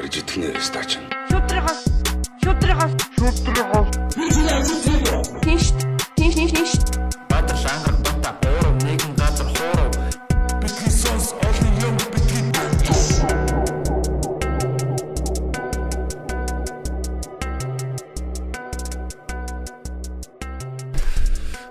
гарч 0.00 0.16
идэх 0.16 0.36
нэ 0.40 0.48
стач. 0.64 0.90
Шудрагаас 1.28 1.80
шудрагаас 2.42 2.92
шудрагаас 3.18 4.09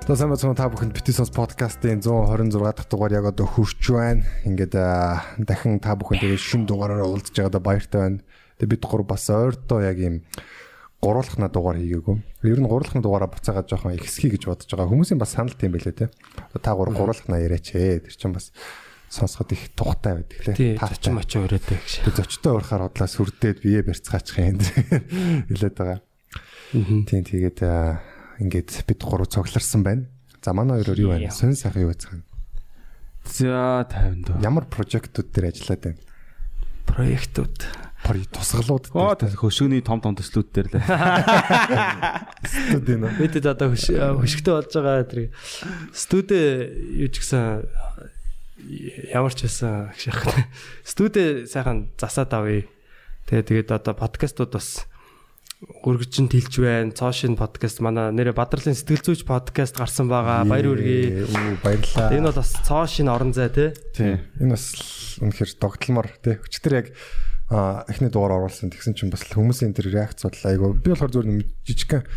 За 0.09 0.15
сайн 0.17 0.31
бацхан 0.33 0.57
та 0.57 0.65
бүхэнд 0.73 0.89
Битисонс 0.97 1.29
подкастын 1.29 2.01
126 2.01 2.49
дахь 2.49 2.89
дугаар 2.89 3.13
яг 3.13 3.29
одоо 3.29 3.45
хурж 3.45 3.93
байна. 3.93 4.25
Ингээд 4.41 4.73
дахин 5.37 5.77
та 5.77 5.93
бүхэн 5.93 6.17
тэгээд 6.17 6.41
шин 6.41 6.65
дугаараараа 6.65 7.05
уулзж 7.05 7.29
байгаадаа 7.29 7.61
баяртай 7.61 8.01
байна. 8.01 8.25
Тэгээд 8.57 8.73
бид 8.73 8.83
гур 8.89 9.05
бас 9.05 9.29
ойртоо 9.29 9.85
яг 9.85 10.01
ийм 10.01 10.25
гуруулахна 10.97 11.53
дугаар 11.53 11.77
хийгээгүй. 11.77 12.25
Ер 12.41 12.57
нь 12.57 12.65
гуруулахна 12.65 13.05
дугаараа 13.05 13.29
буцаагаад 13.29 13.69
жоохон 13.69 14.01
ихсхий 14.01 14.33
гэж 14.33 14.49
бодож 14.49 14.65
байгаа. 14.73 14.89
Хүмүүсийн 14.89 15.21
бас 15.21 15.29
санал 15.37 15.53
тийм 15.53 15.77
байлээ 15.77 15.93
те. 15.93 16.09
Та 16.57 16.73
гур 16.73 16.89
гуруулахна 16.89 17.37
яриач 17.37 17.77
ээ. 17.77 18.09
Тэр 18.09 18.15
чинь 18.17 18.33
бас 18.33 18.49
сонсоход 19.13 19.53
их 19.53 19.69
тухтай 19.77 20.25
байдаг 20.25 20.41
лээ. 20.41 20.81
Зочин 20.89 21.21
мочоо 21.21 21.45
өрөөтэй 21.45 21.77
гэж. 21.85 22.09
Тэг 22.09 22.17
зочтой 22.17 22.57
урахаар 22.57 22.89
бодлоо 22.89 23.05
сүрдээд 23.05 23.61
бие 23.61 23.85
барьцгаачих 23.85 24.41
юм 24.41 24.57
хэлээд 25.53 25.77
байгаа. 25.77 26.01
Тийм 26.73 27.21
тэгээд 27.21 27.61
ингээд 28.39 28.83
бид 28.87 28.99
гурав 29.03 29.27
цогларсан 29.27 29.83
байна. 29.83 30.03
За 30.41 30.53
манай 30.53 30.79
хоёроор 30.81 30.99
юу 30.99 31.09
байна? 31.11 31.31
Сонь 31.31 31.55
сайхан 31.55 31.83
юу 31.83 31.91
байцгаана? 31.91 32.23
За 33.27 33.85
50 33.85 34.23
дөө. 34.25 34.43
Ямар 34.43 34.65
прожектууд 34.71 35.27
дээр 35.35 35.51
ажиллаад 35.51 35.81
байна? 35.83 35.99
Проектууд. 36.87 37.57
Пори 37.99 38.23
тусгалууд 38.31 38.89
Оо 38.95 39.11
дээр 39.13 39.35
хөшөөний 39.35 39.83
том 39.83 39.99
том 39.99 40.15
төслүүд 40.15 40.49
дээр 40.55 40.67
л. 40.71 40.79
студид 42.47 42.97
нэ. 43.03 43.11
Бид 43.19 43.35
одоо 43.43 43.75
хөш- 43.75 43.91
хөшгтэй 43.91 44.53
болж 44.55 44.71
байгаа 44.71 45.03
тэр 45.03 45.21
студи 45.93 46.39
юу 46.95 47.11
ч 47.11 47.19
гэсэн 47.19 47.67
ямар 49.13 49.35
ч 49.35 49.45
байсан 49.45 49.91
шахах. 49.99 50.47
Студи 50.87 51.45
сайхан 51.45 51.91
засаад 51.99 52.31
авъя. 52.33 52.63
Тэгээ 53.27 53.67
тэгээд 53.67 53.69
одоо 53.75 53.93
подкастууд 53.93 54.55
бас 54.55 54.87
үргэжин 55.59 56.31
тэлж 56.31 56.55
байна. 56.63 56.95
Цоошин 56.95 57.35
подкаст 57.35 57.83
манай 57.83 58.15
нэрэ 58.15 58.31
Бадрлын 58.31 58.71
сэтгэл 58.71 59.03
зүйч 59.03 59.27
подкаст 59.27 59.75
гарсан 59.75 60.07
байгаа. 60.07 60.47
Баяр 60.47 60.71
үргээ. 60.71 61.27
Үу 61.27 61.59
баярлаа. 61.59 62.15
Энэ 62.15 62.31
бол 62.31 62.39
бас 62.39 62.55
цоошин 62.63 63.11
орон 63.11 63.35
зай 63.35 63.51
тий. 63.51 63.75
Тийм. 63.91 64.23
Энэ 64.39 64.55
бас 64.55 65.19
үнэхээр 65.19 65.51
догтлмор 65.59 66.07
тий. 66.23 66.39
Өчтөр 66.39 66.79
яг 66.79 66.87
эхний 67.91 68.07
дугаар 68.07 68.39
оруулсан 68.39 68.71
тэгсэн 68.71 68.95
чинь 68.95 69.11
бас 69.11 69.27
хүмүүсийн 69.27 69.75
тэр 69.75 69.91
реакц 69.91 70.23
бол 70.23 70.39
айгу 70.47 70.79
би 70.79 70.95
болохоор 70.95 71.11
зөвхөн 71.11 71.43
жижигхэн 71.67 72.07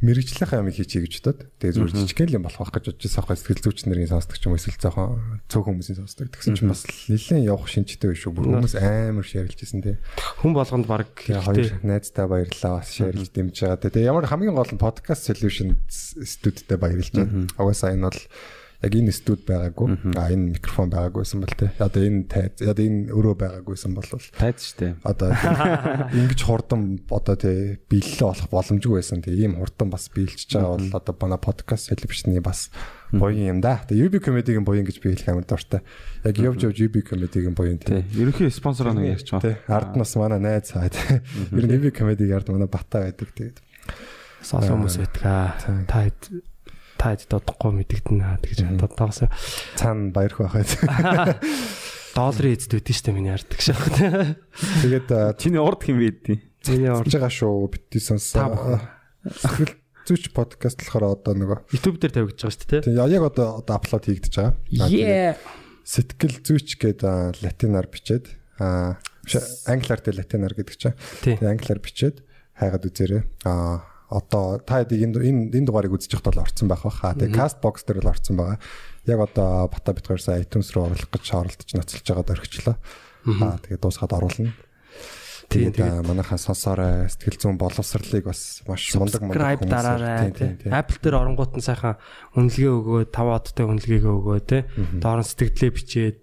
мэрэгжлийнхаа 0.00 0.60
юм 0.64 0.72
хийчихье 0.72 1.04
гэж 1.04 1.14
бодоод 1.20 1.40
тэгээ 1.60 1.74
зөвхөн 1.76 2.00
жижигхэн 2.08 2.36
юм 2.40 2.44
болох 2.48 2.72
гэж 2.72 2.84
бодож 2.88 3.04
байсан 3.04 3.20
байхгүй 3.20 3.36
сэтгэл 3.36 3.64
зүйч 3.68 3.78
нарын 3.84 4.10
сонсдог 4.10 4.36
ч 4.40 4.44
юм 4.48 4.52
уу 4.54 4.60
эсвэл 4.60 4.80
зөөхөн 4.80 5.44
цөөх 5.52 5.66
хүмүүсийн 5.68 5.98
сонсдог 6.00 6.28
тэгсэн 6.32 6.56
чинь 6.56 6.72
бас 6.72 6.82
нэлээд 6.88 7.44
явах 7.44 7.68
шинжтэй 7.68 8.08
биш 8.12 8.24
үү 8.24 8.32
бүр 8.32 8.46
хүмүүс 8.48 8.74
амар 8.80 9.26
шеэрлж 9.28 9.58
байсан 9.60 9.80
тий 9.84 9.96
Хүн 10.40 10.56
болгонд 10.56 10.86
баг 10.88 11.12
хоёр 11.20 11.76
найздаа 11.84 12.26
баярлалаа 12.28 12.80
бас 12.80 12.88
шеэрлж 12.96 13.28
дэмжиж 13.28 13.60
байгаа. 13.60 13.84
Тэгээ 13.92 14.08
ямар 14.08 14.24
хамгийн 14.24 14.56
гол 14.56 14.72
нь 14.72 14.80
podcast 14.80 15.28
solution 15.28 15.76
студидтэй 15.88 16.80
баярлж 16.80 17.12
байна. 17.12 17.44
Угаасаа 17.60 17.92
энэ 17.92 18.08
бол 18.08 18.20
яг 18.80 18.92
энэ 18.96 19.12
студ 19.12 19.44
байгаагүй. 19.44 20.16
А 20.16 20.32
энэ 20.32 20.56
микрофон 20.56 20.88
байгаагүйсэн 20.88 21.38
бол 21.44 21.52
те. 21.52 21.68
Одоо 21.76 22.00
энэ 22.00 22.24
тайз 22.32 22.60
одоо 22.64 22.84
энэ 22.84 23.12
өрөө 23.12 23.34
байгаагүйсэн 23.36 23.92
бол 23.92 24.08
Тайд 24.08 24.56
штэ. 24.56 24.96
одоо 25.04 25.30
ингэж 26.16 26.40
хурдан 26.44 27.00
одоо 27.12 27.36
те 27.36 27.76
биелэлээ 27.92 28.24
болох 28.24 28.48
боломжгүй 28.48 28.96
байсан. 29.00 29.20
Тэгээ 29.20 29.44
ийм 29.44 29.54
хурдан 29.60 29.88
бас 29.92 30.08
биелчихэж 30.08 30.50
байгаа 30.56 30.80
бол 30.80 30.96
одоо 30.96 31.14
манай 31.20 31.40
podcast 31.40 31.92
solution-ы 31.92 32.40
бас 32.40 32.72
буян 33.12 33.58
юм 33.58 33.60
да. 33.60 33.84
Тэгээ 33.84 34.06
UB 34.08 34.14
comedy-гийн 34.24 34.64
буян 34.64 34.88
гэж 34.88 34.96
би 35.04 35.12
хэлэх 35.12 35.28
амар 35.28 35.44
дуртай. 35.44 35.84
Яг 36.24 36.36
явж 36.40 36.64
явж 36.64 36.78
UB 36.80 36.96
comedy-гийн 37.04 37.52
буян. 37.52 37.78
Тий. 37.84 38.00
Ерөнхий 38.16 38.48
спонсор 38.48 38.94
нэг 38.96 39.20
ярьж 39.20 39.28
Тэ 39.28 39.60
байгаа. 39.66 39.76
ард 39.76 39.92
нас 40.00 40.16
манай 40.16 40.40
найз 40.40 40.72
цаад. 40.72 40.96
Ер 41.52 41.64
нь 41.68 41.74
UB 41.76 41.92
comedy 41.92 42.30
ард 42.32 42.48
манай 42.48 42.70
бата 42.70 43.02
байдаг 43.04 43.28
тэгээд. 43.36 43.58
Солон 44.40 44.86
хүмүүс 44.88 44.96
байдаг. 45.04 45.20
Та 45.84 46.06
хэд 46.06 46.20
та 47.00 47.16
хэд 47.16 47.32
додохгүй 47.32 47.72
мэдэгдэн 47.80 48.20
аа 48.20 48.36
тэгж 48.44 48.76
додоогоос 48.76 49.24
цаана 49.80 50.12
баярх 50.12 50.44
байхад. 50.44 50.68
долларын 52.14 52.52
эзд 52.52 52.76
үүдэн 52.76 52.96
штэ 52.96 53.12
миний 53.16 53.32
ард 53.32 53.48
гэж 53.48 53.72
шахах. 53.72 54.36
Тэгээд 54.84 55.08
Чиний 55.40 55.62
урд 55.62 55.80
хэм 55.80 55.96
байдیں۔ 55.96 56.38
Миний 56.68 56.92
орж 56.92 57.08
байгаа 57.08 57.32
шүү 57.32 57.72
битгий 57.72 58.02
сонс. 58.04 58.36
Та 58.36 58.52
бүхэн. 58.52 58.84
Сэтгэл 59.24 59.74
зүйч 60.04 60.24
подкаст 60.34 60.82
болохоор 60.84 61.16
одоо 61.16 61.32
нөгөө 61.38 61.58
YouTube 61.72 61.96
дээр 62.02 62.12
тавигдж 62.20 62.44
байгаа 62.44 62.52
шүү 62.52 62.68
дээ. 62.68 62.82
тийм 62.84 62.96
яг 63.00 63.24
одоо 63.24 63.64
одоо 63.64 63.74
апплод 63.78 64.04
хийгдэж 64.04 64.34
байгаа. 64.36 65.40
Сэтгэл 65.86 66.36
зүйч 66.44 66.68
гэдэг 66.76 67.40
латинаар 67.40 67.88
бичээд 67.88 68.26
а 68.60 69.00
биш, 69.24 69.40
англиар 69.64 70.00
дээр 70.04 70.20
латинаар 70.20 70.54
гэдэг 70.56 70.76
чинь. 70.76 70.96
Тий. 71.24 71.38
Тэгээд 71.38 71.48
англиар 71.48 71.80
бичээд 71.80 72.16
хайгаад 72.58 72.84
үзээрэй. 72.84 73.22
А 73.48 73.88
одоо 74.10 74.58
та 74.58 74.82
хэд 74.82 74.92
энэ 74.98 75.22
энэ 75.22 75.42
энэ 75.54 75.66
дугаарыг 75.70 75.94
үзэж 75.94 76.18
байхад 76.18 76.34
бол 76.34 76.42
орцсон 76.44 76.66
байх 76.66 76.82
баха. 76.82 77.14
Тэгээ 77.14 77.38
Castbox 77.38 77.86
дээр 77.86 78.02
л 78.02 78.10
орцсон 78.10 78.36
байгаа. 78.36 78.58
Яг 79.06 79.20
одоо 79.22 79.70
бата 79.70 79.94
бит 79.94 80.06
хоёрсаа 80.10 80.42
iTunes 80.42 80.74
руу 80.74 80.90
оруулах 80.90 81.08
гэж 81.14 81.24
оролдож 81.30 81.70
ноцолж 81.70 82.06
байгаад 82.10 82.32
орхичлаа. 82.34 82.76
Аа 83.40 83.56
тэгээ 83.62 83.78
дуусгаад 83.78 84.12
оруулна. 84.18 84.52
Тийм, 85.50 85.74
Тэгээд 85.74 85.82
а, 85.82 86.02
манайхаа 86.06 86.38
сонсоорой 86.38 87.10
сэтгэл 87.10 87.42
зүйн 87.42 87.58
боловсролыг 87.58 88.22
бас 88.22 88.62
маш 88.70 88.94
мундаг 88.94 89.18
мундаг 89.18 89.58
хүмүүсээр- 89.58 89.66
дараарай. 89.66 90.30
Apple 90.70 90.98
дээр 91.02 91.16
оронгууд 91.18 91.52
нь 91.58 91.66
сайхан 91.66 91.98
үнэлгээ 92.38 92.70
өгөө 92.70 93.00
5 93.10 93.34
одтой 93.34 93.66
үнэлгээгээ 93.66 94.14
өгөө 94.14 94.38
тий. 94.46 94.62
Доор 95.02 95.18
нь 95.18 95.26
сэтгэлдээ 95.26 95.70
бичээд 95.74 96.18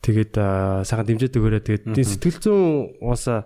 тэгээд 0.00 0.32
сайхан 0.88 1.04
дэмжиж 1.12 1.32
өгөөрэй. 1.36 1.60
Тэгээд 1.92 2.08
сэтгэл 2.08 2.40
зүйн 2.40 2.64
уусаа 3.04 3.44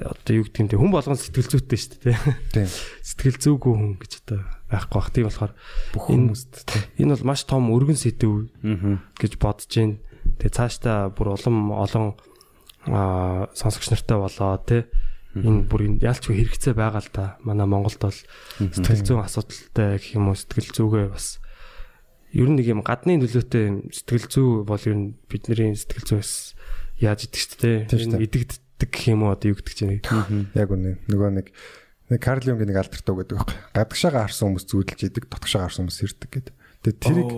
одоо 0.00 0.32
юу 0.40 0.44
гэдэг 0.48 0.72
те 0.72 0.80
хүн 0.80 0.92
болгон 0.92 1.18
сэтгэл 1.20 1.52
зүйтэй 1.52 1.78
шүү 1.78 1.92
дээ 2.00 2.16
тий. 2.16 2.64
Тийм. 2.64 2.68
Сэтгэл 3.12 3.38
зүйгүй 3.42 3.72
хүн 3.76 3.92
гэж 4.00 4.12
одоо 4.24 4.40
байхгүй 4.72 4.96
бах. 4.96 5.10
Тийм 5.12 5.26
болохоор 5.28 5.52
Бүх 5.92 6.04
хүмүүст 6.08 6.52
тийм. 6.64 6.82
энэ 7.04 7.12
бол 7.18 7.28
маш 7.28 7.44
том 7.44 7.68
өргөн 7.68 7.98
сэдв 8.00 8.48
гэж 9.20 9.32
бодож 9.36 9.68
байна. 9.68 10.00
Тэгээ 10.40 10.56
цаашдаа 10.56 11.12
бүр 11.12 11.36
улам 11.36 11.56
олон 11.76 12.16
сонсогч 13.52 13.92
нартай 13.92 14.16
болоо 14.16 14.56
тий. 14.64 14.82
Энэ 15.36 15.68
бүр 15.68 16.00
яалчгүй 16.00 16.40
хэрэгцээ 16.40 16.74
байгаа 16.76 17.02
л 17.04 17.10
да. 17.12 17.36
Манай 17.44 17.68
Монголд 17.68 18.00
бол 18.00 18.16
сэтгэл 18.58 19.04
зүйн 19.04 19.24
асуудалтай 19.24 20.00
гэх 20.00 20.16
юм 20.16 20.32
уу 20.32 20.36
сэтгэл 20.36 20.72
зүгээ 20.72 21.06
бас 21.12 21.40
ер 22.32 22.48
нь 22.48 22.56
нэг 22.56 22.68
юм 22.68 22.80
гадны 22.80 23.20
нөлөөтэй 23.20 23.92
сэтгэл 23.92 24.28
зүй 24.28 24.48
бол 24.64 24.82
ер 24.88 24.96
нь 24.96 25.16
бидний 25.28 25.76
сэтгэл 25.76 26.20
зүйс 26.20 26.56
яаж 27.00 27.28
идэг 27.28 27.40
ч 27.44 27.48
тий. 27.56 27.76
Тийм 27.88 27.98
шүү 28.00 28.12
идэгддэг 28.82 28.90
гэх 28.90 29.06
юм 29.14 29.22
уу 29.22 29.32
одоо 29.32 29.48
юу 29.54 29.58
гэдэг 29.58 29.74
чинь. 29.78 30.02
Яг 30.58 30.68
үнэ. 30.74 30.98
Нөгөө 31.06 31.30
нэг 31.38 31.46
нэг 32.10 32.20
Карл 32.20 32.42
Юнгийн 32.42 32.68
нэг 32.74 32.82
алдартай 32.82 33.12
үг 33.14 33.20
гэдэг 33.22 33.36
байхгүй. 33.38 33.58
Гадагшаага 33.78 34.22
харсан 34.26 34.46
хүмүүс 34.50 34.66
зүудэлж 34.66 35.00
идэг, 35.06 35.24
дотгошаага 35.30 35.66
харсан 35.70 35.82
хүмүүс 35.86 36.02
ирдэг 36.02 36.30
гэдэг. 36.34 36.54
Тэгээд 36.82 36.98
тэрийг 36.98 37.30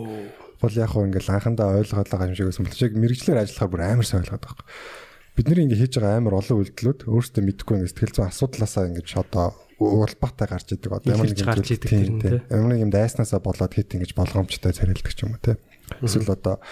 бол 0.59 0.75
яг 0.75 0.91
хөө 0.91 1.05
ингээл 1.12 1.34
анхандаа 1.37 1.77
ойлгоод 1.77 2.09
байгаа 2.09 2.28
юм 2.32 2.37
шиг 2.38 2.49
байсан 2.49 2.65
бол 2.65 2.82
яг 2.88 2.93
мэрэгчлэр 2.97 3.43
ажиллахаар 3.44 3.71
бүр 3.71 3.82
амар 3.84 4.06
сайн 4.09 4.22
ойлгоод 4.25 4.44
байгаа. 4.49 4.66
Бид 5.34 5.47
нэр 5.50 5.62
ингээ 5.69 5.81
хийж 5.84 5.94
байгаа 6.00 6.16
амар 6.16 6.34
олон 6.41 6.59
үйлдэлүүд 6.65 7.00
өөрсдөө 7.05 7.43
мэдэхгүй 7.44 7.75
ингээ 7.76 7.93
сэтгэл 7.93 8.15
зүйн 8.16 8.31
асуудлаасаа 8.32 8.88
ингээ 8.88 9.21
одоо 9.21 9.47
улбаатай 9.78 10.47
гарч 10.49 10.69
идэг. 10.72 10.91
Одоо 10.94 11.11
ямар 11.12 11.26
Ихэлж 11.28 11.43
нэг 11.43 11.49
гарч 11.50 11.69
идэг 11.75 11.91
тэр 11.91 12.09
нь, 12.09 12.22
тий. 12.22 12.38
Ямар 12.49 12.71
нэг 12.72 12.82
юм 12.87 12.93
дайснасаа 12.94 13.43
болоод 13.43 13.75
хит 13.75 13.91
ингэж 13.93 14.15
болгоомжтой 14.15 14.72
царилдаг 14.72 15.12
ч 15.12 15.26
юм 15.26 15.34
уу 15.34 15.43
тий. 15.43 15.59
Эсвэл 16.00 16.32
одоо 16.32 16.62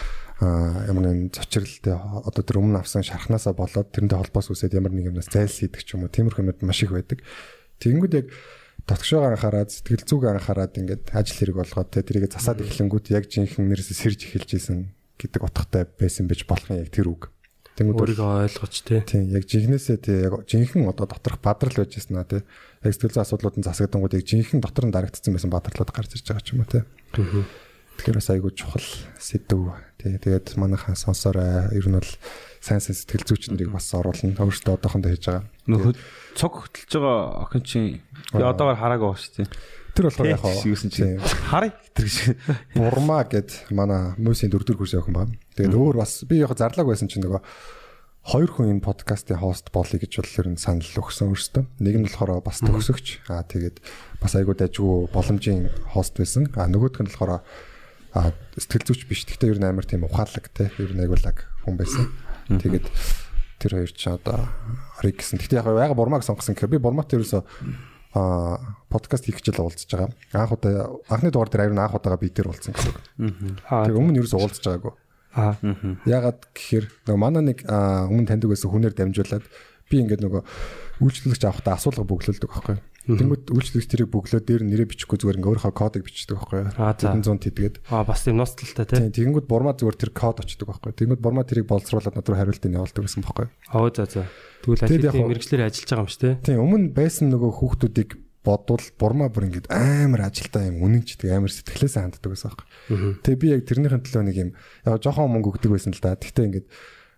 ямар 0.42 1.02
нэгэн 1.06 1.30
зочирлтэй 1.30 1.94
одоо 1.94 2.42
тэр 2.42 2.58
өмнө 2.58 2.82
авсан 2.82 3.06
шархнасаа 3.06 3.54
болоод 3.54 3.94
тэрнтэй 3.94 4.18
холбоос 4.18 4.50
үсээд 4.50 4.74
ямар 4.74 4.90
нэг 4.90 5.14
юмнаас 5.14 5.30
зайлсхийдэг 5.30 5.82
ч 5.86 5.94
юм 5.94 6.04
уу 6.04 6.10
тиймэрхүү 6.10 6.42
юмуд 6.42 6.60
маш 6.66 6.82
их 6.82 6.90
байдаг. 6.90 7.22
Тэгэнгүүт 7.78 8.14
яг 8.18 8.26
дотгошоогоо 8.90 9.30
анхаарад 9.30 9.70
сэтгэл 9.70 10.02
зүг 10.02 10.26
анхаарад 10.26 10.74
ингээд 10.74 11.14
ажил 11.14 11.38
хэрэг 11.38 11.56
болгоод 11.62 11.90
те 11.94 12.02
тэрийг 12.02 12.26
засаад 12.34 12.58
эхлэнгүүт 12.66 13.14
яг 13.14 13.30
жинхэнэ 13.30 13.70
нэрээс 13.70 13.94
сэрж 13.94 14.26
эхэлж 14.26 14.50
исэн 14.58 14.78
гэдэг 15.22 15.42
утгатай 15.46 15.86
байсан 15.86 16.26
байж 16.26 16.42
болох 16.42 16.66
юм 16.66 16.82
яг 16.82 16.90
тэр 16.90 17.06
үг. 17.14 17.30
Тэнгүүд 17.78 18.02
Өөрийгөө 18.02 18.30
ойлгож 18.50 18.74
тий. 18.84 19.00
тийм 19.00 19.32
яг 19.32 19.46
жинхнээсээ 19.46 19.96
тий 20.02 20.18
яг 20.26 20.44
жинхэнэ 20.44 20.90
одоо 20.92 21.06
доторх 21.08 21.40
бадрал 21.40 21.86
байж 21.86 21.96
яснаа 21.96 22.26
тий 22.26 22.42
яг 22.42 22.90
сэтгэл 22.92 23.16
зүйн 23.16 23.24
асуудлууд 23.24 23.56
нь 23.62 23.64
засагдангууд 23.64 24.18
яг 24.18 24.26
жинхэнэ 24.26 24.60
дотор 24.60 24.84
нь 24.90 24.92
дарагдсан 24.92 25.32
байсан 25.32 25.48
бадралууд 25.48 25.88
гарч 25.94 26.18
ирж 26.18 26.26
байгаа 26.26 26.44
ч 26.44 26.52
юм 26.52 26.60
уу 26.60 26.68
тий. 26.68 26.82
Тэгэхээр 28.02 28.18
бас 28.18 28.30
айгүй 28.34 28.50
чухал 28.58 28.88
сэдв 29.22 29.78
тий 30.02 30.18
тэгээд 30.18 30.58
манайхаа 30.58 30.98
сонсороо 30.98 31.70
ер 31.70 31.86
нь 31.86 31.94
бол 31.94 32.10
сайн 32.58 32.82
сайн 32.82 32.98
сэтгэл 32.98 33.30
зүйч 33.30 33.54
нарыг 33.54 33.70
бас 33.70 33.94
оруулна 33.94 34.34
өөртөө 34.42 34.74
одоохондоо 34.74 35.14
хийж 35.14 35.30
байгаа. 35.30 35.46
Нөхөд 35.70 36.02
цог 36.34 36.66
хөтлж 36.66 36.90
байгаа 36.98 37.46
охин 37.46 37.62
чинь 37.62 38.02
би 38.34 38.42
одоогоор 38.42 38.82
хараагүй 38.82 39.06
ба 39.06 39.22
шүү 39.22 39.46
дээ. 39.46 39.54
Тэр 39.94 40.04
болохоор 40.10 40.34
яг 40.34 40.42
юусэн 40.42 40.90
чинь 40.90 41.22
харъя 41.46 41.78
тэр 41.94 42.10
гэж. 42.10 42.18
Бурма 42.74 43.22
гэд 43.22 43.70
манай 43.70 44.18
мөсийн 44.18 44.50
дөрөвдөр 44.50 44.82
курсын 44.82 44.98
охин 44.98 45.14
байна. 45.14 45.38
Тэгээд 45.54 45.78
өөр 45.78 46.02
бас 46.02 46.26
би 46.26 46.42
яг 46.42 46.58
зарлаг 46.58 46.90
байсан 46.90 47.06
чинь 47.06 47.22
нөгөө 47.22 47.38
хоёр 48.34 48.50
хүн 48.50 48.82
энэ 48.82 48.82
подкастын 48.82 49.38
хост 49.38 49.70
болъё 49.70 50.02
гэж 50.02 50.10
бол 50.18 50.38
ер 50.42 50.48
нь 50.50 50.58
санал 50.58 50.90
өгсөн 50.90 51.30
өөртөө. 51.30 51.62
Нэг 51.78 51.94
нь 52.02 52.06
болохоор 52.10 52.42
бас 52.42 52.58
төгсөгч. 52.66 53.30
Аа 53.30 53.46
тэгээд 53.46 53.78
бас 54.18 54.34
айгуу 54.34 54.58
дажгүй 54.58 55.06
боломжийн 55.14 55.70
хост 55.94 56.18
байсан. 56.18 56.50
Аа 56.58 56.66
нөгөөх 56.66 56.98
нь 56.98 57.06
болохоор 57.06 57.46
аа 58.12 58.32
сэтгэл 58.56 58.86
зүйч 58.92 59.08
биш. 59.08 59.24
Гэхдээ 59.24 59.52
ер 59.56 59.60
нь 59.60 59.68
амар 59.68 59.84
тийм 59.88 60.04
ухаалаг 60.04 60.48
те. 60.52 60.70
Ер 60.78 60.92
нь 60.92 61.02
айгуулаг 61.02 61.48
хүн 61.64 61.76
байсан. 61.76 62.12
Тэгээд 62.48 62.86
тэр 63.62 63.72
хоёр 63.78 63.92
ч 63.92 64.02
одоо 64.10 64.48
орыг 65.00 65.16
гэсэн. 65.20 65.40
Гэхдээ 65.40 65.60
яг 65.62 65.68
яга 65.68 65.96
бурмаг 65.96 66.26
сонгосон 66.26 66.54
гэхээр 66.54 66.76
би 66.76 66.82
бурмат 66.82 67.12
ерөөсөө 67.14 67.42
а 68.12 68.76
подкаст 68.92 69.24
хийх 69.24 69.40
хичээл 69.40 69.64
уулзж 69.64 69.88
байгаа. 69.88 70.12
Анх 70.36 70.52
удаа 70.52 71.00
анхны 71.08 71.32
дугаар 71.32 71.48
дээр 71.48 71.64
аюун 71.72 71.80
анх 71.80 71.96
удаага 71.96 72.20
би 72.20 72.28
дээр 72.28 72.52
уулзсан 72.52 72.76
гэсэн. 72.76 73.56
Тэр 73.88 73.96
өмнө 73.96 74.20
ерөөсөө 74.20 74.40
уулзж 74.40 74.60
байгаагүй. 74.68 74.92
Аа. 75.32 75.56
Ягаад 76.04 76.44
гэхээр 76.52 76.86
нөгөө 77.08 77.20
манай 77.24 77.42
нэг 77.48 77.64
өмнө 77.64 78.28
таньдаг 78.28 78.52
байсан 78.52 78.68
хүнээр 78.68 78.92
дамжуулаад 78.92 79.44
би 79.88 79.96
ингээд 80.04 80.24
нөгөө 80.28 80.42
үйлчлэгч 81.00 81.42
авахдаа 81.48 81.80
асуулга 81.80 82.04
бөглөлдөг 82.04 82.52
байхгүй. 82.52 82.76
Тэнгүүд 83.02 83.50
үйлчлэгч 83.50 83.86
тэрийг 83.90 84.10
бөглөө 84.14 84.40
дээр 84.46 84.62
нэрээ 84.62 84.86
бичихгүй 84.94 85.18
зүгээр 85.18 85.38
ингээд 85.42 85.50
өөрийнхөө 85.58 85.74
кодыг 85.74 86.02
бичдэг 86.06 86.38
байхгүй. 86.38 86.60
Аа, 86.78 86.94
за. 86.94 87.10
100 87.18 87.42
тэдгээд. 87.50 87.74
Аа 87.90 88.06
бас 88.06 88.22
тийм 88.22 88.38
носталтай 88.38 88.86
тий. 88.86 88.98
Тийм 89.10 89.34
тэгэнгүүт 89.34 89.46
бурмаа 89.50 89.74
зүгээр 89.74 89.98
тэр 89.98 90.12
код 90.14 90.38
очдөг 90.38 90.70
байхгүй. 90.70 90.94
Тэнгүүд 90.94 91.18
бурмаа 91.18 91.42
тэрийг 91.42 91.66
боловсруулад 91.66 92.14
над 92.14 92.26
руу 92.30 92.38
хариултыг 92.38 92.70
явуулдаг 92.70 93.02
гэсэн 93.02 93.22
байхгүй. 93.26 93.46
Аа 93.74 93.90
за 93.90 94.06
за. 94.06 94.22
Тэгвэл 94.62 95.10
хуу- 95.10 95.30
мэрэгчлэр 95.34 95.66
ажиллаж 95.66 95.88
байгаа 95.90 96.04
юм 96.06 96.10
шүү 96.14 96.22
те. 96.22 96.30
Тийм 96.46 96.62
өмнө 96.62 96.94
байсан 96.94 97.26
нөгөө 97.34 97.50
хүүхдүүдийг 97.58 98.10
бодвол 98.42 98.82
бурмаа 98.98 99.30
бүр 99.30 99.46
ингээд 99.50 99.70
амар 99.70 100.26
ажилтаа 100.26 100.66
юм 100.66 100.82
үнэнчдэг 100.82 101.30
амар 101.30 101.50
сэтгэлээсээ 101.50 102.02
ханддаг 102.06 102.26
байсан 102.30 102.50
байхгүй. 102.50 102.66
Тэгээ 103.22 103.38
би 103.38 103.46
яг 103.54 103.62
тэрнийхэн 103.70 104.02
төлөө 104.02 104.22
нэг 104.26 104.36
юм 104.38 104.50
яг 104.86 104.98
жоохон 104.98 105.30
мөнгө 105.30 105.58
өгдөг 105.62 105.70
байсан 105.74 105.94
л 105.94 106.02
да. 106.02 106.18
Тэгтээ 106.18 106.46
ингээд 106.50 106.66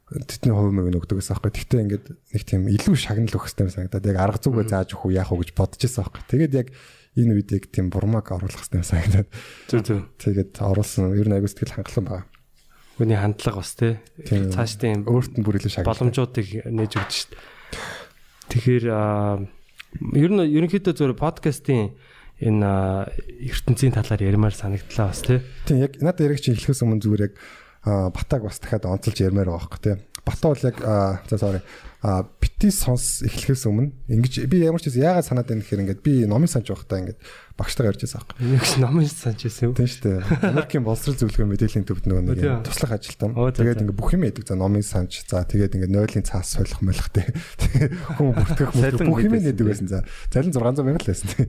тэдний 0.08 0.52
хувь 0.54 0.72
мөнгө 0.74 1.00
өгдөг 1.00 1.16
байсан 1.18 1.36
байхгүй. 1.40 1.52
Тэгтээ 1.64 1.80
ингээд 1.84 2.06
нэг 2.12 2.42
тийм 2.44 2.62
илүү 2.68 2.96
шагнал 2.98 3.32
өгөх 3.34 3.48
хэрэгтэй 3.48 3.72
санагдаад 3.72 4.04
яг 4.10 4.18
арга 4.20 4.38
зүгээ 4.44 4.66
зааж 4.68 4.88
өгөх 4.94 5.04
үү 5.08 5.16
яах 5.16 5.30
вэ 5.32 5.40
гэж 5.42 5.50
бодож 5.56 5.80
байсан 5.80 6.02
байхгүй. 6.04 6.22
Тэгээд 6.28 6.52
яг 6.54 6.68
энэ 7.16 7.32
үед 7.40 7.48
яг 7.56 7.64
тийм 7.72 7.86
бурмааг 7.88 8.26
оруулах 8.28 8.60
хэрэгтэй 8.60 8.84
санагдаад 8.84 9.28
Зүг 9.72 9.80
зүг. 9.88 10.00
тэгээд 10.20 10.52
оруулсан. 10.60 11.14
Ер 11.16 11.26
нь 11.30 11.34
аягүй 11.34 11.50
сэтгэл 11.50 11.74
хангалуун 11.80 12.06
байна. 12.10 12.26
Хүний 13.00 13.18
хандлага 13.18 13.58
бас 13.64 13.72
те. 13.74 13.98
Тийм. 14.22 14.52
Цааш 14.54 14.72
тийм 14.78 15.02
Өөрт 15.08 15.34
нь 15.34 15.42
бүр 15.42 15.58
илүү 15.58 15.72
шагнал. 15.72 15.90
боломжуудыг 15.90 16.48
нээж 16.68 16.92
шүү 16.94 17.32
дээ. 17.32 17.42
Тэгэхээр 18.54 18.84
ер 20.14 20.30
нь 20.30 20.42
ерөнхийдөө 20.52 20.94
зөв 20.94 21.14
подкастын 21.18 21.94
энэ 22.44 22.70
ертөнцийн 23.50 23.94
талаар 23.94 24.22
ярмаар 24.22 24.54
санагдлаа 24.54 25.10
бас 25.10 25.22
тий. 25.26 25.38
Тийм 25.66 25.82
яг 25.86 25.98
надад 26.02 26.26
яриг 26.28 26.42
чи 26.42 26.50
эхлэхээс 26.54 26.82
өмнө 26.82 27.02
зүгээр 27.02 27.24
яг 27.30 27.34
батаг 27.84 28.42
бас 28.48 28.58
дахиад 28.58 28.88
онцолж 28.88 29.20
ярмаар 29.20 29.48
байгаа 29.52 29.68
байхгүй 29.68 29.82
тийм. 29.84 29.98
Бата 30.24 30.48
бол 30.48 30.62
яг 30.64 30.76
за 31.28 31.36
sorry 31.36 31.60
а 32.04 32.20
бити 32.20 32.68
сонс 32.68 33.24
эхлэхээс 33.24 33.64
өмнө 33.64 33.88
ингэж 34.12 34.44
би 34.44 34.60
ямар 34.60 34.76
ч 34.76 34.92
юм 34.92 35.00
яагаад 35.00 35.24
санаад 35.24 35.48
байна 35.48 35.64
гэхээр 35.64 35.82
ингээд 35.88 36.04
би 36.04 36.28
номын 36.28 36.52
санаж 36.52 36.68
байхдаа 36.68 37.00
ингээд 37.00 37.16
багштайгаа 37.56 37.96
ярьж 37.96 38.04
байсан 38.04 38.20
байхгүй. 38.20 38.36
Энийг 38.44 38.64
ч 38.68 38.72
номын 38.76 39.08
санаж 39.08 39.40
байсан 39.40 39.64
юм. 39.64 39.72
Тийм 39.72 39.88
шүү 39.88 40.02
дээ. 40.04 40.20
Америкийн 40.52 40.84
боловсрол 40.84 41.16
зөвлөгөө 41.16 41.48
мэдээллийн 41.48 41.86
төвд 41.88 42.04
нөгөө 42.04 42.24
нэг 42.28 42.40
Тийм. 42.44 42.60
туслах 42.60 42.92
ажилтан. 42.92 43.32
Тэгээд 43.32 43.80
ингээд 43.88 43.96
бүх 43.96 44.12
юм 44.12 44.24
яадаг. 44.28 44.44
За 44.44 44.52
номын 44.52 44.84
санаж 44.84 45.12
за 45.24 45.48
тэгээд 45.48 45.74
ингээд 45.80 45.92
нойлын 45.96 46.24
цаас 46.28 46.52
солих 46.52 46.80
молих 46.84 47.08
тий. 47.08 47.24
Хүн 48.20 48.36
бүртгэх 48.36 48.68
Цалин 48.76 49.08
бүх 49.08 49.24
юм 49.24 49.32
нээдэг 49.40 49.64
байсан. 49.64 49.88
За 49.88 50.04
залин 50.28 50.52
600 50.52 50.84
мянга 50.84 51.00
л 51.00 51.08
байсан 51.08 51.28
тий. 51.32 51.48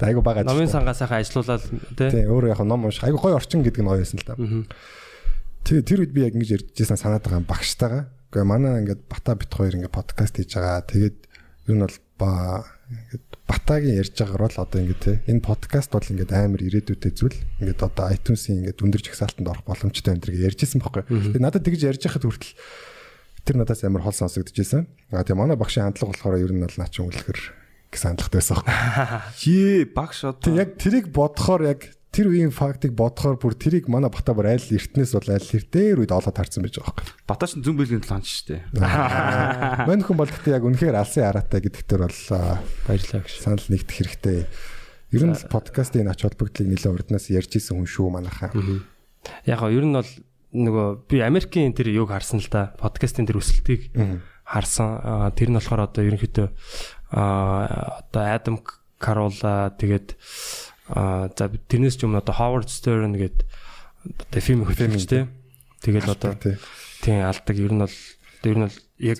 Тэгээд 0.00 0.08
айгу 0.16 0.24
бага 0.24 0.48
Номын 0.48 0.64
ажилтан. 0.64 0.80
сангаа 0.80 0.96
сайхан 0.96 1.20
ажилуулаад 1.20 1.62
тий. 1.92 2.08
Тийм 2.08 2.24
өөрөө 2.32 2.56
яг 2.56 2.64
ном 2.64 2.88
унших 2.88 3.04
айгу 3.04 3.20
гоё 3.20 3.36
орчин 3.36 3.60
гэдэг 3.60 3.84
нь 3.84 3.88
гоё 3.92 4.00
байсан 4.00 4.16
л 4.16 4.24
да. 4.24 4.34
Мгм. 4.40 4.64
Тэгээ 5.64 5.84
тэр 5.86 6.00
үед 6.04 6.12
би 6.14 6.20
яг 6.24 6.34
ингэж 6.34 6.50
ярьж 6.56 6.66
байсан 6.76 6.98
санаад 6.98 7.24
байгаа 7.24 7.44
багштайгаа. 7.46 8.02
Гэхдээ 8.30 8.46
манай 8.46 8.80
ингээд 8.82 9.02
бата 9.10 9.36
бит 9.36 9.52
хоёр 9.52 9.74
ингээд 9.76 9.94
подкаст 9.94 10.34
хийж 10.38 10.56
байгаа. 10.56 10.86
Тэгээд 10.86 11.18
ер 11.70 11.74
нь 11.76 11.84
бол 11.84 11.98
ба 12.18 12.30
ингээд 12.90 13.26
батагийн 13.46 13.98
ярьж 14.00 14.14
байгаагаар 14.18 14.44
бол 14.46 14.62
одоо 14.64 14.78
ингээд 14.80 15.02
те 15.02 15.12
энэ 15.30 15.46
подкаст 15.46 15.90
бол 15.94 16.02
ингээд 16.02 16.32
амар 16.34 16.62
ирээдүйтэй 16.62 17.12
зүйл. 17.14 17.38
Ингээд 17.62 17.80
одоо 17.86 18.04
iTunes-ийн 18.10 18.66
ингээд 18.66 18.82
өндөр 18.82 19.02
жагсаалтанд 19.04 19.50
орох 19.50 19.64
боломжтой 19.66 20.14
энэ 20.14 20.22
төргийг 20.26 20.46
ярьж 20.50 20.60
исэн 20.64 20.80
байхгүй. 20.82 21.06
Тэгээд 21.06 21.44
надад 21.44 21.64
тэгж 21.66 21.80
ярьж 21.86 22.02
байхад 22.06 22.24
хүртэл 22.26 22.54
тэр 23.46 23.56
надаас 23.60 23.82
амар 23.84 24.02
хол 24.02 24.16
сонсогдож 24.16 24.56
байсан. 24.56 24.86
Аа 25.10 25.22
тэгээ 25.22 25.38
манай 25.38 25.56
багшийн 25.58 25.86
хандлага 25.86 26.12
болохоор 26.14 26.42
ер 26.42 26.52
нь 26.54 26.62
бол 26.64 26.78
наа 26.78 26.90
чи 26.90 27.02
үлгэр 27.02 27.40
гэсэн 27.90 28.08
хандлагатай 28.14 28.38
байсан. 28.38 28.58
Хээ 29.42 29.90
багш 29.90 30.18
одоо 30.26 30.52
яг 30.54 30.78
тэрийг 30.78 31.10
бодохоор 31.10 31.62
яг 31.66 31.80
тэр 32.10 32.26
үеийн 32.34 32.50
фактыг 32.50 32.92
бодохоор 32.98 33.38
бүр 33.38 33.54
тэрийг 33.54 33.86
манай 33.86 34.10
бата 34.10 34.34
бүр 34.34 34.50
айл 34.50 34.66
эртнээс 34.66 35.14
бол 35.14 35.30
айл 35.30 35.46
эртээр 35.46 36.02
үед 36.02 36.10
олоод 36.10 36.34
харсан 36.34 36.66
байж 36.66 36.74
байгаа 36.82 36.90
байхгүй. 36.90 37.06
батач 37.30 37.50
зүүн 37.54 37.78
бэлгийн 37.78 38.02
талаан 38.02 38.26
шүү 38.26 38.46
дээ. 38.50 38.62
Мань 39.86 40.02
хүн 40.02 40.18
бол 40.18 40.26
гэхдээ 40.26 40.54
яг 40.58 40.64
үнэхээр 40.66 40.98
алсын 40.98 41.30
араатай 41.30 41.60
гэдэгтэр 41.62 42.00
бол 42.02 42.20
аа, 42.34 42.58
Баярлалаа 42.90 43.22
гэж. 43.22 43.34
санал 43.38 43.62
нэгдэх 43.70 43.94
хэрэгтэй. 43.94 44.38
Ер 45.14 45.22
нь 45.26 45.34
л 45.38 45.46
подкастын 45.46 46.10
ач 46.10 46.26
холбогдлыг 46.26 46.66
нэлээд 46.66 46.94
урднаас 47.14 47.30
ярьж 47.30 47.54
исэн 47.62 47.78
хүн 47.78 47.86
шүү 47.86 48.10
манайхаа. 48.10 48.50
Яг 49.46 49.58
гоо 49.62 49.70
ер 49.70 49.86
нь 49.86 49.94
бол 49.94 50.10
нөгөө 50.50 50.86
би 51.06 51.22
Америкийн 51.22 51.70
тэр 51.74 51.94
юг 51.94 52.10
харсан 52.10 52.42
л 52.42 52.50
да. 52.50 52.74
Подкастын 52.74 53.26
тэр 53.26 53.38
өсөлтийг 53.38 53.94
харсан. 54.42 55.30
Тэр 55.38 55.54
нь 55.54 55.58
болохоор 55.58 55.86
одоо 55.86 56.02
ерөнхийдөө 56.02 56.48
одоо 57.14 58.22
Адам 58.22 58.58
Карола 58.98 59.74
тэгээд 59.78 60.14
аа 60.90 61.30
за 61.30 61.48
тэрнээс 61.48 61.96
ч 61.98 62.04
юм 62.04 62.18
одоо 62.18 62.34
Howard 62.34 62.68
Stern 62.68 63.14
гээд 63.14 63.46
одоо 64.04 64.40
фильм 64.42 64.66
хөтлөгч 64.66 65.06
тий. 65.06 65.24
Тэгэл 65.82 66.10
одоо 66.10 66.34
тий. 66.36 67.16
алдаг 67.18 67.56
ер 67.56 67.72
нь 67.72 67.82
бол 67.82 67.96
ер 68.44 68.56
нь 68.58 68.64
бол 68.66 68.78
яг. 68.98 69.18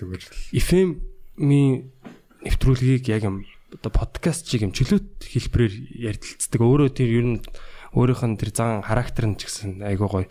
FM-ийн 0.51 1.91
нэвтрүүлгийг 2.43 3.07
яг 3.07 3.23
юм 3.23 3.45
одоо 3.71 3.91
подкаст 3.91 4.49
шиг 4.49 4.67
юм 4.67 4.75
чөлөөт 4.75 5.23
хэлбэрээр 5.23 5.75
ярилцдаг. 6.11 6.59
Өөрөө 6.59 6.89
тэр 6.91 7.09
ер 7.09 7.25
нь 7.25 7.39
өөрийнх 7.95 8.23
нь 8.27 8.39
тэр 8.39 8.51
зан 8.51 8.83
характер 8.83 9.31
нь 9.31 9.37
ч 9.39 9.47
гэсэн 9.47 9.83
айгуу 9.85 10.09
гоё 10.11 10.27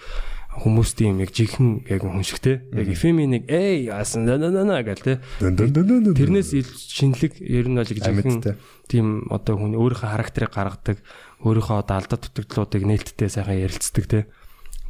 хүмүүст 0.51 0.99
юм 1.07 1.23
яг 1.23 1.31
жихэн 1.31 1.87
яг 1.87 2.03
хүн 2.03 2.27
шиг 2.27 2.43
те. 2.43 2.67
Яг 2.75 2.91
FM-ийн 2.91 3.31
нэг 3.39 3.45
эй 3.47 3.87
яасан 3.87 4.27
на 4.27 4.35
на 4.35 4.51
на 4.51 4.83
гэл 4.83 4.99
дөн. 4.99 6.11
Тэрнээс 6.19 6.51
ил 6.59 6.67
шинэлэг 6.67 7.39
ер 7.39 7.71
нь 7.71 7.79
бол 7.79 7.87
жихэн 7.87 8.43
тийм 8.91 9.31
одоо 9.31 9.55
хүн 9.63 9.79
өөрийнхөө 9.79 10.11
характерыг 10.11 10.51
гаргадаг, 10.51 10.99
өөрийнхөө 11.45 11.77
одоо 11.81 11.97
алдаа 12.01 12.19
дутагдлуудыг 12.21 12.83
нээлттэй 12.85 13.29
сайхан 13.29 13.61
ярилцдаг 13.65 14.05
те. 14.07 14.21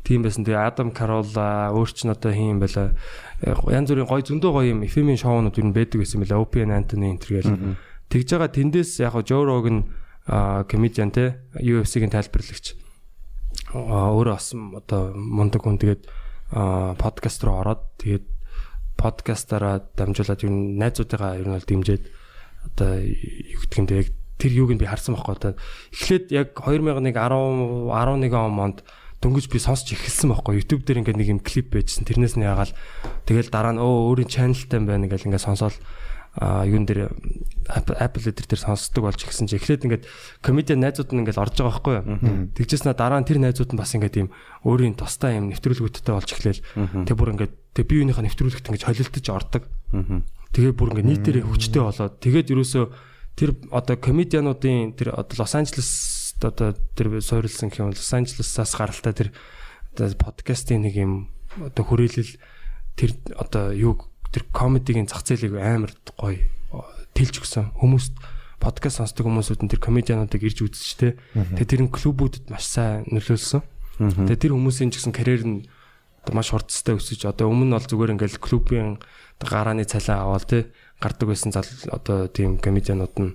Тийм 0.02 0.24
байсан. 0.24 0.44
Тэгээ 0.44 0.66
Адам 0.66 0.90
Карола 0.90 1.70
өөр 1.70 1.90
ч 1.92 2.08
н 2.08 2.16
одоо 2.16 2.32
хин 2.32 2.56
юм 2.56 2.60
байла. 2.60 2.96
Янз 3.68 3.90
бүрийн 3.92 4.08
гой 4.08 4.22
зөндөө 4.24 4.50
гоё 4.50 4.72
юм 4.74 4.82
FM-ийн 4.82 5.20
шоунууд 5.20 5.56
нь 5.60 5.76
байдаг 5.76 6.00
гэсэн 6.02 6.24
мэлээ. 6.24 6.40
Open 6.40 6.72
Anthony 6.72 7.14
энэ 7.14 7.20
төр 7.20 7.32
гээл. 7.38 7.76
Тэгж 8.10 8.28
байгаа 8.34 8.50
тэндээс 8.50 8.90
яг 9.04 9.14
Joe 9.22 9.44
Rogan 9.46 9.86
комедиан 10.66 11.10
те 11.10 11.42
UFC-гийн 11.54 12.10
тайлбарлагч 12.10 12.76
өөрөө 13.74 14.34
бас 14.34 14.50
одоо 14.54 15.14
мундаг 15.14 15.62
хүн 15.62 15.78
тэгээд 15.78 16.02
подкаст 16.98 17.42
руу 17.46 17.62
ороод 17.62 17.82
тэгээд 17.98 18.26
подкастаараа 18.98 19.90
дамжуулаад 19.94 20.42
ер 20.44 20.50
нь 20.50 20.78
найзуудыгаа 20.78 21.38
ер 21.38 21.46
нь 21.46 21.54
бол 21.54 21.66
дэмжиж 21.66 22.02
одоо 22.66 23.00
юу 23.00 23.62
гэх 23.64 23.78
юм 23.78 23.86
бэ 23.86 23.94
яг 24.04 24.08
тэр 24.40 24.52
юуг 24.56 24.72
нь 24.72 24.80
би 24.80 24.88
харсан 24.88 25.14
байхгүй. 25.14 25.36
Одоо 25.36 25.52
эхлээд 25.92 26.32
яг 26.32 26.56
2001 26.56 27.12
10 27.12 27.92
11 27.92 28.32
он 28.32 28.56
монд 28.56 28.78
дөнгөж 29.20 29.52
би 29.52 29.60
сонсч 29.60 29.92
эхэлсэн 29.92 30.32
байхгүй. 30.32 30.64
YouTube 30.64 30.88
дээр 30.88 31.04
ингээд 31.04 31.20
нэг 31.20 31.28
юм 31.28 31.40
клип 31.44 31.76
байжсэн. 31.76 32.08
Тэрнээс 32.08 32.40
нь 32.40 32.48
ягаал 32.48 32.72
тэгэл 33.28 33.52
дараа 33.52 33.76
нь 33.76 33.82
өө 33.84 34.16
өөрийн 34.16 34.32
чаналтай 34.32 34.80
юм 34.80 34.88
байна 34.88 35.12
гэл 35.12 35.28
ингээд 35.28 35.44
сонсоол 35.44 35.76
а 36.40 36.64
юун 36.64 36.86
дээр 36.86 37.10
Apple 37.68 38.22
дээр 38.22 38.46
тэр 38.48 38.62
сонсдог 38.62 39.02
болж 39.04 39.20
ихсэн 39.20 39.50
чи. 39.50 39.58
Эхлээд 39.58 39.84
ингээд 39.84 40.04
комедиан 40.40 40.80
найзууд 40.80 41.10
нь 41.10 41.26
ингээд 41.26 41.42
орж 41.42 41.58
байгаа 41.58 41.74
байхгүй 41.74 41.94
юу. 42.00 42.06
Тэгжээснэ 42.54 42.94
дараа 42.94 43.18
нь 43.18 43.26
тэр 43.26 43.42
найзууд 43.42 43.74
нь 43.74 43.80
бас 43.80 43.92
ингээд 43.98 44.16
ийм 44.24 44.28
өөрийн 44.62 44.94
тустай 44.94 45.36
юм 45.42 45.50
нэвтрүүлгүүдтэй 45.50 46.14
болж 46.14 46.30
эхлээл. 46.30 46.62
Тэг 47.04 47.16
бүр 47.18 47.34
ингээд 47.34 47.52
тэг 47.74 47.84
би 47.90 47.98
юуныхаа 47.98 48.22
нэвтрүүлэгт 48.24 48.68
ингээд 48.70 48.86
холилдож 48.86 49.26
ордог. 49.26 49.62
Тэгээ 50.54 50.74
бүр 50.78 50.90
ингээд 50.94 51.10
нийтээрээ 51.10 51.44
хүчтэй 51.50 51.82
болоод 51.82 52.14
тэгээд 52.22 52.54
ерөөсөө 52.54 52.84
тэр 53.40 53.56
одоо 53.72 53.96
комедиануудын 53.96 54.92
тэр 54.92 55.16
одоо 55.16 55.36
Лос 55.40 55.56
Анжелес 55.56 56.36
одоо 56.44 56.76
тэр 56.92 57.24
суурилсан 57.24 57.72
гэх 57.72 57.80
юм 57.80 57.96
Лос 57.96 58.12
Анжелесаас 58.12 58.76
гаралтай 58.76 59.16
тэр 59.16 59.28
одоо 59.96 60.12
подкастын 60.20 60.84
нэг 60.84 61.00
юм 61.00 61.32
одоо 61.56 61.88
хүрээлэл 61.88 62.36
тэр 63.00 63.16
одоо 63.40 63.72
юу 63.72 63.96
тэр 64.28 64.44
комедигийн 64.52 65.08
зах 65.08 65.24
зээлийг 65.24 65.56
амар 65.56 65.96
гоё 66.20 66.36
тэлж 67.16 67.40
өгсөн 67.40 67.72
хүмүүст 67.80 68.14
подкаст 68.60 69.00
сонсдог 69.00 69.24
хүмүүсүүд 69.24 69.64
нь 69.64 69.72
тэр 69.72 69.80
комедиануудыг 69.80 70.44
ирж 70.44 70.60
үзчихтэй. 70.60 71.16
Тэгээ 71.32 71.64
тэр 71.64 71.82
нь 71.88 71.90
клубүүдэд 71.90 72.52
маш 72.52 72.68
сайн 72.68 73.08
нөлөөлсөн. 73.08 73.64
Тэгээ 74.28 74.36
тэр 74.36 74.52
хүмүүсийн 74.52 74.92
ч 74.92 75.00
гэсэн 75.00 75.16
карьер 75.16 75.48
нь 75.48 75.64
маш 76.28 76.52
хурцтай 76.52 76.92
өсөж 76.92 77.24
одоо 77.24 77.48
өмнө 77.48 77.72
нь 77.72 77.74
бол 77.74 77.88
зүгээр 77.88 78.12
ингээл 78.20 78.36
клубын 78.44 79.00
гарааны 79.40 79.88
цалин 79.88 80.20
аваад 80.20 80.44
тий 80.44 80.62
гардаг 81.00 81.26
байсан 81.28 81.50
зал 81.52 81.66
одоо 81.90 82.28
тийм 82.28 82.60
комедианууд 82.60 83.16
нь 83.18 83.32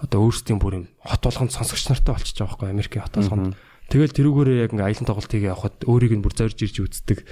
одоо 0.00 0.18
өөрсдийн 0.24 0.62
бүр 0.62 0.74
юм 0.80 0.86
хот 1.04 1.22
болгонд 1.26 1.52
сонсогч 1.52 1.90
нартай 1.90 2.14
болчихж 2.14 2.38
байгаа 2.40 2.56
байхгүй 2.56 2.70
Америкийн 2.70 3.04
хот 3.04 3.16
болгонд. 3.20 3.58
Тэгэл 3.90 4.16
тэрүүгээрээ 4.16 4.62
яг 4.64 4.72
ингээ 4.72 4.86
аялын 4.86 5.08
тоглолтыг 5.10 5.42
явахад 5.42 5.76
өөрийг 5.84 6.14
нь 6.14 6.22
бүр 6.22 6.34
зорж 6.38 6.58
ирж 6.62 6.76
үздэг. 6.78 7.26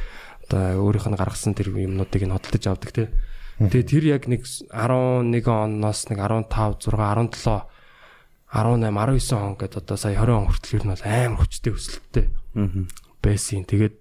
Одоо 0.51 0.83
өөрийнх 0.83 1.07
нь 1.07 1.21
гаргасан 1.23 1.55
тэр 1.55 1.71
юмнуудыг 1.71 2.23
нь 2.27 2.35
хөдөлж 2.35 2.65
авдаг 2.67 2.91
тий. 2.91 3.09
Тэгээ 3.63 3.87
тэр 3.87 4.05
яг 4.19 4.23
нэг 4.27 4.43
11 4.43 5.47
оноос 5.47 6.11
нэг 6.11 6.19
15, 6.19 6.51
6, 6.51 6.91
17 6.91 7.71
18 8.51 8.91
19 8.91 9.39
он 9.39 9.55
гэдэг 9.55 9.79
одоо 9.79 9.97
сая 9.97 10.19
20 10.19 10.35
он 10.35 10.47
хүртэл 10.51 10.77
ер 10.83 10.85
нь 10.89 10.93
бол 10.99 11.07
амар 11.07 11.39
хүчтэй 11.39 11.73
өсөлттэй 11.79 12.27
байсан. 13.23 13.63
Тэгээд 13.63 13.97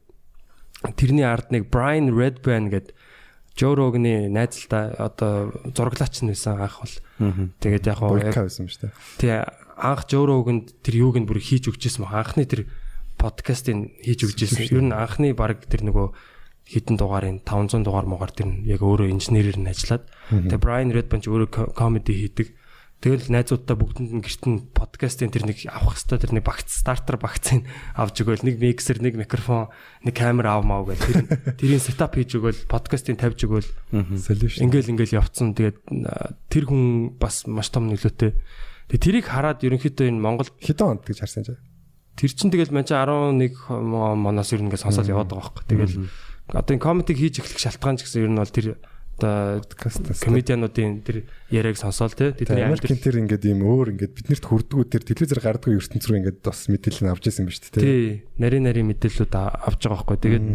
тэрний 0.98 1.28
ард 1.30 1.54
нэг 1.54 1.70
Brian 1.70 2.10
Redban 2.10 2.74
гэдэг 2.74 2.97
Rogan-ы 3.64 4.30
найзлаа 4.30 4.94
одоо 4.98 5.54
зураглаач 5.74 6.22
нь 6.22 6.32
байсан 6.34 6.62
анх 6.62 6.78
бол. 6.82 6.96
Тэгээд 7.62 7.90
яг 7.90 8.00
гоо 8.02 8.18
байсан 8.20 8.68
шүү 8.70 8.82
дээ. 8.86 8.94
тий 9.18 9.34
анх 9.78 10.06
Rogan 10.10 10.70
тэр 10.84 10.96
юуг 11.02 11.18
нь 11.18 11.28
бүр 11.30 11.42
хийж 11.42 11.70
өгчээсэн 11.70 12.06
мөн 12.06 12.14
анхны 12.14 12.46
тэр 12.46 12.70
подкастыг 13.18 13.98
хийж 14.06 14.20
өгчээсэн. 14.30 14.70
Ер 14.70 14.84
нь 14.86 14.94
анхны 14.94 15.34
баг 15.34 15.66
тэр 15.66 15.86
нөгөө 15.90 16.08
хитэн 16.68 17.00
дугаарын 17.00 17.40
500 17.48 17.88
дугаар 17.88 18.06
муугаар 18.06 18.34
тэр 18.36 18.48
нь 18.52 18.68
яг 18.68 18.84
өөрөө 18.84 19.08
инженерээр 19.08 19.58
нь 19.64 19.72
ажиллаад 19.72 20.04
тэгээ 20.30 20.60
Brian 20.60 20.92
Redban 20.92 21.24
ч 21.24 21.32
өөрөө 21.32 21.72
комеди 21.72 22.12
хийдэг. 22.12 22.52
Тэгэл 22.98 23.30
найзуудтай 23.30 23.78
бүгдэнд 23.78 24.12
нь 24.18 24.24
гэрт 24.26 24.44
нь 24.50 24.58
подкастын 24.74 25.30
тэр 25.30 25.46
нэг 25.46 25.70
авах 25.70 26.02
хэвээр 26.02 26.22
тэр 26.26 26.34
нэг 26.34 26.46
багц 26.50 26.82
стартер 26.82 27.22
багцыг 27.22 27.62
авч 27.94 28.26
өгөөл 28.26 28.42
нэг 28.42 28.58
миксер 28.58 28.98
нэг 29.06 29.22
микрофон 29.22 29.70
нэг 30.02 30.18
камер 30.18 30.50
авмаа 30.50 30.82
гэл 30.82 31.06
тэр 31.06 31.18
тэрийн 31.62 31.84
сетап 31.84 32.18
хийж 32.18 32.42
өгөөл 32.42 32.66
подкастын 32.66 33.22
тавьж 33.22 33.46
өгөөл 33.46 33.70
Solution. 34.18 34.66
ингээл 34.66 34.98
ингээл 34.98 35.22
явцсан. 35.22 35.54
Тэгээд 35.54 35.78
тэр 36.50 36.64
хүн 36.66 37.14
бас 37.22 37.46
маш 37.46 37.70
том 37.70 37.86
нөлөөтэй. 37.86 38.34
Тэгээд 38.90 39.06
тэрийг 39.06 39.26
хараад 39.30 39.62
ерөнхийдөө 39.62 40.10
энэ 40.10 40.18
Монгол 40.18 40.50
Хэдэн 40.58 40.98
онд 40.98 41.06
гэж 41.06 41.22
харсан 41.22 41.46
чи? 41.46 41.54
тэр 42.18 42.34
чин 42.34 42.50
тэгэл 42.50 42.74
манч 42.74 42.90
11 42.90 43.30
моноос 43.70 44.50
ер 44.50 44.66
нь 44.66 44.74
ингээд 44.74 44.82
сонсоод 44.82 45.06
яваад 45.06 45.30
байгаа 45.30 45.54
байхгүй. 45.54 45.66
Тэгэл 45.70 46.10
одоо 46.50 46.74
энэ 46.74 46.82
комедиг 46.82 47.18
хийж 47.22 47.46
эхлэх 47.46 47.62
шалтгаан 47.62 48.02
ч 48.02 48.10
гэсэн 48.10 48.26
ер 48.26 48.32
нь 48.34 48.42
бол 48.42 48.50
тэр 48.50 48.82
одоо 49.18 49.66
комедиануудын 50.22 51.02
тэр 51.02 51.26
яриаг 51.50 51.78
сонсоол 51.82 52.14
те 52.14 52.38
тэдний 52.38 52.70
Америкийн 52.70 53.02
тэр 53.02 53.18
ингээд 53.26 53.50
ийм 53.50 53.66
өөр 53.66 53.98
ингээд 53.98 54.14
биднэрт 54.14 54.46
хүрдгүү 54.46 54.84
тэр 54.94 55.04
телевизээр 55.10 55.42
гардггүй 55.42 55.74
ертөнц 55.82 56.06
рүү 56.06 56.18
ингээд 56.22 56.40
бас 56.46 56.70
мэдээлэл 56.70 57.04
нь 57.10 57.12
авч 57.12 57.24
ирсэн 57.26 57.50
биз 57.50 57.60
дээ. 57.66 57.82
тий 57.82 58.06
нарийн 58.38 58.70
нарийн 58.70 58.88
мэдээллүүд 58.94 59.34
авч 59.34 59.82
байгаа 59.90 60.06
байхгүй. 60.06 60.18
Тэгээд 60.22 60.48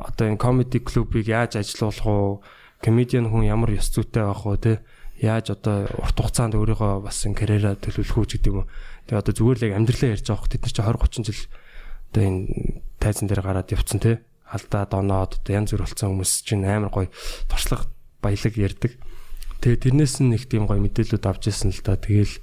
одоо 0.00 0.24
энэ 0.24 0.40
комеди 0.40 0.80
клубыг 0.80 1.28
яаж 1.28 1.60
ажилуулах 1.60 2.08
уу? 2.08 2.40
Комедиан 2.80 3.28
хүн 3.28 3.44
ямар 3.44 3.76
ёс 3.76 3.92
зүйтэй 3.92 4.24
байх 4.24 4.42
уу 4.48 4.56
те? 4.56 4.80
Яаж 5.20 5.52
одоо 5.52 5.84
урт 5.92 6.16
хугацаанд 6.16 6.56
өөрийгөө 6.56 7.04
бас 7.04 7.28
энэ 7.28 7.36
карьераа 7.36 7.76
төлөвлөх 7.76 8.16
үү 8.24 8.26
гэдэг 8.40 8.48
юм 8.48 8.64
уу? 8.64 8.70
Тэгээд 9.04 9.20
одоо 9.20 9.34
зүгээр 9.36 9.58
л 9.60 9.66
яг 9.68 9.74
амьдралаа 9.76 10.12
ярьж 10.16 10.24
байгаа 10.24 10.40
хөх 10.40 10.52
тэд 10.54 10.62
нар 10.64 10.72
чи 10.72 10.80
20 10.80 10.96
30 10.96 11.28
жил 11.28 11.42
одоо 12.08 12.22
энэ 12.24 12.40
тайзан 13.02 13.26
дээр 13.28 13.42
гараад 13.44 13.68
явцсан 13.68 14.00
те 14.00 14.22
алдаа 14.48 14.88
доноод 14.88 15.36
одоо 15.42 15.52
янз 15.52 15.74
бүр 15.74 15.84
болсон 15.84 16.16
хүмүүс 16.16 16.32
чинь 16.46 16.64
амар 16.64 16.88
гоё 16.88 17.08
туршлага 17.50 17.84
баялаг 18.22 18.54
ярьдаг. 18.56 18.92
Тэгээ 19.58 19.90
тэрнээс 19.90 20.22
нь 20.22 20.34
их 20.38 20.46
тийм 20.46 20.70
гоё 20.70 20.78
мэдээлэлүүд 20.78 21.24
авч 21.26 21.50
ирсэн 21.50 21.74
л 21.74 21.82
да. 21.82 21.98
Тэгээл 21.98 22.34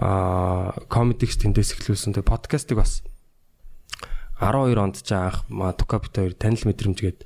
аа 0.00 0.72
комедикс 0.88 1.36
тэндээс 1.36 1.76
эхлүүлсэн. 1.76 2.16
Тэгээ 2.16 2.32
подкастыг 2.32 2.80
бас 2.80 3.04
12 4.40 4.76
онд 4.76 4.96
ч 5.00 5.12
анх 5.12 5.44
Тукабит 5.48 6.16
хоёр 6.16 6.32
танил 6.32 6.64
мэдрэмж 6.64 6.98
гээд 7.00 7.20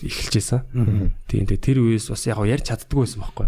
эхэлж 0.00 0.34
исэн. 0.40 1.12
Тийм 1.28 1.44
тэгээ 1.44 1.60
тэр 1.60 1.78
үеэс 1.84 2.08
бас 2.08 2.24
яг 2.24 2.40
ярьж 2.44 2.72
чаддгүй 2.72 3.04
байсан 3.04 3.20
байхгүй. 3.20 3.46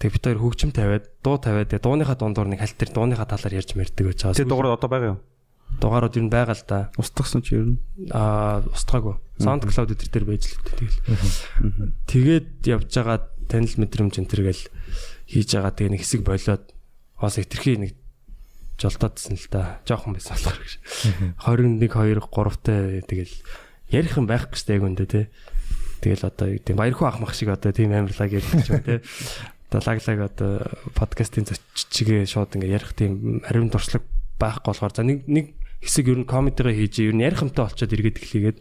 Тэгээ 0.00 0.14
бид 0.16 0.24
хоёр 0.24 0.40
хөгжим 0.40 0.70
тавиад 0.72 1.08
дуу 1.24 1.36
тавиад 1.40 1.72
тэгээ 1.72 1.84
дууныхаа 1.84 2.16
дундуур 2.16 2.48
нэг 2.52 2.60
хальт 2.60 2.76
тэр 2.76 2.92
дууныхаа 2.92 3.28
талаар 3.28 3.56
ярьж 3.56 3.72
мэрдэг 3.72 4.04
байж 4.04 4.20
байгаа. 4.20 4.36
Тэр 4.36 4.48
дугаар 4.52 4.76
одоо 4.76 4.88
байгаа 4.88 5.10
юу? 5.16 5.20
Дугаарууд 5.82 6.14
ер 6.14 6.24
нь 6.24 6.30
байгаа 6.30 6.54
л 6.54 6.64
да. 6.70 6.78
Устгасан 6.94 7.42
чи 7.42 7.58
ер 7.58 7.74
нь. 7.74 7.78
Аа 8.14 8.62
устгаагүй. 8.70 9.18
SoundCloud 9.42 9.90
өдр 9.90 10.08
дээр 10.14 10.26
байж 10.30 10.54
л 10.54 10.62
үү 10.62 10.74
тэгэл. 10.78 10.98
Тэгээд 12.06 12.48
явж 12.70 12.86
байгаа 12.94 13.18
танил 13.50 13.74
мэдрэмж 13.82 14.14
энэ 14.22 14.30
төргээл 14.30 14.64
хийж 15.26 15.48
байгаа 15.58 15.74
тэгээ 15.74 15.92
нэг 15.98 16.02
хэсэг 16.06 16.22
болоод 16.22 16.64
оос 17.18 17.34
хитрхи 17.42 17.74
нэг 17.82 17.92
жолтоодсэн 18.78 19.34
л 19.34 19.46
да. 19.50 19.82
Жохон 19.82 20.14
байсан 20.14 20.38
болохоор 20.38 20.58
гэж. 20.62 20.72
21 21.42 21.82
2 21.82 22.30
3-тай 22.30 23.02
тэгэл 23.02 23.34
ярих 23.90 24.14
юм 24.14 24.26
байх 24.30 24.46
гэжтэй 24.50 24.78
яг 24.78 24.86
үндэ 24.86 25.06
те. 25.10 25.22
Тэгэл 26.02 26.30
одоо 26.30 26.46
юу 26.50 26.58
гэдэг 26.62 26.78
баярхуу 26.78 27.06
ах 27.10 27.18
мах 27.18 27.34
шиг 27.34 27.50
одоо 27.50 27.70
тийм 27.74 27.90
амарлаг 27.94 28.30
ч 28.30 28.70
юм 28.70 28.82
те. 28.86 29.02
Одоо 29.70 29.80
лаглаг 29.82 30.18
одоо 30.30 30.52
подкастын 30.94 31.46
зочигээ 31.46 32.26
шууд 32.26 32.58
ингээ 32.58 32.74
ярих 32.74 32.94
тийм 32.94 33.42
ариун 33.46 33.70
туршлага 33.70 34.06
байхгүй 34.40 34.70
болохоор 34.74 34.92
за 34.92 35.06
нэг 35.06 35.28
нэг 35.30 35.46
хэсэг 35.82 36.06
ер 36.14 36.18
нь 36.22 36.30
комедигаа 36.30 36.72
хийж 36.72 37.02
ер 37.02 37.14
нь 37.18 37.26
ярих 37.26 37.42
юмтай 37.42 37.66
болчиход 37.66 37.92
эргээд 37.92 38.22
эхлэгээд. 38.22 38.58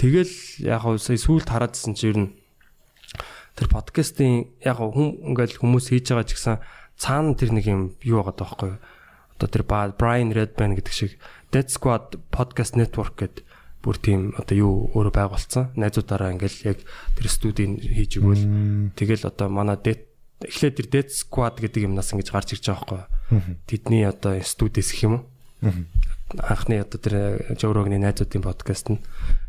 Тэгэл 0.00 0.34
яг 0.64 0.80
хөө 0.82 0.96
сая 0.98 1.20
сүулт 1.20 1.46
хараадсэн 1.46 1.92
чи 1.94 2.10
ер 2.10 2.18
нь 2.18 2.28
тэр 3.54 3.68
подкастын 3.68 4.48
яг 4.64 4.80
хүм 4.80 5.30
ингээл 5.30 5.60
хүмүүс 5.60 5.92
хийж 5.92 6.10
байгаа 6.10 6.26
ч 6.26 6.32
гэсэн 6.34 6.56
цаана 6.98 7.36
тэр 7.36 7.54
нэг 7.54 7.66
юм 7.68 7.82
юу 8.02 8.24
байгаа 8.24 8.34
даахгүй 8.34 8.72
одоо 9.38 9.48
тэр 9.52 9.64
Brian 9.94 10.34
Redman 10.34 10.74
гэдэг 10.74 10.94
шиг 10.94 11.12
Dead 11.54 11.70
Squad 11.70 12.18
Podcast 12.34 12.74
Network 12.74 13.14
гэдэг 13.20 13.46
бүр 13.84 13.96
тийм 14.02 14.34
одоо 14.34 14.56
юу 14.58 14.74
өөрө 14.98 15.14
байгуулсан. 15.14 15.70
Найзуудаараа 15.78 16.34
ингээл 16.34 16.74
яг 16.74 16.78
тэр 17.14 17.26
студийн 17.30 17.78
хийж 17.78 18.18
өгөөл 18.18 18.42
тэгэл 18.98 19.30
одоо 19.30 19.46
манай 19.46 19.78
Dead 19.78 20.02
эхлээд 20.42 20.74
тэр 20.82 20.88
Dead 20.90 21.08
Squad 21.14 21.62
гэдэг 21.62 21.86
юмнаас 21.86 22.10
ингэж 22.10 22.28
гарч 22.34 22.58
ирж 22.58 22.66
байгаа 22.66 23.06
байхгүй 23.30 23.58
тэдний 23.70 24.02
одоо 24.02 24.38
студиэс 24.42 24.90
гэх 24.94 25.06
юм 25.06 25.14
уу 25.14 25.22
анхны 25.60 26.80
одоо 26.84 26.98
тэр 27.00 27.14
Жоврогны 27.56 27.98
найзуудын 27.98 28.44
подкаст 28.44 28.92
нь. 28.92 29.02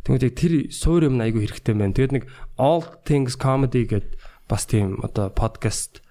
Тэгмээд 0.07 0.25
яг 0.25 0.35
тэр 0.39 0.53
суур 0.71 1.05
юм 1.11 1.19
айгүй 1.19 1.45
хэрэгтэй 1.45 1.75
байна. 1.75 1.93
Тэгээд 1.93 2.15
нэг 2.15 2.23
All 2.55 2.83
Things 3.03 3.35
Comedy 3.35 3.83
гэдэг 3.83 4.15
бас 4.47 4.65
тийм 4.65 5.03
одоо 5.03 5.29
подкаст 5.29 6.01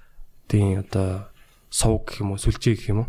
тийм 0.47 0.85
одоо 0.85 1.33
сувг 1.73 2.13
гэх 2.13 2.21
юм 2.21 2.37
уу 2.37 2.39
сүлжээ 2.39 2.75
гэх 2.77 2.91
юм 2.93 3.09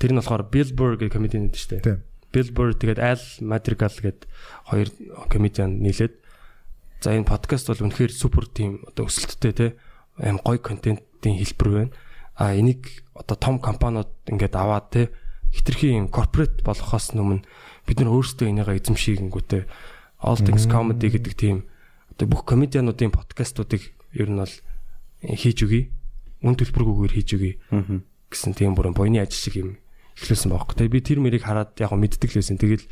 Тэр 0.00 0.10
нь 0.12 0.18
болохоор 0.18 0.48
Bill 0.48 0.72
Burr 0.72 0.96
гэх 0.96 1.12
комедиан 1.12 1.52
гэдэг 1.52 1.60
шүү 1.60 1.72
дээ 1.78 1.84
Тийм. 1.84 2.00
Bill 2.32 2.50
Burr 2.54 2.72
тэгээд 2.74 3.00
Al 3.00 3.22
Madrigal 3.44 3.92
гэдэг 3.92 4.24
хоёр 4.72 4.88
комедиан 5.28 5.78
нийлээд. 5.84 6.14
За 7.00 7.12
энэ 7.12 7.28
подкаст 7.28 7.68
бол 7.68 7.84
үнэхээр 7.86 8.12
супер 8.12 8.48
тим 8.48 8.80
одоо 8.88 9.06
өсөлттэй 9.06 9.52
те. 9.52 9.66
Аим 10.16 10.40
гоё 10.40 10.60
контентын 10.62 11.36
хэлбэр 11.36 11.68
байна. 11.70 11.92
А 12.40 12.56
энийг 12.56 13.04
одоо 13.12 13.36
том 13.36 13.60
компаниуд 13.60 14.08
ингээд 14.28 14.54
аваад 14.56 14.86
те 14.92 15.02
хитрхи 15.54 15.94
юм 15.94 16.08
корпорат 16.08 16.62
болохоос 16.62 17.14
өмнө 17.14 17.42
бид 17.86 17.98
нар 18.00 18.14
өөрсдөө 18.14 18.46
энийгээ 18.50 18.78
эзэмшийгэнгүүтээ 18.80 19.62
All 20.20 20.38
Things 20.38 20.68
Comedy 20.68 21.08
гэдэг 21.10 21.34
тийм 21.34 21.64
одоо 22.12 22.26
бүх 22.28 22.44
комедиануудын 22.44 23.10
подкастуудыг 23.10 23.92
ер 24.12 24.28
нь 24.28 24.36
бол 24.36 24.54
хийж 25.24 25.58
өгье. 25.64 25.88
Үн 26.44 26.56
төлбөргүйгээр 26.56 27.14
хийж 27.16 27.28
өгье 27.36 27.52
гэсэн 28.30 28.52
тийм 28.54 28.76
бүрэн 28.76 28.94
буйны 28.94 29.20
ажил 29.20 29.40
шиг 29.40 29.56
юм 29.58 29.70
эхлүүлсэн 30.20 30.52
байхгүй. 30.52 30.76
Тэгээ 30.76 30.94
би 30.94 31.00
тэр 31.00 31.18
мэрийг 31.24 31.44
хараад 31.44 31.74
яг 31.80 31.92
мэддэг 31.96 32.30
л 32.30 32.38
байсан. 32.40 32.60
Тэгэл 32.60 32.84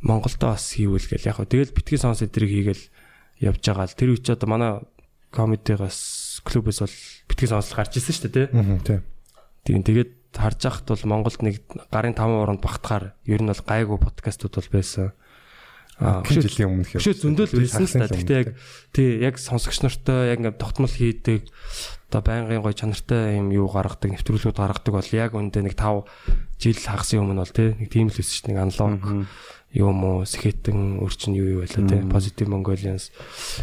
Монголдо 0.00 0.52
бас 0.52 0.74
хийвэл 0.74 1.06
гэл 1.06 1.28
яг 1.28 1.38
тэгэл 1.44 1.76
битгий 1.76 2.00
сонс 2.00 2.24
эдрийг 2.24 2.50
хийгээл 2.50 2.84
явж 3.44 3.62
байгаа 3.62 3.86
л 3.88 3.96
тэр 3.96 4.10
үуч 4.16 4.26
одоо 4.32 4.48
манай 4.48 4.72
комедигаас 5.30 6.40
клубээс 6.44 6.80
бол 6.80 6.96
битгий 7.28 7.48
сонс 7.48 7.72
гарч 7.72 8.00
ирсэн 8.00 8.14
шүү 8.16 8.32
дээ 8.32 8.46
тий. 8.84 8.98
Тийм 9.64 9.82
тэгээд 9.84 10.10
харж 10.36 10.60
байхад 10.62 10.86
бол 10.88 11.04
Монголд 11.10 11.40
нэг 11.42 11.64
гарын 11.90 12.14
5 12.14 12.42
оронд 12.44 12.60
багтахаар 12.62 13.16
ер 13.24 13.40
нь 13.42 13.50
бол 13.50 13.64
гайгүй 13.64 13.98
подкастууд 13.98 14.54
бол 14.56 14.70
байсан. 14.72 15.12
Аа 15.96 16.20
жилийн 16.28 16.68
өмнөх 16.76 16.92
юм. 16.92 17.00
Бишээ 17.00 17.16
зөндөл 17.24 17.56
байсан 17.56 17.88
л 17.88 17.96
та. 17.96 18.12
Гэхдээ 18.12 18.40
яг 18.44 18.50
тий 18.92 19.08
яг 19.24 19.40
сонсогч 19.40 19.80
нартай 19.80 20.36
яг 20.36 20.44
ингээд 20.44 20.60
тогтмол 20.60 20.92
хийдэг 20.92 21.48
одоо 22.12 22.20
байнгын 22.20 22.60
гой 22.60 22.76
чанартай 22.76 23.40
юм 23.40 23.48
юу 23.50 23.66
гаргадаг, 23.66 24.12
нэвтрүүлгүүд 24.12 24.60
гаргадаг 24.60 24.92
бол 24.92 25.10
яг 25.16 25.32
үндэ 25.32 25.64
нэг 25.64 25.74
5 25.74 26.04
жил 26.60 26.78
хагасын 26.78 27.24
өмнө 27.24 27.42
бол 27.42 27.56
тий 27.56 27.72
нэг 27.80 27.88
тийм 27.88 28.12
л 28.12 28.20
өссөн 28.20 28.36
чинь 28.44 28.48
нэг 28.52 28.60
аналог 28.60 29.26
юм 29.74 29.98
уу 30.04 30.22
сэхэтэн 30.28 31.02
өрчин 31.02 31.32
юу 31.34 31.58
юу 31.58 31.60
байлаа 31.64 31.82
тий 31.88 32.00
positive 32.06 32.48
mongolians 32.52 33.10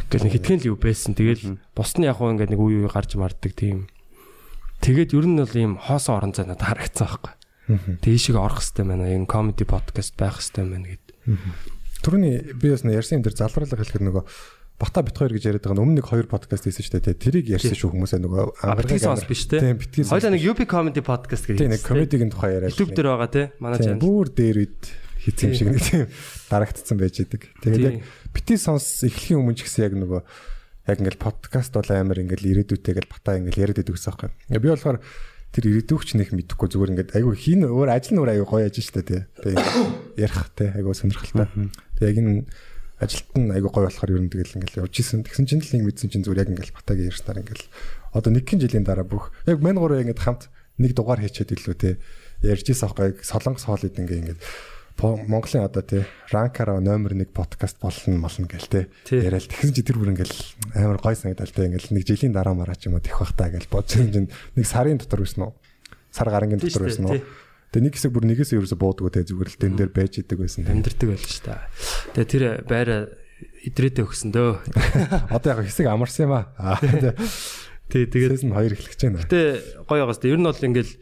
гэх 0.09 0.25
нэг 0.25 0.33
хитгэн 0.41 0.59
л 0.65 0.69
юу 0.73 0.77
байсан. 0.81 1.13
Тэгэл 1.13 1.61
бус 1.77 1.91
нь 1.95 2.09
яг 2.09 2.17
хуу 2.17 2.33
ингээд 2.33 2.51
нэг 2.51 2.61
үе 2.61 2.83
үе 2.83 2.89
гарч 2.91 3.15
марддаг 3.15 3.53
тийм. 3.55 3.87
Тэгээд 4.83 5.15
ер 5.15 5.25
нь 5.31 5.39
бол 5.39 5.55
ийм 5.55 5.79
хоосон 5.79 6.19
орон 6.19 6.33
зай 6.35 6.43
надад 6.43 6.67
харагдсан 6.67 7.07
байхгүй. 7.07 7.33
Тийшээ 8.03 8.35
орох 8.35 8.59
хэвээр 8.59 8.87
байна. 8.91 9.07
Энэ 9.07 9.31
comedy 9.31 9.63
podcast 9.63 10.19
байх 10.19 10.43
хэвээр 10.43 10.67
байна 10.75 10.87
гэд. 10.91 11.07
Түрүүний 12.03 12.35
би 12.59 12.67
бас 12.67 12.83
ярьсан 12.83 13.19
юм 13.19 13.23
дээр 13.23 13.39
залруулга 13.39 13.79
хэлэхэд 13.79 14.03
нөгөө 14.03 14.23
Бата 14.83 15.03
бит 15.05 15.15
хоёр 15.15 15.31
гэж 15.37 15.43
яриад 15.47 15.63
байгаа 15.63 15.85
нэг 15.85 16.03
хоёр 16.03 16.27
подкаст 16.27 16.65
хийсэн 16.65 16.83
шүү 16.83 16.99
дээ. 16.99 17.21
Тэрийг 17.21 17.47
ярьсан 17.55 17.77
шүү 17.77 17.93
хүмүүсээ 17.93 18.19
нөгөө 18.25 18.45
Битгий 18.83 18.99
сонс 18.99 19.23
биш 19.23 19.45
те. 19.45 19.61
Тийм 19.61 19.77
битгий. 19.77 20.03
Хоёлаа 20.03 20.33
нэг 20.33 20.43
UP 20.43 20.59
comedy 20.65 20.99
podcast 21.05 21.45
гэж. 21.45 21.61
Тийм 21.61 21.71
нэг 21.71 21.85
комедигийн 21.85 22.33
тухай 22.33 22.57
яриад. 22.57 22.73
YouTube 22.73 22.97
дээр 22.97 23.13
байгаа 23.13 23.29
те. 23.31 23.43
Манай 23.61 23.79
channel. 23.79 24.01
бүр 24.01 24.33
дээр 24.33 24.65
үед 24.65 24.81
хийсэн 25.23 25.45
юм 25.45 25.55
шиг 25.55 25.69
нэг 25.71 25.83
тийм 25.87 26.03
дарагдцсан 26.51 26.97
байж 26.99 27.21
идэг. 27.21 27.53
Тэгээд 27.61 27.85
яг 27.85 27.95
битгий 28.33 28.57
сонс 28.57 29.05
эхлэхийн 29.07 29.39
өмнө 29.39 29.55
ч 29.55 29.69
гэсэн 29.69 29.87
яг 29.87 29.93
нөгөө 29.93 30.21
яг 30.87 30.97
ингээл 30.99 31.19
подкаст 31.19 31.73
бол 31.73 31.89
амар 31.91 32.19
ингээл 32.19 32.63
ирээдүйтэйгэл 32.63 33.07
бата 33.07 33.39
ингээл 33.39 33.63
яриад 33.71 33.79
идэг 33.79 33.95
гэсэн 33.95 34.33
юм. 34.51 34.61
Би 34.61 34.67
болохоор 34.67 34.99
тэр 35.53 35.63
ирээдүйгч 35.69 36.09
нэг 36.19 36.29
мэдэхгүй 36.33 36.67
зүгээр 36.73 36.91
ингээд 36.97 37.15
айгүй 37.15 37.35
хин 37.39 37.61
өөр 37.69 37.89
ажил 37.93 38.19
нөр 38.19 38.33
айгүй 38.35 38.47
гоё 38.49 38.65
ажил 38.67 38.83
штэ 38.83 39.05
тий. 39.05 39.21
Тэгээ 39.39 39.63
ярих 40.19 40.49
тий 40.57 40.69
айгүй 40.73 40.93
сонирхолтой. 40.97 41.47
Тэгээ 42.01 42.09
яг 42.09 42.17
энэ 42.19 42.33
ажилт 42.99 43.31
нь 43.37 43.53
айгүй 43.53 43.71
гоё 43.71 43.85
болохоор 43.87 44.11
ер 44.11 44.21
нь 44.25 44.31
тэгэл 44.33 44.57
ингээл 44.59 44.81
явж 44.83 44.95
исэн. 44.97 45.23
Тэгсэн 45.23 45.45
чинь 45.47 45.61
л 45.61 45.71
нэг 45.77 45.83
мэдсэн 45.93 46.09
чинь 46.09 46.25
зүгээр 46.25 46.41
яг 46.41 46.49
ингээл 46.51 46.75
батагийн 46.75 47.09
ярьснаар 47.13 47.41
ингээл 47.45 47.65
одоо 48.17 48.31
нэг 48.33 48.43
хэн 48.49 48.59
жилийн 48.65 48.83
дараа 48.83 49.05
бүх 49.05 49.29
яг 49.45 49.61
мань 49.61 49.77
гурав 49.77 50.01
ингээд 50.01 50.19
хамт 50.19 50.49
нэг 50.81 50.91
дугаар 50.97 51.21
хийчихэд 51.21 51.53
илүү 51.53 51.75
те 51.77 51.89
ярьж 52.41 52.65
исэн 52.67 52.89
аахгүй 52.89 53.21
солонгос 53.21 53.65
хоолойд 53.69 53.97
ингээ 53.97 54.19
ингээд 54.25 54.41
Монголын 55.01 55.65
одоо 55.65 55.83
тий 55.83 56.03
ранкараа 56.31 56.79
номер 56.79 57.13
1 57.13 57.33
подкаст 57.33 57.77
болно 57.81 58.17
молно 58.17 58.47
гэл 58.47 58.67
тий 58.69 58.85
яриад 59.09 59.47
тэгсэн 59.49 59.73
чи 59.73 59.83
тэр 59.83 59.99
бүр 59.99 60.13
ингээл 60.13 60.35
амар 60.75 60.99
гой 61.01 61.15
санагдал 61.15 61.49
тий 61.49 61.65
ингээл 61.67 61.93
нэг 61.95 62.05
жилийн 62.07 62.33
дараа 62.33 62.53
мараа 62.53 62.77
ч 62.77 62.87
юм 62.87 62.95
уу 62.95 63.03
тэх 63.03 63.19
бах 63.19 63.33
та 63.35 63.49
гэл 63.49 63.67
бодсон 63.67 64.13
чинь 64.13 64.29
нэг 64.55 64.65
сарын 64.65 65.01
дотор 65.01 65.25
байсан 65.25 65.49
уу 65.49 65.53
сар 66.13 66.29
гарангийн 66.29 66.61
дотор 66.61 66.87
байсан 66.87 67.05
уу 67.09 67.19
Тэгээ 67.73 67.89
нэг 67.89 67.95
хэсэг 67.97 68.13
бүр 68.13 68.25
нэгээс 68.29 68.53
ерөөсө 68.53 68.77
буудгүй 68.77 69.09
те 69.09 69.25
зүгээр 69.25 69.49
л 69.49 69.57
тэн 69.57 69.73
дээр 69.73 69.89
байж 69.89 70.21
идэг 70.21 70.37
байсан. 70.45 70.69
Амьдэрдэг 70.69 71.09
байл 71.09 71.25
ш 71.25 71.41
та. 71.41 71.65
Тэгээ 72.13 72.29
тэр 72.29 72.43
байраа 72.69 73.09
идрээдээ 73.65 74.05
өгсөн 74.05 74.29
дөө. 74.29 74.61
Одоо 75.33 75.57
яг 75.57 75.65
хэсэг 75.65 75.89
амарсан 75.89 76.29
юм 76.29 76.37
аа. 76.37 76.77
Тий 77.89 78.05
тэгээд 78.05 78.45
season 78.45 78.53
2 78.53 78.77
эхлэх 78.77 78.93
гэж 78.93 79.01
байна. 79.09 79.25
Гэтэ 79.25 79.41
гоё 79.89 80.05
байгаас. 80.05 80.21
Ер 80.21 80.37
нь 80.37 80.45
бол 80.45 80.61
ингээл 80.69 80.93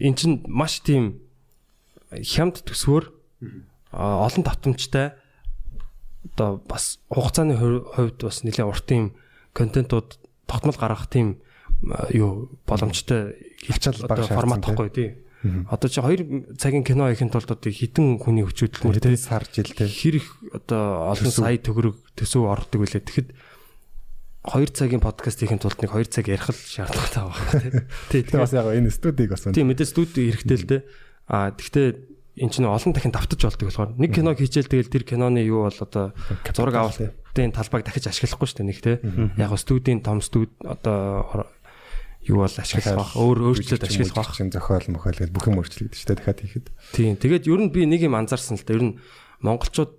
эн 0.00 0.14
чин 0.16 0.48
маш 0.48 0.80
тийм 0.80 1.27
хямд 2.12 2.64
төсвөр 2.64 3.12
олон 3.92 4.42
давтамжтай 4.44 5.12
одоо 6.34 6.60
бас 6.64 6.98
хугацааны 7.08 7.56
хувьд 7.56 8.22
бас 8.22 8.42
нэлээд 8.44 8.68
урт 8.68 8.88
юм 8.92 9.16
контентууд 9.52 10.18
тогтмол 10.46 10.76
гаргах 10.76 11.08
тийм 11.08 11.40
юу 12.10 12.50
боломжтой 12.66 13.36
хилчил 13.60 14.04
одоо 14.04 14.26
формат 14.26 14.64
тахгүй 14.64 14.90
тий. 14.90 15.08
Одоо 15.70 15.88
чи 15.88 16.00
2 16.02 16.58
цагийн 16.58 16.82
кино 16.82 17.06
хийхин 17.08 17.30
тулд 17.30 17.50
одоо 17.50 17.70
хитэн 17.70 18.18
хүний 18.18 18.42
хүчхөдөлмөр 18.42 18.98
тий 18.98 19.16
сар 19.16 19.46
жил 19.46 19.70
тий 19.70 19.86
хэр 19.86 20.18
их 20.18 20.34
одоо 20.50 21.14
олон 21.14 21.30
сая 21.30 21.58
төгрөг 21.62 21.94
төсөв 22.18 22.50
ордог 22.50 22.82
үлээ. 22.82 23.06
Тэгэхэд 23.06 23.30
2 24.42 24.74
цагийн 24.74 24.98
подкаст 24.98 25.38
хийхин 25.38 25.62
тулд 25.62 25.78
нэг 25.78 25.94
2 25.94 26.10
цаг 26.10 26.26
ярих 26.26 26.50
л 26.50 26.58
шаардлагатай 26.58 27.22
байна 27.22 27.86
тий. 28.10 28.22
Тэгээ 28.26 28.42
бас 28.42 28.52
яг 28.58 28.66
энэ 28.66 28.90
студийг 28.90 29.30
бас 29.30 29.46
тий 29.46 29.62
мэдээ 29.62 29.86
студи 29.86 30.26
хэрэгтэй 30.34 30.58
л 30.58 30.66
тий. 30.66 30.80
А 31.28 31.52
тэгтээ 31.52 31.86
эн 32.40 32.50
чинь 32.50 32.64
олон 32.64 32.92
дахин 32.96 33.12
давтаж 33.12 33.40
болдог 33.42 33.68
болохоор 33.68 33.90
нэг 34.00 34.14
кино 34.14 34.32
хийчихэл 34.32 34.70
тэгэл 34.70 34.92
тэр 34.92 35.04
киноны 35.04 35.44
юу 35.44 35.68
бол 35.68 35.78
одоо 35.78 36.16
зураг 36.56 36.74
авалтын 36.88 37.52
талбайг 37.52 37.84
дахиж 37.84 38.08
ашиглахгүй 38.08 38.48
шүү 38.48 38.58
дээ 38.64 38.68
нэг 38.72 38.78
тий. 38.80 38.96
Яг 39.36 39.52
студийн 39.58 40.00
том 40.00 40.22
студ 40.24 40.50
одоо 40.62 41.44
юу 42.24 42.44
бол 42.46 42.56
ашиглах 42.56 42.96
бах 42.96 43.12
өөр 43.16 43.38
өөрчлөлт 43.52 43.84
ашиглах 43.84 44.16
бах 44.16 44.36
чинь 44.36 44.52
зохиол 44.52 44.88
мохол 44.94 45.18
гэж 45.18 45.30
бүх 45.32 45.46
юм 45.50 45.60
өөрчлөгдөж 45.60 45.98
штэ 45.98 46.14
дахиад 46.16 46.40
хийхэд. 46.40 46.66
Тийм. 46.94 47.16
Тэгээд 47.18 47.48
ер 47.48 47.60
нь 47.60 47.72
би 47.72 47.84
нэг 47.84 48.06
юм 48.06 48.14
анзаарсан 48.14 48.56
л 48.56 48.64
да. 48.64 48.74
Ер 48.76 48.84
нь 48.84 48.94
монголчууд 49.42 49.92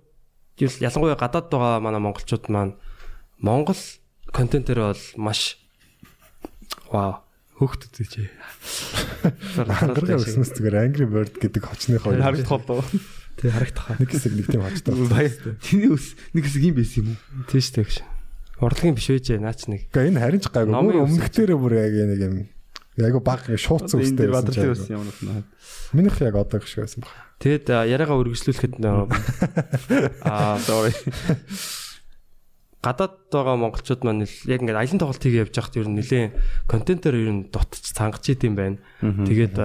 ялангуяа 0.58 1.18
гадаад 1.18 1.46
байгаа 1.50 1.80
манай 1.80 2.00
монголчууд 2.00 2.48
маань 2.48 2.78
монгол 3.40 3.78
контентээр 4.32 4.94
бол 4.94 5.04
маш 5.16 5.58
вау 6.92 7.24
хөөхт 7.60 7.92
үзээч. 7.92 8.32
Харагдах 9.60 10.24
өснөс 10.24 10.56
зүгээр 10.56 10.80
Angry 10.80 11.04
Bird 11.04 11.36
гэдэг 11.36 11.60
хочны 11.60 12.00
хоёр 12.00 12.24
харагдах 12.24 12.64
болоо. 12.64 12.88
Тэг 13.36 13.52
харагдах. 13.52 14.00
Нэг 14.00 14.08
хэсэг 14.08 14.32
нэг 14.32 14.46
тийм 14.48 14.64
хочтой. 14.64 15.28
Тэний 15.60 15.92
ус 15.92 16.16
нэг 16.32 16.44
хэсэг 16.48 16.62
юм 16.64 16.74
байсан 16.80 16.98
юм 17.04 17.08
уу? 17.12 17.52
Шүү 17.52 17.84
дээ. 17.84 18.08
Урлагийн 18.64 18.96
биш 18.96 19.08
вэ 19.12 19.36
наач 19.40 19.68
нэг. 19.68 19.92
Гэхдээ 19.92 20.08
энэ 20.08 20.20
харин 20.24 20.40
ч 20.40 20.48
гайгүй. 20.48 20.72
Өөр 20.72 21.04
өмнөхдөрөө 21.04 21.58
бүр 21.60 21.74
яг 21.76 21.94
нэг 21.96 22.20
юм 22.24 22.36
айгу 23.00 23.20
баг 23.24 23.44
шууцсан 23.44 24.00
үстэй 24.00 24.28
байсан 24.28 25.00
юм. 25.00 25.44
Минийх 25.92 26.20
яг 26.20 26.36
одоо 26.36 26.60
шиг 26.64 26.84
байсан 26.84 27.04
баг. 27.04 27.12
Тэгэд 27.40 27.72
яриагаа 27.88 28.20
үргэлжлүүлэхэд 28.20 28.84
аа 30.28 30.60
sorry. 30.60 30.92
Гадаад 32.80 33.28
байгаа 33.28 33.56
монголчууд 33.60 34.02
маань 34.04 34.24
яг 34.24 34.60
ингээд 34.64 34.80
аялын 34.80 35.00
тоглолт 35.00 35.20
хийгээ 35.20 35.44
явж 35.44 35.54
байхад 35.56 35.76
ер 35.76 35.88
нь 35.88 35.96
нэлээд 36.00 36.32
контентоор 36.64 37.16
ер 37.16 37.32
нь 37.32 37.42
дутж 37.52 37.92
цангаж 37.92 38.24
идэм 38.24 38.54
байна. 38.56 38.78
Тэгээд 39.00 39.56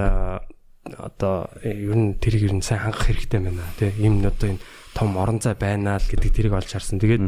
одоо 0.99 1.47
ер 1.63 1.95
нь 1.95 2.19
тэрийг 2.19 2.51
ер 2.51 2.55
нь 2.59 2.65
сайн 2.65 2.83
хангах 2.83 3.07
хэрэгтэй 3.07 3.39
байна 3.39 3.63
тий. 3.79 3.95
Ийм 4.03 4.19
одоо 4.19 4.51
энэ 4.51 4.63
том 4.91 5.15
орон 5.15 5.39
зай 5.39 5.55
байна 5.55 5.95
л 5.95 6.07
гэдэг 6.11 6.31
тэрийг 6.35 6.53
олж 6.59 6.75
харсан. 6.75 6.99
Тэгээд 6.99 7.23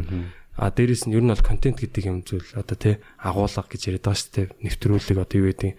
А 0.58 0.74
дээрэс 0.74 1.06
нь 1.06 1.14
ер 1.14 1.22
нь 1.22 1.30
бол 1.30 1.38
контент 1.38 1.78
гэдэг 1.78 2.04
юм 2.10 2.26
зүйл 2.26 2.42
одоо 2.58 2.74
тий 2.74 2.98
агуулга 3.22 3.62
гэж 3.62 3.94
яриад 3.94 4.10
байгаа 4.10 4.18
шүү 4.18 4.34
дээ. 4.34 4.46
Нэвтрүүлэг 4.66 5.18
одоо 5.22 5.38
юу 5.38 5.48
гэдэг 5.54 5.72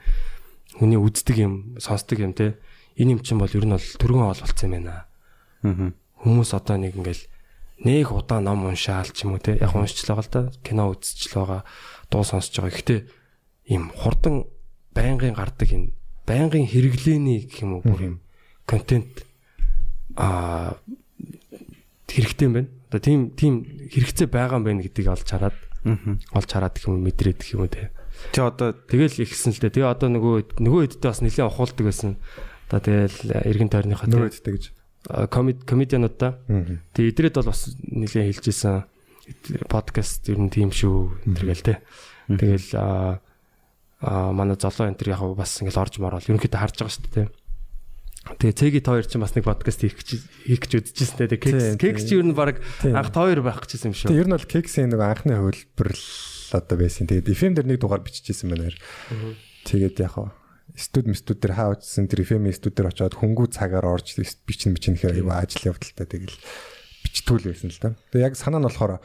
хүний 0.79 0.95
үздэг 0.95 1.35
юм, 1.35 1.53
сонсдог 1.83 2.23
юм 2.23 2.31
тий. 2.31 2.55
Энэ 2.95 3.19
юм 3.19 3.19
чинь 3.19 3.43
бол 3.43 3.51
ер 3.51 3.67
нь 3.67 3.75
бол 3.75 3.89
түргэн 3.99 4.23
оол 4.23 4.39
болцсон 4.39 4.71
юм 4.71 4.87
байна. 4.87 5.03
Хүмүүс 6.23 6.55
одоо 6.55 6.79
нэг 6.79 6.95
ингээл 6.95 7.27
нэг 7.85 8.11
удаа 8.11 8.39
ном 8.43 8.67
уншаал 8.67 9.09
ч 9.11 9.23
юм 9.23 9.35
уу 9.35 9.43
тий. 9.43 9.55
Яг 9.59 9.75
уншчихлаа 9.75 10.19
л 10.19 10.31
да. 10.31 10.41
Кино 10.63 10.91
үзчихл 10.91 11.43
байгаа. 11.43 11.61
Дуу 12.11 12.23
сонсож 12.23 12.55
байгаа. 12.59 12.75
Гэхдээ 12.75 12.99
ийм 13.69 13.93
хурдан 13.93 14.49
байнгын 14.97 15.37
гардаг 15.37 15.69
энэ 15.69 15.93
байнгын 16.25 16.65
хэрэглээний 16.65 17.45
гэх 17.45 17.63
юм 17.63 17.79
уу 17.79 17.83
бүр 17.85 18.01
юм 18.01 18.15
контент 18.65 19.25
а 20.17 20.77
хэрэгтэй 22.09 22.45
юм 22.49 22.53
байна 22.57 22.69
одоо 22.89 23.01
тийм 23.01 23.19
тийм 23.37 23.53
хэрэгцээ 23.93 24.27
байгаа 24.27 24.57
юм 24.57 24.65
байна 24.65 24.81
гэдгийг 24.81 25.13
олж 25.13 25.29
хараад 25.29 25.57
олж 25.85 26.49
хараад 26.49 26.73
гэх 26.73 26.89
юм 26.89 27.05
мэдрээд 27.05 27.37
гэх 27.37 27.53
юм 27.53 27.69
те. 27.69 27.93
Тэ 28.33 28.41
одоо 28.41 28.73
тэгэл 28.73 29.21
ихсэн 29.21 29.53
л 29.53 29.61
дээ. 29.61 29.77
Тэгээ 29.77 29.93
одоо 29.93 30.09
нөгөө 30.09 30.57
нөгөө 30.57 30.81
хэдтэй 30.97 31.09
бас 31.13 31.21
нэлээд 31.21 31.49
ухуулдаг 31.49 31.85
байсан. 31.85 32.17
Одоо 32.67 32.81
тэгэл 32.81 33.17
эргэн 33.45 33.69
тойрныхоо 33.69 34.09
нөгөө 34.09 34.33
хэдтэй 34.33 34.53
гэж 34.57 34.65
комедиануудаа. 35.07 36.43
Тэгээ 36.91 37.11
идрээд 37.15 37.35
бол 37.39 37.51
бас 37.51 37.71
нэлээд 37.87 38.35
хэлжсэн 38.35 38.83
подкаст 39.69 40.27
ер 40.27 40.39
нь 40.41 40.51
тийм 40.51 40.73
шүү 40.73 41.23
тэргээл 41.39 41.63
те. 41.63 41.75
Тэгэл 42.27 42.69
а 42.75 43.19
манай 44.31 44.59
золоо 44.59 44.91
энэ 44.91 44.99
яг 45.07 45.23
бас 45.37 45.59
ингээл 45.63 45.81
орж 45.81 45.93
морол 46.03 46.23
ерөнхийдөө 46.23 46.59
харж 46.59 46.75
байгаа 46.83 46.95
шүү 46.95 47.07
дээ. 47.15 47.27
Тэгээ 48.39 48.59
цэгийн 48.59 48.85
тоор 48.85 49.05
чинь 49.07 49.23
бас 49.23 49.33
нэг 49.35 49.47
подкаст 49.47 49.79
хийх 49.79 49.95
гэж 49.95 50.09
хийх 50.45 50.61
гэж 50.67 50.71
үзчихсэн 50.83 51.17
те. 51.31 51.39
Кекс 51.39 51.79
кекс 51.79 52.03
чи 52.03 52.19
ер 52.19 52.27
нь 52.27 52.35
баг 52.35 52.59
анх 52.83 53.09
тоор 53.15 53.39
байх 53.39 53.63
гэжсэн 53.63 53.91
юм 53.91 53.95
шүү. 53.95 54.15
Ер 54.15 54.27
нь 54.27 54.35
бол 54.35 54.43
кексийн 54.43 54.91
нэг 54.91 54.99
анхны 54.99 55.39
хөлбөр 55.39 55.89
л 55.95 56.07
одоо 56.51 56.75
байсан. 56.75 57.07
Тэгээд 57.07 57.31
FM 57.31 57.53
дээр 57.55 57.67
нэг 57.71 57.79
дугаар 57.79 58.03
биччихсэн 58.03 58.51
байна. 58.51 58.75
Тэгээд 59.67 60.03
яг 60.03 60.13
хаа 60.15 60.38
студ 60.79 61.11
мстуд 61.11 61.43
дээр 61.43 61.53
хаа 61.59 61.75
очсон 61.75 62.07
тэр 62.07 62.23
FM 62.23 62.47
студ 62.55 62.79
дээр 62.79 62.95
очиод 62.95 63.19
хөнгүү 63.19 63.51
цагаар 63.51 63.83
орж 63.83 64.15
бичнэ 64.15 64.71
бичнэхээр 64.79 65.19
аюу 65.19 65.35
ажил 65.35 65.75
явдалтай 65.75 66.07
тэгэл 66.07 66.39
бичтүүл 67.03 67.51
байсан 67.51 67.69
л 67.69 67.79
да. 67.83 67.89
Тэгээ 68.15 68.27
яг 68.31 68.35
санаа 68.39 68.63
нь 68.63 68.67
болохоор 68.67 69.03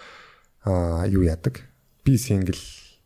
аа 0.64 1.04
юу 1.10 1.26
яадаг. 1.26 1.66
Би 2.06 2.14
сингл 2.14 2.58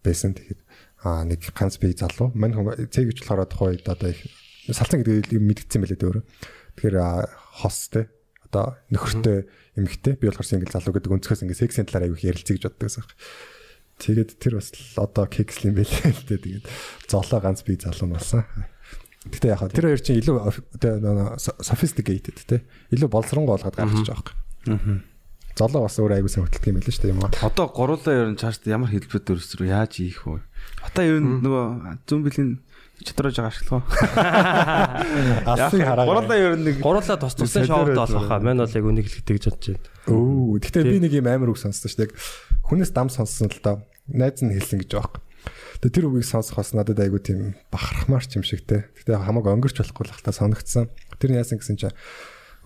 байсан. 0.04 0.36
Тэгээд 0.36 0.60
аа 1.02 1.24
нэг 1.24 1.40
ганц 1.56 1.80
би 1.80 1.96
залуу. 1.96 2.32
Мань 2.36 2.54
цэг 2.92 3.08
гэж 3.08 3.24
болохоор 3.24 3.48
тухайд 3.48 3.88
одоо 3.88 4.12
их 4.12 4.20
салцан 4.68 5.00
гэдэг 5.00 5.32
юм 5.32 5.48
мэдгэцсэн 5.48 5.80
байлээ 5.82 5.98
дээ 5.98 6.08
өөрөө. 6.12 6.24
Тэгэхээр 6.76 6.96
хос 7.64 7.78
те 7.88 8.12
одоо 8.48 8.76
нөхөртэй 8.92 9.48
эмэгтэй 9.76 10.14
би 10.20 10.28
болохоор 10.28 10.46
сингл 10.46 10.72
залуу 10.72 10.92
гэдэг 10.96 11.12
өнцгөөс 11.12 11.42
ингээ 11.44 11.62
сексийн 11.62 11.86
талаар 11.88 12.12
ярилцъя 12.16 12.56
гэж 12.56 12.64
боддог 12.68 12.88
гэсэн. 12.88 13.04
Тэгээд 13.98 14.38
тэр 14.38 14.62
бас 14.62 14.70
одоо 14.94 15.26
кекслим 15.26 15.74
байлээ 15.74 16.14
л 16.14 16.24
дээ. 16.30 16.62
Тэгээд 16.62 16.66
золоо 17.10 17.38
ганц 17.42 17.66
би 17.66 17.74
залуу 17.74 18.14
болсон. 18.14 18.46
Гэтэ 19.26 19.50
яг 19.50 19.66
тэр 19.74 19.90
хоёр 19.90 20.00
чинь 20.00 20.22
илүү 20.22 20.36
sophisticated 21.66 22.38
те 22.46 22.62
илүү 22.94 23.10
боловсронгуй 23.10 23.58
болгоод 23.58 23.76
гаргаж 23.76 24.06
байгаа 24.06 24.34
юм. 24.70 25.02
Золоо 25.58 25.90
бас 25.90 25.98
өөр 25.98 26.14
аягүй 26.14 26.30
сайн 26.30 26.46
хөтэлдэг 26.46 26.70
юм 26.70 26.78
байл 26.78 26.94
шүү 26.94 27.02
дээ 27.02 27.14
юм 27.18 27.22
аа. 27.26 27.34
Одоо 27.42 27.66
гуруулаа 27.74 28.14
ер 28.14 28.30
нь 28.30 28.38
чаашд 28.38 28.62
ямар 28.70 28.94
хэлбэрээр 28.94 29.34
өрсрөө 29.42 29.66
яаж 29.66 29.92
ийх 29.98 30.22
вэ? 30.22 30.38
Хата 30.86 31.02
ер 31.02 31.18
нь 31.18 31.42
нөгөө 31.42 32.06
зүүн 32.06 32.22
бэлийн 32.22 32.50
Чөтөрөж 32.98 33.34
байгаа 33.38 33.52
ашиглах 33.54 33.74
уу? 33.78 33.84
Алсын 35.54 35.82
хараа. 35.86 36.06
Гурлаа 36.08 36.38
ер 36.38 36.54
нь 36.58 36.64
нэг 36.66 36.76
гурлаа 36.82 37.18
тус 37.18 37.38
тусан 37.38 37.66
шоуд 37.66 37.94
болох 37.94 38.26
хаа. 38.26 38.42
Мань 38.42 38.58
бол 38.58 38.74
яг 38.74 38.84
үнийг 38.84 39.06
хэлэхдээ 39.06 39.34
гэж 39.38 39.44
бодож 39.46 39.66
байна. 39.70 39.86
Өө, 40.10 40.58
гэхдээ 40.58 40.84
би 40.86 40.98
нэг 41.06 41.12
юм 41.14 41.30
амар 41.30 41.54
үг 41.54 41.58
сонссон 41.62 41.86
шүү 41.86 42.10
дээ. 42.10 42.18
Хүнээс 42.66 42.90
дам 42.90 43.06
сонссон 43.06 43.54
л 43.54 43.62
доо. 43.62 43.86
Найз 44.10 44.42
нь 44.42 44.50
хэлсэн 44.50 44.82
гэж 44.82 44.90
байгаа. 44.98 45.22
Тэгээ 45.78 45.94
тэр 45.94 46.06
үгийг 46.10 46.26
сонсох 46.26 46.58
бас 46.58 46.74
надад 46.74 46.98
айгүй 46.98 47.22
тийм 47.22 47.54
бахархмаар 47.70 48.26
ч 48.26 48.34
юм 48.34 48.42
шиг 48.42 48.66
те. 48.66 48.90
Гэтэ 48.98 49.14
хамааг 49.14 49.46
өнгөрч 49.46 49.78
болохгүй 49.78 50.10
л 50.10 50.14
хата 50.18 50.34
санагдсан. 50.34 50.90
Тэр 51.22 51.38
яасан 51.38 51.62
гэсэн 51.62 51.78
чинь 51.78 51.94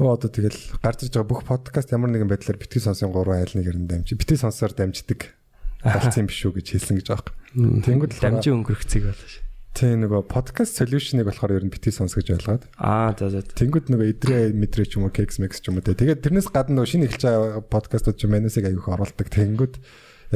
Өө 0.00 0.16
одоо 0.16 0.32
тэгэл 0.32 0.56
гарч 0.80 1.04
ирж 1.04 1.20
байгаа 1.20 1.28
бүх 1.28 1.44
подкаст 1.44 1.92
ямар 1.92 2.08
нэгэн 2.08 2.32
байдлаар 2.32 2.56
битгий 2.56 2.80
сонсын 2.80 3.12
гурван 3.12 3.44
айл 3.44 3.52
нэгээр 3.52 3.76
нь 3.76 3.88
дамжи. 3.92 4.16
Битгий 4.16 4.40
сонсоор 4.40 4.72
дамждаг 4.72 5.36
болсон 5.84 6.24
юм 6.24 6.28
биш 6.32 6.40
үү 6.48 6.56
гэж 6.56 6.66
хэлсэн 6.72 6.96
гэж 6.96 7.06
байгаа. 7.12 7.36
Тэнгүүд 7.84 8.12
л 8.16 8.24
дамжи 8.24 8.50
өнгөрөх 8.56 8.88
цэг 8.88 9.12
болоо 9.12 9.28
ш. 9.28 9.44
Тийм 9.72 10.04
нөгөө 10.04 10.28
podcast 10.28 10.76
solution-ыг 10.76 11.24
болохоор 11.24 11.56
ер 11.56 11.64
нь 11.64 11.72
бити 11.72 11.88
сонс 11.88 12.12
гэж 12.12 12.36
ойлгоод. 12.36 12.68
Аа 12.76 13.16
за 13.16 13.32
за. 13.32 13.40
Тэнгүүд 13.40 13.88
нөгөө 13.88 14.08
идрээ 14.12 14.52
мэдрээ 14.52 14.84
ч 14.84 15.00
юм 15.00 15.08
уу 15.08 15.14
Kex 15.16 15.40
Max 15.40 15.64
ч 15.64 15.72
юм 15.72 15.80
уу 15.80 15.84
те. 15.84 15.96
Тэгээд 15.96 16.20
тэрнээс 16.20 16.52
гадна 16.52 16.84
нөгөө 16.84 16.90
шинэ 16.92 17.08
эхэлж 17.08 17.24
байгаа 17.24 17.64
подкастууд 17.72 18.20
ч 18.20 18.28
манусыг 18.28 18.68
аягүй 18.68 18.84
их 18.84 18.92
оруулдаг. 18.92 19.32
Тэнгүүд 19.32 19.74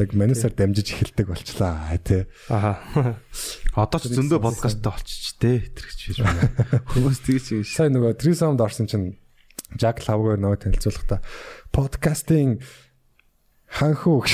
яг 0.01 0.09
манусаар 0.17 0.53
дамжиж 0.57 0.89
эхэлдэг 0.89 1.29
болчлаа 1.29 1.93
те. 2.01 2.25
Аа. 2.49 2.81
Одоо 3.77 3.99
ч 4.01 4.09
зөндөө 4.09 4.41
подкасттай 4.41 4.89
болчих 4.89 5.37
те. 5.37 5.69
Тэр 5.69 5.85
гэж 5.85 6.17
байна. 6.17 6.41
Хүмүүс 6.97 7.21
тэгж 7.21 7.45
юм. 7.57 7.65
Сайн 7.65 7.93
нөгөө 7.93 8.17
Threesome-д 8.17 8.65
орсон 8.65 8.89
чинь 8.89 9.21
Jack 9.77 10.01
Love-гаар 10.09 10.41
нөгөө 10.41 10.65
танилцуулахдаа 10.65 11.21
подкастын 11.69 12.57
ханхуу 13.69 14.25
гэж 14.25 14.33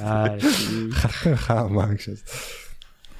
Аа 0.00 0.38
хархан 1.00 1.36
хаамаа 1.36 1.92
гэж. 1.98 2.24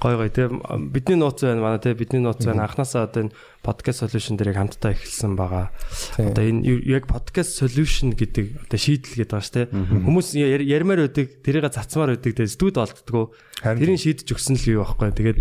Гой 0.03 0.15
гой 0.19 0.31
те 0.35 0.51
бидний 0.51 1.15
нууц 1.15 1.47
байна 1.47 1.63
манай 1.63 1.79
те 1.79 1.95
бидний 1.95 2.19
нууц 2.19 2.43
байна 2.43 2.67
анханасаа 2.67 3.07
одоо 3.07 3.31
энэ 3.31 3.35
podcast 3.63 4.03
solution 4.03 4.35
дээрийг 4.35 4.59
хамтдаа 4.59 4.91
эхэлсэн 4.99 5.39
байгаа. 5.39 5.71
Одоо 6.19 6.43
энэ 6.43 6.67
яг 6.91 7.07
podcast 7.07 7.55
solution 7.55 8.11
гэдэг 8.11 8.67
одоо 8.67 8.79
шийдэл 8.83 9.15
гэдэг 9.23 9.31
байгаа 9.31 9.47
ш 9.47 9.51
те. 9.55 9.63
Хүмүүс 9.71 10.35
яр- 10.35 10.67
ярмаар 10.67 11.07
байдаг, 11.07 11.39
тэрийг 11.47 11.71
цацмаар 11.71 12.19
байдаг 12.19 12.35
те 12.35 12.51
олддгоо. 12.83 13.31
Харин 13.63 13.79
Тэрийг 13.79 14.03
шийдэж 14.03 14.27
өгсөн 14.35 14.59
л 14.59 14.67
юу 14.75 14.83
байхгүй. 14.83 15.15
Тэгээд 15.15 15.39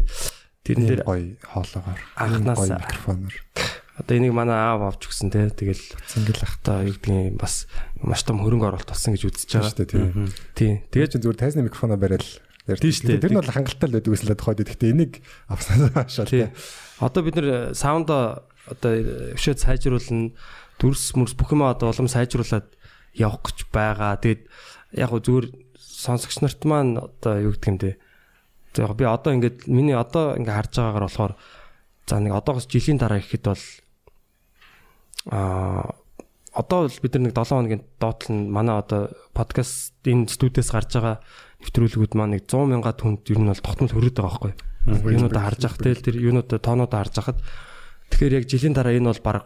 тэрэн 0.61 0.85
дээр 0.85 1.01
гоё 1.09 1.25
хоолоогоор 1.41 1.99
гоё 2.53 2.69
микрофоноор 2.85 3.35
одоо 3.97 4.13
энийг 4.17 4.33
манай 4.37 4.57
аав 4.61 4.81
авч 4.93 5.09
өгсөн 5.09 5.29
те. 5.33 5.49
Тэгэл 5.49 5.81
зингэл 6.05 6.45
ах 6.45 6.61
одоо 6.61 6.85
юу 6.85 6.93
гэдгийг 7.01 7.33
бас 7.41 7.65
маш 7.97 8.21
том 8.21 8.37
хөрөнгө 8.45 8.69
оруулалт 8.69 8.89
болсон 8.93 9.17
гэж 9.17 9.25
үзэж 9.25 9.49
байгаа. 9.57 9.69
шүү 9.73 9.77
дээ 9.81 9.89
тийм. 9.89 10.29
Тийм. 10.53 10.73
Тэгээд 10.93 11.11
чи 11.13 11.17
зүгээр 11.17 11.37
тайзны 11.41 11.65
микрофоноо 11.65 11.97
бариад 11.97 12.21
шүү 12.69 13.07
дээ. 13.09 13.21
Тэр 13.21 13.33
нь 13.33 13.39
бол 13.41 13.49
хангалттай 13.49 13.87
л 13.89 13.95
байдаг 13.97 14.11
гэсэн 14.13 14.29
л 14.29 14.37
тухайд. 14.37 14.61
Гэхдээ 14.61 14.93
энийг 14.93 15.13
авснаас 15.49 15.91
хашаал 15.93 16.29
тий. 16.29 16.49
Одоо 17.01 17.21
бид 17.25 17.35
нэр 17.37 17.73
саунда 17.73 18.45
одоо 18.69 18.91
өшөө 19.33 19.57
сайжруулна 19.57 20.35
дүрс 20.77 21.17
мөрс 21.17 21.33
бүх 21.33 21.53
юм 21.53 21.65
одоо 21.65 21.89
улам 21.89 22.09
сайжруулад 22.09 22.69
явах 23.17 23.41
гэж 23.49 23.57
байгаа. 23.73 24.21
Тэгээд 24.21 24.41
яг 24.97 25.09
гоо 25.09 25.21
зүгээр 25.21 25.47
сонсогч 25.77 26.41
нарт 26.41 26.61
маань 26.65 27.01
одоо 27.01 27.33
юу 27.41 27.53
гэдэг 27.57 27.69
юм 27.69 27.77
те. 27.81 27.97
За 28.77 28.85
яг 28.85 28.95
би 28.95 29.05
одоо 29.05 29.33
ингээд 29.33 29.65
миний 29.65 29.97
одоо 29.97 30.37
ингээд 30.37 30.57
харж 30.57 30.71
байгаагаар 30.77 31.05
болохоор 31.09 31.33
за 32.05 32.19
нэг 32.21 32.33
одоогоос 32.37 32.69
жилийн 32.69 33.01
дараа 33.01 33.19
ихэд 33.19 33.45
бол 33.49 33.65
аа 35.29 36.00
одоо 36.51 36.87
бол 36.87 36.99
бид 37.01 37.13
нар 37.15 37.23
нэг 37.31 37.33
7 37.35 37.55
хоногийн 37.55 37.83
доотлол 37.99 38.35
нь 38.35 38.51
манай 38.51 38.75
одоо 38.83 39.11
подкаст 39.31 39.95
энэ 40.03 40.27
студиэс 40.27 40.71
гарч 40.75 40.99
байгаа 40.99 41.23
нэвтрүүлгүүд 41.63 42.13
маань 42.19 42.35
нэг 42.35 42.43
100 42.49 42.67
мянга 42.67 42.91
түнд 42.91 43.23
ер 43.31 43.39
нь 43.39 43.47
бол 43.47 43.63
тогтмол 43.63 43.93
хөрөөд 43.95 44.17
байгаа 44.19 44.31
байхгүй. 44.35 44.53
Юунуудаа 45.15 45.43
харж 45.47 45.61
ах 45.63 45.77
тэл 45.79 46.03
тэр 46.03 46.17
юунуудаа 46.19 46.59
тоонуудаа 46.59 46.99
харж 47.07 47.15
ахад 47.23 47.39
тэгэхээр 48.11 48.37
яг 48.43 48.45
жилийн 48.51 48.75
дараа 48.75 48.97
энэ 48.97 49.09
бол 49.15 49.23
баг 49.23 49.37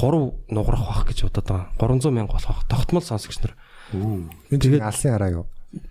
3 0.00 0.54
нугарах 0.54 0.84
бах 0.88 1.02
гэж 1.04 1.28
бодоод 1.28 1.48
байгаа. 1.52 1.68
300 1.76 2.16
мянга 2.16 2.32
болох 2.38 2.64
тогтмол 2.70 3.04
сонсогч 3.04 3.38
нар. 3.44 3.54
Энэ 3.92 4.62
чинь 4.62 4.80
алсын 4.80 5.12
хараа 5.12 5.42
юу? 5.42 5.46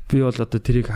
Би 0.10 0.26
бол 0.26 0.34
одоо 0.34 0.58
тэрийг 0.58 0.89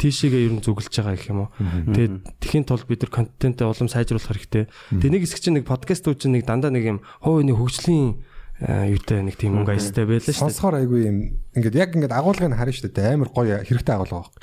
тийшээгээ 0.00 0.46
ер 0.48 0.54
нь 0.56 0.64
зүгэлж 0.64 0.88
байгаа 0.88 1.20
гэх 1.20 1.28
юм 1.28 1.44
уу. 1.44 1.50
Тэгээд 1.92 2.14
тэхийн 2.40 2.64
тулд 2.64 2.88
бид 2.88 3.04
нар 3.04 3.12
контентээ 3.12 3.68
улам 3.68 3.92
сайжруулах 3.92 4.24
хэрэгтэй. 4.24 4.72
Тэгээ 4.94 5.12
нэг 5.12 5.22
хэсэг 5.28 5.40
чинь 5.44 5.56
нэг 5.60 5.68
подкастууд 5.68 6.16
чинь 6.16 6.32
нэг 6.38 6.48
дандаа 6.48 6.72
нэг 6.72 6.84
юм 6.86 6.98
хоо 7.20 7.44
нэг 7.44 7.60
хөгжлийн 7.60 8.24
юутай 8.60 9.24
нэг 9.24 9.40
тийм 9.40 9.60
өнгө 9.60 9.72
аястай 9.72 10.04
байлаа 10.04 10.20
шүү 10.20 10.36
дээ. 10.36 10.44
Сонсохоор 10.44 10.76
айгүй 10.84 11.00
юм. 11.08 11.18
Ингээд 11.56 11.80
яг 11.80 11.96
ингээд 11.96 12.12
агуулгыг 12.12 12.52
харна 12.52 12.76
шүү 12.76 12.92
дээ. 12.92 13.16
Амар 13.16 13.30
гоё 13.32 13.56
хэрэгтэй 13.64 13.94
агуулга 13.96 14.28
баг. 14.28 14.36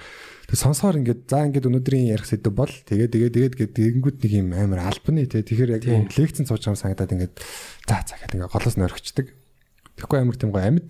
Тэгээ 0.47 0.63
сонсохоор 0.63 0.97
ингээд 1.03 1.21
за 1.29 1.43
ингээд 1.45 1.67
өнөөдрийн 1.69 2.07
ярих 2.17 2.25
сэдв 2.25 2.49
бол 2.55 2.71
тэгээ 2.71 3.13
тэгээ 3.13 3.29
тэгээд 3.53 3.73
тэгэнгүүт 3.77 4.17
нэг 4.25 4.33
юм 4.33 4.49
амар 4.57 4.89
албаны 4.89 5.27
тий. 5.29 5.45
Тэгэхээр 5.45 5.75
яг 5.77 5.83
лекцэн 6.17 6.49
сууж 6.49 6.65
байгаа 6.65 6.81
санагдаад 6.81 7.13
ингээд 7.13 7.35
за 7.85 7.95
за 8.01 8.15
гэдэг 8.17 8.35
ингээд 8.41 8.53
голоос 8.57 8.75
нөрөгчдөг. 8.81 9.27
Тэгэхгүй 10.01 10.17
амар 10.17 10.37
тийм 10.39 10.49
гоё 10.55 10.65
амьд. 10.65 10.89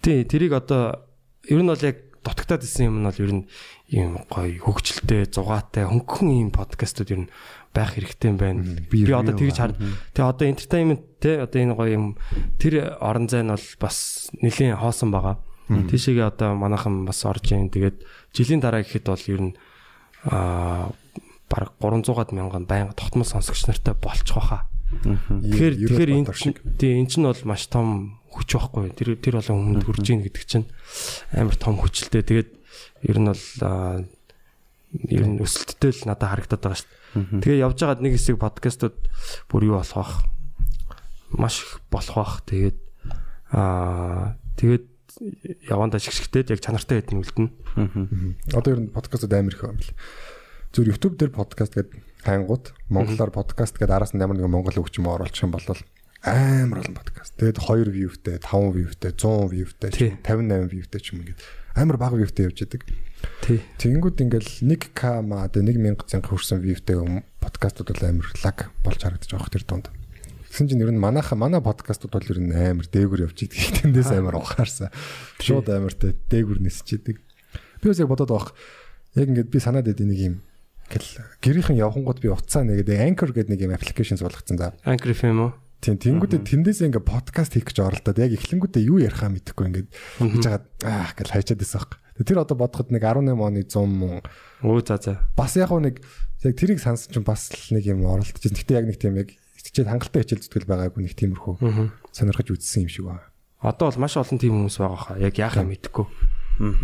Тий, 0.00 0.24
тэрийг 0.24 0.56
одоо 0.56 1.04
ер 1.50 1.60
нь 1.60 1.68
бол 1.68 1.84
яг 1.84 1.96
дутагтаад 2.24 2.64
исэн 2.64 2.88
юм 2.88 2.96
нь 3.02 3.08
бол 3.10 3.20
ер 3.20 3.32
нь 3.34 3.44
ийм 3.92 4.10
гоё 4.30 4.62
хөгжилтэй, 4.62 5.28
зугаатай, 5.28 5.84
хөнгөн 5.84 6.28
ийм 6.32 6.50
подкастууд 6.54 7.10
ер 7.12 7.20
нь 7.26 7.30
байх 7.74 7.98
хэрэгтэй 7.98 8.30
юм 8.30 8.38
байна. 8.38 8.62
Би 8.86 9.02
одоо 9.10 9.34
тэгж 9.34 9.58
хар. 9.58 9.74
Тэгээ 10.14 10.30
одоо 10.30 10.46
entertainment 10.46 11.02
те 11.18 11.42
одоо 11.42 11.58
энэ 11.58 11.74
гоё 11.74 11.90
юм 11.90 12.06
тэр 12.62 12.94
орон 13.02 13.26
зай 13.26 13.42
нь 13.42 13.50
бол 13.50 13.66
бас 13.82 14.30
нэлийн 14.38 14.78
хоосон 14.78 15.10
байгаа. 15.10 15.42
Тийшээгээ 15.66 16.30
одоо 16.30 16.54
манайхан 16.54 17.02
бас 17.02 17.26
орж 17.26 17.50
ийн. 17.50 17.74
Тэгээд 17.74 18.06
жилийн 18.30 18.62
дараа 18.62 18.86
гэхэд 18.86 19.10
бол 19.10 19.26
ер 19.26 19.42
нь 19.50 19.54
аа 20.30 20.94
баг 21.50 21.74
300 21.82 22.14
гад 22.14 22.30
мянган 22.30 22.64
байнга 22.70 22.94
тогтмол 22.94 23.26
сонсогч 23.26 23.66
нартай 23.66 23.94
болчих 23.98 24.38
واخа. 24.38 24.70
Тэгэхээр 25.02 25.74
тэгэхээр 25.90 26.10
энэ 26.14 26.30
тий 26.78 26.94
эн 26.94 27.10
чинь 27.10 27.26
бол 27.26 27.42
маш 27.42 27.66
том 27.66 28.22
хүч 28.30 28.54
واخгүй. 28.54 28.94
Тэр 28.94 29.18
тэр 29.18 29.42
болон 29.42 29.82
хүмүүнд 29.82 29.84
хүрж 29.84 30.06
ийн 30.14 30.22
гэдэг 30.22 30.44
чинь 30.46 30.66
амар 31.34 31.58
том 31.58 31.74
хүчтэй. 31.74 32.22
Тэгээд 32.22 32.50
ер 33.10 33.18
нь 33.18 33.28
бол 33.28 33.44
ер 35.10 35.24
нь 35.26 35.42
өсөлттэй 35.42 35.90
л 35.90 36.06
надад 36.06 36.30
харагдаад 36.30 36.62
байгаа 36.62 36.78
шүү 36.78 36.86
дээ 36.86 37.03
Тэгээ 37.14 37.62
явж 37.62 37.78
байгаад 37.78 38.02
нэг 38.02 38.18
хэсэг 38.18 38.36
подкастууд 38.42 38.98
бүр 39.48 39.62
юу 39.70 39.78
болох 39.78 39.94
бах. 39.94 40.14
Маш 41.30 41.62
их 41.62 41.80
болох 41.90 42.16
бах. 42.18 42.34
Тэгээд 42.46 42.78
аа 43.54 44.36
тэгээд 44.58 44.86
явандаа 45.70 46.02
шигшгтэй 46.02 46.42
яг 46.50 46.60
чанартай 46.60 46.98
хэдэн 46.98 47.22
үлдэнэ. 47.22 47.50
Одоо 48.54 48.70
ер 48.74 48.80
нь 48.82 48.90
подкастууд 48.90 49.32
амар 49.32 49.54
их 49.54 49.62
юм 49.62 49.78
бэл. 49.78 49.94
Зүгээр 50.74 50.90
YouTube 50.90 51.14
дээр 51.22 51.30
подкаст 51.30 51.78
гэдэг 51.78 52.02
хайнгууд 52.26 52.74
монголоор 52.90 53.30
подкаст 53.30 53.78
гэдэг 53.78 53.94
араас 53.94 54.10
нь 54.10 54.18
ямар 54.18 54.34
нэгэн 54.34 54.50
монгол 54.50 54.74
үг 54.82 54.90
ч 54.90 54.98
юм 54.98 55.06
уу 55.06 55.22
оруулчих 55.22 55.46
юм 55.46 55.54
бол 55.54 55.62
амар 56.24 56.82
олон 56.82 56.96
подкаст. 56.98 57.36
Тэгээд 57.38 57.62
2 57.62 57.94
viewтэй, 57.94 58.36
5 58.42 58.74
viewтэй, 58.74 59.12
100 59.12 59.54
viewтэй, 59.54 59.90
Тий. 59.92 60.10
58 60.24 60.72
viewтэй 60.72 61.00
ч 61.04 61.06
юм 61.12 61.22
ингээд 61.22 61.40
амар 61.78 61.96
бага 62.00 62.16
viewтэй 62.18 62.48
явж 62.48 62.64
идэг. 62.64 62.82
Тий. 63.44 63.60
Тэгэнгүүт 63.80 64.18
ингээл 64.24 64.50
1k 64.64 65.00
маа 65.24 65.48
тэгээ 65.52 65.96
1000 65.96 66.08
цанга 66.08 66.28
хүрсэн 66.32 66.60
viewтэй 66.64 66.96
подкастууд 67.40 67.88
бол 67.92 68.04
амар 68.08 68.28
лаг 68.40 68.58
болж 68.80 69.00
харагдаж 69.00 69.28
байгаа 69.28 69.44
хөх 69.44 69.54
тэр 69.54 69.64
дунд. 69.68 69.86
Тэгсэн 70.48 70.68
чинь 70.70 70.82
ер 70.86 70.92
нь 70.94 71.02
манайха 71.02 71.36
манай 71.36 71.60
подкастууд 71.60 72.14
бол 72.14 72.30
ер 72.30 72.40
нь 72.40 72.54
амар 72.54 72.86
дээгүр 72.88 73.26
явж 73.26 73.38
идэг. 73.44 73.60
Тэндээс 73.84 74.14
амар 74.16 74.38
ухаарсан. 74.40 74.88
Шууд 75.42 75.68
амар 75.68 75.92
тэ 75.92 76.16
дээгүр 76.30 76.62
нисэж 76.62 77.02
идэг. 77.02 77.20
Би 77.82 77.86
бас 77.90 78.00
яг 78.00 78.08
бодоод 78.08 78.32
байх. 78.32 78.54
Яг 79.18 79.28
ингээд 79.28 79.50
би 79.52 79.58
санаад 79.60 79.90
байд 79.90 80.00
нэг 80.00 80.20
юм 80.22 80.36
гэл 80.88 81.08
гэрийнхэн 81.40 81.80
явхангууд 81.80 82.20
би 82.20 82.28
уцаа 82.28 82.62
нэгээд 82.64 82.92
Anchor 82.92 83.32
гэдэг 83.32 83.50
нэг 83.50 83.60
юм 83.66 83.74
аппликейшн 83.74 84.20
суулгацсан 84.20 84.56
за. 84.60 84.76
Anchor 84.84 85.16
FM 85.16 85.38
уу? 85.40 85.52
Тийм 85.80 86.00
тэнгүүтээ 86.00 86.44
тэндээс 86.44 86.80
ингээд 86.86 87.04
подкаст 87.04 87.56
хийх 87.56 87.68
гэж 87.68 87.84
оролдоод 87.84 88.20
яг 88.20 88.32
эхлэнгүүтээ 88.36 88.88
юу 88.88 89.00
ярихаа 89.04 89.32
мэдэхгүй 89.32 89.64
ингээд 89.68 89.88
хийж 89.92 90.44
хагаад 90.44 90.64
аа 90.84 91.12
гэл 91.12 91.34
хайчаад 91.34 91.60
байсан 91.60 91.80
юм. 91.84 92.03
Тэр 92.14 92.38
одоо 92.46 92.54
бодоход 92.54 92.94
нэг 92.94 93.02
18 93.02 93.34
оны 93.34 93.62
100 93.66 93.90
мөн 93.90 94.22
Өө 94.62 94.86
за 94.86 94.96
за. 95.02 95.12
бас 95.34 95.56
яг 95.58 95.70
нэг 95.74 95.98
яг 96.46 96.54
тэрийг 96.54 96.78
сансан 96.78 97.10
чинь 97.10 97.26
бас 97.26 97.50
л 97.50 97.74
нэг 97.74 97.84
юм 97.90 98.06
оролдож. 98.06 98.38
Гэхдээ 98.38 98.78
яг 98.78 98.86
нэг 98.86 98.98
тийм 99.02 99.18
яг 99.18 99.34
хичээл 99.58 99.90
хангалттай 99.90 100.22
хичээл 100.22 100.42
зүтгэл 100.46 100.70
байгаагүй 100.70 101.02
нэг 101.10 101.14
тиймэрхүү 101.18 101.54
сонирхож 102.14 102.48
үзсэн 102.54 102.86
юм 102.86 102.90
шиг 102.92 103.04
байна. 103.10 103.26
Одоо 103.64 103.90
бол 103.90 104.00
маш 104.06 104.14
олон 104.20 104.38
тийм 104.38 104.54
хүмүүс 104.62 104.76
байгаа 104.78 105.00
хаа. 105.00 105.16
Яг 105.18 105.34
яахаа 105.40 105.64
мэдэхгүй. 105.66 106.06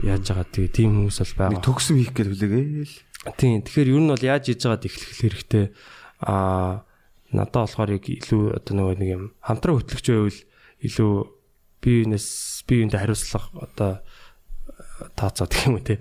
Яаж 0.09 0.25
байгаа 0.27 0.49
тэгээ 0.51 0.73
тийм 0.75 0.91
хүмүүс 1.07 1.19
бол 1.23 1.31
Нэг 1.31 1.39
байгаа. 1.39 1.63
төгсөм 1.63 1.97
хийх 2.01 2.13
гэж 2.17 2.27
хүлээгээл. 2.27 2.97
Тийм. 3.37 3.61
Тэгэхээр 3.63 3.91
ер 3.95 4.01
нь 4.01 4.11
бол 4.11 4.25
яаж 4.25 4.45
хийж 4.49 4.61
байгаад 4.67 4.87
эхлэх 4.89 5.13
хэрэгтэй. 5.21 5.65
Аа 6.25 6.83
надад 7.31 7.55
болохоор 7.71 7.91
яг 7.95 8.05
илүү 8.11 8.43
одоо 8.59 8.73
нөгөө 8.75 8.97
нэг 8.99 9.09
юм 9.15 9.25
хамтран 9.45 9.77
хөтлөгч 9.79 10.07
байвал 10.11 10.39
илүү 10.83 11.13
биенээс 11.85 12.29
биеиндээ 12.67 12.99
хариуцлага 12.99 13.49
одоо 13.61 13.93
тооцоо 15.17 15.47
гэх 15.47 15.67
юм 15.67 15.81
уу 15.81 15.85
те 15.85 15.99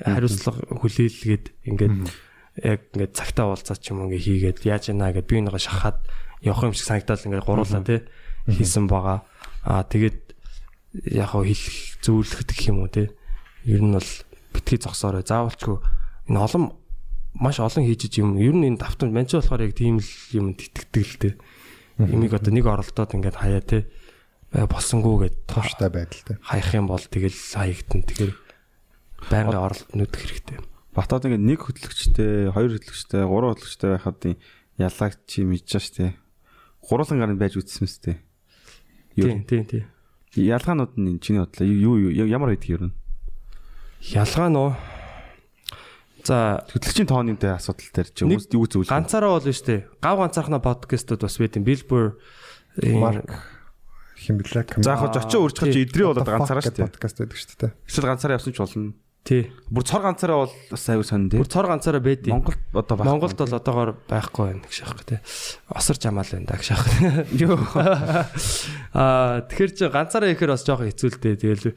хариуцлага 0.00 0.60
хүлээлгээд 0.80 1.44
ингээд 1.70 1.96
яг 2.62 2.80
ингээд 2.94 3.12
цагтаа 3.14 3.50
уулзаад 3.50 3.80
ч 3.80 3.90
юм 3.90 4.04
уу 4.04 4.12
ингээд 4.12 4.26
хийгээд 4.26 4.58
яаж 4.66 4.84
яана 4.90 5.14
гэд 5.14 5.26
би 5.26 5.42
нэгэ 5.42 5.58
шахаад 5.58 5.98
явах 6.42 6.70
юм 6.70 6.74
шиг 6.74 6.86
санагдал 6.86 7.24
ингээд 7.24 7.46
гуруулаа 7.46 7.82
те 7.82 7.96
хийсэн 8.46 8.86
байгаа. 8.86 9.24
Аа 9.64 9.82
тэгээд 9.88 10.18
яг 11.14 11.28
хөө 11.32 11.44
хэлэх 11.48 11.76
зөвлөхөд 12.04 12.48
гэх 12.52 12.68
юм 12.70 12.84
уу 12.84 12.90
те 12.92 13.10
ер 13.64 13.82
нь 13.82 13.96
бол 13.96 14.10
битгий 14.52 14.78
зогсоорой. 14.78 15.24
Заавалчгүй 15.24 15.78
энэ 16.30 16.38
олон 16.38 16.76
маш 17.34 17.58
олон 17.58 17.82
хийж 17.82 18.20
юм. 18.20 18.38
Ер 18.38 18.54
нь 18.54 18.68
энэ 18.70 18.82
давтамж 18.82 19.10
манч 19.10 19.34
болохоор 19.34 19.66
яг 19.66 19.74
тийм 19.74 19.98
л 19.98 20.12
юм 20.36 20.54
тэтгдэг 20.54 21.04
л 21.04 21.16
те 21.18 21.30
имийг 21.98 22.34
одоо 22.34 22.52
нэг 22.52 22.66
оролдоод 22.66 23.14
ингээд 23.14 23.38
хаяа 23.38 23.62
те 23.62 23.86
болсонгүй 24.54 25.28
гэд 25.28 25.36
Тууштай 25.50 25.90
байдалтай. 25.90 26.38
хаях 26.38 26.70
юм 26.74 26.86
бол 26.86 27.02
тэгэл 27.02 27.34
хаягдана 27.34 28.06
тэгэхээр 28.06 28.32
байнгын 29.30 29.58
оролт 29.58 29.90
нүдэх 29.90 30.22
хэрэгтэй 30.22 30.58
Батад 30.94 31.26
ингээд 31.26 31.42
нэг 31.42 31.58
хөтлөгчтэй, 31.58 32.54
хоёр 32.54 32.78
хөтлөгчтэй, 32.78 33.26
гурван 33.26 33.58
хөтлөгчтэй 33.58 33.90
байхад 33.98 34.22
яллагч 34.78 35.18
чи 35.26 35.42
мэдэж 35.42 35.82
штэ. 35.82 36.14
Гурлан 36.86 37.18
гарын 37.18 37.38
байж 37.38 37.58
үтсэн 37.58 37.82
мэт. 37.82 38.22
тийм 39.18 39.42
тийм 39.42 39.64
тийм 39.66 39.84
Ялгаанууд 40.34 40.94
нь 40.98 41.18
чиний 41.18 41.42
бодлоо 41.42 41.66
юу 41.66 41.98
юу 42.10 42.26
ямар 42.26 42.54
байдаг 42.54 42.70
юм? 42.70 42.94
ялгаа 44.02 44.50
нөө 44.50 44.70
за 46.26 46.66
Хөтлөгчийн 46.74 47.06
тооны 47.06 47.38
дээр 47.38 47.58
асуудал 47.58 47.90
дээр 47.94 48.08
чи 48.10 48.26
хүмүүс 48.26 48.50
юу 48.50 48.66
зөвлөх? 48.66 48.90
ганцаараа 48.90 49.38
бол 49.38 49.46
шүү 49.46 49.66
дээ 49.70 49.80
гав 50.02 50.18
ганцаархна 50.18 50.58
подкастууд 50.58 51.22
бас 51.22 51.38
байт 51.38 51.54
юм 51.54 51.64
Billboard 51.64 52.18
Марк 52.98 53.30
хим 54.16 54.38
блэ? 54.38 54.66
За 54.82 54.94
яг 54.96 55.14
зочин 55.14 55.40
үржих 55.44 55.70
чи 55.70 55.84
идрээ 55.84 56.06
болоод 56.14 56.28
ганцаараа 56.28 56.62
штэ. 56.62 56.86
подкаст 56.86 57.18
байдаг 57.18 57.38
шүү 57.38 57.58
дээ. 57.60 57.72
Эсвэл 57.86 58.08
ганцаараа 58.10 58.36
явсан 58.38 58.52
ч 58.54 58.58
болно. 58.62 58.92
Тий. 59.24 59.48
Бүр 59.72 59.84
цор 59.88 60.04
ганцаараа 60.04 60.44
бол 60.44 60.52
бас 60.68 60.84
аюу 60.92 61.00
сонь 61.00 61.32
тий. 61.32 61.40
Бүр 61.40 61.48
цор 61.48 61.64
ганцаараа 61.64 62.04
байдیں۔ 62.04 62.28
Монголд 62.28 62.60
одоо 62.76 62.94
баг. 63.00 63.08
Монголд 63.08 63.38
бол 63.40 63.56
одоогоор 63.56 63.90
байхгүй 64.04 64.44
байна 64.52 64.68
гэж 64.68 64.78
аахгүй 64.84 65.06
тий. 65.08 65.20
Осор 65.72 65.96
жамаал 65.96 66.28
байна 66.28 66.44
да 66.44 66.60
гэж 66.60 66.68
аахгүй. 66.76 66.96
юу 67.48 67.56
Аа 68.92 69.48
тэгэхээр 69.48 69.72
чи 69.72 69.88
ганцаараа 69.88 70.28
ихээр 70.28 70.52
бас 70.52 70.68
жоохон 70.68 70.92
хэцүүлтэй. 70.92 71.40
Тэгэл 71.40 71.72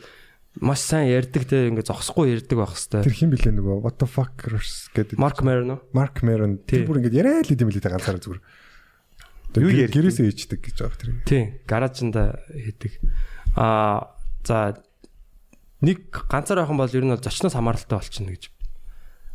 маш 0.59 0.83
сайн 0.83 1.07
ярьдаг 1.07 1.47
те 1.47 1.71
ингээ 1.71 1.87
зогсохгүй 1.87 2.35
ярьдаг 2.35 2.57
байх 2.59 2.75
хэвээр. 2.75 3.07
Тэр 3.07 3.15
хин 3.15 3.31
блэ 3.31 3.51
нөгөө 3.55 3.79
what 3.79 3.95
the 3.95 4.11
fuckers 4.11 4.91
гэдэг. 4.91 5.15
Марк 5.15 5.39
Мерно. 5.39 5.79
Марк 5.95 6.19
Мерон 6.27 6.59
Тий. 6.67 6.83
тэр 6.83 6.91
бүр 6.91 6.99
ингэ 6.99 7.15
яриа 7.15 7.47
л 7.47 7.53
идэм 7.53 7.71
билээ 7.71 7.95
ганцаараа 7.95 8.19
зүгээр. 8.19 8.41
Ярьд- 9.61 9.93
гэрээсээ 9.93 10.27
ичдэг 10.31 10.59
гэж 10.61 10.75
байгаа 10.81 10.97
тэр. 11.01 11.11
Тий, 11.25 11.43
гаражинда 11.65 12.23
хийдэг. 12.53 12.93
Аа 13.57 14.13
за 14.45 14.77
нэг 15.81 16.09
ганцаар 16.29 16.61
байх 16.65 16.71
юм 16.73 16.77
бол 16.81 16.89
ер 16.93 17.05
нь 17.05 17.13
бол 17.13 17.21
зочноос 17.21 17.53
хамааралтай 17.57 17.97
болчихно 17.97 18.33
гэж 18.33 18.43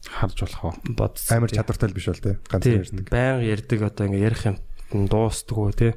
харж 0.03 0.37
болох 0.43 0.63
уу? 0.67 0.75
бодсон. 0.99 1.37
Амар 1.39 1.51
чадвартай 1.55 1.89
л 1.91 1.95
биш 1.97 2.07
бол 2.11 2.19
тий. 2.23 2.35
Ганцаар 2.51 2.83
ярьдаг. 2.83 3.07
баян 3.11 3.41
ярьдаг 3.47 3.79
одоо 3.87 4.05
ингээ 4.11 4.27
ярих 4.27 4.43
юм 4.51 4.57
дуустдаггүй 4.93 5.73
тий. 5.79 5.93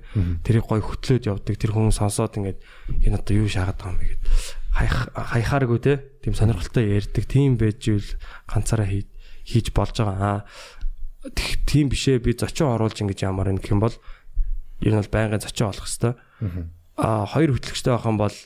Тэрийг 0.46 0.66
гой 0.70 0.82
хөтлөөд 0.86 1.26
явдаг. 1.26 1.56
Тэр 1.58 1.72
хүн 1.74 1.90
сонсоод 1.92 2.38
ингээд 2.38 2.60
энэ 3.04 3.18
одоо 3.18 3.34
юу 3.36 3.50
шаагаад 3.50 3.76
байгаа 3.82 3.92
юм 3.92 4.00
бэ 4.00 4.06
гэд 4.14 4.22
хаях 4.76 4.98
хаяхааргүй 5.16 5.80
тий. 5.82 5.98
Тийм 6.22 6.34
сонирхолтой 6.38 6.86
ярьдаг. 6.94 7.24
Тийм 7.26 7.58
байж 7.58 7.82
ивэл 7.90 8.12
ганцаараа 8.48 8.86
хий- 8.88 9.10
хийж 9.50 9.74
болж 9.74 9.98
байгаа. 10.00 10.46
Аа 10.46 11.34
тийм 11.66 11.90
бишээ 11.90 12.22
би 12.22 12.38
зочин 12.38 12.70
оруулж 12.70 13.02
ингэж 13.02 13.26
ямар 13.26 13.50
юм 13.50 13.58
гэх 13.58 13.74
юм 13.74 13.82
бол 13.82 13.96
ер 14.82 14.94
нь 14.94 15.00
бол 15.00 15.14
байнгын 15.14 15.44
зочин 15.44 15.68
болох 15.68 15.88
хэвээр. 15.88 16.16
Аа 16.98 17.26
хоёр 17.28 17.52
хөтлөгчтэй 17.56 17.92
байх 17.94 18.08
юм 18.08 18.18
бол 18.18 18.38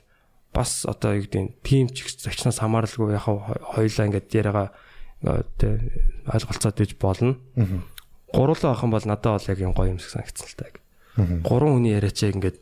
бас 0.53 0.85
одоо 0.85 1.15
юу 1.17 1.23
гэдэг 1.25 1.41
нь 1.41 1.53
тим 1.61 1.85
ч 1.89 2.05
зочноос 2.17 2.59
хамааралгүй 2.59 3.13
яг 3.13 3.25
хоёлаа 3.25 4.05
ингээд 4.09 4.33
яриагаа 4.33 4.69
тий, 5.57 5.77
ойлголцоод 6.25 6.81
иж 6.81 6.97
болно. 6.97 7.37
Гурлаа 8.33 8.73
авах 8.73 8.83
юм 8.85 8.91
бол 8.93 9.05
надад 9.05 9.37
бол 9.37 9.49
яг 9.49 9.59
юм 9.59 9.73
гоё 9.73 9.93
юм 9.93 9.99
шиг 10.01 10.13
санагдсан 10.13 10.47
л 10.49 10.57
таг. 10.57 10.73
Гурван 11.45 11.77
хүний 11.77 11.93
яриач 11.93 12.23
ингээд 12.23 12.57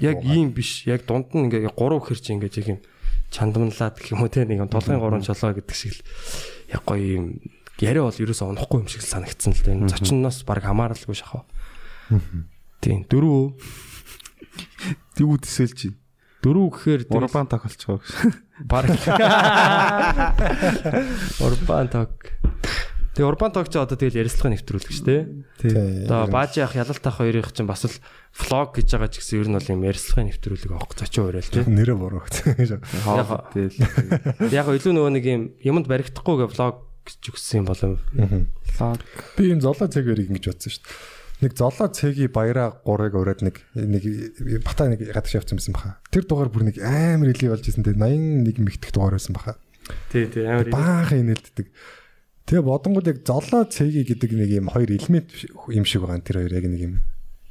яг 0.00 0.18
ийм 0.24 0.52
биш. 0.52 0.84
Яг 0.84 1.04
дунд 1.08 1.32
нь 1.32 1.48
ингээд 1.48 1.76
гурав 1.76 2.04
хэр 2.04 2.20
чи 2.20 2.32
ингээд 2.36 2.58
яг 2.60 2.68
юм 2.76 2.80
чандамлаад 3.32 3.96
гэх 4.00 4.12
юм 4.16 4.24
уу 4.24 4.32
те 4.32 4.44
нэг 4.44 4.64
юм 4.64 4.68
толгойн 4.72 5.00
гурван 5.00 5.24
чолоо 5.24 5.52
гэдэг 5.52 5.76
шиг 5.76 5.96
л 5.96 6.02
яг 6.72 6.82
гоё 6.84 7.04
юм 7.20 7.24
яриа 7.80 8.04
бол 8.04 8.16
ерөөсөө 8.16 8.48
унахгүй 8.52 8.80
юм 8.84 8.88
шиг 8.88 9.04
санагдсан 9.04 9.52
л 9.52 9.62
дээ. 9.64 9.88
Зочноос 9.92 10.42
баг 10.48 10.64
хамааралгүй 10.64 11.16
шахав. 11.16 11.44
Тийм 12.80 13.04
дөрөв 13.10 13.58
Юу 15.18 15.34
төсөөлж 15.38 15.78
байна? 15.90 15.98
дөрөв 16.42 16.66
гэхээр 16.78 17.00
Урбан 17.10 17.46
тохиолцоо 17.50 17.98
гэж. 17.98 18.10
баг 18.62 18.86
Урбан 21.42 21.88
ток. 21.90 22.10
Тэгээ 23.18 23.26
урбан 23.34 23.50
ток 23.50 23.66
чи 23.66 23.78
одоо 23.82 23.98
тэгэл 23.98 24.22
ярилцлага 24.22 24.54
нэвтрүүлэх 24.54 24.94
шүү 24.94 25.06
дээ. 25.10 25.22
Тий. 25.58 25.74
Одоо 26.06 26.30
баажи 26.30 26.62
ах 26.62 26.78
ялалт 26.78 27.02
ах 27.02 27.18
хоёрын 27.18 27.42
чинь 27.50 27.66
бас 27.66 27.82
л 27.90 27.98
влог 28.46 28.78
гэж 28.78 28.94
байгаа 28.94 29.10
ч 29.10 29.18
гэсэн 29.18 29.42
ер 29.42 29.48
нь 29.50 29.56
бол 29.58 29.66
юм 29.74 29.82
ярилцлагын 29.82 30.30
нэвтрүүлэг 30.30 30.70
авах 30.70 30.94
зочин 30.94 31.26
өөрөө 31.26 31.42
л 31.42 31.50
тий. 31.50 31.64
нэрээ 31.66 31.98
буруу 31.98 32.22
гэж. 32.22 32.38
Яг- 32.78 32.86
Тэгэл. 33.50 34.54
Яг 34.54 34.66
илүү 34.70 34.92
нөгөө 34.94 35.12
нэг 35.18 35.24
юм 35.26 35.42
юмд 35.66 35.90
баригдахгүй 35.90 36.46
гэ 36.46 36.54
влог 36.54 36.86
гэж 37.10 37.22
өгсөн 37.34 37.58
юм 37.58 37.66
болов. 37.66 37.98
Би 39.34 39.50
энэ 39.50 39.66
золоо 39.66 39.90
цэг 39.90 40.06
өрийг 40.06 40.30
ингэж 40.30 40.54
бодсон 40.54 40.70
шүү 40.78 40.82
дээ. 40.86 41.17
Нэг 41.38 41.54
золоо 41.54 41.86
цэгийн 41.86 42.34
баяраа 42.34 42.82
3-ыг 42.82 43.14
ураад 43.14 43.46
нэг 43.46 43.62
нэг 43.78 44.02
бата 44.66 44.90
нэг 44.90 45.06
гадагш 45.06 45.38
явцсан 45.38 45.62
байсан 45.62 45.74
баха. 45.76 46.02
Тэр 46.10 46.26
дугаар 46.26 46.50
бүр 46.50 46.66
нэг 46.66 46.82
амар 46.82 47.30
илий 47.30 47.46
болж 47.46 47.62
исэн 47.62 47.86
те 47.86 47.94
81 47.94 48.58
мэгтэх 48.58 48.90
дугаар 48.90 49.14
байсан 49.14 49.38
баха. 49.38 49.54
Тий, 50.10 50.26
тий, 50.26 50.42
амар 50.42 50.66
Баахан 50.66 51.30
инээлддэг. 51.30 51.70
Тэгээ 52.50 52.64
бодонгууд 52.66 53.06
яг 53.06 53.18
золоо 53.22 53.70
цэгийн 53.70 54.08
гэдэг 54.10 54.30
нэг 54.34 54.50
юм 54.50 54.66
хоёр 54.66 54.90
элемент 54.90 55.30
юм 55.70 55.86
шиг 55.86 56.02
байгаа 56.02 56.26
тэр 56.26 56.42
хоёр 56.42 56.58
яг 56.58 56.66
нэг 56.66 56.82
юм. 56.82 56.94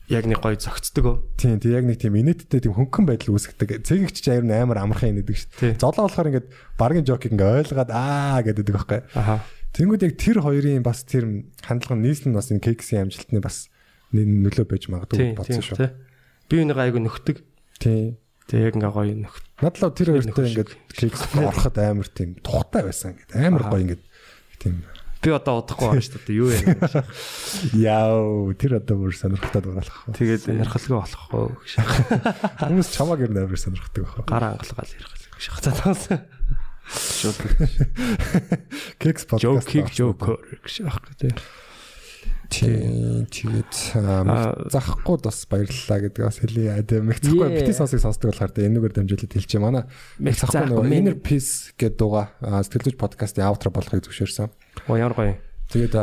яг 0.07 0.23
нэг 0.23 0.39
гоё 0.39 0.55
зөгцдөг 0.55 1.03
өө. 1.03 1.15
Тийм 1.35 1.59
тийм 1.59 1.75
яг 1.75 1.85
нэг 1.87 1.99
тийм 1.99 2.15
инээдтэй 2.15 2.63
тийм 2.63 2.75
хөнгөн 2.75 3.07
байдал 3.07 3.35
үүсгдэг. 3.35 3.83
Цэгийг 3.83 4.11
ч 4.15 4.23
чаяр 4.23 4.47
амар 4.47 4.79
амархан 4.79 5.11
инээдэг 5.15 5.35
шүү 5.35 5.75
дээ. 5.75 5.79
Золоо 5.83 6.07
болохоор 6.07 6.31
ингээд 6.31 6.47
баргийн 6.79 7.07
жокийг 7.07 7.35
ингээд 7.35 7.71
ойлгоод 7.75 7.91
аа 7.91 8.39
гэдэг 8.39 8.71
байхгүй. 8.71 8.99
Аха. 9.19 9.43
Тэнгүүд 9.75 10.07
яг 10.07 10.15
тэр 10.15 10.37
хоёрын 10.39 10.79
бас 10.79 11.03
тэр 11.03 11.51
хандлага 11.59 11.99
нийслэн 11.99 12.39
бас 12.39 12.47
энэ 12.55 12.63
кексийн 12.63 13.11
амжилтны 13.11 13.43
бас 13.43 13.67
нөлөө 14.13 14.65
байж 14.67 14.87
магадгүй 14.91 15.35
бодсон 15.37 15.63
шүү. 15.65 15.89
Би 16.47 16.63
нэг 16.63 16.79
айгу 16.79 17.01
нөхдөг. 17.03 17.43
Тий. 17.81 18.15
Тэг 18.47 18.71
яг 18.71 18.77
ингээ 18.79 18.93
гоё 18.95 19.15
нөхд. 19.27 19.43
Надлаа 19.59 19.91
тэр 19.91 20.15
хоёртой 20.15 20.47
шиг. 20.47 20.71
кекс 20.95 21.27
ороход 21.35 21.75
амар 21.83 22.07
тийм 22.07 22.39
тухтай 22.39 22.87
байсан 22.87 23.17
ингээд 23.19 23.35
амар 23.35 23.67
гоё 23.67 23.83
ингээд 23.83 24.03
тийм 24.63 24.75
Би 25.17 25.33
одоо 25.33 25.59
удахгүй 25.65 25.97
байна 25.97 26.05
шүү 26.05 26.21
дээ. 26.23 26.37
Юу 26.37 26.49
яа. 26.53 27.01
яа 27.89 28.53
тэр 28.55 28.77
одоо 28.79 28.95
бүр 29.01 29.17
сонирхолтой 29.17 29.61
дууралах. 29.65 29.97
Тэгээд 30.13 30.45
Ярхалгүй 30.61 30.93
болох 30.93 31.23
уу 31.33 31.57
гэж. 31.57 31.73
Хүмүүс 32.61 32.89
чамааг 32.93 33.25
ер 33.25 33.33
нь 33.33 33.41
амар 33.41 33.57
сонирхдаг 33.57 34.05
байх. 34.05 34.29
Гар 34.29 34.45
ангалгаал 34.53 34.93
ярхал 34.93 35.25
гэж 35.33 35.45
хацаад. 35.57 36.21
шууд 36.87 37.39
Кекс 39.01 39.25
подкаст. 39.25 39.67
Жокийг 39.67 39.91
жокер 39.91 40.37
гэж 40.63 40.75
аахгүй 40.85 41.15
тий. 41.19 41.33
Тийм 42.47 43.27
тэгээд 43.27 43.73
захгүй 44.71 45.17
бас 45.19 45.43
баярлалаа 45.51 45.99
гэдэг 46.07 46.23
бас 46.23 46.39
хэлье. 46.39 46.79
Адэ 46.79 47.03
мэгцэхгүй 47.03 47.43
Yeah. 47.47 47.59
бити 47.59 47.75
сонсыг 47.75 47.99
сонсдог 47.99 48.31
болохоор 48.31 48.51
тэ 48.55 48.67
энэгээр 48.71 48.93
дамжуулаад 49.03 49.33
хэлчихэ 49.35 49.59
манай. 49.59 49.83
Мэх 50.19 50.39
заахгүй, 50.39 50.71
нөгөө 50.71 50.95
Inner 50.95 51.17
Peace 51.19 51.75
гэдэг 51.75 51.99
дууга 51.99 52.31
аа, 52.39 52.63
сэтгэлзүйч 52.63 52.95
подкастын 52.95 53.43
аутро 53.51 53.67
болохыг 53.67 53.99
зөвшөөрсөн. 54.07 54.47
Оо 54.87 54.95
ямар 54.95 55.13
гоё. 55.15 55.35
Тэгээд 55.67 55.95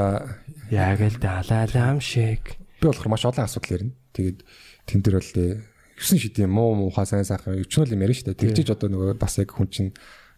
Яг 0.69 1.01
л 1.01 1.17
далаалам 1.17 2.01
шиг. 2.05 2.61
би 2.81 2.85
болохоор 2.93 3.09
маш 3.09 3.25
олон 3.25 3.45
асуудал 3.49 3.81
ярина. 3.81 3.97
Тэгээд 4.13 4.39
тэн 4.85 5.01
дээр 5.01 5.17
бол 5.17 5.33
тэ 5.33 5.65
9 5.97 6.21
шидийн 6.21 6.51
муу 6.53 6.77
муухай 6.77 7.07
сайн 7.09 7.25
сайхан 7.25 7.57
өчнөл 7.57 7.89
юм 7.97 8.05
ярина 8.05 8.21
шүү 8.21 8.37
дээ. 8.37 8.41
Тэгжиж 8.53 8.69
одоо 8.77 8.93
нөгөө 8.93 9.17
бас 9.17 9.39
яг 9.41 9.57
хүн 9.57 9.69
чинь 9.73 9.91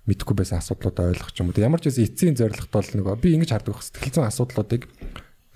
мэдхгүй 0.07 0.39
байсан 0.39 0.63
асуудлуудаа 0.63 1.11
ойлгох 1.11 1.35
юм 1.35 1.51
Ямар 1.67 1.83
ч 1.83 1.91
байсан 1.91 2.07
эцсийн 2.07 2.37
зорилгот 2.39 2.71
бол 2.71 2.87
нөгөө 2.87 3.19
би 3.19 3.35
ингэж 3.35 3.51
хардаг 3.51 3.75
байх 3.75 3.83
сэтгэл 3.83 4.15
зүйн 4.15 4.31
асуудлуудыг 4.31 4.83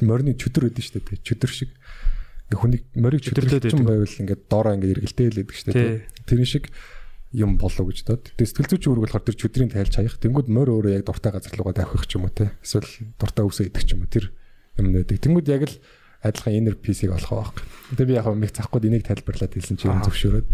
морины 0.04 0.36
чөдөр 0.36 0.70
өгдөн 0.70 0.84
шүү 0.84 0.94
дээ. 1.00 1.08
тэ. 1.18 1.24
Чөдөр 1.24 1.50
шиг 1.50 1.70
ингээ 2.50 2.60
хүнийг 2.60 2.82
морийг 2.98 3.22
чөдөрлөж 3.24 3.74
юм 3.74 3.86
байвал 3.86 4.20
ингээ 4.20 4.38
доороо 4.50 4.72
ингээ 4.76 4.92
эргэлдээлээд 4.98 5.48
шүү 5.50 5.72
дээ. 5.72 6.06
тэ. 6.06 6.26
Тэр 6.26 6.40
шиг 6.46 6.64
юм 7.30 7.56
болов 7.58 7.86
гэж 7.86 7.98
дод. 8.04 8.26
Тэгээ 8.34 8.50
сэтгэл 8.50 8.70
зүйч 8.74 8.84
үүрэг 8.90 9.04
болохоор 9.06 9.26
тэр 9.30 9.38
чөдрийн 9.38 9.70
тайлж 9.70 9.94
хаях. 9.94 10.18
Тэнгүүд 10.18 10.48
морь 10.50 10.70
өөрөө 10.74 10.98
яг 10.98 11.06
дуртай 11.06 11.30
газар 11.30 11.54
руугаа 11.54 11.78
давхих 11.78 12.10
ч 12.10 12.18
юм 12.18 12.26
уу 12.26 12.34
те. 12.34 12.50
Эсвэл 12.58 12.90
дуртай 13.22 13.44
үсээ 13.46 13.70
идэх 13.70 13.86
ч 13.86 13.94
юм 13.94 14.02
уу. 14.02 14.10
Тэр 14.10 14.34
юм 14.82 14.90
нээдэг. 14.90 15.22
Тэнгүүд 15.22 15.46
яг 15.46 15.62
л 15.70 15.74
адилхан 16.26 16.58
inner 16.58 16.74
peace-ийг 16.74 17.14
олох 17.14 17.54
байх. 17.54 17.62
Тэгээ 17.94 18.08
би 18.10 18.14
яг 18.18 18.26
мэг 18.34 18.50
захгүй 18.50 18.82
энийг 18.82 19.06
тайлбарлаад 19.06 19.54
хэлсэн 19.54 19.78
чи 19.78 19.86
юм 19.86 20.02
зөвшөөрөөд. 20.02 20.48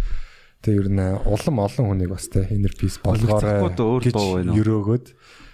Тэгээ 0.63 0.81
ер 0.85 0.89
нь 0.93 1.03
улам 1.25 1.57
олон 1.65 1.85
хүнийг 1.91 2.11
бас 2.13 2.29
те 2.29 2.45
inner 2.53 2.75
peace 2.77 3.01
болгоорой 3.01 3.65
уу? 3.65 4.53
өрөөгөөд. 4.53 5.07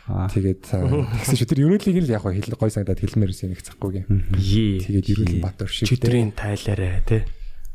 Тэгээд 0.09 0.62
тэгсэн 0.67 1.37
чи 1.38 1.47
тэр 1.47 1.62
ерөөлийг 1.62 2.03
л 2.03 2.11
яг 2.11 2.27
хэл 2.27 2.59
гой 2.59 2.71
сандаад 2.75 2.99
хэлмээрсэн 2.99 3.55
нэг 3.55 3.62
захгүй 3.62 4.03
гин. 4.03 4.27
Йee. 4.35 4.83
Тэгээд 4.83 5.07
ерөөл 5.15 5.37
батар 5.38 5.71
шиг 5.71 5.87
те. 5.87 5.95
Чөдрийн 5.95 6.35
тайлаарэ 6.35 7.07
тий. 7.07 7.23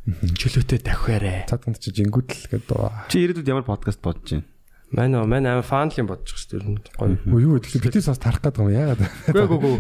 Чөлөөтэй 0.07 0.79
давхиарэ. 0.83 1.47
цаатанд 1.47 1.79
чи 1.79 1.91
жингүүд 1.95 2.27
л 2.27 2.47
гэдэг. 2.51 3.11
Чи 3.11 3.17
ирээдүйд 3.27 3.47
ямар 3.47 3.63
подкаст 3.63 4.03
бодож 4.03 4.39
байна? 4.39 4.47
Мань 4.87 5.15
оо 5.19 5.27
мань 5.27 5.43
амар 5.43 5.67
фанлын 5.67 6.07
бодчих 6.07 6.39
шүү 6.39 6.63
дээ. 6.63 6.95
Гоё. 6.95 7.19
Юу 7.27 7.59
тэгэхээр 7.59 7.91
битээ 7.91 8.07
сонс 8.07 8.23
тарах 8.23 8.39
гэдэг 8.39 8.63
юм 8.63 8.71
яагаад? 8.71 9.03
Үгүй 9.35 9.43
үгүй 9.43 9.57
үгүй. 9.59 9.79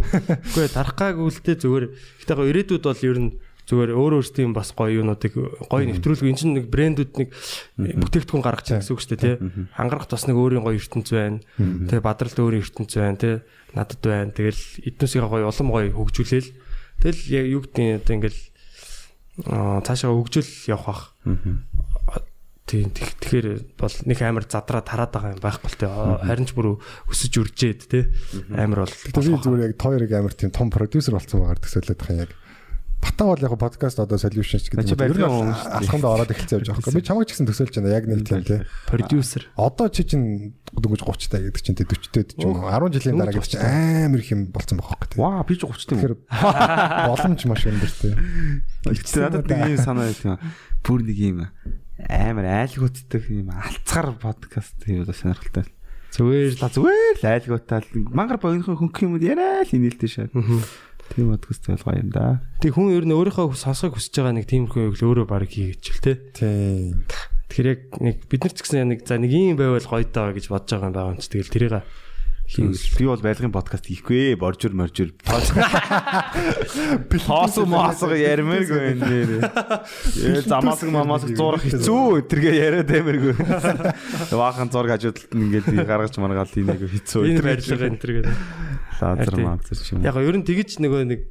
Үгүй 0.51 0.67
тарах 0.67 0.99
гаагүй 0.99 1.31
л 1.31 1.43
дээ 1.47 1.57
зүгээр. 1.63 1.85
Гэтэ 1.95 2.35
гоё 2.35 2.51
ирээдүйд 2.51 2.83
бол 2.83 3.07
ер 3.07 3.19
нь 3.23 3.31
зүгээр 3.67 3.91
өөр 3.99 4.13
өөрсдийн 4.23 4.55
бас 4.55 4.71
гоё 4.71 5.03
юунуудыг 5.03 5.33
гоё 5.67 5.83
нэвтрүүлэг 5.91 6.23
энэ 6.31 6.39
чинь 6.39 6.55
нэг 6.55 6.65
брэндүүд 6.71 7.11
нэг 7.19 7.29
бүтээгдэхүүн 7.99 8.43
гаргаж 8.47 8.67
байгаа 8.71 8.79
гэсэн 8.79 8.95
үг 8.95 9.01
шүү 9.03 9.11
дээ 9.11 9.23
тий. 9.27 9.35
Ангарах 9.75 10.07
бас 10.07 10.23
нэг 10.23 10.39
өөрийн 10.39 10.63
гоё 10.63 10.79
ертөнц 10.79 11.09
байна. 11.11 11.43
Тэгээ 11.59 11.99
бадралд 12.07 12.37
өөрийн 12.39 12.63
ертөнц 12.63 12.91
байна 12.95 13.19
тий. 13.19 13.35
Надад 13.75 13.99
байна. 13.99 14.31
Тэгэл 14.31 14.61
эднүсийг 14.87 15.27
гоё 15.27 15.51
улам 15.51 15.67
гоё 15.75 15.91
хөгжүүлээл. 15.91 16.49
Тэгэл 17.03 17.21
яг 17.27 17.45
юу 17.51 17.61
гэдэг 17.67 18.07
одоо 18.07 18.13
ингээл 18.15 18.39
аа 19.51 19.79
цаашаа 19.83 20.15
хөгжөөл 20.15 20.51
явах 20.71 20.87
бах. 20.87 21.03
Тийм 22.67 22.91
тэг- 22.91 23.15
тэгэхээр 23.23 23.47
бол 23.79 23.95
нэг 24.11 24.19
амар 24.27 24.43
задраа 24.43 24.83
тараад 24.83 25.11
байгаа 25.15 25.31
юм 25.35 25.43
байхгүй 25.43 25.71
л 25.71 25.79
тий. 25.79 25.87
Харин 25.87 26.47
ч 26.47 26.51
бүр 26.51 26.79
өсөж 27.07 27.33
үржээд 27.39 27.79
тий. 27.87 28.03
Амар 28.51 28.83
бол 28.83 28.91
би 28.91 29.11
зүгээр 29.39 29.71
яг 29.71 29.75
тойрог 29.79 30.11
амар 30.11 30.35
тийм 30.35 30.51
том 30.51 30.67
продюсер 30.67 31.15
болсон 31.15 31.47
байгаа 31.47 31.63
төсөөлөд 31.63 31.95
байгаа 31.95 32.15
юм 32.15 32.23
яг. 32.27 32.31
Бата 32.97 33.23
бол 33.25 33.37
яг 33.37 33.53
podcast 33.61 33.99
одоо 34.01 34.17
solution 34.17 34.57
ч 34.59 34.69
гэдэг 34.73 34.97
юм. 34.97 35.01
Ер 35.05 35.17
нь 35.17 35.53
алхамд 35.53 36.05
ороод 36.05 36.31
эхэлсэн 36.33 36.57
явж 36.59 36.67
байгаа 36.73 36.89
юм. 36.89 36.97
Би 36.97 37.05
чамайг 37.05 37.27
ч 37.29 37.31
гэсэн 37.37 37.47
төсөөлж 37.49 37.73
байна 37.77 37.93
яг 37.93 38.05
нэг 38.09 38.25
тийм 38.25 38.41
тий. 38.41 38.59
продюсер. 38.89 39.43
Одоо 39.53 39.87
чи 39.93 40.01
чинь 40.03 40.57
дөнгөж 40.73 41.01
30 41.05 41.29
та 41.29 41.37
гэдэг 41.37 41.61
чинь 41.61 41.77
тий 41.77 41.85
40 41.85 42.09
та 42.09 42.21
ч 42.25 42.41
юм 42.41 42.57
уу 42.57 42.69
10 42.69 42.97
жилийн 42.97 43.17
дараа 43.21 43.33
гэдэг 43.37 43.51
чинь 43.53 43.61
амар 43.61 44.19
их 44.21 44.29
юм 44.33 44.41
болсон 44.49 44.81
байгаа 44.81 44.97
байхгүй 44.97 45.09
тий. 45.13 45.19
Ваа, 45.21 45.45
би 45.45 45.53
ч 45.53 45.61
30 45.61 45.85
тийм. 45.85 45.97
Тэгэхээр 45.97 46.15
боломж 47.09 47.41
маш 47.45 47.63
өндөр 47.69 47.91
тий. 48.01 48.13
Тэгтээ 48.81 49.23
надад 49.29 49.45
нэг 49.45 49.61
юм 49.77 49.81
санаа 49.81 50.05
байт 50.09 50.21
юм. 50.25 50.37
Бүр 50.81 50.99
нэг 51.05 51.17
юм 51.21 51.37
амар 52.01 52.45
айлгууддаг 52.65 53.23
юм 53.29 53.49
алцгар 53.53 54.07
подкаст 54.21 54.77
хийвэл 54.85 55.13
сонирхолтой. 55.13 55.65
Зүгээр 56.13 56.55
та 56.57 56.69
зүгээр 56.71 57.15
л 57.19 57.25
айлгуутаа 57.29 57.81
мангар 58.15 58.39
богинохон 58.41 58.79
хөнгөх 58.79 59.01
юм 59.05 59.17
яриа 59.19 59.65
л 59.65 59.73
инээлтэй 59.75 60.07
шээ. 60.09 60.27
Тийм 61.15 61.31
подкаст 61.35 61.67
болгоо 61.67 61.93
юм 61.95 62.09
да. 62.11 62.41
Тэг 62.59 62.75
хүн 62.75 62.91
ер 62.91 63.05
нь 63.07 63.15
өөрийнхөө 63.15 63.55
сонсохыг 63.55 63.95
хүсэж 63.95 64.13
байгаа 64.19 64.35
нэг 64.35 64.47
тиймэрхүү 64.49 64.83
яг 64.91 64.95
л 64.97 65.05
өөрөө 65.07 65.27
баг 65.27 65.47
хийгээч 65.47 65.85
л 65.93 66.01
те. 66.03 66.11
Тийм. 66.35 67.05
Тэгэхээр 67.47 67.71
яг 67.71 67.81
нэг 68.03 68.15
бид 68.27 68.41
нар 68.43 68.53
ч 68.53 68.59
гэсэн 68.63 68.91
нэг 68.91 69.07
за 69.07 69.15
нэг 69.15 69.31
юм 69.31 69.55
байвал 69.55 69.87
гоё 69.87 70.03
даа 70.03 70.35
гэж 70.35 70.51
бодож 70.51 70.71
байгаа 70.75 70.89
юм 70.91 70.95
байгаа 70.95 71.13
юм 71.15 71.21
чи 71.23 71.29
тэгэл 71.31 71.53
тэрийг 71.53 71.73
Би 72.47 73.03
бол 73.03 73.19
байлгын 73.19 73.51
подкаст 73.51 73.89
хийхгүй 73.91 74.31
ээ. 74.31 74.39
Боржур 74.39 74.71
моржур. 74.71 75.11
Хоосо 77.27 77.67
моосго 77.67 78.15
ярмээргүй 78.15 78.95
энэ 78.95 79.03
дээр. 79.03 79.31
Яа 80.15 80.41
замаасаг 80.47 80.87
мамаасаг 80.95 81.35
зурах 81.35 81.67
хэцүү 81.67 82.23
тэргээ 82.31 82.55
яриад 82.55 82.87
амиргүй. 82.87 83.35
Ваахан 84.31 84.71
зураг 84.71 84.95
хажуудалд 84.95 85.27
нь 85.35 85.43
ингээд 85.51 85.75
гаргаж 85.83 86.15
маргаал 86.23 86.47
тийнийг 86.47 86.87
хэцүү. 86.87 87.35
энэ 87.35 87.43
барилга 87.43 87.83
энэ 87.91 87.99
төр 87.99 88.11
гэдэг. 88.23 88.35
лазер 89.03 89.35
маазер 89.43 89.77
ч 89.83 89.91
юм. 89.91 90.07
Яг 90.07 90.15
ер 90.15 90.35
нь 90.39 90.47
тэгэж 90.47 90.79
нөгөө 90.79 91.03
нэг 91.03 91.27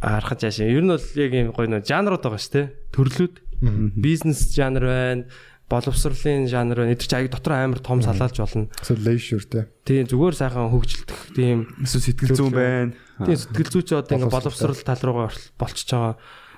харахад 0.00 0.40
жаашаа. 0.40 0.72
Ер 0.72 0.88
нь 0.88 0.92
бол 0.96 1.04
яг 1.20 1.32
юм 1.36 1.52
гоё 1.52 1.68
нөө 1.68 1.84
жанрууд 1.84 2.24
байгаа 2.24 2.40
шүү 2.40 2.56
те. 2.56 2.72
Төрлүүд. 2.96 3.44
Бизнес 3.92 4.48
жанр 4.56 4.88
байна 4.88 5.28
боловсролын 5.70 6.50
жанр 6.50 6.82
байна. 6.82 6.92
Эдгээр 6.98 7.06
чи 7.06 7.16
аяг 7.16 7.30
дотор 7.30 7.54
амар 7.54 7.78
том 7.78 8.02
салаалж 8.02 8.42
болно. 8.42 8.66
So 8.82 8.98
leisure 8.98 9.46
те. 9.46 9.70
Тийм 9.86 10.10
зүгээр 10.10 10.34
сайхан 10.34 10.68
хөгжилдөх 10.74 11.20
тийм 11.38 11.70
Эсвэл 11.78 12.04
сэтгэл 12.10 12.34
зүйн 12.34 12.50
байна. 12.50 12.92
тийм 13.22 13.38
сэтгэл 13.38 13.70
зүйч 13.70 13.88
одоо 13.94 14.18
ингээ 14.18 14.34
боловсрол 14.34 14.82
тал 14.82 15.02
руугаа 15.06 15.30
болчихж 15.54 15.90
байгаа. 15.94 16.14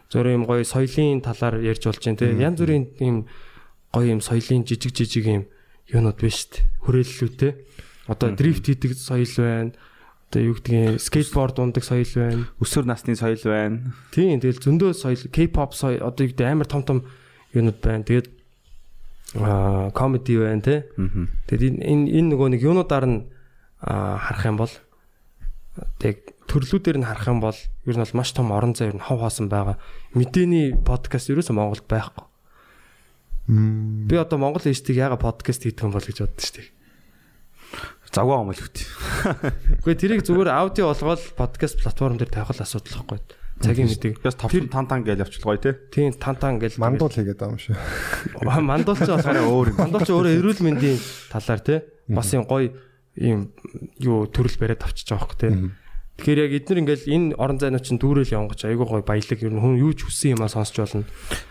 Зөв 0.09 0.25
юм 0.25 0.45
гоё 0.49 0.65
соёлын 0.65 1.21
талаар 1.21 1.61
ярьж 1.61 1.85
болж 1.85 2.01
байна 2.01 2.19
тийм. 2.19 2.41
Янз 2.41 2.57
бүрийн 2.57 2.85
тийм 2.97 3.17
гоё 3.93 4.09
юм 4.17 4.21
соёлын 4.25 4.65
жижиг 4.65 4.97
жижиг 4.97 5.25
юм 5.29 5.45
юунууд 5.93 6.17
биш 6.17 6.49
шүү 6.49 6.57
дээ. 6.57 6.65
Хүрээллүүд 6.89 7.35
те. 7.37 7.49
Одоо 8.09 8.33
дрифт 8.33 8.65
хийдэг 8.65 8.97
соёл 8.97 9.29
байна. 9.37 9.73
Одоо 10.33 10.41
юу 10.41 10.57
гэдгийг 10.57 11.01
скейтборд 11.05 11.61
ундаг 11.61 11.85
соёл 11.85 12.09
байна. 12.17 12.49
Өсвөр 12.61 12.89
насны 12.89 13.13
соёл 13.13 13.45
байна. 13.45 13.93
Тийм 14.13 14.41
тэгэл 14.41 14.65
зөндөө 14.65 14.93
соёл 14.97 15.23
K-pop 15.29 15.77
соёл 15.77 16.01
одоо 16.01 16.25
юу 16.25 16.33
гэдэг 16.33 16.49
амар 16.49 16.69
том 16.69 16.83
том 16.85 16.99
юунууд 17.53 17.81
байна. 17.85 18.05
Тэгээд 18.05 18.42
аа 19.37 19.91
комеди 19.93 20.37
байна 20.37 20.61
те. 20.61 20.77
Тэгээд 21.49 21.81
энэ 21.81 22.05
энэ 22.13 22.29
нөгөө 22.37 22.49
нэг 22.53 22.61
юунуудаар 22.61 23.07
нь 23.09 23.19
харах 23.81 24.45
юм 24.45 24.57
бол 24.61 24.73
тэг 25.99 26.37
төрлүүдээр 26.47 27.01
нь 27.01 27.09
харах 27.09 27.27
юм 27.33 27.41
бол 27.41 27.57
ер 27.57 27.97
нь 27.97 28.05
бол 28.05 28.19
маш 28.19 28.31
том 28.37 28.53
орон 28.53 28.77
зай 28.77 28.93
ер 28.93 28.97
нь 28.97 29.05
хав 29.05 29.25
хаасан 29.25 29.49
байгаа. 29.49 29.81
Мэдээний 30.13 30.77
подкаст 30.77 31.33
ерөөсөө 31.33 31.57
Монголд 31.57 31.89
байхгүй. 31.89 32.25
Би 33.49 34.15
одоо 34.21 34.39
Монгол 34.39 34.69
эстиг 34.69 35.01
яга 35.01 35.17
подкаст 35.17 35.65
хийдэг 35.65 35.89
юм 35.89 35.97
бол 35.97 36.05
гэж 36.05 36.29
боддоо 36.29 36.45
шүү 36.45 36.57
дээ. 36.61 36.69
Завгаа 38.13 38.45
омол 38.45 38.61
хөт. 38.61 38.85
Гэхдээ 39.81 39.97
тэрийг 39.97 40.23
зүгээр 40.29 40.53
аудио 40.53 40.93
болгоод 40.93 41.25
подкаст 41.33 41.81
платформ 41.81 42.21
дээр 42.21 42.29
тавих 42.29 42.53
л 42.53 42.61
асуудал 42.61 43.01
байхгүй. 43.09 43.42
Цагийн 43.63 43.89
мэдэг. 43.89 44.19
Бас 44.23 44.37
5 44.37 44.69
тан 44.69 44.87
тан 44.91 45.01
гэж 45.07 45.23
явчихлаа 45.23 45.55
гоё 45.55 45.63
те. 45.63 45.73
Тийм 45.95 46.13
тан 46.13 46.37
тан 46.37 46.59
гэж 46.59 46.77
Мандуул 46.83 47.15
хийгээд 47.15 47.39
байгаа 47.39 47.55
юм 47.55 47.63
шиг. 47.63 47.79
мандуулч 48.43 49.07
болохоор 49.07 49.39
өөр 49.47 49.67
юм. 49.73 49.77
Мандуулч 49.79 50.09
өөрөө 50.11 50.33
эрүүл 50.43 50.61
мэндийн 50.67 50.99
талаар 51.31 51.61
те 51.63 51.75
бас 52.11 52.29
юм 52.35 52.45
гоё 52.45 52.75
юм 53.17 53.53
юу 54.01 54.27
төрөл 54.27 54.57
бариад 54.59 54.83
авчиж 54.83 55.09
байгаа 55.09 55.27
хөөе 55.31 55.41
те. 55.41 55.49
Тэгэхээр 56.23 56.39
яг 56.39 56.53
эдгээр 56.63 56.81
ингээл 56.87 57.11
энэ 57.11 57.27
орон 57.35 57.59
зайнууд 57.59 57.83
чинь 57.83 57.99
дүүрэл 57.99 58.31
явган 58.31 58.55
гэж 58.55 58.71
айгүй 58.71 58.87
гоё 58.87 59.03
баялаг 59.03 59.43
ер 59.43 59.51
нь 59.51 59.59
хүн 59.59 59.75
юу 59.75 59.91
ч 59.91 60.07
хүссэн 60.07 60.39
юмаа 60.39 60.47
сонсч 60.47 60.79
болно. 60.79 61.03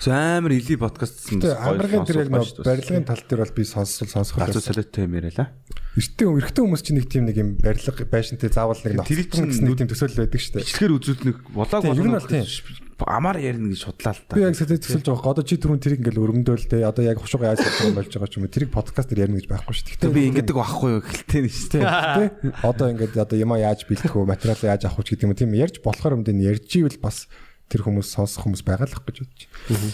Амар 0.08 0.56
илий 0.56 0.80
подкаст 0.80 1.28
гэсэн 1.28 1.44
Тэгээ 1.44 1.60
амаргын 1.60 2.08
тэр 2.08 2.24
яг 2.24 2.32
нөө 2.32 2.64
барилгын 2.64 3.04
тал 3.04 3.20
дээр 3.20 3.44
бол 3.44 3.52
би 3.52 3.64
сонсол 3.68 4.08
сонсох 4.08 4.40
Гацуу 4.40 4.64
байсан. 4.64 4.72
солиотой 4.72 5.04
юм 5.12 5.20
яриа 5.20 5.36
л. 5.36 5.52
Эртний 5.92 6.40
эрэгтэй 6.40 6.64
хүмүүс 6.64 6.84
чинь 6.88 6.98
нэг 7.04 7.12
тийм 7.12 7.28
нэг 7.28 7.36
юм 7.36 7.50
барилга 7.60 8.08
байшинтай 8.08 8.48
заавал 8.48 8.80
нэг 8.80 9.04
чинь 9.04 9.52
гэсэн 9.52 9.68
нэг 9.68 9.76
тийм 9.76 9.92
төсөөлөл 9.92 10.24
байдаг 10.24 10.40
шүү 10.40 10.54
дээ. 10.56 10.64
Ичлэгээр 10.64 10.96
үзүүлнэг 10.96 11.38
болоог 11.52 11.84
бол. 11.84 12.88
Амар 13.08 13.38
ярина 13.42 13.74
гэж 13.74 13.82
судлаа 13.82 14.14
л 14.14 14.22
та. 14.30 14.36
Би 14.38 14.46
яг 14.46 14.54
сэтгэл 14.54 14.78
төсөлж 14.78 15.10
байгаа. 15.10 15.34
Одоо 15.34 15.42
чи 15.42 15.58
түрүүн 15.58 15.82
тэрийг 15.82 16.06
ингээл 16.06 16.22
өргөмдөөл 16.22 16.70
те. 16.70 16.86
Одоо 16.86 17.02
яг 17.02 17.18
хушууга 17.18 17.50
яаж 17.50 17.66
болох 17.66 17.82
юм 17.82 17.98
болж 17.98 18.14
байгаа 18.14 18.30
ч 18.30 18.38
юм 18.38 18.46
уу. 18.46 18.54
Тэрийг 18.54 18.70
подкаст 18.70 19.10
дээр 19.10 19.26
ярина 19.26 19.42
гэж 19.42 19.48
байхгүй 19.50 19.74
шүү 19.74 19.86
дээ. 19.90 20.02
Тэг 20.06 20.14
би 20.14 20.22
ингэдэг 20.30 20.58
байхгүй 20.62 20.90
юу 20.94 21.02
гэлтэй 21.02 21.42
нь 21.42 21.50
шүү 21.50 21.70
дээ. 21.82 21.82
Тэ. 21.82 22.54
Одоо 22.62 22.88
ингээд 22.94 23.18
одоо 23.18 23.38
яма 23.42 23.58
яаж 23.58 23.90
бэлдэх 23.90 24.14
вэ? 24.14 24.22
Материал 24.22 24.61
яаж 24.68 24.86
авах 24.86 25.02
вэ 25.02 25.18
гэдэг 25.18 25.26
юм. 25.26 25.36
Тийм 25.38 25.56
ярьж 25.58 25.82
болохоор 25.82 26.20
юм 26.20 26.24
дий 26.28 26.38
ярьж 26.38 26.70
ивэл 26.78 27.00
бас 27.02 27.26
тэр 27.72 27.88
хүмүүс 27.88 28.08
сонсох 28.12 28.46
хүмүүс 28.46 28.62
байгаа 28.68 28.86
л 28.86 28.98
гэж 29.00 29.18
бодож. 29.26 29.42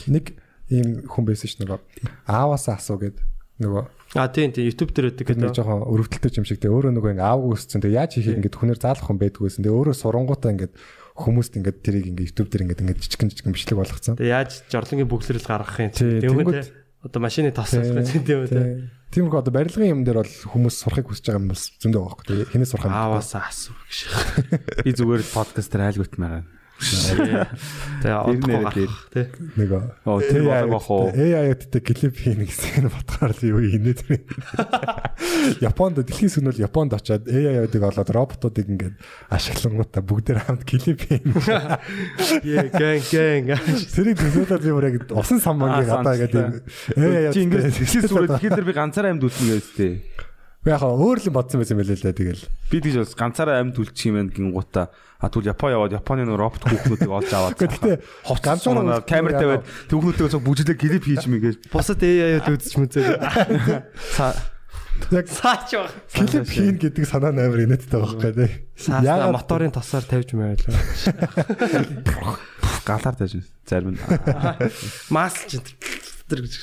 Нэг 0.10 0.36
ийм 0.68 1.08
хүн 1.08 1.24
байсан 1.24 1.48
ш 1.48 1.62
нөгөө 1.64 1.80
ааваасаа 2.28 2.76
асуу 2.82 3.00
гэд 3.00 3.22
нөгөө 3.64 3.84
А 4.16 4.28
тийм 4.32 4.56
тийм 4.56 4.68
YouTube 4.72 4.96
дээр 4.96 5.12
байдаг 5.12 5.28
гэдэг 5.28 5.44
нэг 5.44 5.56
жоохон 5.56 5.84
өрөвдөлтөй 5.84 6.40
юм 6.40 6.48
шиг 6.48 6.64
те 6.64 6.72
өөрөө 6.72 6.96
нөгөө 6.96 7.12
ингээ 7.20 7.28
аав 7.28 7.44
үсцэн 7.44 7.84
те 7.84 7.92
яаж 7.92 8.16
хийхийг 8.16 8.40
ингээд 8.40 8.56
хүнээр 8.56 8.80
заалах 8.80 9.04
хүн 9.04 9.20
байдаг 9.20 9.44
байсан. 9.44 9.68
Тэгээ 9.68 9.78
өөрөө 9.78 9.96
сурангуудаа 10.00 10.52
ингээд 10.56 10.74
хүмүүст 11.18 11.54
ингээд 11.60 11.78
тэрийг 11.84 12.06
ингээд 12.16 12.28
YouTube 12.32 12.50
дээр 12.50 12.64
ингээд 12.72 12.82
ингээд 12.88 13.02
жижигэн 13.04 13.30
жижигэн 13.36 13.52
бичлэг 13.52 13.78
болгоцсон. 13.84 14.16
Тэгээ 14.16 14.32
яаж 14.32 14.52
жорлонгийн 14.72 15.12
бүгдлэрэл 15.12 15.44
гаргах 15.44 15.80
юм 15.84 15.92
Тий, 15.92 16.24
Одоо 17.04 17.22
машины 17.22 17.52
болох 17.54 17.72
юм 17.74 18.04
тийм 18.26 18.40
үү 18.42 18.50
те. 18.50 18.90
Тийм 19.14 19.30
үү 19.30 19.38
одоо 19.38 19.54
барилгын 19.54 19.94
юм 19.94 20.02
дээр 20.02 20.26
бол 20.26 20.34
хүмүүс 20.34 20.76
сурахыг 20.82 21.08
хүсэж 21.14 21.30
байгаа 21.30 21.42
юм 21.46 21.52
бас 21.54 21.62
зөндөө 21.78 22.02
байгаа 22.02 22.18
байхгүй. 22.18 22.50
Хинээс 22.52 22.72
сурах 22.74 22.90
юм. 22.90 22.98
Ааваасаа 22.98 23.44
асуу 23.48 23.78
гэж. 23.86 23.98
Би 24.86 24.92
зүгээр 24.98 25.24
подкаст 25.30 25.70
дээр 25.72 25.86
айлгуут 25.94 26.18
байгаа. 26.18 26.44
Тэгээ 26.78 28.38
гарах 28.46 28.76
те. 29.10 29.34
Нөгөө 29.58 29.82
Оо 30.06 30.22
тэр 30.22 30.44
болог 30.46 30.72
бах 30.78 30.90
уу? 30.94 31.10
AI-тэй 31.10 31.82
клип 31.82 32.16
хийнэ 32.22 32.46
гэсэн 32.46 32.86
нь 32.86 32.92
бодохоор 32.94 33.34
л 33.34 33.42
юу 33.50 33.62
хийнэ 33.66 33.94
тэр. 33.98 34.22
Японд 35.66 36.06
дэлхийн 36.06 36.30
сүнэл 36.30 36.62
Японд 36.62 36.94
очиод 36.94 37.26
AI-ыг 37.26 37.74
олоод 37.82 38.10
роботуудыг 38.14 38.68
ингээд 38.70 38.96
ашиглангуудаа 39.34 40.02
бүгдээр 40.06 40.40
хамт 40.46 40.64
клип 40.70 41.02
хийнэ. 41.02 41.34
Яа 42.46 42.70
гэн 42.70 43.02
гэн. 43.50 43.58
Тэрийг 43.90 44.18
төсөөлөд 44.22 44.62
би 44.62 44.72
бүр 44.72 44.88
яг 44.94 45.10
усан 45.18 45.42
самбангийн 45.42 45.90
Аа, 45.90 46.06
гадаа 46.06 46.16
гэдэг 46.22 46.46
AI 46.94 47.34
Чи 47.34 47.42
ингэж 47.50 47.74
тэгсэн 47.74 48.06
сүрээд 48.06 48.38
тэгэхээр 48.38 48.68
би 48.70 48.74
ганцаараа 48.78 49.12
амьд 49.18 49.26
үлдэнэ 49.26 49.58
гэжтэй. 49.58 49.94
Яг 50.66 50.82
өөр 50.84 51.20
л 51.22 51.36
бодсон 51.36 51.62
байсан 51.62 51.78
байлээ 51.78 51.98
л 52.00 52.06
да 52.08 52.14
тэгэл. 52.18 52.44
Би 52.72 52.78
тэгж 52.82 52.98
бас 53.04 53.14
ганцаараа 53.14 53.62
амьд 53.62 53.78
үлдчих 53.78 54.10
юм 54.10 54.18
байна 54.18 54.34
гингуута. 54.34 54.90
А 55.22 55.30
тэгвэл 55.30 55.54
Япон 55.54 55.72
яваад 55.72 55.96
Японы 55.96 56.26
нэг 56.26 56.38
робот 56.38 56.62
хүүхнүүдийг 56.66 57.12
олж 57.12 57.32
аваад. 57.34 57.58
Гэхдээ 57.58 57.96
ганцаараа 58.26 59.02
камер 59.08 59.34
тавиад 59.38 59.64
түүхнүүдээс 59.90 60.38
бүжлээ 60.44 60.78
клип 60.78 61.04
хийж 61.08 61.24
мэгээд. 61.30 61.72
Бусад 61.72 62.04
AI-д 62.04 62.48
үзэж 62.52 62.74
мүзээ. 62.78 63.18
яг 65.12 65.28
Саач 65.30 65.72
баг. 65.78 65.94
клип 66.12 66.48
хийн 66.50 66.78
гэдэг 66.82 67.06
санаа 67.06 67.32
амар 67.32 67.64
инээдтэй 67.64 68.02
байхгүй 68.02 68.32
тий. 68.34 68.52
Саасна 68.78 69.32
моторын 69.32 69.72
тосоор 69.72 70.04
тавьж 70.04 70.34
маяг. 70.34 70.62
Галаар 72.86 73.16
тааж 73.16 73.38
зарим 73.66 73.94
нь. 73.94 74.02
Маслж 75.14 75.62
энэ 75.62 76.42
гэж. 76.44 76.54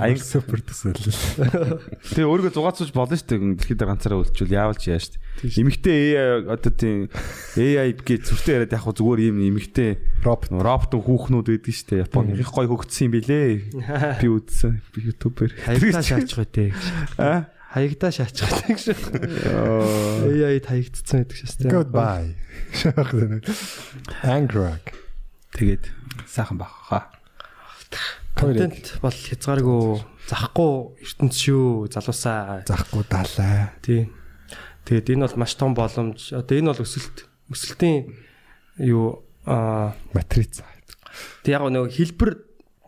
Аян 0.00 0.20
супер 0.20 0.60
төсөөлөл. 0.64 1.18
Тэгээ 2.08 2.28
өөрийгөө 2.28 2.52
зугаацуулж 2.56 2.92
болно 2.96 3.16
шүү 3.18 3.28
дээ. 3.28 3.40
Дэлхийд 3.60 3.84
ганцаараа 3.84 4.20
үлдчихвэл 4.24 4.56
яавал 4.56 4.78
ч 4.80 4.92
яаш 4.92 5.04
шүү 5.08 5.20
дээ. 5.44 5.60
Эмэгтэй 5.60 5.98
AI 6.16 6.48
одоо 6.48 6.72
тийм 6.72 7.08
AI 7.56 7.92
гэж 7.92 8.20
зүртэй 8.32 8.54
яриад 8.58 8.72
яг 8.72 8.82
хөө 8.84 8.96
зүгээр 8.96 9.20
юм 9.28 9.38
эмэгтэй 9.44 9.90
Робот. 10.24 10.50
робот 10.52 10.92
хүүхнүүд 10.96 11.46
байдаг 11.52 11.74
шүү 11.76 11.88
дээ. 11.92 12.02
Японы 12.08 12.32
их 12.36 12.50
гоё 12.50 12.68
хөгжсөн 12.72 13.06
юм 13.06 13.12
билээ. 13.12 13.50
Би 14.18 14.28
үзсэн. 14.32 14.72
Би 14.96 14.98
ютубер. 15.12 15.52
Хаягдаа 15.52 16.02
шаачих 16.02 16.38
байтэй. 16.42 16.72
Аа. 17.20 17.46
Хаягдаа 17.68 18.10
шаачих 18.10 18.48
байтэй 18.48 18.72
гэж. 18.72 18.86
AI-д 20.32 20.64
хаягдцсан 20.64 21.22
байдаг 21.22 21.36
шээс 21.36 21.54
тэ. 21.60 21.68
Goodbye. 21.68 22.32
Шах 22.72 23.12
зэнэ. 23.12 23.44
Angrag. 24.24 24.96
Тэгээд 25.52 25.84
сайхан 26.24 26.56
баг 26.56 26.72
хаа. 26.72 27.12
Контент 28.38 28.98
бол 29.02 29.12
хязгааргүй 29.12 29.82
захгүй 30.30 30.72
ертөнц 31.02 31.34
шүү 31.34 31.90
залуусаа. 31.90 32.62
Захгүй 32.64 33.02
далаа. 33.10 33.74
Тий. 33.82 34.06
Тэгээд 34.86 35.18
энэ 35.18 35.26
бол 35.26 35.42
маш 35.42 35.58
том 35.58 35.74
боломж. 35.74 36.32
Одоо 36.32 36.54
энэ 36.54 36.70
бол 36.70 36.84
өсөлт 36.86 37.26
өсөлтийн 37.50 38.14
юу 38.84 39.24
аа 39.44 39.96
Матриц. 40.14 40.62
тэг 41.42 41.58
яг 41.58 41.66
нэг 41.66 41.90
хэлбэр 41.90 42.30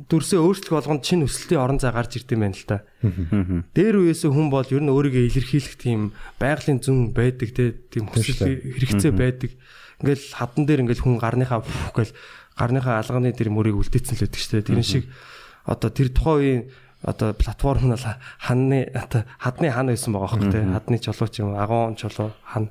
дүрсээ 0.09 0.40
өөрчлөх 0.40 0.72
болгонд 0.72 1.05
чинь 1.05 1.24
өсөлтийн 1.24 1.61
орон 1.61 1.80
зай 1.80 1.92
гарч 1.92 2.16
ирд 2.16 2.32
юм 2.32 2.44
байна 2.44 2.57
л 2.57 2.64
да. 2.68 2.78
Дээр 3.76 3.96
үеэсээ 4.01 4.30
хүн 4.32 4.48
бол 4.48 4.64
ер 4.64 4.80
нь 4.80 4.92
өөрийгөө 4.92 5.28
илэрхийлэх 5.28 5.76
тийм 5.76 6.16
байгалийн 6.40 6.80
зүн 6.80 7.12
байдаг 7.12 7.53
тийм 7.53 8.09
хүсэл 8.09 8.48
хэрэгцээ 8.80 9.12
байдаг. 9.12 9.53
Ингээл 10.01 10.24
хадан 10.32 10.64
дээр 10.64 10.82
ингээл 10.88 11.05
хүн 11.05 11.20
гарныхаа 11.20 11.61
гэл 11.92 12.16
гарныхаа 12.57 13.05
алганы 13.05 13.36
тэр 13.36 13.53
мөрийг 13.53 13.76
үлдээсэн 13.76 14.16
л 14.16 14.24
байдаг 14.24 14.40
шүү 14.40 14.53
дээ. 14.57 14.68
Тэр 14.72 14.80
шиг 14.80 15.05
одоо 15.66 15.90
тэр 15.90 16.08
тухайн 16.12 16.38
үеийн 16.40 16.62
одоо 17.02 17.32
платформ 17.32 17.88
нь 17.88 17.96
бол 17.96 18.06
ханны 18.44 18.84
одоо 18.92 19.24
хадны 19.40 19.72
хан 19.72 19.88
байсан 19.88 20.12
байгаа 20.12 20.30
хөх 20.36 20.52
те 20.52 20.61
хадны 20.61 20.96
чулуу 21.00 21.28
ч 21.32 21.40
юм 21.40 21.56
агуун 21.56 21.96
чулуу 21.96 22.36
хан 22.44 22.68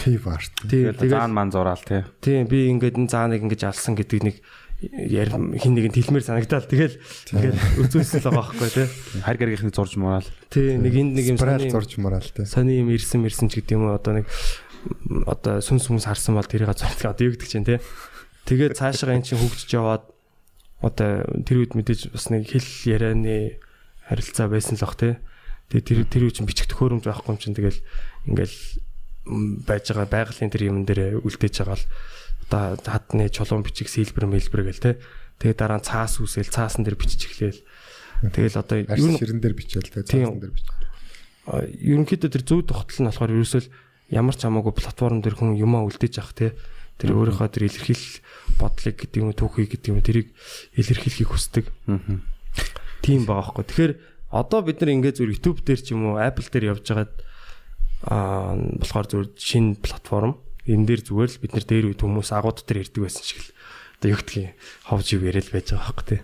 Keyword. 0.00 0.52
тий 0.72 0.88
Тэгээд 0.88 1.12
заан 1.12 1.36
ман 1.36 1.52
зураал 1.52 1.80
тий. 1.84 2.04
тий 2.24 2.44
би 2.48 2.72
ингээд 2.72 2.96
энэ 2.96 3.12
зааныг 3.12 3.44
ингэж 3.44 3.68
алсан 3.68 3.92
гэдэг 3.92 4.24
нэг 4.24 4.36
ярим 4.80 5.52
хин 5.52 5.76
нэг 5.76 5.92
нь 5.92 5.96
тэлмээр 6.00 6.24
санагдаал 6.24 6.64
тэгэл 6.64 6.96
ингээд 7.36 7.56
үзүүлсэн 7.84 8.24
л 8.24 8.32
байгаа 8.32 8.56
байхгүй 8.56 8.70
тий. 8.72 8.86
Харь 9.20 9.36
гаргийнхны 9.36 9.74
зурж 9.74 10.00
мураал. 10.00 10.28
Тий 10.48 10.80
нэг 10.80 10.94
энд 10.96 11.12
нэг 11.12 11.26
юм 11.28 11.36
сони 11.36 11.68
зурж 11.68 11.92
мараал 12.00 12.24
те. 12.24 12.48
сони 12.48 12.80
юм 12.80 12.88
ирсэн 12.88 13.20
мэрсэн 13.20 13.52
ч 13.52 13.60
гэдэг 13.60 13.76
юм 13.76 13.92
уу 13.92 14.00
одоо 14.00 14.22
нэг 14.22 14.26
одоо 15.28 15.60
сүнс 15.60 15.92
хүмүүс 15.92 16.08
харсан 16.08 16.40
бол 16.40 16.48
тэрийг 16.48 16.72
зурдаг 16.72 17.12
одоо 17.12 17.24
юу 17.26 17.36
гэдэг 17.36 17.50
чинь 17.52 17.68
тий. 17.68 17.82
Тэгээд 18.48 18.80
цаашаа 18.80 19.12
энэ 19.12 19.28
чинь 19.28 19.36
хөгжиж 19.42 19.76
яваад 19.76 20.08
одоо 20.78 21.26
тэр 21.42 21.66
үед 21.66 21.74
мэдээж 21.74 22.14
бас 22.14 22.30
нэг 22.30 22.54
хэл 22.54 22.70
ярианы 22.86 23.58
харилцаа 24.06 24.46
байсан 24.46 24.78
л 24.78 24.84
бах 24.86 24.94
тий. 24.94 25.14
Тэгээд 25.74 25.86
тэр 25.86 25.98
тэр 26.06 26.22
үед 26.30 26.36
чинь 26.38 26.48
бичих 26.48 26.70
төхөөрөмж 26.70 27.04
байхгүй 27.04 27.30
юм 27.34 27.38
чинь 27.42 27.56
тэгэл 27.58 27.80
ингээл 28.30 28.56
байж 29.66 29.84
байгаа 29.90 30.08
байгалийн 30.08 30.52
тэр 30.54 30.62
юм 30.70 30.86
дээр 30.86 31.18
үлдээж 31.20 31.54
байгаа 31.66 31.76
л 31.76 31.86
одоо 32.48 32.78
хатны 32.78 33.26
чулуун 33.28 33.66
бичих 33.66 33.90
сэлбэр 33.90 34.30
мэлбэр 34.30 34.62
гэл 34.70 34.84
тий. 34.86 34.94
Тэгээд 35.42 35.58
дараа 35.58 35.82
нь 35.82 35.86
цаас 35.86 36.22
үсэл 36.22 36.46
цаасан 36.46 36.86
дээр 36.86 36.96
бичиж 36.96 37.26
эхлээл. 37.26 37.60
Тэгэл 38.30 38.58
одоо 38.62 38.78
ер 38.78 38.98
нь 39.02 39.18
ширэн 39.18 39.42
дээр 39.42 39.54
бичээл 39.58 39.90
те. 39.90 40.06
Тийм. 40.06 40.30
Цаасан 40.30 40.40
дээр 40.40 40.54
бичээл. 40.54 40.86
Ерөнхийдөө 41.74 42.30
тэр 42.32 42.44
зөв 42.46 42.60
тогтол 42.66 42.98
нь 43.02 43.08
болохоор 43.10 43.34
ерөөсөө 43.34 43.62
ямар 44.14 44.34
ч 44.36 44.40
хамаагүй 44.46 44.72
платформ 44.72 45.20
дээр 45.20 45.36
хүн 45.36 45.58
юмаа 45.58 45.84
үлдээж 45.84 46.14
авах 46.22 46.34
те 46.38 46.56
тэр 46.98 47.14
өөрийнхөө 47.14 47.48
тэр 47.48 47.66
илэрхийлэл 47.70 48.14
бодлыг 48.58 48.96
гэдэг 48.98 49.18
юм 49.22 49.30
уу 49.30 49.38
түүхийг 49.38 49.70
гэдэг 49.78 49.88
юм 49.88 49.98
уу 50.02 50.06
тэрийг 50.06 50.28
илэрхийлэхийг 50.74 51.30
хүсдэг. 51.30 51.66
Тийм 53.02 53.22
байгаа 53.24 53.54
байхгүй. 53.54 53.64
Тэгэхээр 53.70 53.92
одоо 54.34 54.60
бид 54.66 54.78
нар 54.82 54.92
ингээд 54.92 55.18
зөв 55.22 55.30
YouTube 55.30 55.62
дээр 55.62 55.80
ч 55.80 55.94
юм 55.94 56.12
уу 56.12 56.20
Apple 56.20 56.50
дээр 56.50 56.74
явж 56.74 56.84
байгаад 56.84 57.14
аа 58.04 58.58
болохоор 58.82 59.06
зөв 59.06 59.20
шинэ 59.38 59.80
платформ 59.80 60.42
энэ 60.68 60.84
дээр 60.84 61.02
зүгээр 61.06 61.30
л 61.32 61.42
бид 61.42 61.52
нар 61.56 61.64
дээр 61.64 61.88
үед 61.94 62.02
хүмүүс 62.02 62.30
агууд 62.36 62.60
дээр 62.66 62.84
ирдэг 62.84 63.02
байсан 63.08 63.24
шиг 63.24 63.40
л 63.40 63.50
одоо 63.98 64.08
юу 64.12 64.20
гэдгийг 64.20 64.52
ховж 64.84 65.06
юу 65.16 65.22
яриад 65.24 65.48
байж 65.48 65.66
байгаа 65.72 65.86
байхгүй 65.88 66.06
те. 66.06 66.16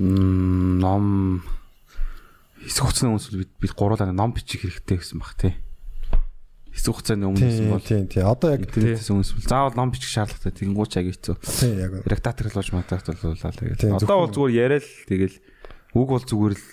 Мм 0.00 0.80
ном 0.80 1.04
хэсэг 2.64 2.82
хугацааны 2.82 3.10
өмнөөс 3.12 3.36
бид 3.36 3.52
бид 3.60 3.72
гуруулаа 3.76 4.10
ном 4.10 4.32
бичих 4.32 4.64
хэрэгтэй 4.64 4.96
гэсэн 4.98 5.20
баг 5.20 5.36
тий. 5.36 5.54
Хэсэг 6.72 6.92
хугацааны 6.96 7.28
өмнөөс 7.28 7.56
Тийм 7.60 7.68
бол 7.68 7.84
тийм 7.84 8.04
тийм. 8.08 8.24
Одоо 8.24 8.48
яг 8.56 8.64
интернетээс 8.64 9.12
өмнөөс 9.12 9.32
бол 9.36 9.44
заавал 9.44 9.76
ном 9.76 9.92
бичих 9.92 10.08
шаардлагатай. 10.08 10.56
Тэгэнгүүч 10.56 10.92
аяг 10.96 11.08
хэцүү. 11.12 11.36
тийм 11.44 11.76
яг 11.76 11.92
Редактор 12.08 12.48
хэлж 12.48 12.70
матагтууллаа 12.72 13.52
Тийм, 13.52 13.76
тэгээд. 13.76 14.00
Одоо 14.00 14.16
бол 14.24 14.32
зүгээр 14.32 14.56
яриад 14.56 14.84
л 14.88 15.04
тэгэл 15.04 15.36
үг 15.92 16.08
бол 16.08 16.24
зүгээр 16.24 16.54
л 16.56 16.64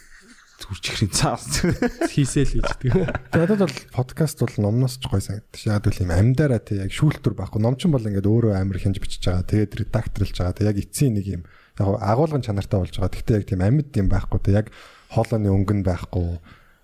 зүгээр 0.60 0.80
чихрийн 0.84 1.12
цаас. 1.12 1.64
Хийсэл 2.12 2.52
хийдэг. 2.60 2.92
Тэгээд 3.32 3.64
бол 3.64 3.78
подкаст 3.96 4.40
бол 4.44 4.56
номноос 4.60 5.00
ч 5.00 5.08
гой 5.08 5.24
санагдчих. 5.24 5.72
Яг 5.72 5.88
л 5.88 6.04
юм 6.04 6.12
амьдараа 6.12 6.60
тий 6.60 6.80
яг 6.84 6.92
шүүлтүр 6.92 7.36
байхгүй. 7.36 7.60
Ном 7.64 7.80
ч 7.80 7.88
бол 7.88 8.04
ингээд 8.04 8.28
өөрөө 8.28 8.60
амир 8.60 8.80
хинж 8.80 9.00
бичиж 9.00 9.24
байгаа. 9.24 9.48
Тэгээд 9.48 9.88
редакторлж 9.88 10.36
байгаа. 10.36 10.56
Тэгээд 10.56 10.72
яг 10.76 10.80
эцсийн 10.84 11.16
нэг 11.16 11.28
юм 11.28 11.44
яг 11.80 11.88
агуулгын 12.04 12.44
чанартай 12.44 12.80
болж 12.80 12.96
байгаа. 12.96 13.12
Гэхдээ 13.16 13.40
яг 13.40 13.48
тийм 13.48 13.64
амьд 13.64 13.92
юм 13.96 14.08
байхгүй. 14.12 14.40
Тэгээд 14.44 14.60
яг 14.60 14.68
хоолойны 15.16 15.48
өнгөн 15.48 15.82
байхгүй. 15.88 16.28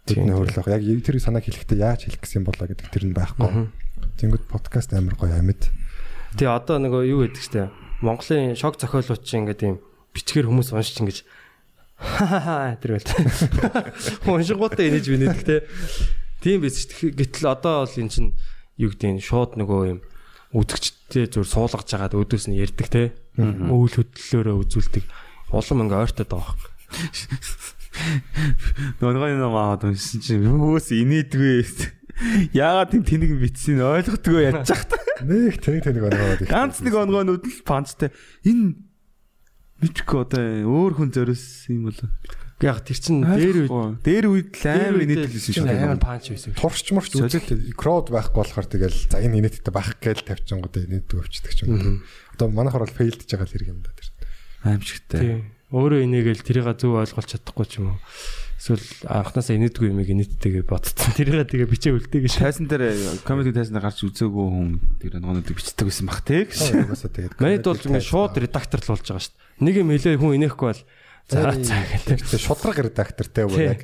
Бидний 0.06 0.38
хөрлөх. 0.38 0.70
Яг 0.70 0.86
тэр 1.02 1.18
санааг 1.18 1.50
хэлэхдээ 1.50 1.80
яаж 1.82 2.06
хэлэх 2.06 2.22
гэсэн 2.22 2.46
болоо 2.46 2.70
гэдэг 2.70 2.94
тэр 2.94 3.06
нь 3.10 3.18
байхгүй. 3.18 3.74
Тэнгүүд 4.22 4.46
подкаст 4.46 4.94
амир 4.94 5.18
гоё 5.18 5.34
амьд. 5.34 5.74
Тэгээ 6.38 6.54
одоо 6.54 6.78
нөгөө 6.78 7.02
юу 7.10 7.26
гэдэг 7.26 7.42
чтэй. 7.42 7.68
Монголын 8.06 8.54
шок 8.54 8.78
зохиолууд 8.78 9.26
чинь 9.26 9.50
ингээд 9.50 9.66
юм 9.66 9.82
бичгээр 10.14 10.46
хүмүүс 10.46 10.78
уншиж 10.78 11.02
ингэж 11.02 11.18
тэр 12.84 12.92
байл. 13.02 13.10
Уншингуудаа 14.30 14.86
инеж 14.86 15.10
бинэдэг 15.10 15.42
те. 15.42 15.58
Тийм 16.44 16.62
биз 16.62 16.86
ч 16.86 17.10
гэтэл 17.10 17.50
одоо 17.50 17.88
бол 17.88 17.98
эн 17.98 18.12
чинь 18.12 18.36
юу 18.78 18.92
гэдэг 18.92 19.10
нь 19.10 19.24
шууд 19.24 19.56
нөгөө 19.58 19.82
юм 19.90 20.00
үзэгчтэй 20.52 21.32
зур 21.32 21.48
суулгаж 21.48 21.88
жагаад 21.88 22.14
өдөөс 22.14 22.52
нь 22.52 22.60
ярддаг 22.60 22.88
те. 22.92 23.04
Үйл 23.40 23.96
хөдлөлөөрөө 23.96 24.56
үзүүлдэг. 24.70 25.04
Улам 25.56 25.82
ингээ 25.88 26.04
ойртоод 26.04 26.30
байгаа 26.30 26.54
юм. 26.54 26.62
Нөгөө 29.00 29.36
нэг 29.36 29.44
аваад 29.46 29.88
уншсан 29.90 30.20
чинь 30.22 30.46
хүмүүс 30.46 30.92
инээдгүй. 30.96 31.64
Яагаад 32.56 32.92
тийм 32.96 33.04
тэнэг 33.04 33.32
битсийг 33.44 33.84
ойлгохгүй 33.84 34.48
яаж 34.48 34.68
чах 34.72 34.88
та. 34.88 34.96
Нэг 35.28 35.60
тэг 35.60 35.84
тэнэг 35.84 36.04
оногоод 36.08 36.42
их. 36.48 36.52
Ганц 36.52 36.80
нэг 36.80 36.96
онгойнууд 36.96 37.44
л 37.44 37.60
панчтай. 37.68 38.16
Энэ 38.48 38.80
мэдгүй 39.84 40.20
одоо 40.24 40.44
өөр 40.64 40.94
хүн 40.96 41.12
зориулсан 41.12 41.76
юм 41.76 41.92
болоо. 41.92 42.10
Яг 42.64 42.88
тэр 42.88 42.96
чин 43.04 43.20
дээр 43.20 43.68
үед 43.68 44.00
дээр 44.00 44.26
үед 44.32 44.56
л 44.56 44.64
амар 44.72 45.04
инээдэлсэн 45.04 45.54
шүү 45.60 45.68
амар 45.68 46.00
дээ. 46.00 46.08
панч 46.08 46.26
байсан. 46.32 46.56
турш 46.56 46.88
мурч 46.96 47.12
үзэл 47.20 47.76
крауд 47.76 48.16
байхгүй 48.16 48.40
болохоор 48.40 48.68
тэгэл 48.72 48.96
за 49.12 49.20
энэ 49.20 49.44
инээдтэй 49.44 49.74
байх 49.76 50.00
гээл 50.00 50.24
тавьчихгоо 50.24 50.72
инээдгүй 50.72 51.20
өвчдөг 51.20 51.52
ч 51.52 51.68
юм. 51.68 52.00
Одоо 52.40 52.48
манайхаар 52.56 52.88
бол 52.88 52.96
фейлдж 52.96 53.28
байгаа 53.28 53.44
л 53.44 53.52
хэрэг 53.52 53.72
юм 53.76 53.84
да 53.84 53.92
тэр. 53.92 54.08
Аимшигтай. 54.64 55.44
Өөрөө 55.76 56.08
инээгээл 56.08 56.48
тэрийг 56.48 56.72
зөв 56.80 56.96
ойлгуулж 57.04 57.30
чадахгүй 57.36 57.68
ч 57.68 57.84
юм 57.84 57.92
уу. 57.92 58.00
Эсвэл 58.56 58.88
анханасаа 59.12 59.60
инээдгүй 59.60 59.92
юм 59.92 60.00
инээдтэйгээ 60.00 60.64
бодсон. 60.64 61.12
Тэрийг 61.20 61.52
тэгээ 61.52 61.68
бичээ 61.68 61.92
үлдээ 62.00 62.22
гэж. 62.24 62.34
Тайсан 62.40 62.72
дээр 62.72 62.96
комеди 63.28 63.52
тайсан 63.52 63.76
дээр 63.76 63.84
гарч 63.92 64.00
үзээгүй 64.08 64.46
хүн 64.48 64.80
тэр 65.04 65.20
ногоонуудыг 65.20 65.60
бичдэг 65.60 65.84
байсан 65.84 66.08
бах 66.08 66.24
те 66.24 66.48
гэж. 66.48 67.36
Манайд 67.44 67.68
бол 67.68 67.76
ингэ 67.76 68.00
шууд 68.00 68.40
редакторлуулж 68.40 69.04
байгаа 69.04 69.22
шүү 69.28 69.36
дээ. 69.36 69.64
Нэг 69.68 69.76
юм 69.76 69.92
хэлээ 69.92 70.16
хүн 70.16 70.36
инехгүй 70.40 70.68
бол 70.72 70.82
за 71.28 71.52
за 71.52 71.78
гэдэг. 71.84 72.40
шудраг 72.40 72.78
редактортэй 72.80 73.44
Тий. 73.44 73.52
бүр 73.52 73.62
яг 73.76 73.82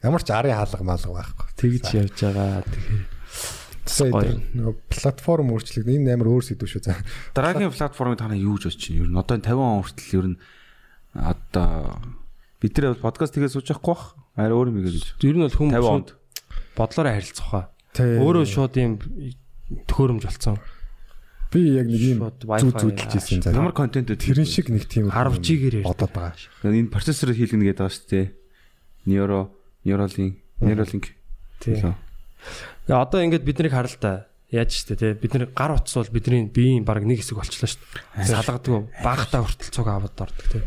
ямар 0.00 0.22
ч 0.24 0.28
арын 0.32 0.56
хаалга 0.56 0.80
маалга 0.80 1.12
байхгүй. 1.12 1.46
Тэгж 1.60 1.86
явж 2.00 2.16
байгаа. 2.16 2.64
Гоё. 3.86 4.42
нөгөө 4.50 4.74
платформ 4.90 5.54
өөрчлөлт 5.54 5.86
энэ 5.86 6.18
амар 6.18 6.34
өөр 6.34 6.42
сэдв 6.42 6.66
шүү 6.66 6.82
за. 6.90 6.98
Дараагийн 7.38 7.70
платформыг 7.70 8.18
та 8.18 8.26
нар 8.26 8.40
юу 8.42 8.58
гэж 8.58 8.74
бодож 8.74 8.82
байна? 8.82 8.98
Ер 8.98 9.10
нь 9.14 9.20
одоо 9.22 9.34
энэ 9.38 9.46
50 9.46 9.62
он 9.62 9.82
хүртэл 9.86 10.18
ер 10.18 10.26
нь 10.34 10.38
одоо 11.20 11.96
бид 12.60 12.76
нар 12.78 12.94
бол 12.94 13.08
подкаст 13.10 13.34
тэгээ 13.36 13.52
сууж 13.52 13.68
байхгүй 13.70 13.92
бах. 13.92 14.16
Арай 14.36 14.52
өөр 14.52 14.68
юм 14.72 14.84
гэж. 14.84 15.20
ер 15.22 15.36
нь 15.36 15.44
бол 15.44 15.56
хүн 15.56 15.70
50 15.72 15.80
шууд 15.80 15.96
онд. 15.96 16.10
бодлороо 16.76 17.12
харилцах 17.12 17.48
хаа. 17.48 17.64
Өөрөө 17.96 18.44
шууд 18.44 18.74
юм 18.76 18.92
төхөөрөмж 19.88 20.24
болсон. 20.28 20.56
би 21.52 21.60
яг 21.78 21.86
нэг 21.88 22.02
юм 22.02 22.20
зүү 22.26 22.44
Wi-Fi 22.44 22.80
зүүдэлж 22.84 23.12
ирсэн 23.16 23.40
за. 23.42 23.54
Ямар 23.54 23.72
контент 23.72 24.10
үү? 24.12 24.18
тэрэн 24.18 24.44
шиг 24.48 24.68
нэг 24.68 24.84
тийм 24.90 25.08
10 25.08 25.40
G-гээр 25.40 25.76
бодоод 25.86 26.12
байгаа. 26.12 26.36
энэ 26.68 26.92
процессор 26.92 27.32
хийлгэнэ 27.32 27.72
гэдэг 27.72 27.80
байгаа 27.80 27.96
шүү 27.96 28.08
дээ. 28.12 28.26
Neuro, 29.06 29.40
Neuralink, 29.86 30.42
Neuralink. 30.60 31.14
Тий. 31.62 31.80
Яа 32.90 33.02
одоо 33.06 33.22
ингээд 33.22 33.46
биднийг 33.46 33.72
харал 33.72 33.96
та. 33.96 34.26
Яаж 34.50 34.70
штэ 34.78 34.94
те 34.94 35.14
бид 35.18 35.34
нар 35.34 35.50
гар 35.50 35.74
утас 35.74 35.98
бол 35.98 36.14
бидний 36.14 36.46
биеийн 36.46 36.86
баг 36.86 37.02
нэг 37.02 37.18
хэсэг 37.18 37.34
болчлоо 37.34 37.66
штэ. 37.66 37.82
Салгадаг 38.22 38.86
багтаа 39.02 39.42
хүртэл 39.42 39.74
цуг 39.74 39.86
аваад 39.90 40.14
ордог 40.14 40.46
те. 40.46 40.62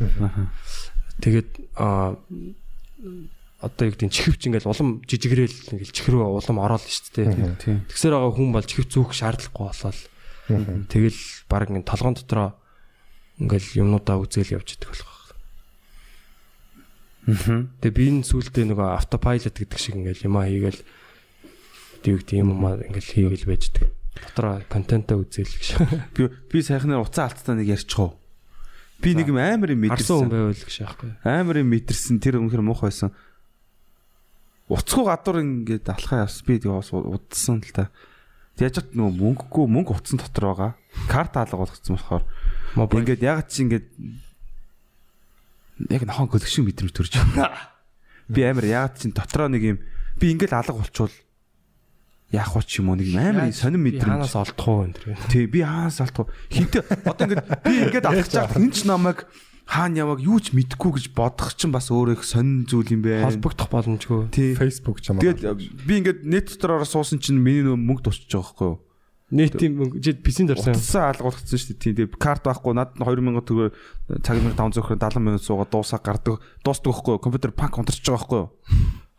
Тэгээд 1.23 1.49
аа 1.79 2.19
одоо 3.59 3.83
юу 3.87 3.95
гэдэг 3.95 4.11
чихвч 4.11 4.51
ингээл 4.51 4.71
улам 4.71 4.99
жижигрээл 5.07 5.79
ингээл 5.79 5.95
чихрөө 5.95 6.27
улам 6.27 6.59
ороод 6.59 6.83
штэ 6.83 7.23
те. 7.23 7.55
Тийм. 7.63 7.87
Тэгсээр 7.87 8.15
байгаа 8.19 8.35
хүн 8.35 8.51
бол 8.51 8.67
чихв 8.67 8.87
зүүх 8.91 9.11
шаардлагагүй 9.15 9.67
болол. 9.71 10.01
Тэгэл 10.91 11.19
баг 11.47 11.67
ингээд 11.71 11.87
толгоон 11.87 12.15
дотроо 12.19 12.55
ингээл 13.39 13.79
юмнуудаа 13.83 14.19
үзэл 14.19 14.59
явж 14.59 14.75
идэх 14.75 14.91
болох. 14.91 15.19
Тэгээ 17.27 17.95
би 17.95 18.03
энэ 18.11 18.27
сүултээ 18.27 18.65
нөгөө 18.67 18.89
автопайлот 18.95 19.55
гэдэг 19.55 19.79
шиг 19.79 19.95
ингээл 19.99 20.27
юмаа 20.27 20.47
хийгээл 20.47 20.81
юу 22.07 22.17
гэдэг 22.21 22.37
юм 22.39 22.63
аа 22.63 22.79
ингээл 22.79 23.35
хийгээл 23.35 23.49
байждаг. 23.49 23.85
Дотроо 24.19 24.61
контентаа 24.71 25.17
үзэл 25.19 25.47
гэж. 25.47 25.67
Би 26.15 26.29
би 26.29 26.57
сайхнаар 26.63 27.03
уцаа 27.03 27.27
алтаа 27.27 27.55
нэг 27.55 27.67
ярьчихв. 27.75 28.15
Би 28.99 29.15
нэг 29.15 29.31
юм 29.31 29.39
амар 29.39 29.71
юм 29.71 29.87
Харсан 29.87 30.27
хүн 30.27 30.27
мэдэрсэн. 30.27 30.31
байвал 30.31 30.63
гэж 30.63 30.75
яахгүй. 30.83 31.09
Амар 31.23 31.57
юм 31.63 31.69
мэдэрсэн. 31.71 32.15
Тэр 32.19 32.39
үнэхээр 32.43 32.63
муухай 32.63 32.91
байсан. 32.91 33.11
Уцгүй 34.67 35.03
гадуур 35.07 35.37
ингээд 35.39 35.87
алхаа 35.87 36.27
явсан. 36.27 36.43
Би 36.43 36.59
тэгээ 36.59 36.75
бас 36.75 36.91
удсан 36.91 37.63
л 37.63 37.71
та. 37.71 37.87
Яаж 38.59 38.83
ч 38.83 38.91
нөгөө 38.91 39.15
мөнгөгүй 39.15 39.65
мөнгө 39.71 39.95
утсан 39.95 40.19
дотор 40.19 40.51
байгаа. 40.51 40.71
Карт 41.07 41.33
алга 41.39 41.63
болгоцсон 41.63 41.95
болохоор 41.95 42.27
ингээд 42.75 43.23
яг 43.23 43.47
чи 43.47 43.63
ингээд 43.63 43.87
яг 45.87 46.03
нахан 46.03 46.27
коллекшн 46.27 46.67
мэдрэмж 46.67 46.91
төрж 46.91 47.13
байна. 47.15 47.55
Би 48.33 48.43
амар 48.43 48.67
яг 48.67 48.99
чин 48.99 49.15
дотроо 49.15 49.47
нэг 49.47 49.63
юм 49.63 49.79
би 50.19 50.35
ингээд 50.35 50.53
алга 50.53 50.75
болчвол 50.75 51.13
яах 52.29 52.53
вэ 52.53 52.61
ч 52.61 52.79
юм 52.79 52.93
уу 52.93 52.97
нэг 53.01 53.09
амар 53.17 53.49
сонир 53.49 53.81
би 53.81 53.97
мэдрэмж. 53.97 54.05
хаанаас 54.05 54.35
олдох 54.37 54.67
уу 54.69 54.85
энэ 54.85 54.95
тэр. 54.97 55.17
Тий 55.33 55.45
би 55.49 55.65
хаанаас 55.65 55.99
алдах 56.01 56.29
вэ? 56.29 56.33
Хинтээ 56.53 56.83
одоо 57.09 57.25
ингээд 57.25 57.47
би 57.65 57.73
ингээд 57.89 58.05
алхаж 58.05 58.33
байгаа 58.37 58.61
энэ 58.61 58.73
ч 58.73 58.79
намайг 58.85 59.19
хаана 59.69 59.97
яваг 60.01 60.19
юу 60.21 60.37
ч 60.37 60.53
мэдэхгүй 60.53 60.91
гэж 60.97 61.05
бодох 61.13 61.53
чинь 61.57 61.73
бас 61.73 61.89
өөрөө 61.89 62.17
их 62.17 62.25
сонин 62.25 62.69
зүйл 62.69 62.89
юм 62.89 63.01
бэ. 63.05 63.25
Холбогдох 63.25 63.69
боломжгүй. 63.69 64.33
Facebook 64.57 65.01
ч 65.01 65.13
юм 65.13 65.17
уу. 65.17 65.25
Тэгээд 65.25 65.85
би 65.85 65.93
ингээд 66.01 66.19
нет 66.25 66.49
дотор 66.53 66.81
ороо 66.81 66.89
суусан 66.89 67.21
чинь 67.21 67.37
миний 67.37 67.65
нөө 67.65 67.77
мөнгө 67.77 68.09
тусч 68.09 68.29
байгаа 68.29 68.45
байхгүй 68.45 68.67
юу? 68.69 68.77
Нийтийн 69.29 69.73
мөнгө 69.77 70.01
жид 70.01 70.25
писэнд 70.25 70.57
орсон. 70.57 70.73
Утсаа 70.73 71.13
алгуулсан 71.13 71.53
шүү 71.53 71.77
дээ. 71.77 71.81
Тийм. 71.85 71.93
Тэгээд 72.01 72.17
карт 72.17 72.49
байхгүй 72.49 72.73
надад 72.73 72.97
2000 72.97 73.45
төгрөөр 73.45 73.73
цаг 74.25 74.41
1500 74.41 74.73
төгрөөр 74.73 75.01
70 75.05 75.21
минут 75.21 75.45
суугаад 75.45 75.69
дуусаа 75.69 76.01
гардаг 76.01 76.41
дуустдаг 76.65 76.89
байхгүй 76.89 77.13
юу? 77.13 77.21
Компьютер 77.21 77.53
панк 77.53 77.77
унтарч 77.77 78.01
байгаа 78.01 78.25
байхгүй 78.25 78.41
юу? 78.41 78.49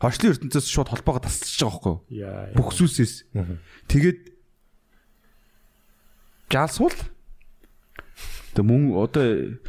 Хошлын 0.01 0.33
ертөнцөөс 0.33 0.67
шууд 0.67 0.89
холбоогоо 0.89 1.23
тасалж 1.29 1.61
байгаа 1.61 1.77
байхгүй 1.77 1.93
юу? 1.93 2.01
Яа. 2.25 2.49
Бүх 2.57 2.73
зүйлсээс. 2.73 3.29
Тэгээд 3.85 4.21
жалсуул 6.49 6.97
Тэгээ 8.51 8.67
мөн 8.67 8.83
одоо 8.99 9.61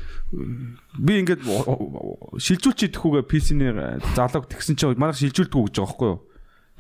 би 0.98 1.14
ингээд 1.22 1.46
шилжүүлчих 1.46 2.96
идэхүүгээ 2.96 3.30
PC-ний 3.30 3.72
залууг 4.18 4.50
тэгсэн 4.50 4.74
чинь 4.74 4.98
манайх 4.98 5.22
шилжүүлдэг 5.22 5.54
гэж 5.54 5.76
байгаа 5.78 5.86
байхгүй 5.86 6.10
юу? 6.10 6.20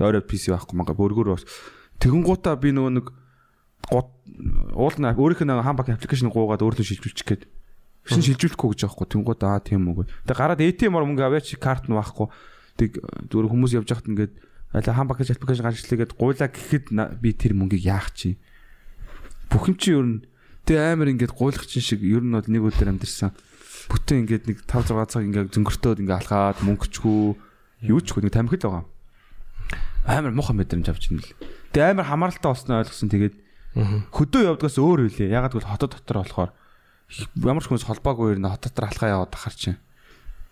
Орой 0.02 0.24
PC 0.26 0.49
байхгүй 0.49 0.76
мага 0.82 0.97
бөргөр 0.97 1.38
бас 1.38 1.45
тэгэн 2.02 2.26
гутаа 2.26 2.58
би 2.58 2.74
нөгөө 2.74 2.93
нэг 2.97 3.14
гот 3.86 4.10
уул 4.74 4.97
нь 4.97 5.14
өөрийнх 5.14 5.45
нь 5.45 5.62
хам 5.62 5.78
баг 5.78 5.93
аппликейшн 5.93 6.34
гуугаад 6.34 6.66
өөрлөө 6.66 6.89
шилжүүлчих 6.89 7.28
гээд 7.28 7.43
Шин 8.02 8.26
шилжүүлэхгүй 8.26 8.74
гэж 8.74 8.82
байгаа 8.82 8.97
хгүй. 8.97 9.08
Тэнгууд 9.14 9.41
аа 9.45 9.62
тийм 9.62 9.86
үгүй. 9.93 10.10
Тэгээ 10.26 10.41
гараад 10.41 10.62
ATM-оор 10.66 11.06
мөнгө 11.06 11.22
аваач 11.22 11.54
карт 11.62 11.86
нь 11.86 11.93
байхгүй. 11.93 12.34
Тэг 12.82 12.97
зүгээр 13.29 13.51
хүмүүс 13.53 13.77
явж 13.77 13.93
хахад 13.93 14.09
ингээд 14.09 14.34
аль 14.73 14.89
хам 14.89 15.05
багаж 15.05 15.29
аппликейшн 15.29 15.69
гарчлаагээд 15.69 16.17
гуйлаа 16.17 16.49
гэхэд 16.49 16.86
би 17.21 17.29
тэр 17.38 17.53
мөнгийг 17.53 17.86
яах 17.86 18.09
чи. 18.17 18.41
Бүх 19.53 19.69
юм 19.69 19.77
чи 19.77 19.93
ер 19.93 20.01
нь 20.01 20.25
тэг 20.65 20.82
амар 20.82 21.13
ингээд 21.13 21.38
гуйлах 21.38 21.69
чин 21.69 21.86
шиг 21.86 22.01
ер 22.01 22.25
нь 22.25 22.34
бол 22.34 22.49
нэг 22.49 22.65
өдөр 22.73 22.89
амьдэрсэн. 22.97 23.38
Бүтэн 23.86 24.25
ингээд 24.25 24.43
нэг 24.49 24.57
5 24.65 24.97
6 24.97 25.13
цаг 25.13 25.23
ингээд 25.29 25.53
зөнгөртөөд 25.53 26.01
ингээд 26.01 26.19
алхаад 26.25 26.57
мөнгөчгүй 26.65 27.21
юу 27.86 27.99
ч 28.01 28.07
хөө 28.17 28.25
нэг 28.25 28.34
тамхил 28.34 28.65
байгаа. 28.65 28.86
Амар 30.09 30.34
муухай 30.34 30.57
мэдрэмж 30.57 30.88
авч 30.89 31.13
ийн 31.13 31.21
л. 31.21 31.29
Тэг 31.69 31.93
амар 31.93 32.09
хамааралтай 32.09 32.49
болсноо 32.49 32.82
ойлгосон. 32.82 33.13
Тэгээд 33.13 33.36
хөдөө 34.09 34.41
явдгаас 34.57 34.77
өөр 34.82 35.05
үлээ. 35.11 35.29
Ягаад 35.29 35.53
гэвэл 35.53 35.69
хотод 35.69 35.93
дотор 36.01 36.17
болохоор 36.25 36.51
ямар 37.45 37.61
ч 37.61 37.67
хүнс 37.69 37.86
холбоогүй 37.86 38.41
нэ 38.41 38.49
хот 38.49 38.65
дотор 38.65 38.89
алхаа 38.89 39.13
яваад 39.21 39.36
ахаар 39.38 39.53
чинь. 39.53 39.79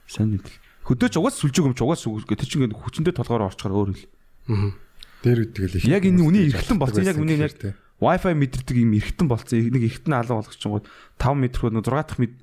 Сайн 0.05 0.37
нэг. 0.37 0.45
Хөдөөч 0.89 1.21
угаас 1.21 1.37
сүлжиг 1.37 1.69
юмч 1.69 1.79
угаас 1.85 2.01
үгүй. 2.09 2.33
Тэр 2.33 2.49
чинь 2.49 2.73
хүчөндөө 2.73 3.13
толгоор 3.13 3.45
орчхоор 3.53 3.77
өөр 3.77 3.89
л. 3.93 4.03
Аа. 4.49 4.73
Дээр 5.21 5.39
үтгэл 5.45 5.77
их. 5.77 5.85
Яг 5.85 6.01
энэ 6.09 6.25
үний 6.25 6.49
эргэтэн 6.49 6.81
болсон. 6.81 7.05
Яг 7.05 7.21
үний 7.21 7.37
яг 7.37 7.53
Wi-Fi 7.99 8.33
мэдэрдэг 8.33 8.77
юм 8.79 8.95
эргэтэн 8.95 9.27
болсон. 9.27 9.59
Нэг 9.69 9.83
эргэтэн 9.85 10.15
алга 10.15 10.39
болгоч 10.39 10.55
чинь 10.55 10.71
5 10.71 11.35
м 11.35 11.43
хүүд 11.45 11.77
6 11.77 11.93
дахь 11.93 12.17
мэд 12.17 12.33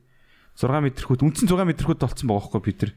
6 0.55 0.69
м 0.69 0.87
хүүд 0.93 1.21
үндсэн 1.25 1.49
6 1.49 1.65
м 1.65 1.73
хүүд 1.73 2.01
болцсон 2.05 2.29
байгаа 2.29 2.45
байхгүй 2.47 2.63
бид 2.63 2.81
нар. 2.85 2.93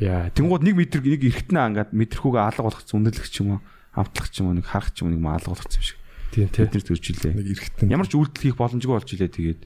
Яа, 0.00 0.32
тэнгууд 0.32 0.64
1 0.64 0.74
м 0.74 0.80
нэг 0.80 1.22
эргэтэн 1.28 1.58
ангаад 1.60 1.90
мэдрэхүүгээ 1.92 2.42
алга 2.42 2.66
болгоцсон 2.66 2.98
үнэлэх 3.04 3.28
ч 3.28 3.44
юм 3.44 3.56
уу, 3.56 3.60
амтлах 3.92 4.28
ч 4.32 4.40
юм 4.40 4.48
уу, 4.48 4.56
нэг 4.56 4.66
харах 4.66 4.96
ч 4.96 5.04
юм 5.04 5.12
уу 5.12 5.20
нэг 5.20 5.22
алга 5.22 5.52
болгоцсон 5.52 5.78
юм 5.78 5.86
шиг. 5.86 5.98
Тийм 6.32 6.48
тийм. 6.48 6.64
Бид 6.66 6.74
нар 6.74 6.86
төрж 6.88 7.04
илээ. 7.14 7.32
Нэг 7.36 7.48
эргэтэн. 7.52 7.92
Ямар 7.92 8.08
ч 8.08 8.12
үйлдэл 8.16 8.42
хийх 8.42 8.56
боломжгүй 8.56 8.90
болж 8.96 9.08
илээ 9.12 9.30
тэгээд. 9.30 9.62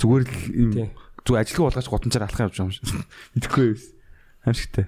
Зүгээр 0.00 0.24
л 0.24 0.40
юм 0.56 0.70
зүг 1.24 1.36
ажилгүй 1.36 1.64
болгож 1.68 1.88
гутанчаар 1.88 2.24
алхах 2.26 2.48
явж 2.48 2.56
байгаа 2.56 2.68
юм 2.68 2.74
шиг. 2.74 2.86
Идэхгүй 3.36 3.64
юу? 3.74 3.78
Хамшигтай. 4.44 4.86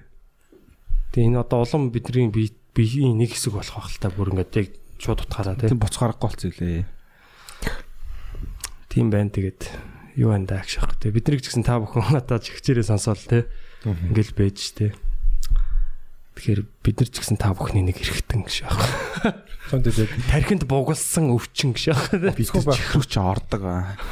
Тэгээ 1.13 1.27
энэ 1.29 1.41
одоо 1.41 1.61
улам 1.65 1.93
бидний 1.93 2.29
бие 2.33 2.53
биеийн 2.73 3.21
нэг 3.21 3.37
хэсэг 3.37 3.53
болох 3.53 3.77
байх 3.77 3.89
л 3.93 4.01
та 4.01 4.09
бүр 4.09 4.33
ингээд 4.33 4.53
яг 4.57 4.67
шууд 4.97 5.23
утгаараа 5.29 5.61
тийм 5.61 5.77
боцохарахгүй 5.77 6.25
болцсон 6.25 6.49
үлээ. 6.57 6.85
Тийм 8.89 9.13
байна 9.13 9.29
тэгээд 9.29 9.61
юу 10.17 10.33
байна 10.33 10.49
даа 10.49 10.65
гэж 10.65 10.81
аах. 10.81 10.97
Тэгээ 10.97 11.17
бид 11.21 11.25
нар 11.29 11.37
ч 11.37 11.45
гэсэн 11.53 11.65
та 11.65 11.77
бүхэн 11.77 12.17
надад 12.17 12.41
чигчээрээ 12.41 12.89
сонсоол 12.89 13.21
те. 13.29 13.45
Ингээл 13.85 14.33
байж 14.33 14.59
те. 14.73 14.97
Тэгэхээр 16.33 16.61
бид 16.81 16.97
нар 16.97 17.09
ч 17.13 17.21
гэсэн 17.21 17.37
та 17.37 17.53
бүхний 17.53 17.85
нэг 17.85 18.01
эргэтэн 18.01 18.41
гэж 18.41 18.65
аах. 18.65 18.81
Сон 19.69 19.85
тэгээд 19.85 20.33
тархинд 20.33 20.65
бугалсан 20.65 21.29
өвчин 21.29 21.77
гэж 21.77 21.93
аах. 21.93 22.09
Бид 22.33 22.49
нөхөр 22.49 23.05
ч 23.05 23.15
ордог. 23.21 23.61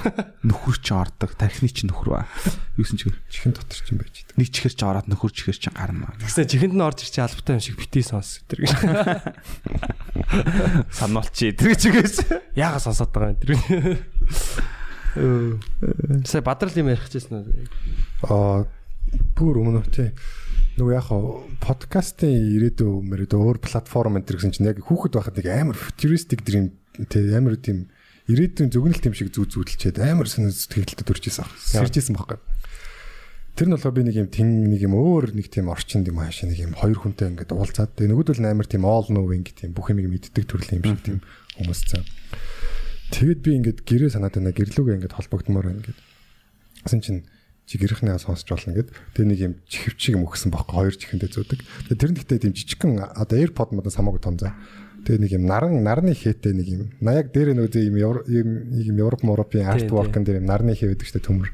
Нөхөр 0.48 0.78
ч 0.78 0.88
ордог. 0.94 1.34
Тархины 1.34 1.74
ч 1.74 1.90
нөхөр 1.90 2.14
ба. 2.14 2.30
Юусэн 2.78 3.02
ч 3.02 3.10
чихэн 3.26 3.58
дотор 3.58 3.74
ч 3.74 3.90
юм 3.90 4.06
байж 4.06 4.22
байгаа. 4.22 4.38
Нэг 4.38 4.48
чихэр 4.54 4.74
ч 4.78 4.82
ороод 4.86 5.10
нөхөр 5.10 5.34
чихэр 5.34 5.58
ч 5.58 5.66
гарна. 5.74 6.14
Тэгсэн 6.22 6.46
чихэнд 6.46 6.78
нь 6.78 6.86
орж 6.86 7.02
ирчих 7.02 7.26
албатай 7.26 7.58
юм 7.58 7.66
шиг 7.66 7.82
битий 7.82 8.06
сонс 8.06 8.46
тэр 8.46 8.70
гэж. 8.70 8.78
Сануулчи 10.94 11.58
тэр 11.58 11.74
чигээс. 11.74 12.30
Яага 12.54 12.80
сонсоод 12.80 13.10
байгаа 13.10 13.34
юм 13.34 13.42
тэр. 13.42 13.58
Сэ 16.24 16.46
бадрал 16.46 16.78
юм 16.78 16.94
ярих 16.94 17.10
гэжсэн 17.10 17.42
үү? 17.42 17.66
Аа 18.30 18.70
бүр 19.36 19.60
өмнө 19.60 19.84
тий 19.92 20.14
нөгөө 20.82 20.98
яг 20.98 21.10
подкастын 21.62 22.34
ирээдүй 22.58 23.06
мөрөд 23.06 23.38
өөр 23.38 23.62
платформ 23.62 24.18
энэ 24.18 24.26
гэсэн 24.26 24.54
чинь 24.58 24.66
яг 24.66 24.82
хүүхэд 24.82 25.14
байхад 25.14 25.38
нэг 25.38 25.48
амар 25.54 25.78
futuristic 25.78 26.42
dream 26.42 26.74
тий 26.98 27.30
амар 27.38 27.62
тийм 27.62 27.86
ирээдүйн 28.26 28.74
зөвгнөл 28.74 28.98
тийм 28.98 29.14
шиг 29.14 29.30
зүү 29.30 29.46
зүүдэлчээд 29.54 30.02
амар 30.02 30.26
сонир 30.26 30.50
сэтгэлдээ 30.50 31.06
төржсэн 31.06 31.46
баг. 31.46 31.54
Сэржсэн 31.62 32.18
байхгүй. 32.18 32.40
Тэр 33.54 33.68
нь 33.68 33.76
болохоор 33.76 33.94
би 33.94 34.04
нэг 34.08 34.16
юм 34.26 34.30
тэн 34.32 34.48
нэг 34.74 34.82
юм 34.82 34.96
өөр 34.98 35.38
нэг 35.38 35.54
тийм 35.54 35.70
орчинд 35.70 36.08
юм 36.10 36.18
хаашаа 36.24 36.50
нэг 36.50 36.60
юм 36.66 36.74
хоёр 36.74 36.98
хүнтэй 36.98 37.30
ингээд 37.30 37.52
уулзаад 37.52 37.94
тэгээ 38.00 38.12
нөгөөдөл 38.16 38.48
амар 38.48 38.66
тийм 38.66 38.88
all 38.88 39.06
knowing 39.12 39.44
тийм 39.44 39.76
бүх 39.76 39.92
юмыг 39.92 40.08
мэддэг 40.08 40.48
төрлийн 40.48 40.80
юм 40.80 40.98
шиг 40.98 41.04
тийм 41.04 41.18
хүмүүс 41.60 41.82
цаа. 41.92 42.02
Тэгэд 43.12 43.40
би 43.44 43.52
ингээд 43.60 43.80
гэрээ 43.84 44.16
санаад 44.16 44.40
байна 44.40 44.56
гэрлүүгээ 44.56 44.96
ингээд 45.04 45.18
холбогдмоор 45.20 45.68
байна 45.68 45.80
ингээд. 45.84 46.00
Гэсэн 46.88 47.02
чинь 47.04 47.22
чи 47.72 47.80
гэрхнээ 47.80 48.20
сонсч 48.20 48.52
болно 48.52 48.76
гэд. 48.76 48.92
Тэгээ 49.16 49.30
нэг 49.32 49.40
юм 49.40 49.54
чихвчиг 49.64 50.20
юм 50.20 50.28
өгсөн 50.28 50.52
байхгүй 50.52 50.76
хоёр 50.76 50.96
чихэндээ 51.00 51.32
зүүдэг. 51.32 51.60
Тэгээ 51.88 52.02
тэр 52.04 52.12
гэхдээ 52.20 52.40
тийм 52.44 52.54
жижигхэн 52.60 53.00
одоо 53.16 53.38
AirPod 53.40 53.72
модон 53.72 53.96
самаагүй 53.96 54.20
том 54.20 54.36
заа. 54.36 54.52
Тэгээ 55.08 55.24
нэг 55.24 55.32
юм 55.40 55.48
наран 55.48 55.80
нарны 55.80 56.12
хээтэй 56.12 56.52
нэг 56.52 56.68
юм. 56.68 56.82
Наяг 57.00 57.32
дээр 57.32 57.56
үгүй 57.56 57.88
юм 57.88 57.96
юм 57.96 58.98
Европ 59.00 59.24
Европын 59.24 59.88
воркн 59.88 60.28
дээр 60.28 60.44
юм 60.44 60.52
нарны 60.52 60.76
хээ 60.76 60.92
байдаг 60.92 61.08
дээ 61.16 61.24
төмөр. 61.24 61.50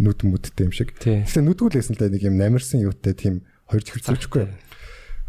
Нүд 0.00 0.24
мүдтэй 0.24 0.64
юм 0.64 0.72
шиг. 0.72 0.96
Тэгэхээр 0.96 1.44
нүдгүүлсэн 1.44 1.94
л 1.94 2.00
дээ 2.00 2.14
нэг 2.16 2.22
юм 2.24 2.40
намирсан 2.40 2.80
юутай 2.80 3.14
тийм 3.14 3.44
хоёр 3.68 3.84
чихвч 3.84 4.10
зүүчихгүй. 4.10 4.48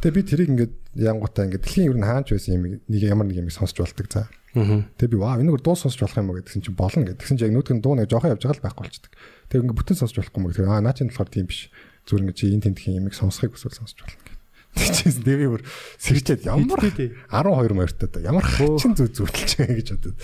Тэгээ 0.02 0.16
би 0.16 0.22
тэрийг 0.26 0.50
ингээд 0.56 0.74
янгуудаа 0.96 1.44
ингээд 1.46 1.64
дэлхийн 1.70 1.90
ер 1.92 1.98
нь 2.00 2.08
хаанч 2.08 2.28
байсан 2.34 2.56
юм 2.56 2.64
нэг 2.82 3.02
ямар 3.04 3.28
нэг 3.28 3.38
юм 3.46 3.54
сонсч 3.54 3.78
болдог 3.78 4.08
за. 4.10 4.26
Тэгээ 4.56 5.12
би 5.12 5.18
ваа 5.20 5.38
энэгээр 5.38 5.64
дуу 5.64 5.76
сонсч 5.76 6.00
болох 6.00 6.18
юм 6.18 6.32
уу 6.32 6.40
гэдгсэн 6.40 6.64
чинь 6.64 6.80
болно 6.80 7.04
гэдгсэн 7.04 7.36
чинь 7.36 7.52
яг 7.52 7.56
нүдгэн 7.60 7.84
дуу 7.84 7.94
нэг 8.00 8.08
жоохон 8.08 8.34
явж 8.34 8.44
байгаа 8.44 8.58
л 8.58 8.66
байхгүй 8.66 8.84
болчихдог. 8.88 9.12
Тэгээ 9.50 9.64
ингээд 9.66 9.80
бүтэн 9.82 9.98
сонсч 10.00 10.16
болохгүй 10.18 10.40
юм. 10.42 10.52
Тэгээ 10.54 10.72
аа 10.72 10.82
наа 10.82 10.96
чинь 10.96 11.10
болохоор 11.10 11.30
тийм 11.30 11.48
биш. 11.50 11.70
Зүгээр 12.06 12.24
ингээд 12.30 12.40
чи 12.40 12.46
энэ 12.54 12.66
тентхийн 12.70 12.98
ямиг 13.02 13.16
сонсхийг 13.18 13.54
хүсвэл 13.54 13.78
сонсч 13.78 13.98
болно 14.02 14.18
гэдэг. 14.18 14.36
Тэгчихсэн 14.76 15.24
тэгээ 15.24 15.50
бүр 15.56 15.64
сэрчээд 16.02 16.42
ямар 16.52 16.82
12 16.84 17.72
моёртой 17.72 18.10
да 18.12 18.20
ямар 18.20 18.44
хачин 18.44 18.92
зүг 18.92 19.16
зүтэлж 19.16 19.52
байгаа 19.56 19.78
гэж 19.80 19.90
бодод. 19.96 20.18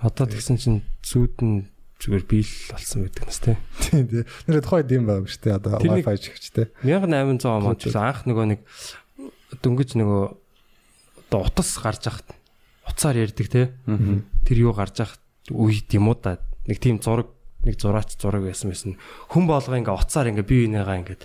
Одоо 0.00 0.24
тэгсэн 0.24 0.56
чинь 0.56 0.80
зүүд 1.04 1.36
нь 1.44 1.68
зүгээр 2.00 2.24
биел 2.24 2.52
болсон 2.72 2.98
байдаг 3.04 3.24
нас 3.28 3.40
тий. 3.44 3.56
Тийм 3.84 4.04
тий. 4.08 4.24
Нэр 4.48 4.64
тухайд 4.64 4.88
юм 4.88 5.04
байв 5.04 5.28
шүү 5.28 5.42
дээ. 5.44 5.58
Одоо 5.60 5.72
wifi 5.84 6.16
чигчтэй. 6.16 6.66
1800 6.80 7.44
онд 7.44 7.80
ч 7.80 7.92
анх 7.92 8.24
нөгөө 8.24 8.46
нэг 8.56 8.60
дөнгөж 9.60 9.90
нөгөө 10.00 10.22
одоо 11.28 11.40
утас 11.44 11.70
гарч 11.76 12.08
ахт 12.08 12.32
уцаар 12.88 13.20
ярддаг 13.20 13.48
тий. 13.52 13.66
Тэр 14.48 14.58
юу 14.64 14.72
гарч 14.72 15.04
ахт 15.04 15.20
үед 15.52 15.92
юм 15.92 16.08
уу 16.08 16.16
да. 16.16 16.40
Нэг 16.64 16.80
тийм 16.80 17.04
зураг 17.04 17.32
нэг 17.64 17.76
зураач 17.80 18.16
зураг 18.20 18.44
байсан 18.44 18.70
байсан. 18.70 18.96
Хүн 19.32 19.44
болгоо 19.48 19.76
ингээ 19.80 19.96
уцаар 19.96 20.30
ингээ 20.30 20.46
бие 20.46 20.68
бинийгаа 20.68 21.00
ингээ 21.00 21.18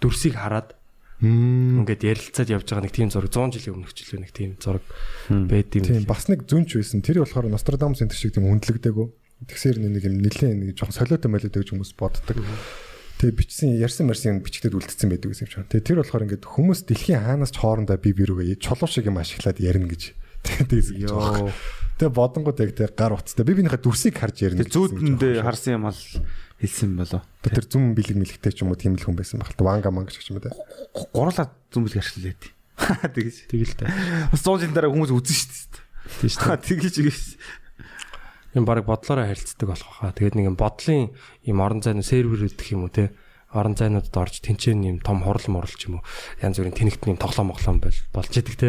дүрсийг 0.00 0.38
хараад 0.38 0.78
ингээд 1.18 2.06
ярилцаад 2.06 2.48
явж 2.54 2.66
байгаа 2.70 2.86
нэг 2.86 2.94
тийм 2.94 3.10
зураг 3.10 3.34
100 3.34 3.58
жилийн 3.58 3.74
өмнөх 3.82 3.90
жилөө 3.90 4.20
нэг 4.22 4.32
тийм 4.32 4.50
зураг 4.62 4.84
байд 5.26 5.74
юм. 5.74 5.82
Тийм 5.82 6.06
бас 6.06 6.30
нэг 6.30 6.46
зүнч 6.46 6.78
байсан. 6.78 7.02
Тэр 7.02 7.26
болохоор 7.26 7.50
Нострадамус 7.50 7.98
энэ 8.06 8.14
шиг 8.14 8.38
тийм 8.38 8.46
хүндлэгдээгүй. 8.46 9.06
Тэгсээр 9.50 9.82
нэг 9.82 10.04
юм 10.06 10.22
нэлээд 10.22 10.54
нэг 10.62 10.78
жоохон 10.78 10.94
солиотой 10.94 11.26
молиотой 11.26 11.62
гэж 11.66 11.74
хүмүүс 11.74 11.92
боддог. 11.98 12.38
Тэгээ 13.18 13.34
бичсэн 13.34 13.74
ярьсан 13.82 14.06
марсын 14.06 14.38
бичгтэд 14.46 14.78
үлдсэн 14.78 15.10
байдаг 15.10 15.34
гэсэн 15.34 15.50
юм 15.50 15.66
чинь. 15.66 15.70
Тэгээ 15.74 15.86
тэр 15.90 15.98
болохоор 16.06 16.24
ингээд 16.30 16.46
хүмүүс 16.46 16.80
дэлхийн 16.86 17.22
хаанаас 17.26 17.50
ч 17.50 17.58
хоорондоо 17.58 17.98
бие 17.98 18.14
биерүүгээ 18.14 18.62
чулуу 18.62 18.86
шиг 18.86 19.10
юм 19.10 19.18
ашиглаад 19.18 19.58
ярина 19.58 19.90
гэж. 19.90 20.14
Тэгээ 20.44 21.08
ёо. 21.08 21.50
Тэгээ 21.98 22.14
бодонгууд 22.14 22.58
яг 22.62 22.72
тэр 22.78 22.92
гар 22.94 23.18
утастай. 23.18 23.42
Би 23.42 23.58
бинийхээ 23.58 23.82
дүрсийг 23.82 24.14
харж 24.18 24.46
ярина. 24.46 24.62
Тэр 24.62 24.70
зүүдэндээ 24.70 25.42
харсан 25.42 25.82
юм 25.82 25.90
бол 25.90 26.02
хэлсэн 26.62 26.94
болоо. 26.94 27.22
Тэр 27.42 27.66
зүм 27.66 27.94
бэлэг 27.98 28.16
мэлэгтэй 28.18 28.52
ч 28.54 28.62
юм 28.62 28.70
уу 28.70 28.78
тийм 28.78 28.94
л 28.94 29.02
хүн 29.02 29.18
байсан 29.18 29.42
баг. 29.42 29.54
Ванга 29.58 29.90
манга 29.90 30.14
ч 30.14 30.30
юм 30.30 30.38
уу. 30.38 30.54
Гурлаа 31.10 31.50
зүм 31.74 31.90
бэлэг 31.90 32.06
дээ. 32.38 32.54
Тэгэж. 33.14 33.36
Тэгэл 33.50 33.74
та. 33.74 33.90
Бас 34.30 34.42
100 34.46 34.62
жил 34.62 34.74
дараа 34.74 34.94
хүмүүс 34.94 35.10
үзэн 35.10 35.34
шүү 35.34 35.50
дээ. 35.74 35.82
Тийм 36.22 36.30
шүү. 36.30 36.54
Тэгэж 36.70 36.94
игээс. 37.02 37.24
юм 38.54 38.64
баг 38.64 38.86
бодлороо 38.86 39.26
харилцдаг 39.26 39.66
болох 39.68 39.90
хаа. 39.98 40.14
Тэгээд 40.14 40.38
нэг 40.38 40.46
юм 40.54 40.56
бодлын 40.58 41.10
юм 41.42 41.58
орон 41.58 41.82
зайны 41.82 42.06
серверүүд 42.06 42.54
гэх 42.54 42.74
юм 42.78 42.86
уу 42.86 42.92
те 42.94 43.10
орон 43.52 43.74
зайнуудад 43.76 44.12
орж 44.16 44.40
тэнцэн 44.44 44.84
юм 44.84 44.98
том 45.00 45.24
хурал 45.24 45.46
мурал 45.48 45.72
ч 45.72 45.88
юм 45.88 46.00
уу 46.00 46.04
янз 46.44 46.60
бүрийн 46.60 46.76
тэнэгтний 46.76 47.16
юм 47.16 47.20
тоглоом 47.20 47.48
моглоом 47.56 47.80
бол 47.80 47.96
болж 48.12 48.32
идэг 48.36 48.56
те. 48.60 48.68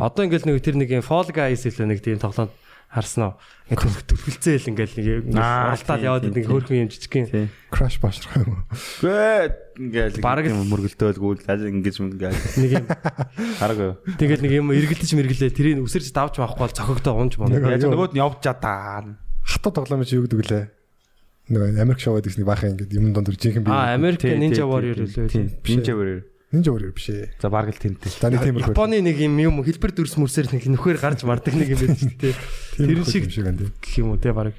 Одоо 0.00 0.28
ингээл 0.28 0.46
нэг 0.52 0.60
тэр 0.60 0.76
нэг 0.76 0.90
юм 0.92 1.04
Fall 1.06 1.32
Guys 1.32 1.64
хэлээ 1.64 1.88
нэг 1.88 2.04
тийм 2.04 2.20
тоглоом 2.20 2.52
харсан 2.92 3.32
уу? 3.32 3.34
Ингээд 3.72 4.04
төлөвлөлцөө 4.04 4.52
хэл 4.52 4.68
ингээл 4.76 4.96
нэг 5.00 5.32
оролдоод 5.32 6.04
яваад 6.04 6.24
нэг 6.28 6.44
хөөрхөн 6.44 6.80
юм 6.84 6.90
жижигхэн 6.92 7.48
crash 7.72 7.96
башрах 8.04 8.36
юм 8.36 8.52
уу? 8.52 8.62
Гээ 9.00 9.80
ингээл 9.80 10.20
Бараг 10.20 10.44
л- 10.44 10.52
юм 10.52 10.68
мөргөлдөөлгүүл 10.68 11.48
аль 11.48 11.72
ингэж 11.72 11.96
ингээл 12.04 12.36
нэг 12.60 12.70
юм 12.76 12.86
хараг. 13.56 13.96
тэгэл 14.20 14.44
нэг 14.44 14.52
юм 14.60 14.68
эргэлдэж 14.76 15.08
мэргэлээ 15.16 15.56
тэрийг 15.56 15.80
үсэрч 15.88 16.12
давж 16.12 16.36
байхгүй 16.36 16.60
бол 16.68 16.76
цохогдоо 16.76 17.16
унж. 17.16 17.40
Нэг- 17.40 17.64
Яаж 17.64 17.88
нөгөөд 17.88 18.12
нь 18.12 18.20
явж 18.20 18.44
чадаа. 18.44 19.16
Хатуу 19.40 19.72
тоглоом 19.72 20.04
чи 20.04 20.20
юу 20.20 20.28
гэдэг 20.28 20.44
лээ? 20.52 20.64
Нөгөө 21.50 21.80
Америк 21.82 21.98
шоу 21.98 22.18
гэдэг 22.20 22.38
нэг 22.38 22.46
баахан 22.46 22.70
ингээд 22.78 22.92
юм 22.94 23.10
дондор 23.10 23.34
жинхэнэ 23.34 23.66
бие. 23.66 23.74
Аа 23.74 23.98
Америк 23.98 24.22
Ninja 24.22 24.62
Warrior 24.62 25.02
үлээ. 25.02 25.58
Ninja 25.66 25.94
Warrior. 25.98 26.22
Ninja 26.54 26.70
Warrior 26.70 26.92
биш 26.94 27.08
ээ. 27.10 27.34
За 27.42 27.50
баг 27.50 27.72
л 27.72 27.80
тэмтэй. 27.82 28.12
За 28.14 28.30
нэг 28.30 28.46
тиймэрхүү. 28.46 28.72
Японы 28.76 29.02
нэг 29.02 29.16
юм 29.18 29.34
юм 29.42 29.58
хэлбэр 29.66 29.90
дүрс 29.90 30.14
мөрсээр 30.22 30.54
нэг 30.54 30.70
нөхөр 30.70 31.02
гарч 31.02 31.26
мардаг 31.26 31.56
нэг 31.58 31.74
юм 31.74 31.80
байдаг 31.82 31.98
шүү 31.98 32.14
дээ. 32.14 32.34
Тэр 32.78 33.02
шиг 33.08 33.24
шиг 33.32 33.44
байна 33.48 33.58
тий. 33.58 33.70
гэх 33.74 33.94
юм 33.98 34.14
уу 34.14 34.20
те 34.22 34.30
баг. 34.30 34.54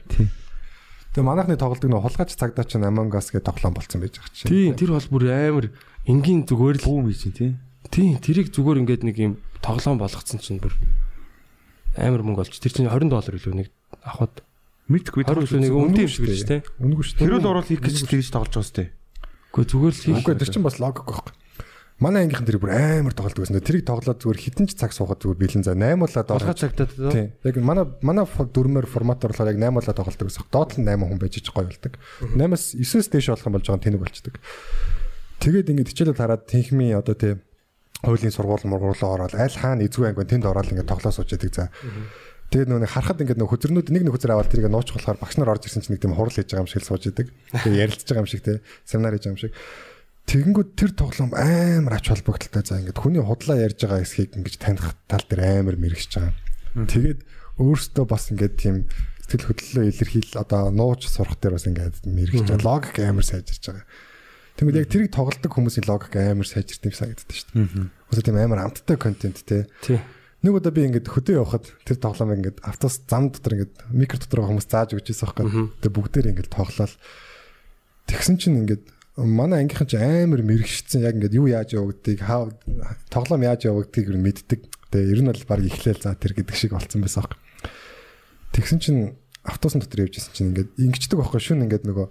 Тэгээ 1.13 1.23
манайхны 1.23 1.55
тоглолтог 1.55 1.87
нөө 1.93 2.03
хулгайч 2.03 2.33
цагдаа 2.33 2.65
чинь 2.65 2.83
Among 2.83 3.13
Us 3.13 3.29
гэдэг 3.29 3.45
тоглоом 3.45 3.77
болцсон 3.77 4.01
байж 4.01 4.17
байгаа 4.17 4.33
чинь. 4.33 4.49
Тийм 4.49 4.73
тэр 4.73 4.91
бол 4.97 5.07
бүр 5.13 5.23
амар 5.29 5.65
энгийн 6.09 6.41
зүгээр 6.49 6.81
л 6.81 6.87
Бүүм 6.89 7.05
хийж 7.13 7.23
тий. 7.37 7.53
тийм 7.93 8.17
тэрийг 8.17 8.49
зүгээр 8.49 8.81
ингээд 8.81 9.03
нэг 9.05 9.17
юм 9.21 9.33
тоглоом 9.61 10.01
болгоцсон 10.01 10.41
чинь 10.41 10.57
бүр 10.57 10.73
амар 12.01 12.25
мөнгө 12.25 12.49
олж. 12.49 12.57
Тэр 12.57 12.73
чинь 12.73 12.89
20 12.89 13.13
доллар 13.13 13.37
илүү 13.37 13.53
нэг 13.53 13.69
авахд 14.01 14.41
Мэдгүй 14.91 15.23
20 15.23 15.47
илүү 15.47 15.61
нэг 15.63 15.73
өмнө 15.73 16.03
юм 16.03 16.11
шиг 16.11 16.27
биш 16.27 16.43
те. 16.43 16.59
Үнэгүй 16.83 17.03
шүү 17.07 17.15
дээ. 17.15 17.23
Хэрүүл 17.23 17.47
орол 17.47 17.63
хийх 17.63 17.79
гэж 17.79 18.03
тэгж 18.03 18.27
тоглож 18.35 18.51
байгаа 18.51 18.67
сте. 18.67 18.83
Гэхдээ 19.55 19.71
зүгээр 19.71 19.93
л 19.95 20.03
хийх. 20.03 20.17
Үгүй 20.19 20.35
тэр 20.35 20.51
чинь 20.51 20.65
бас 20.67 20.77
логик 20.83 21.07
байхгүй. 21.07 21.33
Манай 22.03 22.25
ангийнхан 22.27 22.47
тэр 22.49 22.59
бүр 22.59 22.73
амар 22.75 23.15
тоглолт 23.15 23.37
гэсэн. 23.37 23.63
Тэрийг 23.63 23.87
тоглоод 23.87 24.19
зүгээр 24.19 24.43
хитэн 24.43 24.67
ч 24.67 24.75
цаг 24.75 24.91
суугаад 24.91 25.23
зүгээр 25.23 25.39
бэлэн 25.39 25.63
за 25.63 25.71
8 25.77 26.03
улаад 26.03 26.27
Болгоо 26.35 26.57
цагтаад 26.57 26.91
дөө. 26.99 27.11
Тийм. 27.15 27.27
Яг 27.47 27.55
манай 27.63 27.85
манай 28.03 28.25
дөрмөр 28.27 28.89
форматор 28.91 29.31
болохоор 29.31 29.53
яг 29.55 29.61
8 29.61 29.71
улаад 29.71 29.97
тоглолдог 30.03 30.27
гэсэн. 30.27 30.51
Доод 30.51 30.71
нь 30.81 30.89
8 30.89 30.99
хүн 30.99 31.21
байж 31.21 31.37
иж 31.39 31.47
гоё 31.53 31.69
болдог. 31.69 31.95
8-аас 32.33 32.75
9-өөс 32.75 33.07
дээш 33.07 33.27
болох 33.31 33.47
юм 33.47 33.55
болж 33.55 33.65
байгаа 33.71 33.85
тэнэг 33.87 34.01
болчдөг. 34.03 34.35
Тэгээд 35.39 35.71
ингээд 35.71 35.89
хичээлэл 35.95 36.19
хараад 36.19 36.43
тэнхмийн 36.49 36.99
одоо 36.99 37.15
тийм 37.15 37.39
хуулийн 38.03 38.35
сургууль 38.35 38.67
мургуулаа 38.67 39.15
ороод 39.15 39.35
аль 39.39 39.55
хаана 39.55 39.87
эзгүй 39.87 40.11
анги 40.11 40.27
тэнд 40.27 40.43
ороод 40.43 40.75
ингээд 40.75 40.91
тоглоо 40.91 41.13
сууж 41.13 41.31
яадаг 41.31 41.55
за. 41.55 41.71
Тэгээд 42.53 42.69
нөө 42.69 42.85
нэг 42.85 42.91
харахад 42.93 43.17
ингээд 43.25 43.41
нөө 43.41 43.49
хөзөрнүүд 43.49 43.89
нэг 43.89 44.03
нэг 44.05 44.13
хөзөр 44.13 44.33
аваад 44.37 44.49
тэрийг 44.53 44.69
нууч 44.69 44.93
болохоор 44.93 45.17
багш 45.17 45.41
нар 45.41 45.49
орж 45.57 45.65
ирсэн 45.65 45.81
чинь 45.81 45.97
нэг 45.97 46.05
тийм 46.05 46.13
хурал 46.13 46.29
хийж 46.29 46.53
байгаа 46.53 46.61
юм 46.61 46.69
шиг 46.69 46.85
сууж 46.85 47.09
яадаг. 47.09 47.33
Тэгээд 47.49 47.81
ярилцж 47.81 48.05
байгаа 48.05 48.21
юм 48.21 48.29
шиг 48.29 48.45
те 48.45 48.61
семинар 48.85 49.17
хийж 49.17 49.25
байгаа 49.25 49.33
юм 49.33 49.41
шиг. 49.41 49.53
Тэгэнгүүт 50.29 50.69
тэр 50.77 50.91
тоглоом 50.93 51.33
амар 51.33 51.93
ач 51.97 52.05
холбогдолтой 52.13 52.61
за 52.61 52.77
ингээд 52.77 53.01
хүний 53.01 53.25
худлаа 53.25 53.57
ярьж 53.57 53.79
байгаа 53.81 54.05
эсхийг 54.05 54.37
ингээд 54.37 54.61
таних 54.61 54.93
тал 55.09 55.25
дээр 55.25 55.65
амар 55.65 55.81
мэрэгч 55.81 56.13
байгаа. 56.13 56.37
Тэгээд 56.77 57.19
өөрөөсөө 57.57 58.05
бас 58.05 58.29
ингээд 58.29 58.55
тийм 58.55 58.85
сэтгэл 59.25 59.49
хөдлөлөө 59.49 59.85
илэрхийл 59.89 60.31
одоо 60.37 60.69
нууж 60.69 61.09
сурах 61.09 61.41
дээр 61.41 61.57
бас 61.57 61.65
ингээд 61.65 62.05
мэрэгч 62.05 62.53
байгаа. 62.53 62.69
Логик 62.69 62.95
амар 63.01 63.25
сайжирч 63.25 63.65
байгаа. 63.65 63.85
Тэгмээд 64.61 64.79
яг 64.79 64.89
тэрийг 64.93 65.11
тоглодог 65.11 65.51
хүмүүсийн 65.51 65.89
логик 65.89 66.13
амар 66.13 66.45
сайжирт 66.45 66.85
юм 66.85 66.93
санагддаг 66.93 67.33
шүү 67.33 67.49
дээ. 67.57 67.89
Үгүй 68.13 68.23
тийм 68.23 68.37
амар 68.37 68.61
амттай 68.69 68.97
контент 69.01 69.41
те. 69.41 69.65
Тий. 69.81 69.97
Нэг 70.43 70.59
удаа 70.59 70.75
би 70.75 70.83
ингээд 70.83 71.07
хөдөө 71.07 71.39
явхад 71.39 71.71
тэр 71.87 71.97
тоглоом 72.03 72.35
ингээд 72.35 72.59
автобус 72.67 72.99
зам 73.07 73.31
дотор 73.31 73.55
ингээд 73.55 73.87
микро 73.95 74.19
дотор 74.19 74.43
хүмүүс 74.43 74.67
зааж 74.67 74.91
өгч 74.91 75.15
байсан 75.15 75.31
байхгүй. 75.31 75.71
Тэгээ 75.79 75.95
бүгдээр 75.95 76.29
ингээд 76.35 76.51
тоглолол. 76.51 76.95
Тэгсэн 78.11 78.35
чинь 78.35 78.59
ингээд 78.67 78.83
манай 79.23 79.63
ангийнхан 79.63 79.87
ч 79.87 79.95
амар 79.95 80.43
мэрэгшсэн 80.43 81.07
яг 81.07 81.15
ингээд 81.15 81.37
юу 81.39 81.47
яаж 81.47 81.79
явагдгийг 81.79 82.27
хаа 82.27 82.51
тоглоом 83.07 83.47
яаж 83.47 83.71
явагдгийг 83.71 84.11
юу 84.11 84.19
мэддэг. 84.19 84.59
Тэгээ 84.91 85.11
ер 85.15 85.21
нь 85.23 85.31
бол 85.31 85.47
баг 85.47 85.63
ихлээл 85.63 86.03
за 86.03 86.17
тэр 86.19 86.35
гэдэг 86.35 86.55
шиг 86.59 86.75
болцсон 86.75 87.07
байсан 87.07 87.23
байхгүй. 87.23 87.39
Тэгсэн 88.51 88.79
чинь 88.83 89.01
автобусын 89.47 89.79
дотор 89.79 90.03
явж 90.03 90.19
исэн 90.19 90.33
чинь 90.35 90.49
ингээд 90.51 90.75
ингэждэг 90.75 91.23
байхгүй 91.23 91.39
шүн 91.39 91.63
ингээд 91.71 91.87
нөгөө 91.87 92.07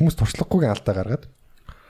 хүмүүс 0.00 0.16
туршлагагүйгийн 0.16 0.72
алдаа 0.72 0.94
гаргаад 0.96 1.24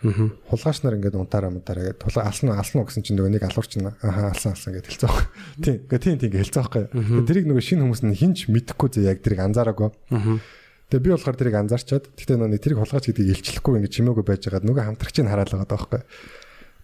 Аа. 0.00 0.32
хулгайч 0.48 0.80
нар 0.80 0.96
ингээд 0.96 1.20
унтаараа 1.20 1.52
мутаараа 1.52 1.92
гэдэг 1.92 2.00
тулаа 2.00 2.32
алсан 2.32 2.56
алсан 2.56 2.80
уу 2.80 2.88
гэсэн 2.88 3.04
чинь 3.04 3.20
нөгөө 3.20 3.32
нэг 3.36 3.44
алуурч 3.44 3.72
нь 3.76 3.84
аха 3.84 4.32
алсан 4.32 4.56
алсан 4.56 4.72
гэж 4.72 4.84
хэлцээ 4.88 5.08
байхгүй. 5.12 5.26
Тийм. 5.60 5.76
Ингээ 5.84 6.00
тийм 6.00 6.16
тийм 6.16 6.32
хэлцээ 6.40 6.62
байхгүй. 6.64 6.84
Тэрийг 7.28 7.46
нөгөө 7.52 7.64
шинэ 7.68 7.82
хүмүүс 7.84 8.02
нь 8.08 8.16
хинч 8.16 8.38
мэдэхгүй 8.48 8.88
зэ 8.96 9.12
яг 9.12 9.20
тэрийг 9.20 9.44
анзаараагүй. 9.44 9.92
Аа. 10.16 10.40
Тэгээ 10.88 11.04
би 11.04 11.10
болохоор 11.12 11.36
тэрийг 11.36 11.56
анзаарчаад 11.60 12.04
тэгтээ 12.16 12.36
нөгөө 12.40 12.62
тэрийг 12.64 12.80
хулгайч 12.80 13.04
гэдгийг 13.12 13.30
илчлэхгүй 13.44 13.72
ингээ 13.76 13.94
чимээгүй 13.94 14.24
байж 14.24 14.42
байгаад 14.48 14.66
нөгөө 14.66 14.84
хамтрагчийг 14.88 15.28
хараал 15.28 15.52
байгаа 15.52 15.68
байхгүй. 15.68 16.00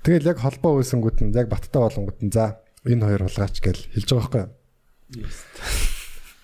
Тэгэл 0.06 0.30
яг 0.30 0.38
холбоо 0.38 0.72
үүсэнгүүт 0.78 1.18
нь 1.24 1.34
яг 1.34 1.50
баттай 1.50 1.80
болонгууд 1.82 2.20
нь 2.22 2.30
за 2.30 2.62
энэ 2.86 3.02
хоёр 3.02 3.26
хулгайч 3.26 3.56
гэж 3.64 3.78
хэлж 3.98 4.08
байгаа 4.14 4.46
байхгүй. 4.46 5.95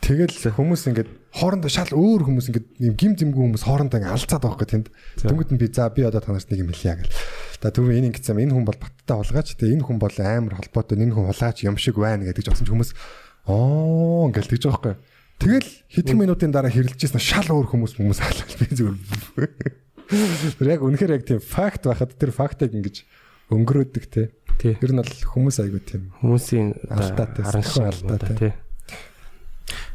Тэгэл 0.03 0.35
хүмүүс 0.59 0.83
ингээд 0.91 1.11
хоорондоо 1.31 1.71
шал 1.71 1.95
өөр 1.95 2.27
хүмүүс 2.27 2.51
ингээд 2.51 2.67
юм 2.83 2.95
гим 2.99 3.15
зэмгүй 3.15 3.39
хүмүүс 3.39 3.63
хоорондоо 3.63 4.03
ингээд 4.03 4.15
алцаад 4.19 4.43
байгаа 4.43 4.59
байхгүй 4.59 4.69
тэнд. 4.75 4.87
Тэнгүүд 5.23 5.51
нь 5.55 5.61
би 5.63 5.67
за 5.71 5.87
би 5.95 6.03
одоо 6.03 6.19
танарт 6.19 6.51
нэг 6.51 6.59
юм 6.59 6.75
хэлье 6.75 7.07
гэл. 7.07 7.15
За 7.63 7.71
түрүү 7.71 8.03
энэ 8.03 8.11
ингэсэн 8.11 8.43
энэ 8.43 8.51
хүн 8.51 8.67
бол 8.67 8.83
баттай 8.83 9.15
хулгайч 9.15 9.55
тэгээ 9.55 9.79
энэ 9.79 9.87
хүн 9.87 10.03
бол 10.03 10.17
амар 10.19 10.59
холбоотой 10.59 10.99
энэ 10.99 11.15
хүн 11.15 11.31
хулгайч 11.31 11.63
юм 11.63 11.79
шиг 11.79 12.03
байна 12.03 12.27
гэдэг 12.27 12.51
жогсон 12.51 12.67
ч 12.67 12.71
хүмүүс 12.75 12.91
оо 13.47 14.27
ингээл 14.27 14.51
тэгж 14.51 14.63
байгаа 14.67 14.83
байхгүй. 14.83 14.95
Тэгэл 15.39 15.71
хэдхэн 15.87 16.19
минутын 16.19 16.51
дараа 16.51 16.75
хэрэлжсэн 16.75 17.23
шал 17.23 17.47
өөр 17.55 17.67
хүмүүс 17.71 17.95
хүмүүс 17.95 18.19
хаалал 18.19 18.59
би 18.59 18.67
зүгээр. 18.75 19.03
Тэр 20.59 20.69
яг 20.71 20.83
үнэхээр 20.83 21.15
яг 21.19 21.23
тийм 21.27 21.39
факт 21.39 21.87
байхад 21.87 22.19
тэр 22.19 22.35
фактыг 22.35 22.75
ингэж 22.75 23.07
өнгөрөөдөг 23.55 24.05
те. 24.11 24.35
Ер 24.63 24.91
нь 24.95 25.01
бол 25.03 25.11
хүмүүс 25.11 25.59
айгүй 25.63 25.83
тийм 25.83 26.03
Хүмүүсийн 26.23 26.87
Алдаатай, 26.87 27.43
харан 27.43 27.63
сэтгэл 27.67 27.91
шиг 27.91 28.07
алдаатай. 28.07 28.37
тий. 28.39 28.53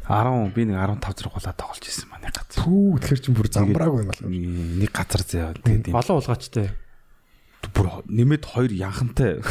10 0.08 0.52
би 0.56 0.64
нэг 0.64 0.76
15 0.80 1.20
зэрэг 1.20 1.32
гулаа 1.36 1.52
тоглож 1.52 1.84
ирсэн 1.84 2.08
манай 2.08 2.32
газар. 2.32 2.64
пүү 2.64 2.96
тэгэхээр 2.96 3.20
чинь 3.20 3.36
бүр 3.36 3.48
замбраагүй 3.52 4.00
юм 4.00 4.08
байна. 4.08 4.24
Нэг 4.80 4.90
газар 4.96 5.22
заяа 5.22 5.52
тэгээд 5.60 5.92
юм. 5.92 5.96
Олон 6.00 6.16
улгаачтай. 6.16 6.72
бүр 7.76 7.86
нэмээд 8.08 8.44
хоёр 8.48 8.72
янхантай. 8.72 9.44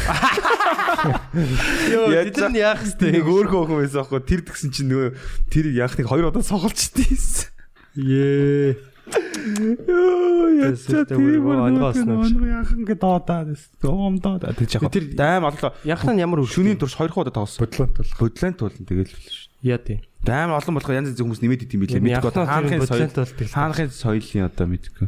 Йоо 1.94 2.10
тэд 2.26 2.50
нь 2.50 2.58
яах 2.58 2.82
вэ? 2.82 3.06
нэг 3.14 3.26
өөрөө 3.28 3.62
хүн 3.70 3.78
байсан 3.86 4.02
аахгүй 4.02 4.20
тэр 4.26 4.40
тэгсэн 4.42 4.70
чинь 4.74 4.90
нөгөө 4.90 5.08
тэр 5.52 5.66
янхныг 5.78 6.06
хоёр 6.10 6.26
удаа 6.32 6.42
соголчдээ. 6.42 7.54
Ее. 7.94 8.74
Йоо 9.08 10.74
Тэсэлтэй 10.74 11.38
бүр 11.38 11.58
онгоосноо 11.70 12.26
биш. 12.26 12.34
янхан 12.34 12.82
гэдэг 12.84 12.98
доодаа 12.98 13.46
омдоо. 13.86 14.42
Тэр 14.42 14.68
яг 14.68 14.82
Тэр- 14.92 15.14
дайм 15.14 15.44
олоо. 15.46 15.72
Яхна 15.84 16.12
нь 16.12 16.20
ямар 16.20 16.42
Шүний 16.44 16.76
турш 16.76 16.98
хоёр 16.98 17.12
удаа 17.14 17.32
тоглосон. 17.32 17.62
Бодлоо 17.64 17.88
тул. 17.94 18.10
Бодлын 18.18 18.54
туулна 18.58 18.84
тэгэл 18.84 19.08
л 19.08 19.22
шүү. 19.22 19.47
Яа 19.62 19.78
тий. 19.82 20.00
Дайм 20.22 20.54
олон 20.54 20.74
болох 20.78 20.90
янз 20.94 21.10
янзын 21.14 21.26
хүмүүс 21.26 21.42
нэмээд 21.42 21.66
идэм 21.66 21.82
билээ. 21.82 22.02
Мэдгүй 22.02 22.30
одоо 22.30 22.46
хаанхын 22.46 22.86
соёл 22.86 23.10
хаанхын 23.50 23.90
соёлын 23.90 24.46
одоо 24.46 24.66
мэдгүй. 24.70 25.06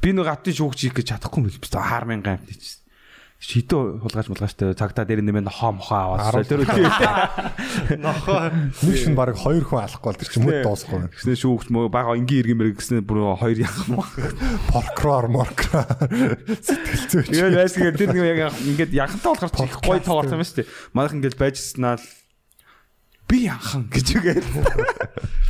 Би 0.00 0.12
нэг 0.16 0.28
автын 0.32 0.56
шүүгч 0.56 0.78
хийх 0.80 0.96
гэж 0.96 1.06
чадахгүй 1.12 1.44
юм 1.44 1.48
биш. 1.48 1.60
Хаармын 1.72 2.24
гамт 2.24 2.48
тийч. 2.48 2.80
Шитөө 3.42 4.06
хулгаач 4.06 4.30
мулгаачтай 4.30 4.70
цагтаа 4.78 5.02
дээр 5.02 5.18
нэмээд 5.26 5.50
хоо 5.50 5.74
мохоо 5.74 6.14
аваад 6.14 6.46
тэр 6.46 6.62
Нохоо. 7.98 8.54
Нэг 8.86 8.96
шин 9.02 9.18
баг 9.18 9.34
хоёр 9.34 9.66
хүн 9.66 9.82
алахгүй 9.82 10.08
бол 10.14 10.20
тэр 10.22 10.30
чинь 10.30 10.46
мөд 10.46 10.62
дуусахгүй. 10.62 11.10
Гэснээр 11.10 11.42
шүүгч 11.42 11.66
мөө 11.74 11.90
бага 11.90 12.14
энгийн 12.14 12.38
иргэн 12.38 12.58
мэрэг 12.62 12.78
гэснээр 12.78 13.02
бүр 13.02 13.34
хоёр 13.34 13.58
яах 13.66 13.82
юм. 13.90 13.98
Поркроор 14.70 15.26
моркроор 15.26 15.90
сэтгэл 16.54 17.06
зүйч. 17.10 17.34
Тэгээд 17.34 17.58
байсгээ 17.58 17.98
тэр 17.98 18.14
нэг 18.14 18.30
яг 18.30 18.54
ингээд 18.62 18.94
янхантай 18.94 19.30
болохоор 19.34 19.50
ч 19.50 19.58
их 19.66 19.78
гоё 19.82 19.98
тоглолт 19.98 20.30
юм 20.30 20.46
шүү 20.46 20.62
дээ. 20.62 20.70
Манайх 20.94 21.14
ингээд 21.18 21.34
байжснаа 21.34 21.98
л 21.98 22.06
би 23.32 23.48
янхан 23.48 23.88
гэж 23.88 24.06
үгээд 24.20 24.44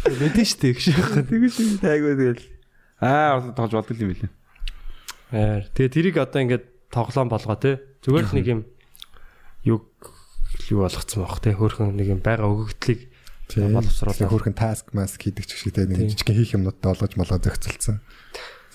Мэдэн 0.07 0.47
штэ 0.47 0.71
гэж. 0.71 0.85
тэгэж 1.27 1.53
шиг 1.53 1.83
тайгүй 1.83 2.15
тэгэл 2.15 2.43
аа 3.03 3.51
тоглож 3.59 3.83
болдог 3.83 3.99
юм 3.99 4.15
билээ. 4.15 4.31
Аа 5.35 5.67
тэгээ 5.75 5.91
тэрийг 5.91 6.17
одоо 6.23 6.41
ингээд 6.47 6.65
тоглоом 6.95 7.27
болгоо 7.27 7.59
те. 7.59 7.83
Зүгээр 8.07 8.27
л 8.31 8.37
нэг 8.39 8.47
юм 8.47 8.61
юу 9.67 9.79
юу 10.71 10.87
болгоцсон 10.87 11.27
байх 11.27 11.43
те. 11.43 11.55
Хөөхөн 11.59 11.99
нэг 11.99 12.09
юм 12.15 12.21
байга 12.23 12.47
өгөгдлийг 12.47 13.11
боловсруулах. 13.51 14.31
Хөрхэн 14.31 14.55
таск 14.55 14.95
маск 14.95 15.19
хийдэг 15.23 15.47
ч 15.47 15.59
шиг 15.59 15.75
те 15.75 15.87
нэг 15.87 15.99
жижигхэн 16.07 16.39
хийх 16.39 16.55
юмнуудтай 16.55 16.95
болгож 16.95 17.15
молоо 17.19 17.39
зохицолцсон. 17.43 17.99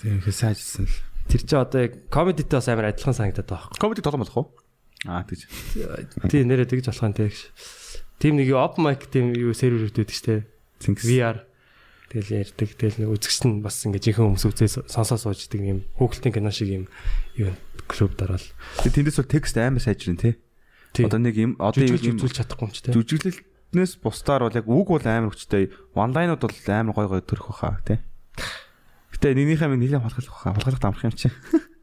Тийм 0.00 0.20
их 0.20 0.28
сайжсан 0.28 0.84
л. 0.84 0.96
Тэр 1.28 1.42
чи 1.44 1.54
одоо 1.56 1.80
яг 1.88 1.92
комедитэй 2.12 2.56
бас 2.60 2.68
амар 2.68 2.92
адилхан 2.92 3.16
санагдаад 3.16 3.48
байгаа. 3.48 3.76
Комеди 3.80 4.02
тоглоом 4.04 4.24
болох 4.24 4.36
уу? 4.36 4.48
Аа 5.06 5.24
тэгж. 5.28 5.44
Тий 6.30 6.42
нэрээ 6.44 6.68
тэгж 6.68 6.88
болох 6.90 7.04
юм 7.04 7.14
те. 7.16 7.32
Тим 8.18 8.34
нэг 8.34 8.50
юу 8.50 8.58
open 8.58 8.82
mic 8.82 9.06
тийм 9.06 9.30
юу 9.30 9.54
сервер 9.54 9.86
үүдээд 9.86 10.10
штэ. 10.10 10.42
Зингс. 10.82 11.06
VR 11.06 11.46
тэгэл 12.10 12.42
ярьдаг. 12.42 12.70
Тэгэл 12.74 12.98
нэг 13.04 13.10
үзэгч 13.14 13.46
нь 13.46 13.62
бас 13.62 13.78
ингээ 13.84 14.02
жинхэнэ 14.10 14.26
хүмүүс 14.32 14.44
үзээ 14.48 14.68
сонсоо 14.90 15.18
сууждаг 15.20 15.60
юм 15.60 15.84
хүүхэлтийн 16.00 16.34
кино 16.34 16.50
шиг 16.50 16.68
юм 16.72 16.84
юу 17.36 17.52
клуб 17.86 18.16
дараал. 18.16 18.42
Тэндээс 18.82 19.20
бол 19.22 19.28
текст 19.28 19.54
амар 19.60 19.84
сайжрын 19.84 20.18
тий. 20.18 20.34
Тий. 20.96 21.04
Одоо 21.04 21.20
нэг 21.20 21.36
юм 21.36 21.52
одоо 21.60 21.84
юм 21.84 22.18
үзүүлж 22.18 22.42
чадахгүй 22.42 22.66
юм 22.66 22.72
ч 22.72 22.78
те. 22.80 22.96
жүжиглэлтнээс 22.96 24.00
бусдаар 24.00 24.48
бол 24.48 24.56
яг 24.56 24.66
үг 24.66 24.88
бол 24.88 25.04
амар 25.04 25.30
хүчтэй. 25.36 25.70
Онлайнууд 25.92 26.40
бол 26.40 26.58
амар 26.72 26.94
гой 26.96 27.06
гой 27.06 27.22
төрөх 27.22 27.52
баха 27.52 27.78
тий. 27.84 28.00
Гэтэ 29.12 29.36
нэгнийхээ 29.36 29.68
минь 29.68 29.84
нэлээд 29.84 30.00
халахлах 30.00 30.32
баха. 30.32 30.56
Халахлах 30.56 30.84
амрах 30.88 31.06
юм 31.06 31.14
чи. 31.14 31.28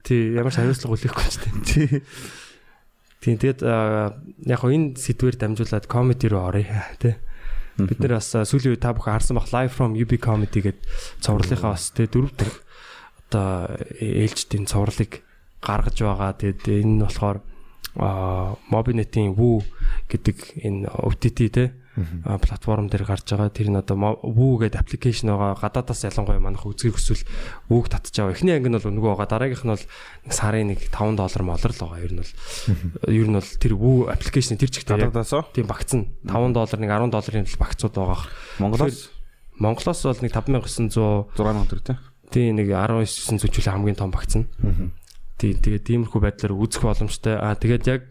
Тий 0.02 0.34
ямар 0.34 0.50
ч 0.50 0.58
хариуцлага 0.58 0.98
үлээхгүй 0.98 1.30
ч. 1.30 1.36
Тий. 1.70 1.88
Тийм 3.26 3.42
тэгээд 3.42 3.66
яг 4.46 4.60
хоо 4.62 4.70
энэ 4.70 5.02
сэдвээр 5.02 5.42
дамжуулаад 5.42 5.90
комеди 5.90 6.30
руу 6.30 6.46
оръё 6.46 6.78
те. 7.02 7.18
Бид 7.74 7.98
нэр 7.98 8.22
бас 8.22 8.30
сүүлийн 8.30 8.78
үед 8.78 8.86
та 8.86 8.94
бүхэн 8.94 9.18
харсан 9.18 9.42
бах 9.42 9.50
live 9.50 9.74
from 9.74 9.98
UB 9.98 10.22
comedy 10.22 10.62
гэдэг 10.62 10.86
цувралынхаа 11.26 11.74
бас 11.74 11.90
те 11.90 12.06
дөрөв 12.06 12.38
дэх 12.38 12.54
одоо 13.26 13.82
ээлжтийн 13.98 14.70
цувралыг 14.70 15.26
гаргаж 15.58 15.98
байгаа. 16.06 16.38
Тэгээд 16.38 16.86
энэ 16.86 16.94
нь 16.94 17.02
болохоор 17.02 17.42
Mobinet-ийн 18.70 19.34
Woo 19.34 19.66
гэдэг 20.06 20.62
энэ 20.62 20.86
OTT 20.94 21.58
а, 21.58 21.74
платформ 22.44 22.88
дээр 22.92 23.06
гарч 23.08 23.32
байгаа. 23.32 23.50
Тэр 23.50 23.70
нь 23.72 23.80
одоо 23.80 24.20
Woo 24.24 24.60
гэдэг 24.60 24.80
аппликейшн 24.84 25.32
байгаа. 25.32 25.56
Гадаадаас 25.56 26.04
ялангуяа 26.04 26.44
манайх 26.44 26.68
үзгэр 26.68 26.96
хүсвэл 26.96 27.24
Woo-г 27.72 27.88
татж 27.88 28.12
байгаа. 28.12 28.36
Эхний 28.36 28.56
анги 28.56 28.70
нь 28.70 28.76
бол 28.76 28.90
өнгөө 28.92 29.12
байгаа. 29.16 29.32
Дараагийнх 29.32 29.64
нь 29.64 29.74
бол 29.74 29.86
сарын 30.28 30.68
нэг 30.76 30.80
5 30.92 31.16
доллар 31.16 31.44
молор 31.44 31.72
л 31.72 31.82
байгаа. 31.82 32.04
Ер 32.04 32.14
нь 32.14 32.22
бол 32.22 32.32
ер 33.08 33.28
нь 33.32 33.38
бол 33.40 33.52
тэр 33.62 33.74
Woo 33.80 34.12
аппликейшн 34.12 34.60
тэр 34.60 34.72
чигтээ 34.76 35.00
яг 35.00 35.16
Гадаадаас 35.16 35.56
тийм 35.56 35.68
багц 35.72 35.92
нь 35.96 36.06
5 36.28 36.52
доллар 36.52 36.80
нэг 36.84 36.92
10 36.92 37.16
долларын 37.16 37.48
л 37.48 37.62
багцууд 37.62 37.96
байгаа. 37.96 38.20
Монголоос 38.60 39.16
Монголоос 39.60 40.04
бол 40.04 40.20
нэг 40.20 40.34
5900 40.36 41.32
6000 41.32 41.68
төгрөг 41.72 41.84
тий. 41.88 41.98
тий 42.32 42.48
нэг 42.52 42.68
19 42.76 43.40
зүчүүл 43.40 43.72
хамгийн 43.72 43.96
том 43.96 44.12
багц 44.12 44.36
нь. 44.36 44.48
Тий 45.40 45.56
тэгээд 45.56 45.88
тиймэрхүү 45.88 46.20
байдлаар 46.20 46.52
үзэх 46.60 46.84
боломжтой. 46.84 47.40
Аа 47.40 47.56
тэгээд 47.56 47.84
яг 47.88 48.02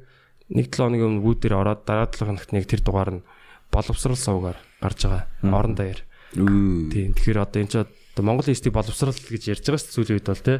нэг 0.49 0.72
7 0.72 0.89
хоногийн 0.89 1.20
өмнө 1.20 1.24
Woo 1.24 1.37
дээр 1.37 1.61
ороод 1.61 1.85
дараа 1.85 2.09
7 2.09 2.32
хоногт 2.32 2.53
нэг 2.57 2.64
тэр 2.64 2.80
дугаар 2.80 3.11
нь 3.20 3.22
боловсрал 3.75 4.16
сувгаар 4.16 4.59
гарч 4.79 5.01
байгаа. 5.03 5.27
Орон 5.43 5.75
даяар. 5.75 6.01
Тийм. 6.35 7.14
Тэгэхээр 7.14 7.43
одоо 7.43 7.59
энэ 7.62 7.70
ч 7.70 7.75
одоо 7.83 8.22
Монгол 8.22 8.51
эстийг 8.51 8.75
боловсрал 8.75 9.14
гэж 9.14 9.43
ярьж 9.51 9.66
байгаа 9.66 9.83
шүү 9.83 9.91
дээ 9.91 9.97
сүүлийн 9.99 10.18
үед 10.18 10.31
бол 10.31 10.47
тий. 10.47 10.59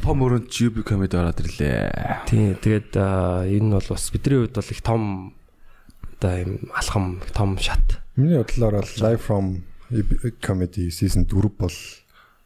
Том 0.00 0.18
өрөнд 0.24 0.48
UB 0.52 0.76
comedy 0.84 1.16
ороод 1.16 1.40
ирлээ. 1.40 2.28
Тийм. 2.28 2.56
Тэгээд 2.60 2.92
энэ 2.96 3.66
нь 3.68 3.72
бол 3.72 3.88
бас 3.88 4.08
бидний 4.12 4.38
хувьд 4.44 4.56
бол 4.56 4.72
их 4.72 4.82
том 4.84 5.02
одоо 6.20 6.32
юм 6.36 6.52
алхам 6.76 7.20
том 7.32 7.56
шат. 7.56 8.00
Миний 8.16 8.36
бодлоор 8.36 8.84
бол 8.84 8.94
live 9.00 9.20
from 9.24 9.64
comedy 10.40 10.92
season 10.92 11.24
4 11.28 11.48
бол 11.56 11.76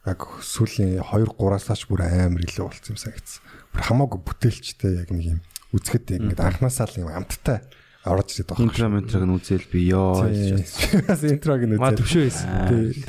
яг 0.07 0.21
сүүлийн 0.43 1.03
2 1.03 1.35
3-аас 1.35 1.67
хойш 1.67 1.83
бүр 1.91 2.07
амар 2.07 2.43
илүү 2.47 2.67
болсон 2.71 2.95
юм 2.95 2.99
санагдсан. 2.99 3.43
Бүр 3.75 3.83
хамаагүй 3.83 4.21
бүтээлчтэй 4.23 4.93
яг 5.03 5.11
нэг 5.11 5.39
юм 5.39 5.41
үзэхэд 5.75 6.19
ингээд 6.23 6.41
анханасаа 6.41 6.87
л 6.91 7.03
юм 7.03 7.11
амттай 7.11 7.63
орж 8.07 8.29
ирээд 8.39 8.49
байгаа. 8.55 8.65
Интро 8.67 8.87
ментрог 8.89 9.25
нь 9.27 9.35
үзэл 9.37 9.67
би 9.69 9.81
ёо. 9.91 10.25
Бас 11.11 11.23
интрог 11.27 11.63
нь 11.67 11.75
Маа 11.77 11.91
үзээд. 11.93 12.01
төвшөө 12.01 12.23
байсан. 12.27 12.49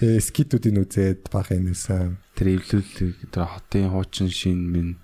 Тэгээ 0.01 0.21
скитүүдийн 0.25 0.77
үзээд 0.81 1.21
бах 1.29 1.49
энэсэн. 1.53 2.17
Тэр 2.33 2.47
эвлүүл 2.57 2.89
тэр 3.29 3.45
хотын 3.45 3.89
хуучин 3.93 4.29
шин 4.33 4.59
минь 4.69 4.97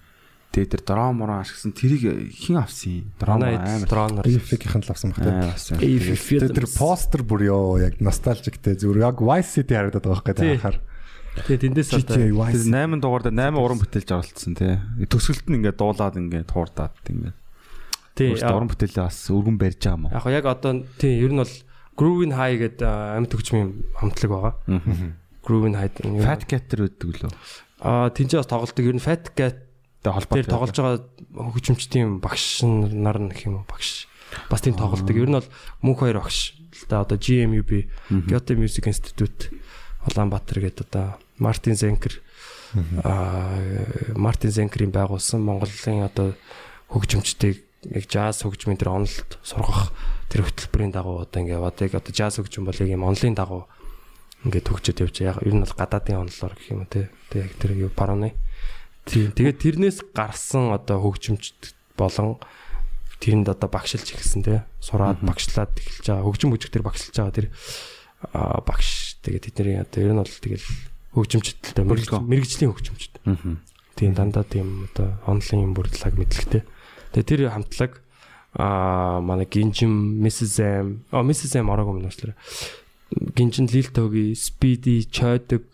тэгээ 0.54 0.70
тэр 0.78 0.82
дрон 0.86 1.18
морон 1.18 1.42
ашигсан 1.42 1.74
тэрийг 1.74 2.30
хэн 2.30 2.62
авсан 2.62 3.02
юм? 3.02 3.06
Дрон 3.18 3.42
амар 3.42 3.90
дроноор 3.90 4.26
Эйфикийнх 4.30 4.78
нь 4.78 4.86
л 4.86 4.94
авсан 4.94 5.10
баг 5.14 5.26
тийм. 5.26 5.82
Тэгээ 5.82 6.54
тэр 6.54 6.70
постэр 6.70 7.22
бүр 7.26 7.42
ёо 7.50 7.82
яг 7.82 7.98
носталжиктэй 7.98 8.78
зүгээр 8.78 9.02
яг 9.02 9.18
Vice 9.18 9.50
City 9.50 9.74
харагдаад 9.74 10.06
байгаа 10.06 10.22
байхгүй 10.22 10.38
Тий. 10.38 10.54
анхаар. 10.62 10.78
Тэгээд 11.34 11.62
тэндээс 11.66 11.90
одоо 11.98 12.06
GTA 12.06 12.30
Тэр 12.30 12.34
Vice 12.38 12.70
8 12.70 13.02
дугаар 13.02 13.24
дээр 13.26 13.38
8 13.50 13.58
уран 13.58 13.80
бүтээлж 13.82 14.10
оролцсон 14.14 14.54
тий. 14.54 14.78
Төсөлт 15.10 15.50
нь 15.50 15.58
ингээд 15.58 15.82
дуулаад 15.82 16.16
ингээд 16.22 16.50
хуурдаад 16.54 16.94
ингээд. 17.10 17.38
Тий 18.16 18.34
Өөртөө 18.34 18.56
уран 18.56 18.70
бүтээлээ 18.72 19.04
бас 19.06 19.20
өргөн 19.34 19.58
барьж 19.58 19.80
байгаа 19.84 19.98
юм 19.98 20.06
уу? 20.08 20.14
яг 20.14 20.26
яг 20.44 20.46
одоо 20.50 20.72
тий 21.02 21.14
ер 21.22 21.32
нь 21.34 21.42
бол 21.42 21.54
Groovin 21.94 22.34
High 22.34 22.58
гэдэг 22.58 22.82
амьд 22.90 23.32
хөгжмийн 23.34 23.70
хамтлаг 23.98 24.30
байгаа. 24.34 24.54
Groovin 25.46 25.76
High 25.78 25.94
Fat 26.26 26.46
Cat 26.50 26.66
тэр 26.72 26.90
өгдөг 26.90 27.22
лөө. 27.22 27.34
а 27.84 28.10
тэнцээ 28.10 28.40
бас 28.42 28.50
тоглолдог 28.50 28.86
ер 28.86 28.96
нь 28.98 29.04
Fat 29.04 29.30
Cat 29.38 29.58
Тэгээ 30.04 30.14
холбоотой. 30.20 30.38
дээр 30.44 30.52
тоглож 30.52 30.76
байгаа 30.76 31.00
хөгжимчдийн 31.54 32.20
багш 32.20 32.64
нар 32.68 33.20
нь 33.24 33.32
гэх 33.32 33.48
юм 33.48 33.64
багш 33.64 34.08
бас 34.52 34.60
тийм 34.60 34.76
тоглолдог. 34.76 35.16
Ер 35.16 35.30
нь 35.32 35.38
бол 35.40 35.50
мөнх 35.86 36.00
хоёр 36.04 36.20
багш 36.20 36.60
л 36.60 36.86
да 36.92 37.02
одоо 37.08 37.16
GMUB 37.16 37.88
Kyoto 38.28 38.52
Music 38.60 38.84
Institute 38.90 39.54
Улаанбаатар 40.04 40.60
гэдэг 40.60 40.84
одоо 40.92 41.16
Мартин 41.40 41.76
Зенкер 41.80 42.20
а 43.04 43.56
Мартин 44.18 44.52
Зенкерийн 44.52 44.92
байгуулсан 44.92 45.40
Монголын 45.40 46.04
одоо 46.04 46.34
хөгжимчдийг 46.92 47.64
яг 47.92 48.06
jazz 48.08 48.44
хөгжмийн 48.44 48.80
тэр 48.80 48.96
онолд 48.96 49.30
сургах 49.44 49.92
тэр 50.32 50.48
хөтөлбөрийн 50.48 50.94
дагуу 50.94 51.24
одоо 51.24 51.40
ингээ 51.44 51.58
яваад 51.60 51.78
яг 51.84 51.94
одоо 52.00 52.14
jazz 52.14 52.40
хөгжим 52.40 52.64
бол 52.64 52.78
яг 52.78 52.90
юм 52.90 53.04
онлын 53.04 53.36
дагуу 53.36 53.68
ингээд 54.44 54.68
хөгжөд 54.68 55.02
явж. 55.04 55.16
Яг 55.24 55.38
ер 55.44 55.54
нь 55.56 55.64
бол 55.64 55.76
гадаадын 55.76 56.28
онлоор 56.28 56.54
гэх 56.56 56.72
юм 56.72 56.84
те. 56.88 57.10
Яг 57.32 57.52
тэр 57.60 57.76
юу 57.80 57.92
пароны. 57.92 58.36
Тийм. 59.08 59.32
Тэгээд 59.32 59.60
тэрнээс 59.60 59.98
гарсан 60.12 60.72
одоо 60.76 61.00
хөгжимч 61.00 61.76
болон 61.96 62.40
тэрэнд 63.24 63.48
одоо 63.52 63.70
багшилж 63.72 64.16
ирсэн 64.16 64.44
те. 64.44 64.64
Сураад 64.84 65.24
багшлаад 65.24 65.76
эхэлж 65.80 66.08
байгаа. 66.12 66.28
Хөгжим 66.28 66.52
бүжиг 66.52 66.72
тэр 66.76 66.84
багшилж 66.84 67.16
байгаа 67.16 67.36
тэр 67.36 67.48
багш 68.68 69.20
тэгээд 69.24 69.48
тэдний 69.52 69.80
одоо 69.80 70.00
ер 70.04 70.12
нь 70.12 70.20
бол 70.20 70.28
тэгэл 70.28 70.68
Бүрэлдэхүүн. 71.88 72.26
мэрэгжлийн 72.26 72.72
хөгжимчд. 72.74 73.14
Аа. 73.30 73.60
Тийм 73.96 74.12
дандаа 74.18 74.44
тийм 74.44 74.90
одоо 74.92 75.20
онлайн 75.30 75.70
юм 75.70 75.74
бүрдлэг 75.78 76.18
мэдлэгтэй. 76.18 76.64
Тэгээ 77.14 77.30
тэр 77.30 77.42
хамтлаг 77.54 78.02
аа 78.58 79.22
манай 79.22 79.46
Гинжим, 79.50 80.22
Mrs. 80.22 80.58
M, 80.62 80.88
оо 81.14 81.22
Mrs. 81.22 81.62
M 81.62 81.70
ороогүй 81.70 82.02
юм 82.02 82.10
уу? 82.10 82.34
Гинжин 83.34 83.70
Лилтоги, 83.70 84.34
Speedy, 84.34 85.06
Choiдөг, 85.06 85.66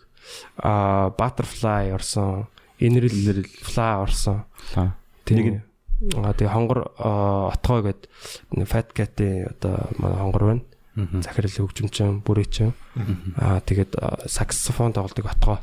аа 0.56 1.12
Butterfly 1.16 1.92
орсон, 1.92 2.48
Инрэл 2.78 3.44
Fly 3.64 4.04
орсон. 4.04 4.44
Тийм. 5.24 5.64
Аа 6.16 6.32
тэгээ 6.32 6.52
хонгор 6.52 6.92
аа, 6.96 7.52
отгой 7.52 7.84
гэд 7.84 8.08
Fat 8.64 8.92
Cat-ийн 8.96 9.52
одоо 9.52 9.88
манай 10.00 10.16
хонгор 10.20 10.44
байна. 10.44 10.64
Захирал 11.20 11.68
хөгжимчин, 11.68 12.20
бүрээчин. 12.24 12.72
Аа 13.36 13.60
тэгээд 13.60 13.96
саксофон 14.28 14.92
тоглодог 14.92 15.28
отгой. 15.28 15.60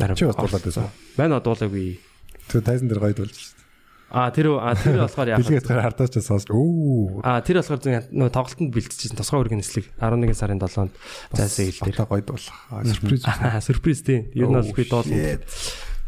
Нарав. 0.00 0.16
Чи 0.16 0.24
бас 0.24 0.36
дуулаад 0.36 0.64
байсан. 0.64 0.88
Байна 1.16 1.40
дуулаагүй. 1.40 2.00
Тэр 2.48 2.64
тайзан 2.64 2.88
дээр 2.88 3.00
гойд 3.00 3.20
болж 3.20 3.53
Аа 4.14 4.30
тэр 4.30 4.46
аа 4.62 4.78
тэр 4.78 5.02
болохоор 5.02 5.26
яах 5.34 5.42
вэ? 5.42 5.58
Билгээд 5.58 5.66
хар 5.66 5.82
хардаач 5.90 6.14
сонсож 6.22 6.54
өө 6.54 7.18
Аа 7.26 7.42
тэр 7.42 7.58
болохоор 7.58 7.82
зөв 7.82 8.14
нөгөө 8.14 8.30
тоглолтод 8.30 8.70
бэлтжижсэн 8.70 9.18
тосгой 9.18 9.42
үргийн 9.42 9.58
нислэг 9.58 9.90
11 9.98 10.38
сарын 10.38 10.62
7-нд 10.62 10.94
зайсан 11.34 11.66
хил 11.74 11.82
дээр. 11.90 11.98
одоо 11.98 12.06
гойд 12.14 12.26
болох. 12.30 12.54
Сюрприз. 12.70 13.26
Аа 13.26 13.58
сюрприз 13.58 14.06
тийм. 14.06 14.30
Ер 14.38 14.46
нь 14.46 14.54
бол 14.54 14.70
би 14.70 14.86
дуулна. 14.86 15.42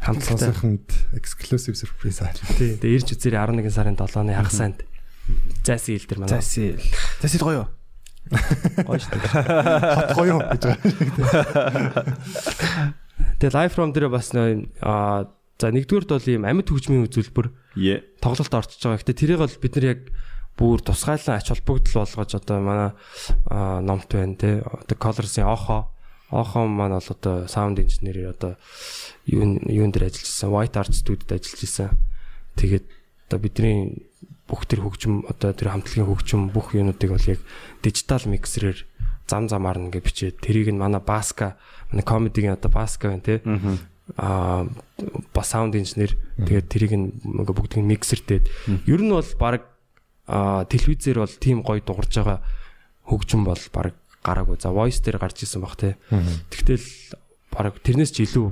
Хамтлагтай. 0.07 0.55
Сонсоход 0.55 0.87
exclusive 1.19 1.75
surprise 1.75 2.23
аа. 2.23 2.31
Тийм. 2.55 2.79
Тэгээ 2.79 2.95
ирж 2.95 3.11
үзээрэй 3.19 3.43
11 3.43 3.75
сарын 3.75 3.99
7-ны 3.99 4.33
хагас 4.39 4.55
санд. 4.55 4.79
Зайсан 5.67 5.99
хил 5.99 6.07
дээр 6.07 6.21
манай. 6.23 6.39
Засил. 6.39 6.79
Засил 7.19 7.43
гоё. 7.43 7.67
Гоё 8.87 8.99
шүү 9.03 9.19
дээ. 9.19 9.35
Хот 9.35 10.11
гоё 10.15 10.37
гэж 10.55 10.63
байгаа. 10.63 12.15
Тэгээ 13.39 13.55
live 13.55 13.73
from 13.75 13.91
дээр 13.95 14.11
бас 14.11 14.31
нөө 14.31 14.67
аа 14.83 15.27
за 15.57 15.73
нэгдүгürt 15.73 16.11
бол 16.13 16.29
ийм 16.29 16.45
амьд 16.45 16.69
хөгжмийн 16.69 17.09
үзүүлбэр 17.09 17.49
тоглолт 18.21 18.55
орчиж 18.55 18.81
байгаа. 18.81 19.01
Гэтэ 19.01 19.15
тэрийг 19.17 19.41
бол 19.41 19.57
бид 19.57 19.75
нар 19.77 19.87
яг 19.97 20.01
бүр 20.57 20.81
тусгайлан 20.81 21.37
ач 21.41 21.49
холбогдол 21.53 22.05
болгож 22.05 22.33
одоо 22.37 22.59
манай 22.61 22.91
номт 23.49 24.09
байна 24.13 24.37
те. 24.37 24.61
Одоо 24.61 24.97
Colors-ийн 24.97 25.49
Охо 25.49 25.93
Охо 26.31 26.67
маань 26.67 26.97
бол 26.97 27.09
одоо 27.09 27.47
sound 27.47 27.79
engineer 27.81 28.33
одоо 28.35 28.57
юун 29.25 29.61
юун 29.65 29.93
дээр 29.93 30.13
ажиллаж 30.13 30.29
байсан. 30.29 30.51
White 30.53 30.77
Art 30.77 30.93
Studio-д 30.93 31.33
ажиллаж 31.37 31.61
байсан. 31.61 31.91
Тэгээд 32.57 32.87
одоо 33.29 33.39
бидний 33.39 34.09
бүх 34.49 34.67
тэр 34.67 34.83
хөгжим 34.83 35.27
одоо 35.27 35.53
тэр 35.53 35.75
хамтлагийн 35.75 36.07
хөгжим 36.07 36.51
бүх 36.51 36.75
юунуудыг 36.75 37.11
бол 37.11 37.27
яг 37.31 37.41
дижитал 37.83 38.23
миксерээр 38.27 38.79
зам 39.27 39.51
замаар 39.51 39.83
ингээ 39.83 40.03
бичээд 40.07 40.37
тэрийг 40.39 40.71
нь 40.71 40.79
манай 40.79 41.03
Баска 41.03 41.59
манай 41.91 42.07
комедигийн 42.07 42.55
одоо 42.55 42.71
Баска 42.71 43.11
байна 43.11 43.27
те 43.27 43.43
аа 44.15 44.71
ба 45.35 45.43
саунд 45.43 45.75
инженер. 45.75 46.15
Тэгээд 46.39 46.67
тэрийг 46.71 46.93
ингээ 46.95 47.57
бүгдийг 47.57 47.83
миксердээд 47.83 48.47
ер 48.87 49.01
нь 49.03 49.11
бол 49.11 49.33
баг 49.43 49.67
телевизээр 50.71 51.19
бол 51.27 51.35
тийм 51.43 51.67
гоё 51.67 51.83
дуурж 51.83 52.13
байгаа 52.15 52.39
хөгжим 53.11 53.43
бол 53.43 53.63
баг 53.75 53.99
гараагүй. 54.23 54.63
За 54.63 54.71
voice 54.71 55.03
дээр 55.03 55.19
гарч 55.19 55.43
исэн 55.43 55.67
баг 55.67 55.75
те. 55.75 55.99
Тэгтэл 56.55 56.87
баг 57.51 57.83
тэрнээс 57.83 58.15
ч 58.15 58.27
илүү 58.27 58.47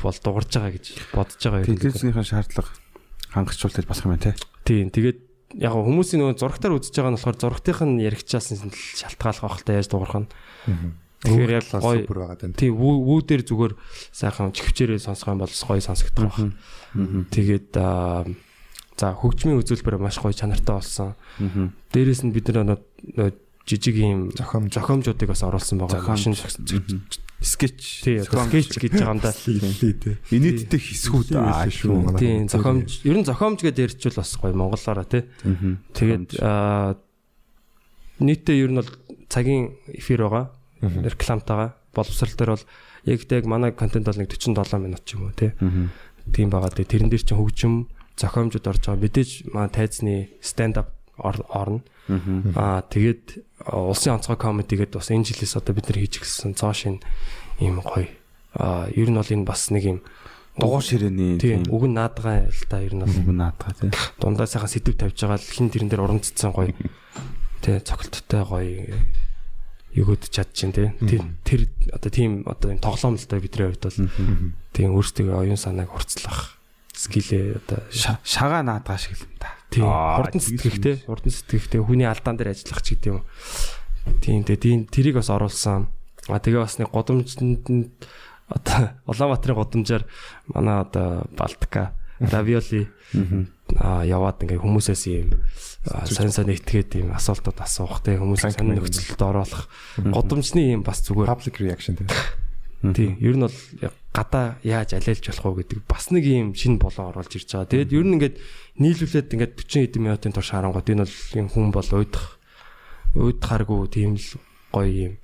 бол 0.00 0.18
дуурж 0.24 0.48
байгаа 0.48 0.72
гэж 0.72 0.86
бодож 1.12 1.40
байгаа 1.40 1.60
юм. 1.64 1.76
Телевизийнхаа 1.76 2.24
шаардлага 2.24 2.72
хангачултад 3.32 3.84
басах 3.84 4.08
юм 4.08 4.16
байна 4.16 4.32
те. 4.32 4.40
тийм 4.64 4.88
тэгээд 4.88 5.18
яг 5.60 5.72
хүмүүсийн 5.76 6.20
нөгөө 6.24 6.40
зурагтаар 6.40 6.76
үзэж 6.80 6.94
байгаа 6.96 7.12
нь 7.12 7.18
болохоор 7.20 7.38
зурагтынх 7.38 7.80
нь 7.84 8.02
яригчаас 8.02 8.48
нь 8.56 8.60
л 8.64 8.72
шалтгааллах 8.72 9.44
багтай 9.44 9.78
яаж 9.78 9.88
дуурах 9.92 10.16
нь 10.24 10.28
тэгэхээр 11.24 11.50
яг 11.56 11.64
гоё 11.72 12.04
супер 12.04 12.18
байгаа 12.20 12.38
тань. 12.38 12.52
тий 12.54 12.70
вүү 12.70 13.20
дээр 13.24 13.42
зүгээр 13.48 13.72
сайхан 14.12 14.52
чихвчээрээ 14.52 15.00
сонсох 15.00 15.28
юм 15.32 15.40
бол 15.40 15.48
гоё 15.50 15.80
сонсогдох 15.80 16.28
байх. 16.28 16.52
Тэгээд 17.32 17.68
аа, 17.80 18.28
за 18.94 19.06
хөгжмийн 19.16 19.58
үзүүлбэр 19.64 19.98
маш 19.98 20.20
гоё 20.20 20.36
чанартай 20.36 20.76
болсон. 20.76 21.16
Дээрээс 21.90 22.22
нь 22.28 22.32
бид 22.36 22.52
нар 22.52 22.78
жижиг 23.66 23.96
юм 23.96 24.30
Зохиомж. 24.36 24.76
зохиомжуудыг 24.76 25.28
бас 25.28 25.42
оруулсан 25.42 25.78
байгаа. 25.80 26.04
Машин 26.04 26.36
Скетч. 27.44 28.04
скетч 28.04 28.76
гэж 28.76 28.92
байгаа 28.92 29.16
юм 29.16 29.20
да. 29.20 29.32
Инээдтэй 30.28 30.80
хэсгүүд 30.80 31.28
аа 31.36 31.64
шүү. 31.68 32.16
Тий 32.20 32.44
зохиомж 32.48 33.04
ер 33.08 33.16
нь 33.20 33.24
зохиомж 33.24 33.58
гэдээ 33.64 33.84
ярьчвал 33.88 34.20
бас 34.20 34.30
гоё 34.36 34.52
монголоороо 34.52 35.04
тий. 35.08 35.24
Тэгээд 35.96 36.40
аа, 36.44 36.96
нийтдээ 38.20 38.56
ер 38.68 38.70
нь 38.72 38.80
бол 38.80 38.92
цагийн 39.32 39.76
эфир 39.96 40.28
байгаа. 40.28 40.52
Рекламтайгаа 41.04 41.70
боловсрал 41.94 42.34
дээр 42.36 42.50
бол 42.56 42.64
яг 43.04 43.20
тэг 43.28 43.44
манай 43.46 43.72
контент 43.72 44.06
бол 44.06 44.18
нэг 44.18 44.28
47 44.32 44.78
минут 44.82 45.04
ч 45.04 45.14
юм 45.16 45.28
уу 45.28 45.34
тий. 45.36 45.52
Тийм 46.32 46.48
байгаа. 46.50 46.72
Тэрэн 46.72 47.08
дээр 47.12 47.22
чинь 47.24 47.38
хөгжим 47.38 47.74
зохиомжууд 48.16 48.66
орж 48.66 48.82
байгаа. 48.88 49.02
Мэдээж 49.04 49.30
манай 49.52 49.70
тайзны 49.70 50.14
stand 50.40 50.78
up 50.80 50.88
ор- 51.18 51.46
орно. 51.48 51.82
Аа 52.56 52.82
тэгээд 52.84 53.44
улсын 53.70 54.18
онцгой 54.20 54.36
комеди 54.36 54.76
гэдэг 54.76 54.98
бас 55.00 55.08
энэ 55.12 55.24
жилээс 55.24 55.56
одоо 55.56 55.72
бид 55.74 55.88
нар 55.88 55.98
хийж 56.00 56.20
эхэлсэн 56.20 56.52
цоо 56.58 56.72
шин 56.76 57.00
ийм 57.60 57.80
гоё. 57.80 58.08
Аа 58.56 58.88
ер 58.92 59.08
нь 59.08 59.16
бол 59.16 59.28
энэ 59.32 59.44
бас 59.48 59.70
нэг 59.72 59.84
юм 59.84 59.98
дугуй 60.58 60.82
ширээний 60.84 61.38
тийм 61.40 61.64
үг 61.70 61.84
нь 61.88 61.96
наадгаа 61.96 62.46
л 62.46 62.62
та 62.68 62.78
ер 62.84 62.94
нь 62.94 63.02
бол 63.02 63.10
үг 63.10 63.30
наадгаа 63.32 63.72
тий. 63.74 63.90
дундаа 64.20 64.46
сайхан 64.46 64.68
сэдв 64.70 64.94
тавьж 65.00 65.16
байгаа 65.16 65.40
л 65.40 65.48
хин 65.48 65.70
тэрэн 65.72 65.88
дээр 65.90 66.04
уран 66.04 66.20
цэцэн 66.22 66.52
гоё. 66.52 66.70
Тэ 67.64 67.80
цогцолттой 67.80 68.42
гоё 68.44 68.94
югод 69.94 70.26
чадчихин 70.28 70.72
тий. 70.74 70.88
Тэр 71.06 71.22
тэр 71.46 71.60
одоо 71.94 72.10
тийм 72.10 72.42
одоо 72.46 72.74
юм 72.74 72.78
тоглоом 72.82 73.14
л 73.14 73.26
да 73.30 73.38
бидний 73.38 73.70
хувьд 73.70 73.82
бол 73.86 73.98
тийм 74.74 74.88
өөрсдөө 74.98 75.34
оюун 75.38 75.56
санааг 75.60 75.90
хурцлах 75.94 76.58
скилээ 76.94 77.62
одоо 77.62 77.78
Ша- 77.94 78.18
шагаа 78.26 78.62
наадгаа 78.66 78.98
шиг 78.98 79.14
л 79.18 79.26
юм 79.26 79.34
да. 79.38 79.48
тийм 79.70 79.84
Аа, 79.86 80.18
хурдан 80.18 80.38
тэгж 80.42 80.46
сэтгэхтэй 80.50 80.94
хурдан 81.06 81.30
сэтгэхтэй 81.30 81.80
хүний 81.82 82.06
алдаан 82.06 82.36
дээр 82.38 82.54
ажиллах 82.54 82.82
ч 82.82 82.94
гэдэг 82.98 83.10
юм. 83.14 83.22
Тийм 84.22 84.42
тэгээ 84.42 84.62
тийм 84.62 84.78
тэрийг 84.90 85.14
бас 85.18 85.30
оруулсан. 85.30 85.86
А 86.30 86.38
тэгээ 86.42 86.62
бас 86.62 86.78
нэг 86.82 86.90
годомжинд 86.90 87.62
одоо 88.50 88.94
Улаанбаатарын 89.10 89.56
годомжаар 89.58 90.04
манай 90.50 90.82
одоо 90.82 91.26
Балтика 91.38 91.94
равиоли 92.20 92.86
а 93.80 94.04
яваад 94.06 94.38
ингээ 94.42 94.60
хүмүүсээс 94.62 95.02
юм 95.10 95.34
сайн 95.84 96.32
сайн 96.32 96.48
итгээд 96.48 96.96
юм 97.04 97.12
асуултууд 97.12 97.60
асуух 97.60 98.00
те 98.00 98.16
хүмүүсийг 98.16 98.56
сонир 98.56 98.80
нөхцөлд 98.80 99.20
оруулах 99.20 99.68
годомжны 100.00 100.72
юм 100.72 100.82
бас 100.82 101.04
зүгээр 101.04 101.28
public 101.28 101.60
reaction 101.60 102.00
тийм. 102.00 102.08
Тийм. 102.92 103.16
Ер 103.20 103.36
нь 103.36 103.44
бол 103.44 103.56
гадаа 104.12 104.60
яаж 104.60 104.92
алиалж 104.92 105.24
болох 105.24 105.44
уу 105.44 105.56
гэдэг 105.64 105.88
бас 105.88 106.12
нэг 106.12 106.24
юм 106.28 106.52
шинэ 106.52 106.76
болон 106.76 107.16
оруулж 107.16 107.32
ирж 107.32 107.48
байгаа. 107.48 107.72
Тэгээд 107.72 107.96
ер 107.96 108.04
нь 108.04 108.14
ингээд 108.20 108.36
нийлүүлээд 108.76 109.32
ингээд 109.32 109.52
40 109.56 109.88
хэдэн 109.88 110.02
минутын 110.04 110.32
турш 110.36 110.52
харангууд 110.52 110.88
энэ 110.92 111.04
бол 111.08 111.16
юм 111.32 111.48
хүн 111.48 111.68
бол 111.72 111.90
уйдах 111.96 112.36
уйдахааргүй 113.16 113.80
тийм 113.88 114.20
л 114.20 114.28
гоё 114.68 114.92
юм 114.92 115.14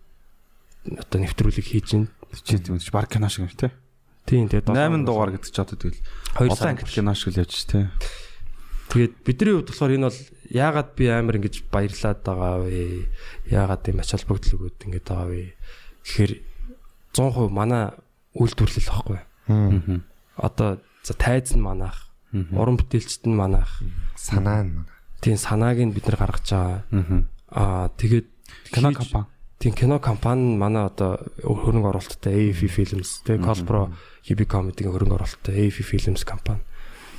одоо 0.96 1.18
нэвтрүүлэг 1.20 1.66
хийж 1.68 1.88
байна. 1.92 2.08
Чи 2.44 2.56
тийм 2.56 2.80
ч 2.80 2.88
баг 2.88 3.12
кино 3.12 3.28
шиг 3.28 3.44
юм 3.44 3.52
тий. 3.52 3.72
Тийм 4.24 4.48
тэгээд 4.48 4.72
8 4.72 5.04
дугаар 5.04 5.36
гэдэг 5.36 5.52
ч 5.52 5.58
одоо 5.60 5.76
тэгэл 5.76 6.00
Хоёр 6.40 6.50
олон 6.56 6.68
англи 6.72 6.88
кино 6.88 7.12
шиг 7.12 7.36
л 7.36 7.44
явж 7.44 7.54
тий. 7.68 7.84
Тэгээд 8.90 9.14
бидний 9.22 9.54
хувьд 9.54 9.70
болохоор 9.70 9.94
энэ 9.94 10.06
бол 10.10 10.20
яагаад 10.50 10.88
би 10.98 11.04
амар 11.06 11.38
ингэж 11.38 11.54
баярлаад 11.70 12.20
байгаа 12.26 12.58
вэ? 12.66 13.06
Яагаад 13.46 13.86
ийм 13.86 14.02
ач 14.02 14.10
холбогдол 14.18 14.54
өгөөд 14.58 14.78
ингэж 14.82 15.04
байгаа 15.06 15.28
вэ? 15.30 15.54
Гэхдээ 16.02 16.30
100% 17.14 17.54
манай 17.54 17.94
үйлдвэрлэл 18.34 18.90
واخгүй. 18.90 19.20
Аа. 19.46 20.02
Одоо 20.38 20.82
за 21.06 21.14
тайз 21.14 21.54
нь 21.54 21.62
манайх, 21.62 22.10
уран 22.34 22.78
бүтээлчд 22.78 23.30
нь 23.30 23.38
манайх, 23.38 23.70
санаа 24.18 24.66
нь 24.66 24.74
манай. 24.74 24.98
Тийм 25.22 25.38
санааг 25.38 25.78
нь 25.78 25.94
бид 25.94 26.10
нар 26.10 26.18
гаргаж 26.18 26.46
байгаа. 26.50 26.82
Аа 27.50 27.94
тэгээд 27.94 28.26
кино 28.74 28.90
компани 28.90 29.30
Тийм 29.60 29.74
кино 29.74 30.00
компани 30.00 30.56
манай 30.56 30.88
одоо 30.88 31.20
хөрөнгө 31.44 31.92
оруулалттай 31.92 32.48
AFI 32.48 32.68
Films, 32.72 33.20
тэ 33.28 33.36
Colpro 33.36 33.92
Hibi 34.24 34.48
Comedy-гийн 34.48 34.88
хөрөнгө 34.88 35.20
оруулалттай 35.20 35.68
AFI 35.68 35.84
Films 35.84 36.24
компани. 36.24 36.64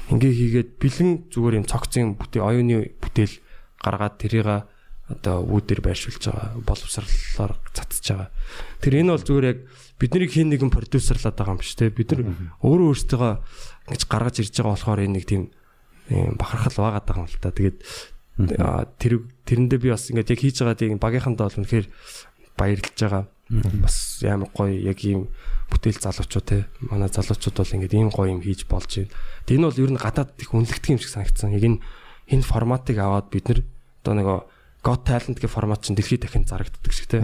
Ингээ 0.10 0.34
хийгээд 0.34 0.70
бэлэн 0.82 1.12
зүгээр 1.30 1.58
юм 1.62 1.66
цогцын 1.70 2.18
бүтээл 2.18 2.48
оюуны 2.48 2.98
бүтээл 2.98 3.36
гаргаад 3.78 4.16
тэрийг 4.18 4.66
одоо 5.12 5.44
үүдээр 5.44 5.82
байршуулж 5.84 6.24
байгаа 6.24 6.64
боловсрлолоор 6.64 7.54
цацж 7.76 8.06
байгаа. 8.16 8.30
Тэр 8.80 8.94
энэ 9.04 9.14
бол 9.14 9.26
зүгээр 9.28 9.50
яг 9.52 9.60
бидний 10.00 10.28
хин 10.28 10.50
нэгэн 10.50 10.72
продюсерлаад 10.72 11.36
байгаа 11.36 11.54
юм 11.56 11.62
биш 11.62 11.76
те 11.76 11.92
бид 11.92 12.16
нар 12.16 12.22
өөрөө 12.64 12.88
өөрсдөө 12.96 13.32
ингэж 13.92 14.04
гаргаж 14.08 14.36
ирж 14.40 14.56
байгаа 14.56 14.74
болохоор 14.74 15.04
энэ 15.04 15.16
нэг 15.20 15.26
тийм 15.28 15.44
ийм 16.10 16.36
бахархал 16.40 16.80
байгаа 16.80 17.20
юм 17.20 17.28
л 17.28 17.40
та. 17.44 17.52
Тэгээд 17.52 17.78
тэр 18.98 19.14
тэрэндээ 19.46 19.80
би 19.84 19.90
бас 19.92 20.08
ингээд 20.10 20.32
яг 20.32 20.40
хийж 20.40 20.58
байгаа 20.64 20.80
тийм 20.80 20.98
багийнхандаа 20.98 21.46
бол 21.52 21.60
үнэхээр 21.60 21.88
баярлж 22.56 22.98
байгаа. 22.98 23.24
Бас 23.84 24.24
амар 24.24 24.50
гоё 24.56 24.72
яг 24.72 25.00
ийм 25.04 25.28
бүтээл 25.72 26.04
залуучууд 26.04 26.46
те 26.46 26.68
манай 26.84 27.08
залуучууд 27.08 27.56
бол 27.56 27.74
ингээд 27.80 27.96
ийм 27.96 28.10
гоё 28.12 28.36
юм 28.36 28.44
хийж 28.44 28.68
болж 28.68 28.92
байна. 28.92 29.16
Тэг 29.48 29.56
энэ 29.58 29.68
бол 29.72 29.82
ер 29.82 29.92
нь 29.96 30.04
гадаад 30.04 30.30
их 30.38 30.52
үнэлэгдэх 30.52 30.92
юм 30.92 31.00
шиг 31.00 31.12
санагдсан. 31.16 31.56
Яг 31.56 31.64
энэ 31.64 31.80
энэ 32.30 32.44
форматыг 32.46 32.98
аваад 33.00 33.32
бид 33.32 33.48
нар 33.48 33.60
одоо 34.04 34.14
нөгөө 34.20 34.40
Got 34.82 35.06
Talent 35.06 35.38
гэх 35.38 35.54
формат 35.54 35.86
чинь 35.86 35.94
дэлхийд 35.96 36.26
дахин 36.26 36.44
зарагддаг 36.44 36.90
шиг 36.92 37.06
те. 37.06 37.22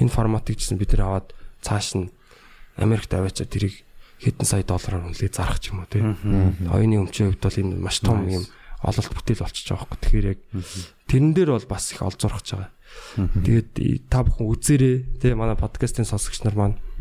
Энэ 0.00 0.08
форматыг 0.08 0.56
жисэн 0.56 0.80
бид 0.80 0.96
нар 0.96 1.04
аваад 1.20 1.36
цааш 1.60 2.00
нь 2.00 2.08
Америкт 2.80 3.12
аваачаад 3.12 3.52
тэрийг 3.52 3.84
хэдэн 4.24 4.46
сая 4.48 4.64
доллараар 4.64 5.12
үнэлээ 5.12 5.28
зарах 5.30 5.60
ч 5.60 5.68
юм 5.70 5.84
уу 5.84 5.88
те. 5.92 6.00
Оюуны 6.72 7.04
өмчийн 7.04 7.36
хувьд 7.36 7.44
бол 7.44 7.60
энэ 7.60 7.76
маш 7.76 8.00
том 8.00 8.24
юм 8.24 8.44
ололт 8.80 9.12
бүтээл 9.12 9.44
болчихж 9.44 9.68
байгаа 9.68 9.84
байхгүй. 9.84 10.00
Тэгэхээр 10.00 10.30
яг 10.32 10.40
тэрэн 11.08 11.32
дээр 11.36 11.50
бол 11.52 11.66
бас 11.68 11.92
их 11.92 12.00
олзуурхаж 12.00 12.46
байгаа. 12.56 12.70
Тэгээд 13.44 13.70
и- 13.84 14.00
та 14.08 14.24
бүхэн 14.24 14.48
үзээрэй 14.48 14.96
те 15.20 15.34
манай 15.36 15.56
подкастын 15.60 16.08
сонсогч 16.08 16.40
нар 16.44 16.56
маань 16.56 16.76
аа 16.80 16.93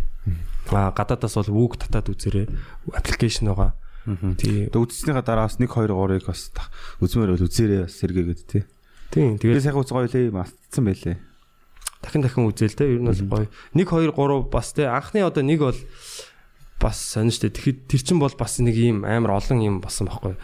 гадаадаас 0.69 1.35
бол 1.39 1.67
үг 1.67 1.81
татаад 1.81 2.07
үзээрэй. 2.13 2.47
Аппликейшн 2.93 3.51
байгаа. 3.51 3.75
Тий. 4.35 4.67
Тэгээ 4.67 4.83
үзснийхаа 4.83 5.23
дараа 5.23 5.47
бас 5.47 5.55
1 5.59 5.67
2 5.67 5.91
3-ыг 5.91 6.27
бас 6.27 6.51
үзмээр 6.99 7.35
бол 7.35 7.47
үзээрээ 7.47 7.87
бас 7.87 7.95
сэргээгээд 7.99 8.41
тий. 8.47 8.63
Тийм. 9.11 9.39
Тэгээ 9.39 9.63
сайхан 9.63 9.83
үз 9.83 9.91
гоё 9.91 10.07
лээ 10.11 10.31
мастцсан 10.35 10.83
байлээ. 10.83 11.17
дахин 12.03 12.21
дахин 12.23 12.47
үзээл 12.51 12.75
те. 12.75 12.83
Ер 12.83 12.99
нь 12.99 13.07
бол 13.07 13.47
гоё. 13.47 13.47
1 13.71 13.87
2 13.87 14.11
3 14.11 14.51
бас 14.51 14.75
те 14.75 14.91
анхны 14.91 15.23
одоо 15.23 15.43
нэг 15.43 15.59
бол 15.63 15.79
бас 16.83 16.97
сонь 16.99 17.31
штэ. 17.31 17.55
Тэгэхэд 17.55 17.79
тэр 17.87 18.01
чин 18.03 18.19
бол 18.19 18.35
бас 18.35 18.59
нэг 18.59 18.75
ийм 18.75 19.07
амар 19.07 19.39
олон 19.39 19.59
юм 19.63 19.75
болсон 19.79 20.11
байхгүй. 20.11 20.35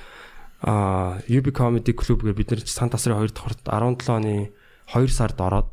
Аа 0.63 1.19
UB 1.27 1.51
Comedy 1.51 1.91
Club 1.91 2.23
гэ 2.23 2.35
бид 2.35 2.51
нар 2.55 2.63
ч 2.63 2.71
сан 2.71 2.87
тасрын 2.87 3.19
2 3.19 3.35
давхарт 3.35 3.63
17 3.67 4.07
оны 4.07 4.55
2 4.95 5.11
сард 5.11 5.35
ороод 5.39 5.67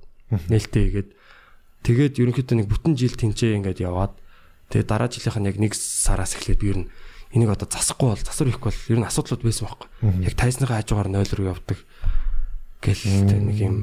нээлттэй 0.51 0.83
хийгээд 0.91 1.11
тэгээд 1.87 2.15
ерөнхийдөө 2.19 2.57
нэг 2.59 2.67
бүтэн 2.67 2.99
жил 2.99 3.15
тэнцээ 3.15 3.59
ингээд 3.63 3.83
яваад 3.87 4.19
тэгээд 4.71 4.89
дараа 4.91 5.09
жилийнх 5.11 5.39
нь 5.39 5.49
яг 5.51 5.57
нэг 5.61 5.73
сараас 5.75 6.35
эхлээд 6.35 6.61
би 6.61 6.69
ер 6.73 6.79
нь 6.85 6.89
энийг 7.35 7.51
одоо 7.53 7.69
засахгүй 7.69 8.15
бол 8.15 8.25
засвар 8.25 8.51
ихгүй 8.51 8.71
бол 8.71 8.91
ер 8.95 8.99
нь 9.03 9.09
асуудлууд 9.09 9.43
байсан 9.43 9.65
байхгүй. 9.67 9.89
Яг 10.27 10.35
тайзныхаа 10.39 10.81
хажуугаар 10.81 11.11
0 11.11 11.37
руу 11.37 11.53
явдаг. 11.53 11.79
Гэл 12.81 13.03
нэг 13.47 13.59
юм 13.61 13.77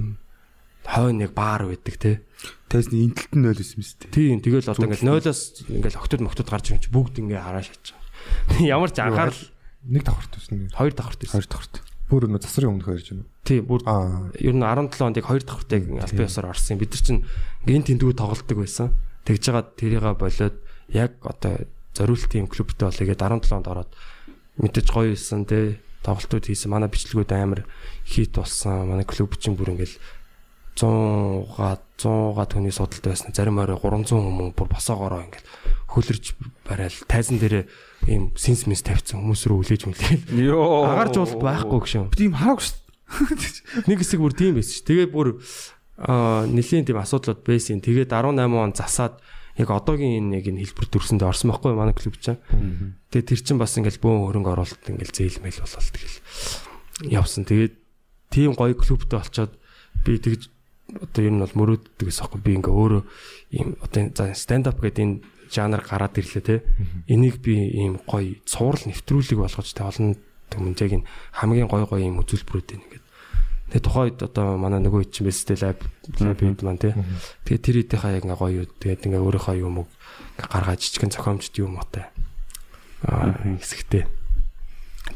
хойно 0.87 1.27
нэг 1.27 1.31
баар 1.35 1.67
байдаг 1.67 1.95
те. 1.99 2.21
Тэсний 2.67 3.07
интэлт 3.07 3.35
нь 3.35 3.43
0 3.45 3.55
байсан 3.55 3.79
шүү 3.83 3.97
дээ. 4.07 4.15
Тийм 4.15 4.39
тэгэл 4.43 4.71
одоо 4.71 4.87
ингээд 4.87 5.05
0-оос 5.05 5.41
ингээд 5.69 5.99
октод 5.99 6.21
моктод 6.23 6.47
гарч 6.49 6.71
ирж 6.75 6.87
бүгд 6.91 7.19
ингээ 7.23 7.39
хараа 7.39 7.63
шатж 7.63 7.95
байгаа. 7.95 8.63
Ямар 8.75 8.91
ч 8.91 8.99
анхаарал 8.99 9.41
Нэг 9.83 10.03
давхарт 10.07 10.31
байсан. 10.39 10.71
хоёр 10.71 10.93
давхарт 10.95 11.19
байсан. 11.19 11.43
2 11.43 11.51
давхарт. 11.51 11.75
Бүр 12.07 12.27
нөө 12.31 12.39
засрын 12.43 12.71
өмнөх 12.71 12.87
ярьж 12.87 13.07
байна. 13.11 13.27
Тийм 13.43 13.67
бүр 13.67 13.83
ер 14.39 14.55
нь 14.55 14.63
17 14.63 15.03
онд 15.03 15.19
яг 15.19 15.27
хоёр 15.27 15.43
давхартыг 15.43 15.83
албан 15.99 16.27
ёсоор 16.27 16.47
орсон. 16.55 16.79
Бид 16.79 16.95
нар 16.95 17.03
чинь 17.03 17.21
гин 17.67 17.83
тэндүү 17.83 18.15
тоглолдог 18.15 18.57
байсан. 18.63 18.95
Тэгж 19.27 19.43
байгаа 19.51 19.75
тэрийгээ 19.75 20.15
болоод 20.15 20.55
яг 20.89 21.19
одоо 21.23 21.67
зориултын 21.93 22.47
клубтэй 22.47 22.87
болъё 22.89 23.05
гээд 23.07 23.21
17 23.21 23.53
онд 23.53 23.67
ороод 23.67 23.91
мэдээж 24.57 24.87
гоё 24.89 25.13
байсан 25.13 25.45
те 25.45 25.79
тоглолтууд 26.03 26.45
хийсэн. 26.45 26.69
Манай 26.69 26.89
бичлэгүүд 26.91 27.31
амар 27.31 27.63
хит 28.05 28.35
болсон. 28.35 28.91
Манай 28.91 29.05
клуб 29.07 29.39
чинь 29.39 29.55
бүр 29.55 29.73
ингээл 29.77 29.97
100га 30.75 31.79
100га 32.01 32.43
төгний 32.49 32.73
судалтай 32.73 33.13
байсан. 33.13 33.31
Зарим 33.33 33.61
орой 33.61 33.77
300 33.77 34.11
хүмүүс 34.11 34.53
бүр 34.57 34.69
босоогоороо 34.73 35.21
ингээл 35.23 35.49
хөлөрж 35.93 36.25
барайл 36.65 36.97
тайзан 37.07 37.37
дээр 37.37 37.69
ийм 38.09 38.33
синс 38.35 38.65
мис 38.65 38.81
тавьсан 38.81 39.21
хүмүүс 39.21 39.45
рүү 39.47 39.59
үлээж 39.63 39.83
мүлээл. 39.87 40.33
Йоо. 40.49 40.89
Агарч 40.89 41.15
уулт 41.21 41.37
байхгүй 41.37 41.79
гүшэн. 41.79 42.09
Би 42.09 42.27
юм 42.27 42.35
хараагүй 42.35 42.65
шүү. 42.65 42.81
Нэг 43.87 44.01
хэсэг 44.01 44.19
бүр 44.19 44.33
тийм 44.33 44.57
байсан 44.57 44.73
ш. 44.73 44.81
Тэгээ 44.81 45.07
бүр 45.13 45.37
аа 46.01 46.49
нэлийн 46.49 46.89
тийм 46.89 46.97
асуудлууд 46.97 47.45
байсан. 47.45 47.79
Тэгээд 47.79 48.09
18 48.09 48.41
он 48.49 48.73
засаад 48.73 49.21
яг 49.57 49.69
одоогийн 49.69 50.33
энэ 50.33 50.37
яг 50.41 50.45
энэ 50.49 50.61
хэлбэр 50.65 50.87
төрсөндөө 50.89 51.29
орсон 51.29 51.53
байхгүй 51.53 51.73
манай 51.77 51.93
клуб 51.93 52.17
чинь. 52.17 52.41
Тэгээд 53.13 53.29
тэр 53.29 53.41
чинь 53.45 53.61
бас 53.61 53.77
ингээл 53.77 54.01
бөөн 54.01 54.25
хөрөнгө 54.25 54.51
оруулалт 54.53 54.85
ингээл 54.89 55.13
зээлмэл 55.13 55.61
болол 55.61 55.89
тэгэл 55.93 56.17
явсан. 57.13 57.43
Тэгээд 57.45 57.73
тийм 58.33 58.51
гоё 58.57 58.73
клубтэй 58.73 59.19
болчоод 59.21 59.53
би 60.01 60.17
тэгж 60.17 60.49
одоо 60.97 61.21
ер 61.21 61.33
нь 61.33 61.41
бол 61.41 61.53
мөрөөддөг 61.53 62.05
гэсэн 62.05 62.21
байхгүй 62.25 62.41
би 62.41 62.51
ингээ 62.57 62.73
өөрөө 62.73 63.03
ийм 63.53 63.69
одоо 63.77 64.01
за 64.13 64.33
stand 64.33 64.65
up 64.65 64.81
гэдэг 64.81 65.05
энэ 65.05 65.21
жанр 65.53 65.81
гараад 65.85 66.17
ирлээ 66.17 66.43
те. 66.43 66.65
Энийг 67.05 67.37
би 67.45 67.53
ийм 67.77 68.01
гоё 68.09 68.41
цуврал 68.49 68.89
нэвтрүүлэг 68.89 69.37
болгож 69.37 69.69
те 69.69 69.85
олон 69.85 70.17
яг 70.17 70.91
энэ 70.97 71.05
хамгийн 71.37 71.69
гоё 71.69 71.85
гоё 71.85 72.01
ийм 72.01 72.21
үзүүлбэрүүд 72.21 72.73
энэ 72.73 72.85
Тэгээ 73.73 73.89
тухайд 73.89 74.21
одоо 74.21 74.61
манай 74.61 74.85
нөгөө 74.85 75.09
хэд 75.09 75.11
ч 75.17 75.25
юм 75.25 75.33
байсан 75.33 75.45
те 75.49 75.55
лаб 75.65 75.79
лабд 76.21 76.61
маань 76.61 76.77
те. 76.77 76.93
Тэгээ 77.49 77.65
тэр 77.65 77.77
хэдийнхаа 77.81 78.13
яг 78.13 78.23
ингээ 78.29 78.37
гоё 78.37 78.53
юу 78.61 78.67
тэгээд 78.69 79.05
ингээ 79.09 79.25
өөрийнхөө 79.25 79.57
юм 79.65 79.81
уу 79.81 79.87
гаргаад 80.37 80.77
жижигэн 80.77 81.09
зохиомжт 81.09 81.57
юм 81.57 81.81
уутай. 81.81 82.05
Аа 83.01 83.33
хэсэгтэй. 83.57 84.05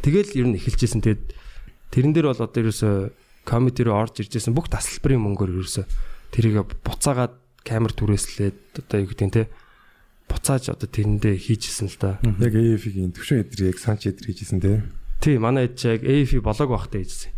Тэгэл 0.02 0.34
ер 0.42 0.48
нь 0.50 0.58
эхэлжсэн 0.58 1.06
тэгээд 1.06 1.24
тэрэн 1.94 2.12
дээр 2.18 2.34
бол 2.34 2.42
одоо 2.42 2.60
ерөөсө 2.66 3.14
комеди 3.46 3.86
руу 3.86 4.02
орж 4.02 4.26
иржсэн 4.26 4.58
бүх 4.58 4.74
тасалбарын 4.74 5.22
мөнгөөр 5.22 5.54
ерөөсө 5.54 5.86
тэрийг 6.34 6.66
буцаагаад 6.82 7.38
камер 7.62 7.94
түрээслээд 7.94 8.90
одоо 8.90 8.98
юу 9.06 9.10
гэдэг 9.14 9.28
нь 9.30 9.36
те 9.38 9.44
буцааж 10.28 10.74
одоо 10.74 10.90
тэрэндээ 10.90 11.36
хийжсэн 11.40 11.88
л 11.94 11.98
да. 12.02 12.20
Яг 12.42 12.58
AF-ийн 12.58 13.14
төвшин 13.14 13.46
эдрийг 13.46 13.80
санч 13.80 14.10
эдэр 14.12 14.34
хийжсэн 14.34 14.60
тий. 14.60 14.82
Тий, 15.24 15.38
манай 15.40 15.70
хэд 15.72 15.76
ч 15.78 15.82
яг 15.88 16.02
AF 16.04 16.32
болоог 16.44 16.70
байхдаа 16.74 17.00
хийжсэн. 17.06 17.37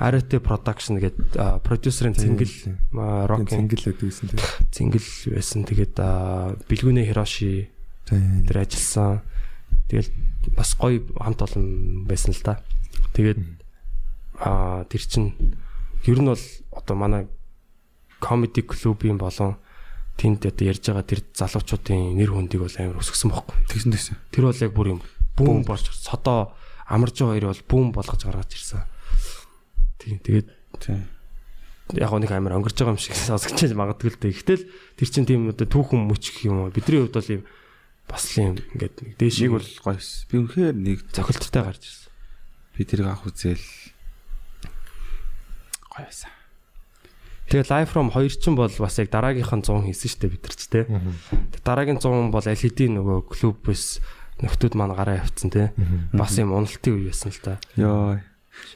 Arete 0.00 0.40
Production 0.40 0.96
гэдэг 0.96 1.36
а, 1.36 1.60
продюсерын 1.60 2.16
Цэнгэл 2.16 2.72
Рок 3.28 3.44
Rocking 3.44 3.68
цингэл 3.68 3.92
өгдөгсэн 3.92 4.26
тийм. 4.32 4.40
Цэнгэл 4.72 5.08
байсан. 5.36 5.68
Тэгээд 5.68 5.94
а, 6.00 6.56
Бэлгүнэ 6.72 7.04
Хироши 7.04 7.68
тэр 8.08 8.56
ажилласан. 8.56 9.20
Тэгэл 9.92 10.08
бас 10.56 10.72
гоё 10.72 11.04
хамт 11.20 11.44
олон 11.44 12.08
байсан 12.08 12.32
л 12.32 12.40
да. 12.40 12.64
Тэгээд 13.12 13.40
аа 14.40 14.88
тэр 14.88 15.02
чин 15.04 15.36
ер 16.08 16.18
нь 16.18 16.32
бол 16.32 16.44
одоо 16.72 16.96
манай 16.96 17.28
комеди 18.24 18.64
клубын 18.64 19.20
болон 19.20 19.60
тэнд 20.16 20.48
одоо 20.48 20.64
ярьж 20.64 20.88
байгаа 20.88 21.04
тэр 21.04 21.20
залуучуудын 21.36 22.16
нэр 22.16 22.32
хүндийг 22.32 22.64
бол 22.64 22.76
амар 22.80 23.04
өсгсөн 23.04 23.28
бохоггүй. 23.28 23.56
Тэгсэн 23.68 23.92
тэгсэн. 23.92 24.16
Тэр 24.32 24.48
бол 24.48 24.64
яг 24.64 24.72
бүр 24.72 24.88
юм 24.96 25.00
бүүм 25.36 25.60
болж 25.68 25.92
содоо 25.92 26.56
амарж 26.88 27.20
байгаа 27.20 27.32
хоёр 27.36 27.46
бол 27.52 27.62
бүүм 27.68 27.88
болгож 27.92 28.20
гаргаж 28.24 28.50
ирсэн. 28.52 28.84
Тийм 30.02 30.18
тэгээд 30.18 30.48
яг 31.98 32.10
нэг 32.12 32.30
амар 32.32 32.56
өнгөрч 32.58 32.76
байгаа 32.78 32.94
юм 32.96 33.00
шиг 33.00 33.14
сонсогч 33.30 33.70
магадгүй 33.72 34.10
л 34.10 34.18
дээ. 34.18 34.34
Гэтэл 34.34 34.64
тэр 34.98 35.08
чин 35.08 35.26
тийм 35.28 35.50
одоо 35.52 35.66
түүхэн 35.68 36.02
мөч 36.08 36.32
гэх 36.32 36.48
юм 36.48 36.66
уу. 36.66 36.74
Бидний 36.74 37.04
хувьд 37.04 37.14
бол 37.14 37.30
юм 37.38 37.42
бас 38.08 38.24
л 38.34 38.42
юм 38.42 38.52
ингээд 38.58 38.94
нэг 39.02 39.12
дээш 39.20 39.36
Нэг 39.44 39.52
бол 39.52 39.68
гоё. 39.84 39.98
эс. 40.00 40.24
Би 40.30 40.34
үнэхээр 40.40 40.74
нэг 40.76 40.98
зохилттой 41.12 41.62
гарч 41.62 41.82
ирсэн. 41.86 42.10
би 42.72 42.82
тэрийг 42.88 43.08
анх 43.12 43.24
үзэл 43.28 43.60
гоё 45.92 46.06
байсан. 46.08 46.32
Тэгээ 47.52 47.68
live 47.68 47.90
from 47.92 48.08
2 48.08 48.40
ч 48.40 48.48
бол 48.48 48.72
бас 48.72 48.96
яг 48.96 49.08
дараагийнх 49.12 49.52
нь 49.52 49.64
100 49.66 49.84
хийсэн 49.92 50.18
дээ 50.24 50.32
бид 50.32 50.42
нар 50.48 50.56
ч 50.56 50.62
тий. 50.72 50.84
Дараагийн 51.60 52.00
100 52.00 52.32
бол 52.32 52.40
LED 52.48 52.78
нөгөө 52.96 53.18
клубээс 53.28 54.00
нөхдүүд 54.40 54.72
маань 54.72 54.96
гараа 54.96 55.20
явцсан 55.20 55.52
тий. 55.52 55.68
Бас 56.16 56.32
юм 56.40 56.56
уналтын 56.56 56.96
үе 56.96 57.12
байсан 57.12 57.28
л 57.28 57.40
та. 57.44 57.60
Йоо. 57.76 58.16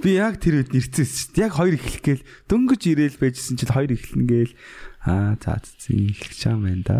Би 0.00 0.16
яг 0.16 0.40
тэр 0.40 0.64
үед 0.64 0.72
нэрцээс 0.72 1.12
шүү 1.12 1.30
дээ. 1.36 1.44
Яг 1.46 1.54
хоёр 1.56 1.74
эхлэх 1.76 2.02
гээл 2.02 2.24
дөнгөж 2.48 2.82
ирээл 2.88 3.18
байжсэн 3.20 3.56
чинь 3.60 3.72
хоёр 3.72 3.92
эхлэн 3.92 4.24
гээл 4.24 4.52
аа 5.04 5.36
за 5.36 5.60
зин 5.80 6.10
эхлэх 6.10 6.34
чам 6.34 6.64
байна 6.64 6.82
да. 6.84 6.98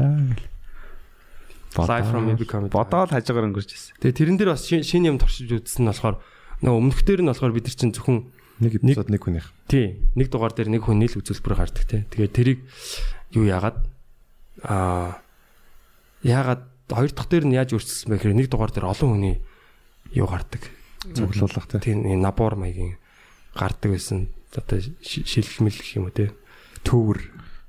Live 1.77 2.09
from 2.09 2.25
Maybe 2.25 2.49
Comedy. 2.49 2.73
Бодоод 2.73 3.13
хажуугаар 3.13 3.53
өнгөрч 3.53 3.71
ирсэн. 3.77 4.01
Тэгээ 4.01 4.17
тэрэн 4.17 4.37
дээр 4.41 4.51
бас 4.57 4.65
шин 4.65 4.81
шинэ 4.81 5.13
юм 5.13 5.21
туршиж 5.21 5.53
үзсэн 5.53 5.85
нь 5.85 5.91
болохоор 5.93 6.17
нөгөө 6.65 6.79
өмнөх 6.81 7.01
дээр 7.05 7.21
нь 7.21 7.29
болохоор 7.29 7.53
бид 7.53 7.69
нар 7.69 7.77
чинь 7.77 7.93
зөвхөн 7.93 8.19
Нэг 8.57 8.81
эпизод 8.81 9.13
нэг 9.13 9.21
хүнийх. 9.21 9.53
тий 9.69 10.01
нэг 10.17 10.33
дугаар 10.33 10.57
дээр 10.57 10.73
нэг 10.73 10.89
хүн 10.89 10.97
нийл 11.05 11.21
үзүүлбэр 11.21 11.53
гардаг 11.61 11.85
тий. 11.85 12.09
Тэгээ 12.09 12.33
тэрийг 12.33 12.61
юу 13.37 13.45
яагаад 13.45 13.85
аа 14.65 15.21
яагаад 16.25 16.65
хоёр 16.89 17.13
дахь 17.13 17.29
дээр 17.29 17.45
нь 17.45 17.57
яаж 17.61 17.77
өөрчилсөн 17.77 18.09
бэ 18.09 18.17
гэхээр 18.17 18.39
нэг 18.41 18.49
дугаар 18.49 18.73
дээр 18.73 18.89
олон 18.89 19.11
хүний 19.21 19.37
юу 20.17 20.25
гардаг. 20.25 20.65
Цуглуулах 21.15 21.67
тийм. 21.83 22.03
Набор 22.21 22.57
маягийн 22.57 22.97
гардаг 23.55 23.91
байсан. 23.93 24.29
Одоо 24.57 24.81
ши- 25.05 25.25
шилхмэл 25.27 25.77
гэх 25.77 25.97
юм 26.01 26.09
уу 26.09 26.15
тий. 26.17 26.31
Төвөр. 26.83 27.21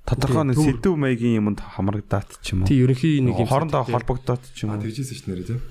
Тодорхой 0.08 0.48
нэг 0.48 0.56
сэдв 0.58 0.96
маягийн 0.96 1.44
юмд 1.44 1.60
хамрагдаад 1.60 2.40
ч 2.40 2.56
юм 2.56 2.64
уу. 2.64 2.68
Тий 2.72 2.80
ерөнхий 2.80 3.20
нэг 3.20 3.36
юм 3.44 3.48
Хоорондоо 3.52 3.84
холбогдоод 3.84 4.42
ч 4.56 4.64
юм 4.64 4.72
уу. 4.72 4.82
тэгжсэн 4.82 5.16
шүү 5.20 5.28
нэрээ 5.36 5.48
тийм. 5.52 5.62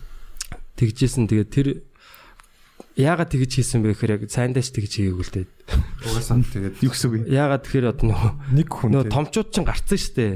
тэгжсэн. 0.76 1.24
Тэгээд 1.24 1.50
тэр 1.50 1.68
яагаад 2.96 3.28
тэгж 3.32 3.52
хийсэн 3.60 3.80
бэ 3.80 3.92
гэхээр 3.96 4.12
яг 4.20 4.22
сайндаач 4.28 4.68
тэгж 4.76 4.92
хийгээгүй 5.00 5.24
л 5.24 5.32
дээ. 5.40 5.46
Угаасаа 6.04 6.40
тэгээд 6.44 6.74
Юу 6.84 6.92
гэсэн 6.92 7.08
үг? 7.12 7.24
Яагаад 7.32 7.62
тэгэхээр 7.64 7.86
одоо 7.96 8.06
нөгөө 8.12 8.32
нэг 8.60 8.68
хүн 8.68 8.88
нөгөө 8.92 9.12
томчууд 9.12 9.48
ч 9.52 9.56
гарцсан 9.64 10.00
штэ. 10.00 10.26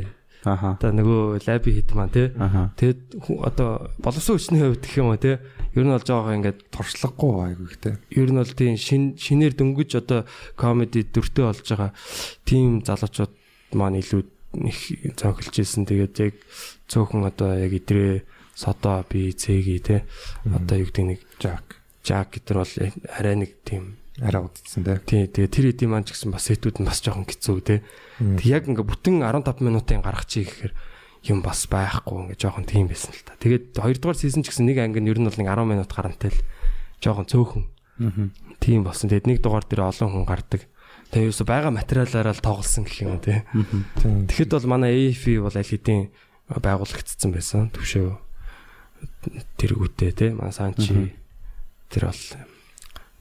Аха. 0.44 0.78
Одоо 0.80 0.90
нөгөө 0.96 1.44
лаби 1.44 1.74
хит 1.76 1.92
маань 1.92 2.12
тий. 2.14 2.32
Тэгэд 2.32 3.20
одоо 3.44 3.92
боловсон 4.00 4.40
хүчний 4.40 4.60
хувьд 4.64 4.80
гэх 4.80 4.96
юм 4.96 5.12
уу 5.12 5.20
тий. 5.20 5.36
Ер 5.76 5.84
нь 5.84 5.92
бол 5.92 6.00
жоохоо 6.00 6.32
ингээд 6.32 6.72
туршлагагүй 6.72 7.32
айгүй 7.52 7.66
ихтэй. 7.68 7.94
ер 8.16 8.30
нь 8.32 8.40
бол 8.40 8.52
тийм 8.56 8.76
шин 8.80 9.02
шинээр 9.20 9.52
дөнгөж 9.52 10.00
одоо 10.00 10.24
комеди 10.56 11.04
дүртэй 11.04 11.44
болж 11.44 11.60
байгаа 11.60 11.92
тийм 12.48 12.80
залуучууд 12.80 13.32
маань 13.76 14.00
илүү 14.00 14.22
их 14.64 14.80
цонхилж 15.20 15.54
ирсэн. 15.60 15.84
Тэгээд 15.84 16.14
яг 16.24 16.34
цөөхөн 16.88 17.28
одоо 17.28 17.60
яг 17.60 17.76
идрээ 17.76 18.24
содо 18.56 19.04
би 19.12 19.36
цэги 19.36 19.76
тий. 19.84 20.00
Одоо 20.48 20.80
юу 20.80 20.88
гэдэг 20.88 21.04
нэг 21.04 21.20
Жак. 21.36 21.76
жак 22.00 22.32
гэтэр 22.32 22.56
бол 22.64 22.74
арай 23.12 23.36
нэг 23.36 23.60
тийм 23.60 23.99
Араа 24.20 24.46
удцсан 24.46 24.84
тийм. 24.84 25.00
тий 25.04 25.24
тэгээ 25.26 25.48
тэр 25.48 25.66
эдийн 25.72 25.90
маань 25.90 26.04
ч 26.04 26.12
гэсэн 26.12 26.28
бас 26.28 26.44
сетүүд 26.44 26.84
нь 26.84 26.88
бас 26.88 27.00
жоохон 27.00 27.24
хэцүү 27.24 27.56
тий. 27.64 27.80
Тэг 28.20 28.46
яг 28.46 28.64
ингээ 28.68 28.84
бүтэн 28.84 29.24
15 29.24 29.64
минутын 29.64 30.04
гарах 30.04 30.28
чи 30.28 30.44
гэхээр 30.44 30.72
юм 31.32 31.40
бас 31.40 31.64
байхгүй 31.64 32.28
ингээ 32.28 32.36
жоохон 32.36 32.68
тийм 32.68 32.92
байсан 32.92 33.16
л 33.16 33.24
та. 33.24 33.36
Тэгээд 33.40 33.80
хоёрдугаар 33.80 34.20
сизон 34.20 34.44
ч 34.44 34.52
гэсэн 34.52 34.68
нэг 34.68 34.78
анги 34.80 35.00
нь 35.00 35.08
ер 35.08 35.16
нь 35.20 35.24
бол 35.24 35.40
нэг 35.40 35.48
10 35.48 35.64
минут 35.72 35.88
гарантай 35.88 36.30
л 36.32 36.40
жоохон 37.00 37.28
цөөхөн 37.32 37.64
тийм 38.60 38.84
болсон. 38.84 39.08
Тэгээд 39.08 39.28
нэг 39.28 39.38
дугаар 39.40 39.64
дээр 39.64 39.88
олон 39.88 40.12
хүн 40.12 40.28
гардаг. 40.28 40.68
Тэгээ 41.10 41.28
юусо 41.32 41.44
байгаа 41.48 41.72
материалаараа 41.72 42.36
л 42.36 42.44
тоглосон 42.44 42.84
гэх 42.84 43.00
юм 43.04 43.20
тий. 43.24 43.40
Тэгэхэд 44.04 44.52
бол 44.52 44.68
манай 44.68 45.10
AFI 45.10 45.40
бол 45.40 45.52
аль 45.52 45.64
хэдийн 45.64 46.12
байгуулагдсан 46.48 47.30
байсан. 47.32 47.72
Төвшөө 47.72 48.08
тэргүүтээ 49.56 50.12
тий. 50.12 50.30
Манай 50.36 50.52
Санчи 50.52 51.16
тэр 51.88 52.12
бол 52.12 52.22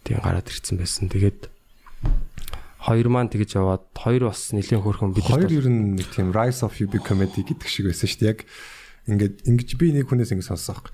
тийм 0.10 0.20
гараад 0.26 0.50
ирсэн 0.50 0.76
байсан. 0.82 1.06
Тэгээд 1.14 1.48
хоёр 2.80 3.08
маань 3.12 3.30
тэгж 3.30 3.60
яваад 3.60 3.86
хоёр 3.94 4.32
бас 4.34 4.50
нэлийн 4.56 4.82
хөөрхөн 4.82 5.14
бид 5.14 5.28
Хоёр 5.30 5.52
ер 5.52 5.68
нь 5.70 6.00
нэг 6.00 6.10
тийм 6.10 6.34
Rise 6.34 6.66
of 6.66 6.74
UB 6.80 6.98
comedy 7.04 7.46
гэдэг 7.46 7.68
шиг 7.70 7.86
байсан 7.92 8.08
шүү 8.10 8.20
дээ. 8.26 8.32
Яг 8.34 8.40
ингээд 9.06 9.36
ингэж 9.46 9.70
би 9.78 9.94
нэг 9.94 10.08
хүнээс 10.10 10.32
ингэ 10.34 10.48
сонсох. 10.48 10.90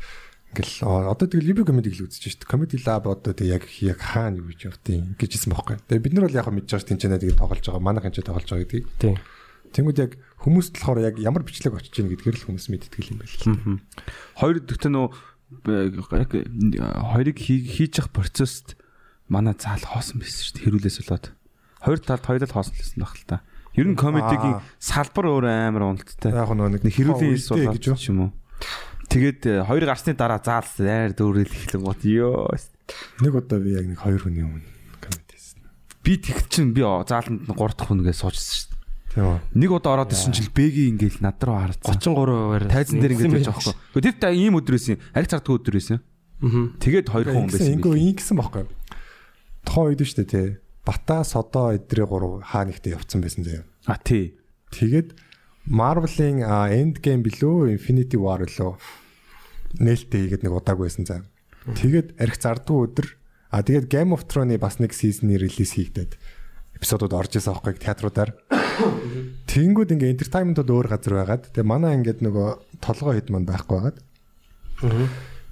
Ингээл 0.56 0.88
оо, 0.88 1.14
одоо 1.14 1.28
тэгэл 1.30 1.52
UB 1.56 1.60
comedy 1.68 1.94
л 1.94 2.10
үзэж 2.10 2.26
шүү 2.26 2.40
дээ. 2.42 2.50
Comedy 2.50 2.78
lab 2.84 3.06
одоо 3.06 3.32
тэг 3.38 3.48
яг 3.48 3.64
яг 3.86 4.00
хаана 4.02 4.42
юу 4.42 4.50
гэж 4.50 4.60
явдیں۔ 4.76 5.16
гэж 5.20 5.30
хэлсэн 5.36 5.52
байхгүй. 5.54 5.78
Тэгээ 5.88 6.04
бид 6.04 6.14
нар 6.18 6.26
бол 6.26 6.40
яг 6.42 6.48
мэдж 6.50 6.70
байгаа 6.74 6.90
тэнцэнэ 6.90 7.20
тэгээ 7.22 7.38
тоглож 7.38 7.64
байгаа. 7.64 7.84
Манайхан 7.86 8.12
ч 8.16 8.18
тоглож 8.26 8.50
байгаа 8.50 8.66
гэдгийг. 8.66 8.88
тийм. 9.00 9.16
Тэнгүүд 9.76 10.00
яг 10.00 10.12
хүмүүст 10.42 10.74
болохоор 10.80 11.00
яг 11.04 11.16
ямар 11.20 11.44
бичлэг 11.44 11.76
очиж 11.76 12.00
ийн 12.00 12.08
гэдгээр 12.08 12.36
л 12.40 12.46
хүмүүс 12.48 12.66
мэддэг 12.72 13.04
юм 13.12 13.20
байл. 13.20 13.36
Мгм. 13.52 13.76
Хоёр 14.40 14.56
гэхдээ 14.64 14.92
нөө 14.96 15.08
яг 16.16 16.32
хоёрыг 17.14 17.38
хий- 17.38 17.68
хийж 17.68 18.00
явах 18.00 18.16
процесст 18.16 18.80
манай 19.30 19.56
заал 19.58 19.82
хоосон 19.82 20.22
байсан 20.22 20.42
шүү 20.46 20.54
дээ. 20.60 20.66
Хэрүүлээс 20.70 20.98
болоод. 21.06 21.26
Хоёр 21.82 22.00
талд 22.02 22.26
хоёулаа 22.26 22.50
хоосон 22.52 22.76
лсэн 22.78 23.02
баг 23.02 23.14
л 23.18 23.26
та. 23.26 23.38
Ер 23.76 23.88
нь 23.92 23.98
комедигийн 24.00 24.64
салбар 24.80 25.26
өөр 25.28 25.46
амар 25.50 25.84
уналттай. 25.98 26.32
Яг 26.32 26.50
нэг 26.56 26.84
Нэг 26.86 26.94
хэрүүлийн 26.96 27.36
юу? 27.36 27.98
ч 28.00 28.08
юм 28.10 28.20
уу. 28.30 28.32
Тэгээд 29.12 29.42
э, 29.46 29.54
хоёр 29.68 29.84
гарсны 29.86 30.16
дараа 30.16 30.40
заал 30.42 30.66
зайр 30.66 31.14
дүүрэл 31.14 31.52
эхлэн 31.52 31.84
гот 31.84 32.02
ёо. 32.08 32.50
нэг 33.22 33.34
удаа 33.36 33.60
би 33.60 33.76
яг 33.76 33.86
нэг 33.86 34.00
хоёр 34.02 34.22
хүний 34.24 34.42
өмнө 34.48 34.66
комеди 35.04 35.36
хийсэн. 35.38 35.62
Би 36.02 36.18
тэгт 36.18 36.48
чинь 36.50 36.74
би 36.74 36.82
зааланд 36.82 37.46
3 37.46 37.54
дахь 37.54 37.90
хүнгээ 37.90 38.16
суужсэн 38.16 38.54
шүү 38.56 38.68
дээ. 38.72 38.76
Тийм. 39.16 39.40
Нэг 39.56 39.70
удаа 39.72 39.94
ороод 40.02 40.12
ирсэн 40.16 40.34
чинь 40.34 40.50
бэги 40.52 40.90
ингээл 40.96 41.22
над 41.22 41.38
руу 41.44 41.56
харцсан. 41.60 41.96
33-аар 42.02 42.64
Тайзан 42.68 43.00
дээр 43.00 43.14
ингээд 43.16 43.36
байж 43.44 43.48
аахгүй. 43.52 43.74
Тэр 44.02 44.16
та 44.20 44.28
ийм 44.34 44.58
өдөр 44.60 44.76
байсан. 44.76 44.98
Ариг 45.14 45.30
цардгүй 45.32 45.60
байсан. 45.72 46.00
Аа. 46.44 46.68
Тэгээд 46.82 47.08
хоёр 47.12 47.28
хүн 47.32 47.48
байсан. 47.48 47.76
Ингээ 47.80 47.96
ингэсэн 48.12 48.36
байхгүй. 48.36 48.64
Тухайн 49.66 49.92
үед 49.92 50.02
шүү 50.06 50.18
дээ 50.22 50.30
тий. 50.32 50.50
Бата 50.86 51.26
содо 51.26 51.74
эдрээ 51.74 52.06
гурав 52.06 52.46
хаа 52.46 52.70
нэгтээ 52.70 52.96
явцсан 52.96 53.26
байсан 53.26 53.44
заяа. 53.44 53.66
А 53.90 53.98
тий. 53.98 54.38
Тэгээд 54.72 55.18
Marvel-ийн 55.66 56.46
End 56.46 57.02
Game 57.02 57.26
билүү 57.26 57.74
Infinity 57.74 58.22
War 58.22 58.46
лөө 58.46 58.78
нээлттэй 59.82 60.30
хийгээд 60.30 60.46
нэг 60.46 60.54
удааг 60.54 60.78
байсан 60.78 61.10
заа. 61.10 61.26
Тэгээд 61.66 62.22
арх 62.22 62.38
зардгүй 62.38 62.78
өдөр 62.86 63.08
а 63.50 63.66
тэгээд 63.66 63.90
Game 63.90 64.14
of 64.14 64.30
Thrones-ы 64.30 64.62
бас 64.62 64.78
нэг 64.78 64.94
season-ы 64.94 65.42
релиз 65.42 65.74
хийгдээд 65.74 66.16
эпизодууд 66.78 67.14
орж 67.16 67.40
исэн 67.40 67.56
аахгүй 67.56 67.80
театруудаар. 67.82 68.36
Тэнгүүд 69.50 69.96
ингээ 69.96 70.14
entertainment-ууд 70.14 70.70
өөр 70.70 70.88
газар 70.92 71.14
байгаад 71.24 71.44
тэгээ 71.56 71.66
манай 71.66 71.96
ингээд 71.98 72.20
нөгөө 72.22 72.80
толгой 72.84 73.18
хэд 73.18 73.32
манд 73.32 73.48
байхгүй 73.50 73.76
байгаад. 73.80 73.98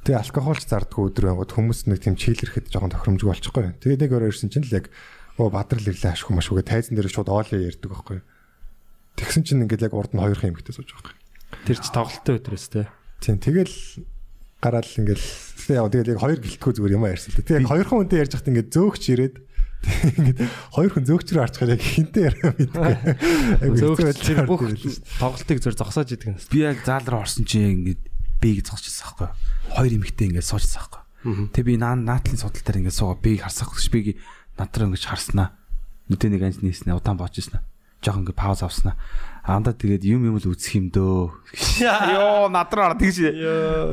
Тэгээ 0.04 0.20
алкоголч 0.20 0.68
зардгүй 0.68 1.16
өдөр 1.16 1.26
байгаад 1.32 1.52
хүмүүс 1.56 1.88
нэг 1.88 2.04
тийм 2.04 2.20
чийлэрэхэд 2.20 2.68
жоохон 2.76 2.92
тохиромжгүй 2.92 3.30
болчихгүй. 3.32 3.72
Тэгээд 3.80 4.02
нэг 4.04 4.12
өөр 4.12 4.28
ирсэн 4.36 4.52
чинь 4.52 4.68
л 4.68 4.76
яг 4.76 4.92
оо 5.40 5.48
бадрал 5.48 5.88
ирлээ 5.88 6.12
ашгүй 6.12 6.36
машгүйгээ 6.36 6.68
тайзан 6.68 7.00
дээр 7.00 7.08
шууд 7.08 7.32
оолё 7.32 7.56
ярьдаг 7.56 7.88
байхгүй. 7.88 8.20
Тэгсэн 9.16 9.48
чинь 9.48 9.64
ингээд 9.64 9.88
яг 9.88 9.96
урд 9.96 10.12
нь 10.12 10.20
хоёр 10.20 10.36
хэм 10.36 10.60
ихтэй 10.60 10.76
сууж 10.76 10.92
байгаа 10.92 11.16
байхгүй. 11.16 11.72
Тэр 11.72 11.78
ч 11.80 11.86
тоглолттой 11.88 12.36
өдрөөс 12.36 12.68
те. 12.68 12.92
Тийм 13.24 13.40
тэгэл 13.40 13.76
гараал 14.60 14.92
ингээл 14.92 15.28
тэгээ 15.72 15.80
яа 15.80 15.88
тэгэл 15.88 16.12
яг 16.12 16.20
хоёр 16.20 16.40
гэлтгүү 16.44 16.72
зүгээр 16.76 16.96
юм 17.00 17.08
ярьсан 17.08 17.30
л 17.32 17.38
дээ. 17.40 17.48
Тэгээ 17.64 17.72
хоёр 17.72 17.88
хүн 17.88 18.02
үнтэй 18.04 18.20
ярьж 18.28 18.34
хахад 18.36 18.50
ингээд 18.52 18.74
зөөгч 18.76 19.04
ирээд 19.08 19.36
ингээд 19.84 20.40
хоёр 20.72 20.92
хүн 20.92 21.06
зөөгч 21.08 21.28
рүү 21.32 21.44
харчихаар 21.48 21.74
яг 21.76 21.84
хинтээ 21.84 22.24
яриа 22.28 22.52
мэдгүй. 22.60 22.96
Айгу 23.64 23.76
Зөөгч 23.80 24.00
хэцүү 24.04 24.24
чинь 24.24 24.40
байдлаар 24.40 24.52
бүх 24.52 24.64
тоглолтыг 25.20 25.60
зөөр 25.64 25.76
зогсоож 25.80 26.10
идэг 26.12 26.28
юм. 26.32 26.38
Би 26.52 26.60
яг 26.64 26.80
заал 26.88 27.08
руу 27.08 27.24
орсон 27.24 27.44
чинь 27.44 27.84
ингээд 27.84 28.02
бийг 28.40 28.64
зогсчихсан 28.64 29.08
байхгүй. 29.20 29.32
Хоёр 29.74 29.94
эмэгтэй 29.98 30.28
ингээд 30.30 30.46
суужсан 30.48 30.82
байхгүй. 30.86 31.02
Тэг 31.54 31.64
би 31.66 31.78
наа 31.82 31.98
наатлын 31.98 32.38
судал 32.38 32.62
дээр 32.62 32.80
ингээд 32.86 32.98
суугаа 33.00 33.18
бийг 33.18 33.42
харсах 33.42 33.74
гэж 33.74 33.88
бийг 33.90 34.08
над 34.58 34.72
руу 34.78 34.88
ингээд 34.94 35.10
харснаа. 35.10 35.58
Нүдэ 36.10 36.28
нэг 36.30 36.42
анж 36.46 36.58
нээснэ 36.62 36.94
удаан 36.94 37.18
боож 37.18 37.34
ирсэн. 37.40 37.64
Жог 38.04 38.20
ингээд 38.22 38.38
пауз 38.38 38.62
авснаа. 38.62 39.00
Аандаа 39.48 39.74
тэгээд 39.74 40.04
юм 40.04 40.28
юм 40.28 40.36
л 40.38 40.46
үзэх 40.52 40.76
юм 40.78 40.88
дөө. 40.92 41.32
Йоо 42.14 42.52
над 42.52 42.70
руу 42.76 42.84
ороод 42.92 43.00
тэгш. 43.00 43.24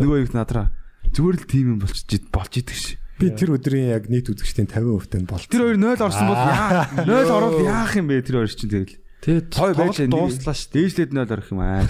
Нөгөө 0.02 0.18
юу 0.26 0.34
над 0.34 0.50
руу. 0.50 0.66
Зүгээр 1.14 1.36
л 1.38 1.46
тийм 1.46 1.66
юм 1.74 1.78
болчих 1.80 2.26
болж 2.28 2.52
идэг 2.54 2.76
ш. 2.76 2.98
Би 3.20 3.30
тэр 3.30 3.54
өдрийн 3.54 3.92
яг 3.94 4.08
нийт 4.08 4.32
үзэгчдийн 4.32 4.66
50% 4.66 5.22
нь 5.22 5.28
болт. 5.28 5.44
Тэр 5.46 5.64
хоёр 5.70 5.78
0 5.78 6.02
орсон 6.02 6.24
бол 6.24 6.40
яа 6.40 6.88
0 7.04 7.28
орвол 7.30 7.62
яах 7.62 7.92
юм 7.94 8.08
бэ 8.08 8.24
тэр 8.24 8.42
хоёр 8.42 8.50
чинь 8.50 8.72
тэгэл. 8.72 8.96
Тэгээд 9.20 9.46
тоглолт 9.52 10.00
дуслаа 10.08 10.56
шүү 10.56 10.70
дээ. 10.72 10.80
Дээжлээд 10.80 11.12
0 11.12 11.28
орох 11.28 11.48
юм 11.52 11.60
аа. 11.60 11.84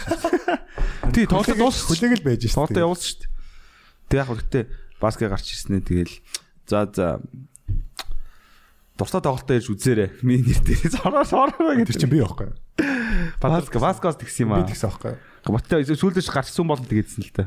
Тий 1.15 1.25
тоглолт 1.31 1.55
дууссан. 1.55 1.87
хүлээгэл 1.87 2.27
байж 2.27 2.43
шүү. 2.51 2.67
Тоглолтоо 2.67 2.83
явуулсан 2.83 3.17
дээ. 3.23 3.31
Тэг 4.11 4.19
яг 4.27 4.29
гэхдээ 4.35 4.65
баскет 4.99 5.31
гарч 5.31 5.47
ирснээр 5.55 5.85
тэгэл 5.87 6.15
за 6.67 6.85
за 6.91 7.07
дуртай 8.99 9.23
тоглолтоо 9.25 9.55
ярьж 9.57 9.69
үзээрэй. 9.73 10.11
Миний 10.27 10.45
нэр 10.45 10.61
дээр 10.61 10.91
зороо 10.93 11.25
зороо 11.25 11.73
гэдэг 11.79 11.97
чинь 11.97 12.11
би 12.13 12.21
байхгүй. 12.21 12.53
баск 13.41 13.73
баскос 13.81 14.19
тэгсэн 14.21 14.45
юм 14.45 14.61
Би 14.61 14.61
аа. 14.61 14.69
тэгсэн 14.69 14.89
байхгүй. 14.93 15.15
Баттай 15.49 15.87
сүүлдэж 15.89 16.27
гарчсан 16.29 16.69
болно 16.69 16.85
тэгээдсэн 16.85 17.23
л 17.25 17.33
та. 17.33 17.47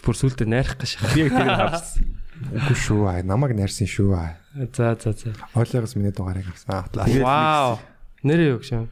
Бүр 0.00 0.14
сүултээ 0.16 0.48
найрах 0.48 0.78
гэж. 0.80 0.96
Би 1.12 1.28
яг 1.28 1.36
тэрийг 1.36 1.58
харсан. 1.58 2.16
Үгүй 2.48 2.76
шүү 2.80 3.02
аа. 3.12 3.20
Намайг 3.26 3.52
нарьсан 3.58 3.84
шүү 3.90 4.10
аа. 4.16 4.40
За 4.72 4.96
за 4.96 5.12
за. 5.12 5.36
Ойлоогоос 5.52 5.96
миний 6.00 6.12
дугаарыг 6.16 6.48
авсан. 6.48 6.88
Вау. 7.20 7.76
Нэрээ 8.24 8.56
юу 8.56 8.60
гэж 8.64 8.72
юм. 8.72 8.88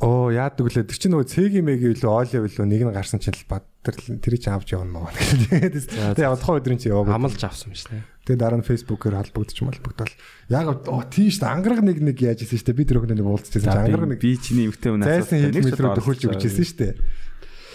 Оо 0.00 0.32
яадаг 0.32 0.64
лээ. 0.72 0.88
Тэр 0.88 0.96
чинь 0.96 1.12
нөгөө 1.12 1.28
цэгийн 1.28 1.64
мэги 1.64 1.92
үлээ 1.92 2.08
оолив 2.08 2.48
үлээ 2.48 2.64
нэг 2.64 2.82
нь 2.88 2.94
гарсан 2.96 3.20
чинь 3.20 3.36
л 3.36 3.44
бат 3.48 3.68
тэр 3.84 4.16
тэр 4.18 4.34
чинь 4.40 4.56
авч 4.56 4.72
явна 4.72 5.04
маа. 5.04 5.12
Тэгээд 5.52 6.16
тэгээ 6.16 6.24
явахын 6.24 6.56
өдрийн 6.56 6.80
чинь 6.80 6.92
яваагүй. 6.96 7.12
Амлж 7.12 7.42
авсан 7.44 7.68
юм 7.70 7.76
шнэ. 7.76 8.00
Тэгээ 8.24 8.40
дараа 8.40 8.58
нь 8.60 8.64
фэйсбүүкээр 8.64 9.14
холбогдож 9.20 9.58
молбогдол. 9.60 10.12
Яг 10.48 10.66
оо 10.88 11.02
тийш 11.12 11.36
та 11.44 11.52
ангараг 11.52 11.84
нэг 11.84 12.00
нэг 12.00 12.16
яаж 12.16 12.48
исэн 12.48 12.56
штэ 12.56 12.72
бид 12.72 12.88
тэр 12.88 13.04
өглөө 13.04 13.20
нэг 13.20 13.28
уулзчихсан 13.28 13.84
ангараг 13.84 14.16
нэг 14.16 14.20
би 14.24 14.32
чиний 14.40 14.64
эмгтэй 14.72 14.96
үнэ 14.96 15.04
зайсан 15.04 15.52
хэлмэтрүүд 15.52 16.00
хөлж 16.00 16.22
өгч 16.32 16.44
исэн 16.48 16.64
штэ. 16.64 16.88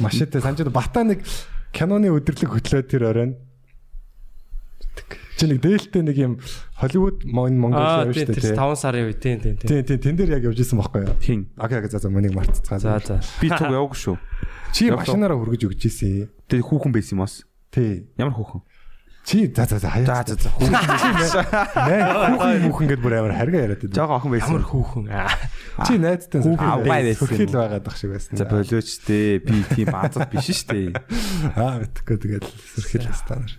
Машинтай 0.01 0.41
санжид 0.41 0.73
бата 0.73 1.05
нэг 1.05 1.21
киноны 1.69 2.09
өдрлөг 2.09 2.49
хөтлөө 2.57 2.81
тэр 2.89 3.13
оройн. 3.13 3.37
Чи 5.37 5.47
нэг 5.47 5.61
дээлтэй 5.63 6.03
нэг 6.03 6.17
юм 6.19 6.33
Холливуд 6.75 7.23
мон 7.23 7.55
Монгол 7.59 7.79
Аа 7.79 8.03
шүү 8.11 8.27
тийм 8.27 8.35
тийм 8.35 8.43
тий. 8.43 8.55
5 8.59 8.75
сарын 8.75 9.07
үе 9.07 9.15
тийм 9.15 9.39
тийм 9.39 9.55
тийм. 9.55 9.67
Тийм 9.71 9.83
тийм 9.87 9.99
тэн 10.03 10.15
дээр 10.19 10.31
яг 10.35 10.43
явж 10.51 10.59
исэн 10.63 10.79
байхгүй 10.79 11.07
юу? 11.07 11.15
Хин. 11.23 11.41
Окей 11.55 11.79
окей 11.79 11.91
за 11.91 11.99
за 12.03 12.11
монийг 12.11 12.35
мартцгаа. 12.35 12.79
За 12.79 12.99
за. 12.99 13.19
Би 13.39 13.47
туг 13.47 13.71
яваагүй 13.75 13.99
шүү. 13.99 14.15
Чи 14.73 14.89
машинаараа 14.93 15.37
хүргэж 15.37 15.61
өгч 15.69 15.83
исэн. 15.89 16.29
Тэгээ 16.49 16.65
хүүхэн 16.65 16.93
байсан 16.93 17.17
юм 17.17 17.23
аас. 17.25 17.43
Тий. 17.73 18.09
Ямар 18.17 18.33
хүүхэн? 18.33 18.61
Чи 19.29 19.45
за 19.53 19.65
за 19.65 19.77
за 19.77 19.89
хаяа. 19.89 20.23
За 20.25 20.33
за 20.33 20.35
за. 20.41 20.49
Хүүхэн 20.49 20.73
хүүхэн 22.65 22.87
гэдээ 22.89 23.03
бүр 23.03 23.13
амар 23.19 23.35
харга 23.37 23.57
яриад 23.61 23.81
байдаг. 23.83 23.93
Жага 23.93 24.17
охин 24.17 24.31
байсан. 24.33 24.49
Ямар 24.49 24.65
хүүхэн. 24.65 25.05
Чи 25.85 25.93
найзтай 26.01 26.41
Хүүхэн 26.41 26.81
байсан. 26.87 27.27
Хөрхил 27.29 27.53
байгаад 27.53 27.85
ах 27.85 27.97
шиг 27.99 28.09
байсан. 28.15 28.33
За 28.39 28.45
болооч 28.49 28.89
тээ. 29.05 29.43
Би 29.45 29.61
тийм 29.69 29.87
базад 29.93 30.33
биш 30.33 30.49
штэ. 30.49 30.97
Аа 31.61 31.77
битггүй 31.83 32.17
тэгэл 32.17 32.49
сэрхил 32.73 33.13
станаар. 33.13 33.53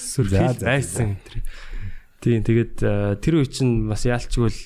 За, 0.00 0.54
байсан. 0.64 1.18
Тийм 2.24 2.42
тэгээд 2.42 2.82
э, 2.82 3.14
тэр 3.22 3.38
үе 3.38 3.46
чинь 3.46 3.86
бас 3.86 4.02
яалчгүй 4.02 4.50
л 4.50 4.58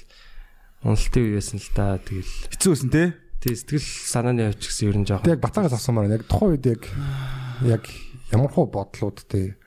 уналтын 0.88 1.20
үе 1.26 1.36
байсан 1.36 1.60
л 1.60 1.68
да. 1.76 2.00
Тэгэл 2.00 2.32
Хэцүү 2.48 2.70
байсан 2.72 2.88
те. 2.88 3.02
Тий 3.43 3.59
сэтгэл 3.59 3.82
санааны 3.82 4.47
явж 4.55 4.62
гисэн 4.62 4.88
ер 4.95 4.99
нь 5.03 5.07
жоохон. 5.11 5.26
Тэг 5.26 5.34
яг 5.36 5.43
батагаас 5.43 5.74
авсамаар 5.74 6.07
байна. 6.07 6.22
Яг 6.22 6.30
тухайн 6.30 6.55
үед 6.55 6.66
яг 6.70 6.82
яг 7.66 7.82
ямар 8.30 8.51
хуу 8.55 8.70
бодлууд 8.70 9.18
те 9.26 9.59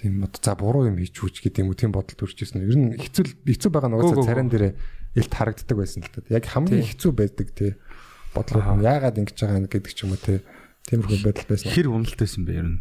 тийм 0.00 0.24
одоо 0.24 0.40
за 0.40 0.56
буруу 0.56 0.88
юм 0.88 0.96
хийж 0.96 1.20
хүч 1.20 1.44
гэдэг 1.44 1.60
юм 1.60 1.70
уу 1.70 1.76
тийм 1.76 1.92
бодолд 1.92 2.16
төрчихсэн. 2.16 2.64
Ер 2.64 2.76
нь 2.80 2.96
хэцүү 2.96 3.44
хэцүү 3.44 3.70
байгаа 3.70 3.92
нугасаа 3.92 4.24
царин 4.24 4.48
дээр 4.48 4.72
илт 5.12 5.32
харагддаг 5.32 5.76
байсан 5.76 6.02
л 6.02 6.08
та. 6.08 6.24
Яг 6.32 6.48
хамгийн 6.48 6.82
Тий. 6.82 6.90
хэцүү 6.96 7.12
байдаг 7.12 7.48
бодлууд 8.32 8.80
нь 8.80 8.86
яагаад 8.88 9.20
ингэж 9.20 9.36
байгаа 9.36 9.60
юм 9.60 9.68
гэдэг 9.68 9.92
ч 9.92 10.00
юм 10.08 10.16
уу 10.16 10.20
те 10.20 10.40
тиймэрхүү 10.88 11.20
байдал 11.20 11.48
байсан. 11.52 11.68
Хэр 11.68 11.88
уналт 11.92 12.16
байсан 12.16 12.42
бэ 12.48 12.52
ер 12.56 12.68
нь? 12.72 12.80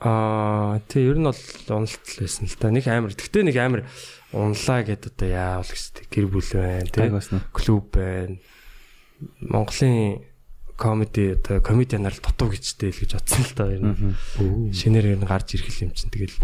Аа 0.00 0.80
тий 0.88 1.04
ер 1.04 1.20
нь 1.20 1.28
бол 1.28 1.42
уналт 1.68 2.00
л 2.00 2.18
байсан 2.24 2.48
л 2.48 2.56
да. 2.56 2.72
Нэг 2.72 2.88
амар. 2.88 3.12
Гэхдээ 3.12 3.44
нэг 3.44 3.56
амар 3.60 3.82
унлаа 4.32 4.80
гэдэг 4.82 5.12
одоо 5.12 5.28
яавал 5.28 5.68
гэж 5.68 5.84
гэр 6.08 6.26
бүл 6.32 6.50
байна 6.56 6.88
тий. 6.88 7.12
Клуб 7.52 7.84
байна. 7.92 8.40
Монголын 9.40 10.24
комеди 10.76 11.38
одоо 11.38 11.60
комедианаар 11.62 12.18
дутуу 12.18 12.50
гэжтэй 12.50 12.90
л 12.90 12.98
гэж 12.98 13.10
бодсон 13.14 13.42
л 13.46 13.54
да 13.54 13.64
ер 13.70 13.82
нь. 13.82 14.74
шинээр 14.74 15.14
ер 15.14 15.18
нь 15.22 15.28
гарч 15.28 15.54
ирэх 15.54 15.70
юм 15.86 15.94
чинь 15.94 16.10
тэгэл 16.10 16.34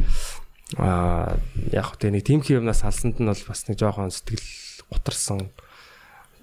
аа 0.79 1.35
яг 1.75 1.91
хөө 1.91 1.99
тэг 1.99 2.11
нэг 2.14 2.23
тим 2.23 2.41
юмнаас 2.47 2.87
алсанд 2.87 3.18
нь 3.18 3.27
бол 3.27 3.43
бас 3.43 3.66
нэг 3.66 3.75
жоохон 3.75 4.14
сэтгэл 4.14 4.87
гутарсан. 4.87 5.51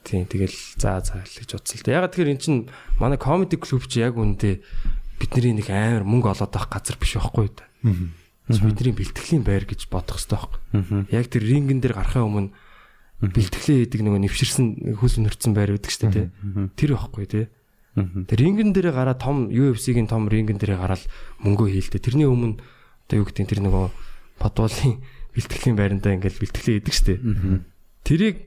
Тийм 0.03 0.28
тэгэл 0.28 0.55
за 0.75 0.99
за 0.99 1.23
л 1.23 1.32
гэж 1.32 1.49
бодсон 1.55 1.80
л 1.80 1.84
да. 1.88 1.95
Ягаад 1.95 2.11
тэгэхээр 2.11 2.34
эн 2.36 2.41
чинь 2.43 2.67
манай 2.99 3.15
комеди 3.15 3.55
клуб 3.55 3.88
чи 3.88 4.03
яг 4.03 4.19
үндэ 4.19 4.59
бидний 5.15 5.55
нэг 5.55 5.71
амар 5.71 6.03
мөнгө 6.03 6.36
олоод 6.36 6.51
авах 6.59 6.67
газар 6.75 6.99
биш 6.99 7.15
байхгүй 7.15 7.55
да. 7.55 7.63
Бидний 8.51 8.91
бэлтгэлийн 8.91 9.47
байр 9.47 9.63
гэж 9.63 9.88
бодох 9.88 10.19
хэрэгтэй 10.19 10.36
байхгүй. 10.36 11.07
Яг 11.15 11.25
тэр 11.32 11.43
рингэн 11.47 11.80
дээр 11.80 11.95
гарахын 11.95 12.28
өмнө 12.28 12.51
бэлтгэлээ 13.22 13.78
хийдэг 13.89 14.01
нөгөө 14.05 14.22
нэвширсэн 14.30 14.65
хөлс 15.01 15.18
нөрцөн 15.18 15.53
байр 15.57 15.74
байдаг 15.74 15.89
шүү 15.89 16.09
дээ. 16.13 16.28
Тэр 16.78 16.93
байхгүй 16.93 17.26
тий. 17.26 17.45
Тэр 17.97 18.38
рингэн 18.38 18.78
дээрээ 18.78 18.93
гараад 18.93 19.18
том 19.18 19.49
UFC-гийн 19.49 20.05
том 20.05 20.30
рингэн 20.30 20.61
дээрээ 20.61 20.78
гараад 20.78 21.01
мөнгөө 21.41 21.74
хийлдэ. 21.74 21.97
Тэрний 21.97 22.30
өмнө 22.30 22.61
одоо 23.09 23.18
юу 23.18 23.26
гэдэг 23.26 23.49
тэр 23.49 23.61
нөгөө 23.65 23.86
подволын 24.38 25.01
бэлтгэлийн 25.34 25.78
байрандаа 25.82 26.13
ингээл 26.13 26.41
бэлтгэлээ 26.45 26.76
хийдэг 26.78 26.93
шүү 26.93 27.07
дээ. 27.09 27.20
Тэрийг 28.05 28.38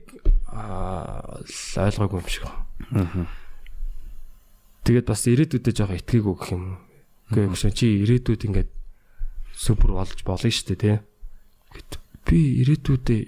ойлгоогүй 0.55 2.19
юм 2.23 2.29
шиг. 2.31 2.47
Тэгээд 4.87 5.07
бас 5.11 5.27
ирээдүйдээ 5.27 5.73
жоохон 5.75 5.99
итгээгүй 5.99 6.35
гэх 6.39 6.51
юм. 6.55 6.79
Гэхдээ 7.27 7.51
гэж 7.51 7.75
чи 7.75 7.87
ирээдүйд 8.07 8.41
ингээд 8.47 8.71
супер 9.51 9.99
болж 9.99 10.19
болно 10.23 10.47
шүү 10.47 10.67
дээ 10.73 10.79
тий. 10.79 10.95
Гэт 11.75 11.91
би 12.23 12.39
ирээдүйдээ 12.65 13.21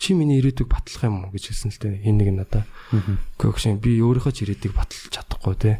чи 0.00 0.16
миний 0.16 0.40
ирээдүйг 0.40 0.64
батлах 0.64 1.04
юм 1.04 1.28
уу 1.28 1.30
гэж 1.30 1.52
хэлсэн 1.52 1.70
л 1.76 1.80
дээ. 1.84 2.02
Хин 2.08 2.16
нэг 2.16 2.32
надаа. 2.32 2.64
Гэхдээ 3.36 3.76
би 3.76 4.00
өөрийнхөө 4.00 4.32
ч 4.32 4.48
ирээдүйг 4.48 4.72
баталж 4.72 5.12
чадахгүй 5.12 5.54
тий. 5.60 5.76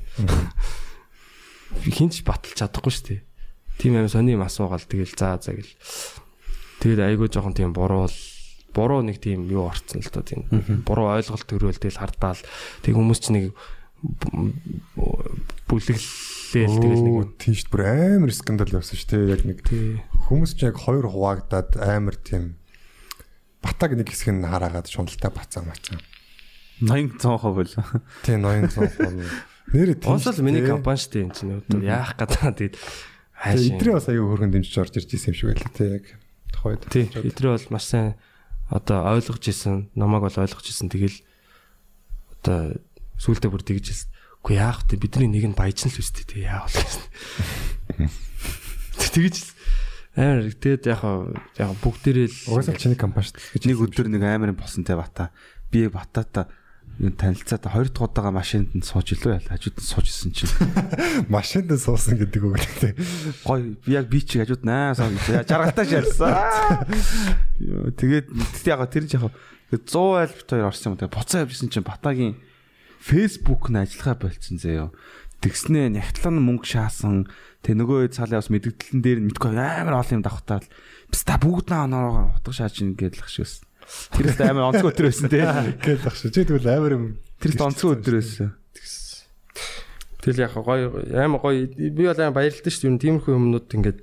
Би 1.81 1.89
хинч 1.89 2.21
баталж 2.21 2.53
чадахгүй 2.61 2.93
шүү 2.93 3.07
дээ. 3.09 3.21
Тийм 3.81 3.97
аим 3.97 4.13
сони 4.13 4.37
юм 4.37 4.45
асуугаал 4.45 4.85
тэгэл 4.85 5.17
заа 5.17 5.41
заа 5.41 5.57
гэл. 5.57 5.73
Тэгээд 6.85 7.01
айгүй 7.01 7.33
жоохон 7.33 7.57
тийм 7.57 7.73
буруу 7.73 8.05
л 8.05 8.19
буруу 8.77 9.01
нэг 9.01 9.25
тийм 9.25 9.49
юу 9.49 9.73
орцсон 9.73 10.05
л 10.05 10.13
доо 10.13 10.23
тийм 10.23 10.45
буруу 10.85 11.17
ойлголт 11.17 11.49
төрөөл 11.49 11.81
тэгэл 11.81 12.01
хардаал 12.05 12.41
тэг 12.85 12.93
хүмүүс 12.95 13.21
ч 13.25 13.33
нэг 13.33 13.57
бүлэглээл 15.65 16.09
тэгэл 16.53 16.77
нэг 16.77 17.25
Оо, 17.25 17.25
тийш 17.41 17.67
бүр 17.73 17.89
амар 17.89 18.33
скандал 18.33 18.73
явсан 18.73 18.97
шүү 18.97 19.11
дээ. 19.11 19.33
Яг 19.33 19.43
нэг 19.49 19.59
хүмүүс 20.29 20.57
ч 20.57 20.69
яг 20.69 20.77
хоёр 20.81 21.09
хуваагдаад 21.09 21.77
амар 21.81 22.17
тийм 22.17 22.60
батаг 23.61 23.97
нэг 23.97 24.09
хэсэг 24.09 24.33
нь 24.35 24.45
хараагаад 24.45 24.89
шундалтай 24.89 25.31
бацаа 25.33 25.63
мацаа. 25.65 26.01
80 26.81 27.21
100% 27.21 27.55
бол. 27.55 27.73
Тийм 28.25 28.41
800 28.45 29.51
нэр 29.73 29.95
тийм. 29.95 30.11
Уусал 30.11 30.41
миний 30.43 30.65
компани 30.67 30.99
шүү 30.99 31.13
дээ 31.13 31.25
энэ 31.29 31.37
чинь 31.37 31.53
одоо 31.61 31.81
яах 31.85 32.17
гэдэг 32.17 32.75
тэгээд 32.75 32.77
хайш. 33.37 33.61
Эдрээ 33.71 33.95
бас 33.95 34.09
аюу 34.09 34.33
хөргөн 34.33 34.51
дэмжиж 34.51 34.77
орж 34.81 34.95
ирж 34.99 35.11
исэн 35.15 35.31
юм 35.31 35.37
шиг 35.37 35.49
байлаа 35.55 35.71
тий 35.77 35.89
яг 35.95 36.07
тухайд. 36.51 36.83
Тий, 36.91 37.07
эдрээ 37.07 37.53
бол 37.55 37.69
маш 37.71 37.85
сайн 37.87 38.19
одоо 38.67 38.99
ойлгож 39.15 39.45
исэн, 39.47 39.91
намайг 39.95 40.27
бол 40.27 40.43
ойлгож 40.43 40.67
исэн. 40.67 40.91
Тэгэл 40.91 41.19
одоо 42.41 42.81
сүултээ 43.21 43.51
бүр 43.53 43.63
тэгж 43.63 43.87
хэлсэн. 43.93 44.11
Үгүй 44.41 44.57
яах 44.57 44.83
вэ? 44.89 44.97
Бидний 44.97 45.29
нэг 45.29 45.53
нь 45.53 45.59
баяжсан 45.59 45.93
л 45.93 46.01
үстэй 46.01 46.25
тий 46.25 46.43
яах 46.49 46.67
вэ 46.73 46.81
гэсэн. 46.81 48.09
Тэгж 49.15 49.37
хэлсэн. 49.37 49.60
Амар 50.21 50.53
тэгээд 50.53 50.85
яг 50.93 51.03
яг 51.57 51.71
бүгдээрээ 51.81 52.29
л 52.29 52.39
Угаасаа 52.53 52.77
чиний 52.77 52.99
компани 53.01 53.33
шүү 53.33 53.57
дээ. 53.57 53.73
Нэг 53.73 53.79
өдөр 53.81 54.07
нэг 54.13 54.23
амарын 54.29 54.61
босонтэй 54.61 54.97
бата. 55.01 55.33
Би 55.73 55.89
батата 55.89 56.53
танилцаад 57.01 57.65
хоёр 57.65 57.89
дахь 57.89 58.05
удаага 58.05 58.31
машинд 58.31 58.77
нь 58.77 58.85
сууж 58.85 59.17
илүү 59.17 59.41
ял 59.41 59.49
хажууд 59.49 59.81
нь 59.81 59.89
сууж 59.89 60.07
исэн 60.13 60.37
чинь 60.37 60.53
машинд 61.33 61.73
суусан 61.73 62.21
гэдэг 62.21 62.45
үг 62.45 62.61
л 62.61 62.77
тий. 62.77 62.93
гой 63.49 63.81
би 63.81 63.97
яг 63.97 64.13
би 64.13 64.21
чи 64.21 64.37
хажууд 64.37 64.69
наа 64.69 64.93
саа 64.93 65.09
жаргалтай 65.49 65.89
шаарсан. 65.89 66.29
Йоо, 67.65 67.89
Тэгээд 67.97 68.27
яг 68.69 68.81
тэр 68.93 69.09
чинь 69.09 69.17
яг 69.17 69.33
100 69.73 69.97
айл 70.21 70.35
бит 70.37 70.51
хоёр 70.53 70.69
орсон 70.69 70.93
юм. 70.93 70.97
Тэгээд 71.01 71.17
буцаа 71.17 71.41
явжсэн 71.49 71.73
чинь 71.73 71.89
батагийн 71.89 72.37
фейсбુક 73.01 73.73
нь 73.73 73.81
ажиллагаа 73.81 74.29
болцсон 74.29 74.61
заяо. 74.61 74.93
Тэгснээ 75.41 75.97
нягтлан 75.97 76.37
мөнгө 76.37 76.69
шаасан. 76.69 77.25
Тэг 77.61 77.77
нөгөө 77.77 78.13
цаалаа 78.17 78.41
бас 78.41 78.49
мэдгдлэн 78.49 79.01
дээр 79.05 79.19
нь 79.21 79.29
мэдгүй 79.29 79.53
амар 79.53 80.01
олон 80.01 80.21
юм 80.21 80.25
давхтаад 80.25 80.65
бста 81.13 81.37
бүгд 81.37 81.69
наа 81.69 81.85
оноо 81.85 82.07
утга 82.41 82.53
шааж 82.57 82.81
ин 82.81 82.97
гэдэл 82.97 83.21
ах 83.21 83.29
шигс. 83.29 83.61
Тэр 84.17 84.33
ихтэй 84.33 84.49
амар 84.49 84.73
онцгой 84.73 84.93
өдөр 84.95 85.07
байсан 85.11 85.29
тий. 85.29 85.45
Гээл 85.85 86.05
багш. 86.07 86.25
Чи 86.25 86.41
тэгвэл 86.41 86.73
амар 86.73 86.93
юм. 86.97 87.05
Тэр 87.37 87.53
ихтэй 87.53 87.67
онцгой 87.69 87.93
өдөр 88.01 88.15
байсан. 88.17 88.57
Тэгэл 90.21 90.45
яг 90.45 90.53
гоё 90.57 90.89
амар 91.17 91.41
гоё 91.41 91.69
би 91.69 92.05
бол 92.05 92.21
амар 92.21 92.37
баярлалтай 92.37 92.73
шүү 92.73 92.97
дээ. 92.97 93.05
Тиймэрхүү 93.05 93.37
юмнууд 93.37 93.69
ингээд 93.73 93.99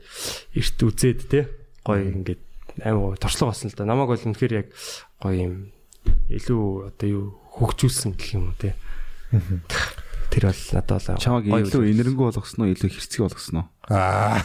эрт 0.57 0.79
үзээд 0.81 1.19
те 1.29 1.39
гоё 1.85 2.09
ингээд 2.09 2.41
амар 2.81 3.13
гоё 3.13 3.21
туршлага 3.21 3.53
болсон 3.53 3.69
л 3.69 3.77
да. 3.77 3.85
Намайг 3.85 4.09
бол 4.09 4.25
үнэхээр 4.25 4.53
яг 4.53 4.67
гоё 5.21 5.37
юм 5.37 5.53
илүү 6.29 6.93
одоо 6.93 7.07
юу 7.07 7.25
хөгжүүлсэн 7.57 8.17
гэх 8.17 8.33
юм 8.37 8.49
уу 8.49 8.57
те. 8.57 8.73
Тэр 10.31 10.51
бол 10.51 10.63
надад 10.75 11.03
бол 11.07 11.21
Чамаг 11.21 11.43
илүү 11.47 11.83
инэрэнгүү 11.91 12.25
болгосноо 12.27 12.67
илүү 12.71 12.89
хэрцгий 12.91 13.23
болгосноо. 13.23 13.65
Аа. 13.87 14.43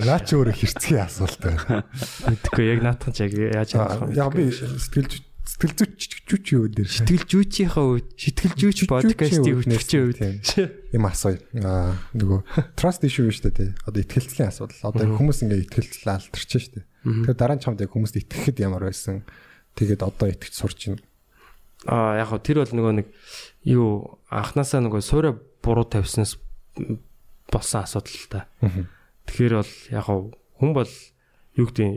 Наа 0.00 0.20
ч 0.24 0.32
өөрөө 0.32 0.56
хэрцгий 0.56 0.98
асуулт 0.98 1.38
байна. 1.44 1.84
Мэдхгүй 2.24 2.64
яг 2.72 2.80
наатхан 2.80 3.12
ч 3.12 3.28
яг 3.28 3.32
яаж 3.36 3.76
яах 3.76 4.08
Яг 4.16 4.32
би 4.32 4.48
сэтгэл 4.48 5.20
сэтгэл 5.44 5.76
зүйч 6.24 6.46
юу 6.56 6.66
дээр 6.72 6.88
Сэтгэл 6.88 7.28
зүйчийнхаа 7.28 7.84
үед 7.84 8.08
сэтгэл 8.16 8.56
зүйч 8.56 8.78
подкастыг 8.88 9.60
хөтлөчөө 9.60 10.02
үед 10.08 10.20
юм 10.96 11.04
асууя. 11.04 11.38
Аа 11.60 12.00
нөгөө 12.16 12.40
trust 12.80 13.04
issue 13.04 13.28
шүү 13.28 13.52
дээ 13.52 13.56
тий. 13.60 13.70
Одоо 13.84 14.00
итгэлцлийн 14.00 14.48
асуудал. 14.48 14.80
Одоо 14.88 15.20
хүмүүс 15.20 15.44
ингээ 15.44 15.68
итгэлцэл 15.68 16.16
алдчихж 16.16 16.50
шүү 16.56 16.72
дээ. 16.80 16.84
Тэгэхээр 17.04 17.36
дараа 17.36 17.56
нь 17.60 17.62
чамд 17.62 17.84
яг 17.84 17.92
хүмүүст 17.92 18.16
итгэхэд 18.24 18.64
ямар 18.64 18.88
байсан. 18.88 19.20
Тэгээд 19.76 20.00
одоо 20.00 20.32
итгэж 20.32 20.54
сурч 20.56 20.80
байна. 20.88 21.04
Аа 21.86 22.20
яг 22.20 22.28
хөө 22.32 22.40
тэр 22.40 22.58
бол 22.62 22.72
нөгөө 22.72 22.92
нэг 23.00 23.06
юу 23.68 24.18
анханасаа 24.30 24.80
нөгөө 24.84 25.02
суурэ 25.04 25.30
буруу 25.64 25.84
тавьснаас 25.88 26.38
болсон 27.50 27.80
асуудал 27.84 28.16
л 28.16 28.28
та. 28.32 28.40
Тэгэхээр 29.28 29.54
бол 29.60 29.72
яг 29.92 30.06
хүн 30.08 30.70
бол 30.72 30.92
юу 31.56 31.66
гэдэг 31.68 31.88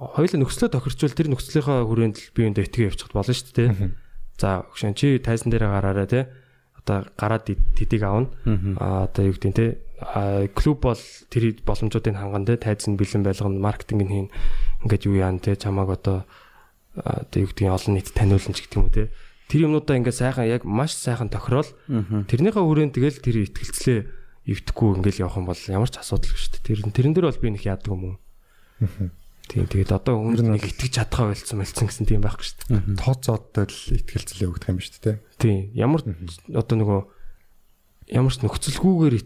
хоёул 0.00 0.34
нөхцлөө 0.40 0.68
тохирчвол 0.72 1.14
тэр 1.14 1.28
нөхцлийнхаа 1.30 1.84
хүрээнд 1.84 2.16
л 2.16 2.32
би 2.32 2.48
өндөө 2.48 2.64
итгэ 2.64 2.88
явчихд 2.88 3.12
болно 3.12 3.34
шүү 3.36 3.52
дээ. 3.52 3.92
За 4.40 4.64
өгшөн 4.64 4.96
чи 4.96 5.20
тайзан 5.20 5.52
дээр 5.52 5.68
гараараа 5.68 6.08
те 6.08 6.32
одоо 6.80 7.04
гараад 7.20 7.44
тэдийг 7.44 8.02
аавна. 8.02 8.32
Аа 8.80 9.04
одоо 9.04 9.28
юу 9.28 9.36
гэдэг 9.36 9.52
те 9.52 9.66
клуб 10.56 10.80
бол 10.80 11.02
тэр 11.28 11.60
боломжуудыг 11.60 12.16
ханган 12.16 12.48
те 12.48 12.56
тайзан 12.56 12.96
бэлэн 12.96 13.20
байлгана 13.20 13.60
маркетинг 13.60 14.00
нь 14.08 14.08
хийн 14.08 14.28
ингээд 14.88 15.04
юу 15.04 15.20
яан 15.20 15.38
те 15.44 15.56
чамааг 15.56 16.00
одоо 16.00 16.24
одоо 16.94 17.38
юу 17.46 17.50
нь 17.50 17.70
олон 17.70 17.94
нийт 17.94 18.10
таниулна 18.10 18.54
ч 18.54 18.66
гэдэг 18.66 18.76
юм 18.78 18.84
уу 18.86 18.94
те. 18.94 19.10
Тэр 19.50 19.66
юмнуудаа 19.66 19.96
ингээд 19.98 20.20
сайхан 20.20 20.46
яг 20.46 20.62
маш 20.66 20.94
сайхан 20.94 21.30
тохирол. 21.30 21.68
Тэрнийхээ 21.86 22.62
хүрээнд 22.62 22.94
тэгэл 22.94 23.22
тэр 23.22 23.36
ихтгэлцлээ 23.46 24.00
эвдэхгүй 24.46 24.88
ингээл 24.98 25.22
явах 25.26 25.38
юм 25.38 25.46
бол 25.46 25.62
ямар 25.70 25.90
ч 25.90 25.96
асуудал 25.98 26.34
шүү 26.34 26.50
дээ. 26.58 26.66
Тэр 26.66 26.78
тэрэн 26.90 27.14
дээр 27.14 27.26
бол 27.30 27.42
би 27.42 27.48
нэг 27.54 27.64
яадаг 27.66 27.90
юм 27.90 28.02
уу? 28.02 28.16
Тийм 29.50 29.66
тэгээд 29.66 29.90
одоо 29.90 30.14
хүмүүс 30.18 30.42
нэг 30.46 30.62
итгэж 30.62 30.92
чадхаа 30.94 31.34
байлцсан 31.34 31.58
мэлцэн 31.58 31.86
гэсэн 31.90 32.06
тийм 32.06 32.22
байхгүй 32.22 32.46
шүү 32.46 32.58
дээ. 32.70 33.02
Тооцоодтой 33.02 33.66
л 33.66 33.98
итгэлцэл 33.98 34.46
өгдөг 34.46 34.70
юм 34.70 34.78
шүү 34.78 35.02
дээ. 35.02 35.16
тийм. 35.42 35.58
Ямар 35.74 36.00
одоо 36.54 36.76
нөгөө 36.78 37.00
ямар 38.14 38.30
ч 38.30 38.38
нөхцөлгүйгээр 38.46 39.16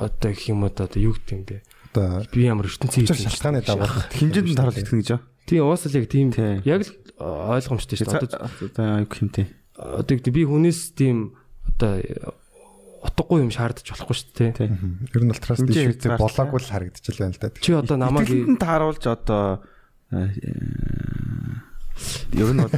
одоо 0.00 0.28
гэх 0.32 0.48
юм 0.48 0.64
уу 0.64 0.72
одоо 0.72 0.88
юу 0.96 1.12
гэдэг 1.12 1.36
юм 1.36 1.44
бэ 1.44 1.60
Одоо 1.94 2.26
би 2.26 2.42
ямар 2.50 2.66
ертөнцийн 2.66 3.06
шалтгааны 3.06 3.62
дагуулах 3.62 4.10
Хэмжээнд 4.10 4.58
таруулж 4.58 4.82
итгэнэ 4.82 4.98
гэж 4.98 5.10
аа. 5.14 5.22
Тийм 5.46 5.62
уус 5.68 5.84
л 5.88 5.96
яг 5.98 6.06
тийм 6.10 6.28
яг 6.64 6.80
л 6.84 6.92
ойлгомжтой 7.20 7.96
шүү 8.00 8.08
дээ 8.10 8.22
одоо 8.24 9.04
аюу 9.04 9.08
хэмтэй. 9.10 9.46
одоо 9.76 10.14
би 10.34 10.42
хүнээс 10.44 10.80
тийм 10.98 11.36
одоо 11.68 12.00
утгагүй 13.04 13.44
юм 13.44 13.52
шаардаж 13.52 13.84
болохгүй 13.84 14.16
шүү 14.16 14.32
дээ 14.32 14.52
тий. 14.56 14.68
ер 14.72 15.22
нь 15.22 15.32
Хэмжээ 15.60 15.84
issue 15.84 15.92
хязгаартай. 15.92 16.20
болоогүй 16.24 16.58
л 16.64 16.70
харагдчихл 16.72 17.20
байна 17.20 17.34
л 17.36 17.40
да. 17.44 17.48
Чи 17.60 17.70
одоо 17.76 17.96
намайг 18.00 18.26
Итгэлэнд 18.32 18.60
тааруулж 18.64 19.04
одоо 19.04 19.44
э, 20.08 20.32
ер 22.32 22.50
нь 22.50 22.60
бол 22.64 22.72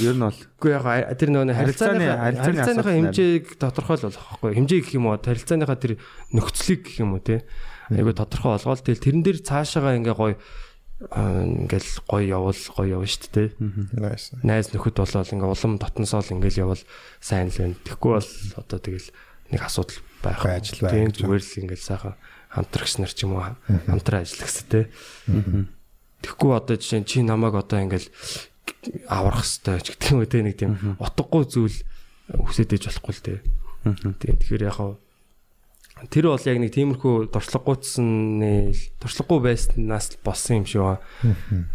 ер 0.00 0.14
нь 0.16 0.22
бол 0.22 0.38
үгүй 0.38 0.70
яг 0.72 0.86
тэр 1.18 1.28
нөгөө 1.34 1.52
Харилцааны- 1.52 1.58
харилцааны 1.58 2.06
харилцааны 2.06 2.46
харилцааныхаа 2.46 2.94
хэмжээг 2.96 3.44
тодорхойлох 3.60 4.14
байхгүй 4.16 4.50
хэмжээ 4.56 4.80
гэх 4.86 4.94
юм 4.96 5.04
уу 5.10 5.18
харилцааныхаа 5.20 5.76
тэр 5.76 5.92
нөхцөлийг 6.32 6.80
гэх 6.86 6.96
юм 7.04 7.10
уу 7.18 7.20
тий. 7.20 7.42
Айгу 7.92 8.14
тодорхой 8.16 8.56
олгоол 8.56 8.80
тэгэл 8.80 9.02
тэрэн 9.04 9.22
дээр 9.26 9.38
цаашаага 9.44 9.98
ингээ 10.00 10.14
гоё 10.16 10.34
ингээл 10.96 11.92
гоё 12.08 12.24
явал 12.24 12.56
гоё 12.56 12.96
явна 12.96 13.08
шүү 13.08 13.28
дээ. 13.36 13.48
Nice. 14.00 14.32
Найз 14.40 14.72
нөхөд 14.72 14.96
болол 14.96 15.28
ингээ 15.28 15.52
улам 15.52 15.76
дотносоол 15.76 16.32
ингээл 16.32 16.64
явал 16.64 16.82
сайн 17.20 17.52
л 17.52 17.58
байна. 17.60 17.76
Тэгэхгүй 17.84 18.12
бол 18.16 18.30
одоо 18.56 18.78
тэгэл 18.80 19.08
нэг 19.52 19.60
асуудал 19.60 20.00
байх. 20.24 20.40
Байж 20.40 20.72
л 20.72 20.80
байна 20.80 21.12
Тийм 21.12 21.12
зүгээр 21.12 21.44
л 21.44 21.60
ингээл 21.68 21.84
сайхан 21.84 22.14
хамтрагч 22.48 22.92
нар 22.96 23.12
ч 23.12 23.28
юм 23.28 23.36
уу 23.36 23.44
хамтран 23.68 24.24
ажиллах 24.24 24.48
хэрэгтэй. 24.48 24.84
Тэгэхгүй 26.24 26.50
одоо 26.56 26.76
жишээ 26.80 27.00
нь 27.04 27.08
чи 27.08 27.20
намайг 27.20 27.60
одоо 27.60 27.78
ингээл 27.84 28.08
аврах 29.12 29.44
хэрэгтэй 29.44 29.84
ч 29.84 29.86
гэдэг 29.92 30.08
юм 30.16 30.20
үү 30.24 30.30
те 30.32 30.40
нэг 30.40 30.56
тийм 30.56 30.96
утгагүй 30.96 31.44
зүйл 31.44 31.78
хүсэж 32.32 32.72
ээж 32.72 32.84
болохгүй 32.88 33.12
л 33.12 33.20
те. 33.20 33.34
Тийм 33.84 34.34
тэгэхээр 34.40 34.64
яг 34.72 34.80
хав 34.80 34.96
тэр 35.96 36.28
бол 36.28 36.44
яг 36.44 36.58
нэг 36.60 36.76
тиймэрхүү 36.76 37.32
дуршлаггүйцсны 37.32 38.76
дуршлаггүй 39.00 39.38
байснаас 39.40 40.20
болсон 40.20 40.60
юм 40.60 40.66
шиг 40.68 40.84
ба. 40.84 41.00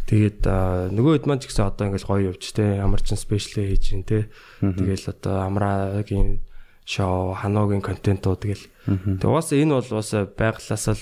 Тэгээд 0.05 0.45
нөгөө 0.93 1.13
хэд 1.17 1.25
маань 1.25 1.41
ч 1.41 1.49
гэсэн 1.49 1.65
одоо 1.65 1.89
ингээл 1.89 2.05
гоё 2.05 2.29
явж 2.29 2.53
те 2.53 2.77
ямар 2.77 3.01
ч 3.01 3.17
спешиал 3.17 3.65
хийж 3.65 3.97
гин 3.97 4.05
те. 4.05 4.29
Тэгэл 4.61 5.09
одоо 5.09 5.41
амраагийн 5.49 6.45
шоу, 6.85 7.33
ханоогийн 7.33 7.81
контентууд 7.81 8.45
тэгэл. 8.45 8.65
Тэгээд 8.85 9.25
угаасаа 9.25 9.57
энэ 9.57 9.73
бол 9.81 9.89
угаасаа 9.89 10.29
байглаас 10.29 10.85
л 10.93 11.01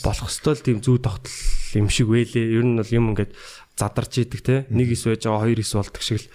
болох 0.00 0.28
ёстой 0.32 0.56
л 0.56 0.64
тийм 0.64 0.78
зүү 0.80 0.96
тогтол 1.04 1.36
юм 1.76 1.92
шиг 1.92 2.08
байлээ. 2.08 2.56
Ер 2.56 2.64
нь 2.64 2.80
бол 2.80 2.88
юм 2.88 3.12
ингээд 3.12 3.36
задарч 3.76 4.24
идэг 4.24 4.40
те. 4.40 4.56
Нэг 4.72 4.96
ис 4.96 5.04
байж 5.04 5.28
байгаа, 5.28 5.44
хоёр 5.44 5.60
ис 5.60 5.76
болдог 5.76 6.00
шиг 6.00 6.24
л 6.24 6.28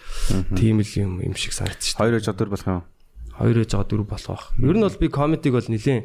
тийм 0.54 0.86
л 0.86 0.94
юм 0.94 1.18
юм 1.26 1.34
шиг 1.34 1.58
санагдчих. 1.58 1.98
хоёр 1.98 2.22
ээж 2.22 2.30
өдөр 2.30 2.54
болох 2.54 2.70
юм. 2.70 2.86
Хоёр 3.40 3.64
ээж 3.64 3.72
байгаа 3.72 3.88
дөрөв 3.88 4.08
болох 4.12 4.28
байх. 4.28 4.46
Ер 4.60 4.76
нь 4.76 4.84
бол 4.84 5.00
би 5.00 5.08
комедиг 5.08 5.54
бол 5.56 5.70
нилээн 5.72 6.04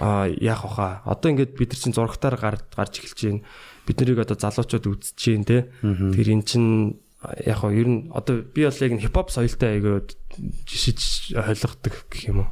а 0.00 0.26
яах 0.26 0.64
ваха. 0.64 1.02
Одоо 1.04 1.30
ингээд 1.30 1.56
бид 1.58 1.70
нар 1.70 1.80
чинь 1.80 1.92
зурагтаар 1.92 2.36
гар 2.40 2.56
гарч 2.72 3.04
эхэлж 3.04 3.20
байна. 3.20 3.44
Бид 3.86 3.96
нарыг 4.00 4.18
одоо 4.24 4.36
залуучууд 4.40 4.86
үзэж 4.88 5.14
чинь 5.18 5.44
те. 5.44 5.68
Тэр 5.82 6.28
эн 6.32 6.42
чин 6.42 6.96
яг 7.44 7.58
хоо 7.60 7.70
ер 7.70 7.88
нь 7.88 8.08
одоо 8.14 8.40
би 8.40 8.64
бол 8.64 8.80
яг 8.80 8.92
хипхоп 8.96 9.28
соёлтой 9.30 9.76
айгаа 9.76 10.00
жишиж 10.64 11.34
ойлгодог 11.36 11.94
гэх 12.08 12.32
юм 12.32 12.48
уу. 12.48 12.50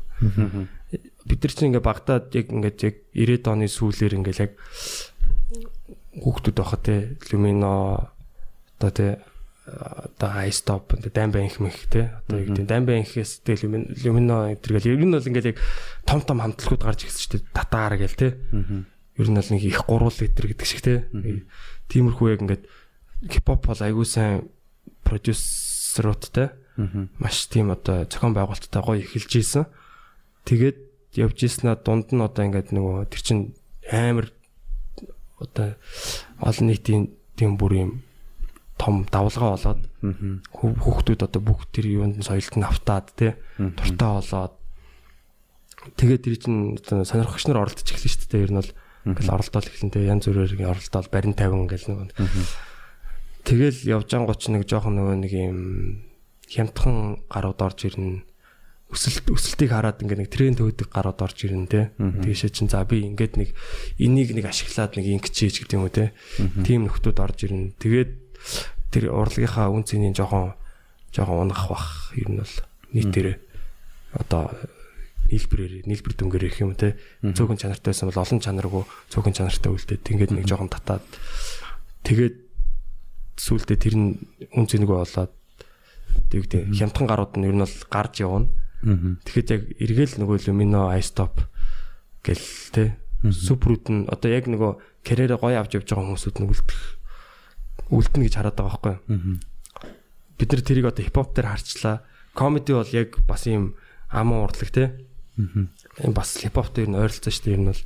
Бид 1.25 1.41
нар 1.41 1.53
чинь 1.53 1.73
ингээ 1.73 1.85
багтаад 1.85 2.35
яг 2.37 2.53
ингээд 2.53 2.79
яг 2.85 2.97
90-ад 3.17 3.47
оны 3.49 3.67
сүүлээр 3.69 4.19
ингээл 4.21 4.45
яг 4.45 4.53
хүүхдүүд 6.21 6.57
байхад 6.59 6.83
те 6.85 7.17
люмино 7.33 8.13
одоо 8.77 8.91
те 8.91 9.07
одоо 9.69 10.31
айстоп 10.43 10.95
дан 11.13 11.31
банк 11.31 11.61
мэх 11.61 11.89
те 11.93 12.17
одоо 12.25 12.41
яг 12.41 12.57
тийм 12.57 12.67
дан 12.67 12.87
банкээс 12.87 13.45
те 13.45 13.57
люмино 13.61 14.55
гэдэргээл 14.57 14.91
ер 14.97 15.05
нь 15.05 15.13
бол 15.13 15.29
ингээл 15.29 15.51
яг 15.53 15.59
том 16.09 16.21
том 16.25 16.41
хамтлагууд 16.41 16.83
гарч 16.83 17.05
ирсэн 17.05 17.21
шүү 17.21 17.33
дээ 17.37 17.53
татаар 17.53 17.95
гээл 18.01 18.17
те. 18.17 18.29
Ер 19.19 19.29
нь 19.29 19.37
бол 19.37 19.51
нэг 19.53 19.63
их 19.63 19.85
гурвал 19.85 20.17
литр 20.17 20.45
гэдэг 20.49 20.67
шиг 20.67 20.81
те. 20.81 21.05
Тиймэрхүү 21.93 22.27
яг 22.33 22.41
ингээд 22.43 22.65
хипхоп 23.29 23.67
бол 23.67 23.81
айгуу 23.83 24.07
сайн 24.09 24.49
продюсеруудтай 25.05 26.55
маш 27.19 27.47
тийм 27.51 27.71
одоо 27.75 28.07
зохион 28.07 28.35
байгуулалттай 28.35 28.83
гоё 28.83 29.03
эхэлж 29.03 29.33
ийсэн 29.35 29.67
тэгээд 30.47 30.79
явж 31.19 31.39
ийснаа 31.43 31.75
дунд 31.75 32.15
нь 32.15 32.23
одоо 32.23 32.47
ингээд 32.47 32.71
нөгөө 32.71 33.11
тэр 33.11 33.23
чин 33.27 33.39
амар 33.91 34.31
одоо 35.43 35.75
олон 36.39 36.67
нийтийн 36.71 37.11
тийм 37.35 37.59
бүр 37.59 37.73
юм 37.75 37.91
том 38.79 39.05
давлгаа 39.11 39.59
болоод 39.59 39.83
хүү- 40.55 40.79
хүүхдүүд 40.79 41.21
одоо 41.27 41.43
бүх 41.43 41.67
тэр 41.75 41.87
юунд 41.91 42.17
нь 42.19 42.27
соёлд 42.27 42.55
нь 42.57 42.65
автаад 42.65 43.07
те 43.19 43.35
дуртай 43.59 44.11
болоод. 44.23 44.55
Тэгээд 45.99 46.23
тэр 46.23 46.37
чинь 46.39 46.79
одоо 46.79 47.03
сонирхогч 47.05 47.45
нар 47.51 47.67
оролдож 47.67 47.83
эхэлнэ 47.87 48.11
шүү 48.11 48.31
дээ. 48.31 48.45
Ер 48.47 48.53
нь 48.55 48.61
бол 48.63 48.73
ингээл 49.09 49.35
оролдоод 49.35 49.67
эхэлнэ 49.67 49.93
те 49.95 50.01
янз 50.07 50.25
бүрээр 50.31 50.71
оролдоод 50.71 51.07
барин 51.11 51.35
50 51.35 51.65
ингээл 51.67 51.87
нэг. 51.91 52.13
Тэгэл 53.47 53.79
явж 53.89 54.09
ангууч 54.13 54.43
нэг 54.53 54.63
жоохон 54.69 54.95
нөгөө 54.99 55.17
нэг 55.25 55.33
юм 55.33 55.59
хямдхан 56.51 57.25
гарууд 57.33 57.61
орж 57.65 57.79
ирнэ. 57.89 58.23
Өсөлт 58.89 59.29
өсөлтийг 59.33 59.69
хараад 59.73 60.01
ингээ 60.05 60.19
нэг 60.25 60.29
тренд 60.33 60.61
төөдөг 60.61 60.89
гарууд 60.93 61.21
орж 61.21 61.39
ирнэ 61.45 61.69
те. 61.69 61.93
Тийшээ 62.25 62.53
чин 62.53 62.69
за 62.69 62.85
би 62.85 63.05
ингээд 63.09 63.37
нэг 63.41 63.53
энийг 64.01 64.33
нэг 64.37 64.49
ашиглаад 64.49 64.97
нэг 64.97 65.07
ингэчээж 65.25 65.65
гэдэг 65.65 65.77
юм 65.77 65.85
уу 65.89 65.93
те. 65.93 66.13
Тийм 66.65 66.89
нөхдүүд 66.89 67.19
орж 67.21 67.39
ирнэ. 67.49 67.73
Тэгээд 67.81 68.11
тэр 68.91 69.13
урлагийнхаа 69.13 69.69
үн 69.69 69.85
цэнийг 69.85 70.17
жоохон 70.17 70.57
жоохон 71.13 71.49
унах 71.49 71.69
бах 71.69 72.13
ер 72.17 72.29
нь 72.29 72.41
бол 72.41 72.55
нийтээрээ 72.93 73.37
одоо 74.17 74.53
нийлбэрээр 75.29 75.85
нийлбэр 75.85 76.15
дүнгээр 76.17 76.49
их 76.49 76.61
юм 76.65 76.73
те. 76.73 76.97
Цөөхөн 77.21 77.61
чанартай 77.61 77.93
байсан 77.93 78.09
бол 78.09 78.23
олон 78.25 78.41
чанаргүй 78.41 78.85
цөөхөн 79.13 79.37
чанартай 79.37 79.71
үлдээд 79.73 80.03
тэгээд 80.09 80.33
нэг 80.33 80.49
жоохон 80.49 80.73
татаад 80.73 81.05
тэгээд 82.09 82.37
сүултээ 83.37 83.77
тэр 83.77 83.95
нь 84.01 84.17
үн 84.57 84.65
цэнэгүй 84.65 84.97
болоод 84.97 85.33
тэгвэл 86.33 86.73
хямдхан 86.73 87.07
гарууд 87.07 87.37
нь 87.37 87.45
ер 87.45 87.57
нь 87.57 87.65
бол 87.65 87.77
гарч 87.93 88.25
явна. 88.25 88.49
Тэгэхэд 88.81 89.49
яг 89.53 89.63
эргээл 89.77 90.17
нөгөө 90.25 90.49
люмино 90.49 90.89
айстоп 90.89 91.45
гэл 92.25 92.49
те. 92.73 92.97
Суперүүд 93.21 93.85
нь 93.93 94.01
одоо 94.09 94.31
яг 94.33 94.49
нөгөө 94.49 95.05
карьераа 95.05 95.39
гоё 95.39 95.61
авч 95.61 95.77
явж 95.77 95.93
байгаа 95.93 96.09
хүмүүсүүд 96.09 96.37
нь 96.41 96.49
үлдэх 96.49 96.81
үлдэнэ 97.91 98.25
гэж 98.29 98.35
хараад 98.37 98.57
байгаа 98.57 98.73
байхгүй 98.79 98.95
юу? 98.97 99.39
Бид 100.39 100.51
нар 100.53 100.63
тэрийг 100.63 100.87
одоо 100.89 101.03
хипхоп 101.05 101.35
дээр 101.35 101.49
харчлаа. 101.53 101.97
Комеди 102.35 102.73
бол 102.73 102.93
яг 102.95 103.19
бас 103.27 103.47
юм 103.49 103.75
аман 104.09 104.47
урлаг 104.47 104.71
те. 104.71 104.95
Энэ 105.37 106.15
бас 106.15 106.39
хипхоп 106.39 106.71
дээр 106.73 106.89
нь 106.93 106.99
ойролцоо 106.99 107.33
шүү 107.33 107.45
дээ. 107.45 107.57
Ер 107.57 107.63
нь 107.65 107.71
бол 107.73 107.83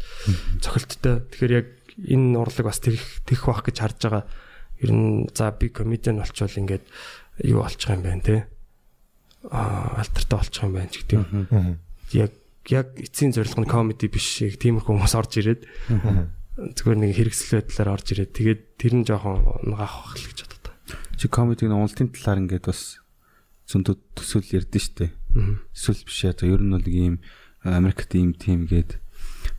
цохилттой. 0.60 1.14
Тэгэхээр 1.32 1.52
яг 1.56 1.68
энэ 1.96 2.36
урлаг 2.36 2.66
бас 2.68 2.78
тэрх 2.82 3.24
тэрх 3.24 3.44
бах 3.48 3.62
гэж 3.64 3.76
харж 3.80 3.98
байгаа. 4.04 4.24
Ер 4.82 4.90
нь 4.92 5.30
за 5.32 5.50
би 5.54 5.72
комедиан 5.72 6.20
болчвол 6.20 6.60
ингээд 6.60 6.84
юу 7.46 7.64
болчих 7.64 7.90
юм 7.90 8.02
бэ 8.02 8.20
те 8.20 8.36
аа 9.50 9.98
альтертай 9.98 10.38
болчих 10.38 10.62
юм 10.62 10.72
байна 10.76 10.90
ч 10.92 11.02
гэдэг. 11.02 11.78
Яг 12.12 12.32
яг 12.70 12.86
эцсийн 12.94 13.32
зорилго 13.34 13.62
нь 13.64 13.70
комеди 13.70 14.06
биш 14.06 14.42
яг 14.44 14.60
тиймэрхүү 14.62 14.86
хүмүүс 14.86 15.14
орж 15.18 15.32
ирээд 15.42 15.62
зүгээр 16.76 16.98
нэг 17.02 17.12
хэрэгсэл 17.18 17.58
байдлаар 17.58 17.90
орж 17.98 18.06
ирээд 18.14 18.32
тэгээд 18.32 18.60
тэр 18.78 18.92
нь 18.94 19.06
жоохон 19.06 19.42
унгаах 19.66 19.94
бах 20.06 20.14
л 20.14 20.26
гэж 20.30 20.38
боддог. 20.46 20.74
Чи 21.18 21.26
комедиг 21.26 21.70
уналтын 21.70 22.14
талаар 22.14 22.42
ингээд 22.46 22.66
бас 22.70 23.02
зөндөө 23.66 23.94
төсөөл 24.14 24.62
ярдэн 24.62 24.82
штэ. 24.82 25.06
Эсвэл 25.74 26.06
биш 26.06 26.18
яа. 26.22 26.36
Ер 26.46 26.62
нь 26.62 26.70
бол 26.70 26.84
нэг 26.84 26.94
ийм 26.94 27.16
Америкт 27.66 28.14
ийм 28.14 28.34
тим 28.34 28.66
гээд. 28.66 28.98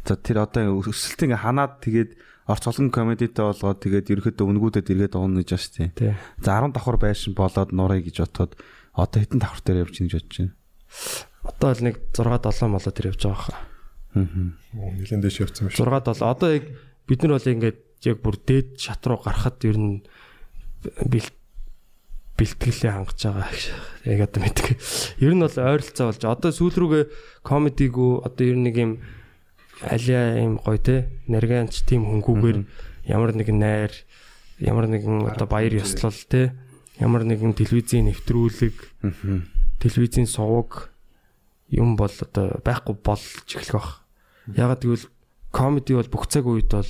За 0.07 0.15
тэр 0.15 0.43
одоо 0.43 0.83
өсөлт 0.83 1.27
ингээ 1.27 1.43
ханаад 1.43 1.79
тэгээд 1.83 2.11
орц 2.47 2.63
олон 2.67 2.91
комедитэй 2.91 3.43
болгоод 3.43 3.79
тэгээд 3.79 4.11
ерөөхдөө 4.11 4.45
өнгүүдэд 4.47 4.91
эргээд 4.91 5.15
уун 5.15 5.39
гэж 5.39 5.49
байна 5.55 5.63
штэ. 5.63 6.15
За 6.43 6.59
10 6.59 6.75
давхар 6.75 6.99
байшин 6.99 7.33
болоод 7.35 7.71
нурыг 7.71 8.03
гэж 8.03 8.27
бодоход 8.27 8.59
одоо 8.91 9.19
хэдэн 9.23 9.39
давхар 9.39 9.63
дээр 9.63 9.81
явж 9.87 9.95
гэж 10.03 10.11
бодож 10.19 10.35
байна. 10.43 10.55
Одоо 11.47 11.69
л 11.71 11.83
нэг 11.87 11.95
6 12.11 12.19
7 12.19 12.67
молоо 12.67 12.91
тэр 12.91 13.07
явж 13.15 13.21
байгаа 13.23 13.39
хаа. 13.47 13.59
Аа. 14.13 14.27
Нилэн 14.75 15.21
дэш 15.23 15.39
явцсан 15.39 15.71
биш. 15.71 15.79
6 15.79 15.87
7 15.87 16.19
одоо 16.19 16.49
яг 16.51 16.65
бид 17.07 17.19
нар 17.23 17.35
бол 17.37 17.51
ингээд 17.51 17.79
яг 18.07 18.17
бүр 18.23 18.37
дээд 18.39 18.79
шат 18.79 19.03
руу 19.07 19.19
гарахад 19.19 19.59
ер 19.67 19.77
нь 19.77 20.03
бэлт 21.07 21.35
бэлтгэлээ 22.33 22.91
хангаж 22.91 23.19
байгаа 23.23 23.49
яг 24.09 24.19
одоо 24.25 24.39
мэддэг. 24.41 24.67
Ер 25.21 25.33
нь 25.37 25.43
бол 25.45 25.53
ойролцоо 25.53 26.05
болж 26.09 26.21
одоо 26.25 26.51
сүүл 26.51 26.75
рүүгээ 26.81 27.03
комедигүү 27.45 28.11
одоо 28.25 28.45
ер 28.47 28.57
нэг 28.57 28.75
юм 28.81 28.91
алиа 29.85 30.41
юм 30.41 30.57
гоё 30.57 30.79
те 30.81 30.95
нарганч 31.29 31.85
тийм 31.85 32.09
хөнгүүгээр 32.09 32.59
ямар 33.07 33.31
нэгэн 33.37 33.59
найр 33.59 33.93
ямар 34.57 34.89
нэгэн 34.89 35.29
одоо 35.29 35.47
баяр 35.47 35.77
ёслол 35.77 36.17
те 36.25 36.57
ямар 36.97 37.21
нэгэн 37.21 37.53
телевизийн 37.53 38.09
нэвтрүүлэг 38.09 38.75
телевизийн 39.77 40.25
сувг 40.25 40.89
юм 41.69 41.95
бол 41.95 42.11
одоо 42.11 42.61
байхгүй 42.65 42.95
болж 42.97 43.45
эхлэх 43.49 43.77
бах. 43.77 43.91
Ягаад 44.57 44.81
гэвэл 44.81 45.05
комеди 45.53 45.93
бол 45.93 46.09
бүх 46.09 46.25
цаг 46.27 46.49
үед 46.49 46.73
бол 46.73 46.89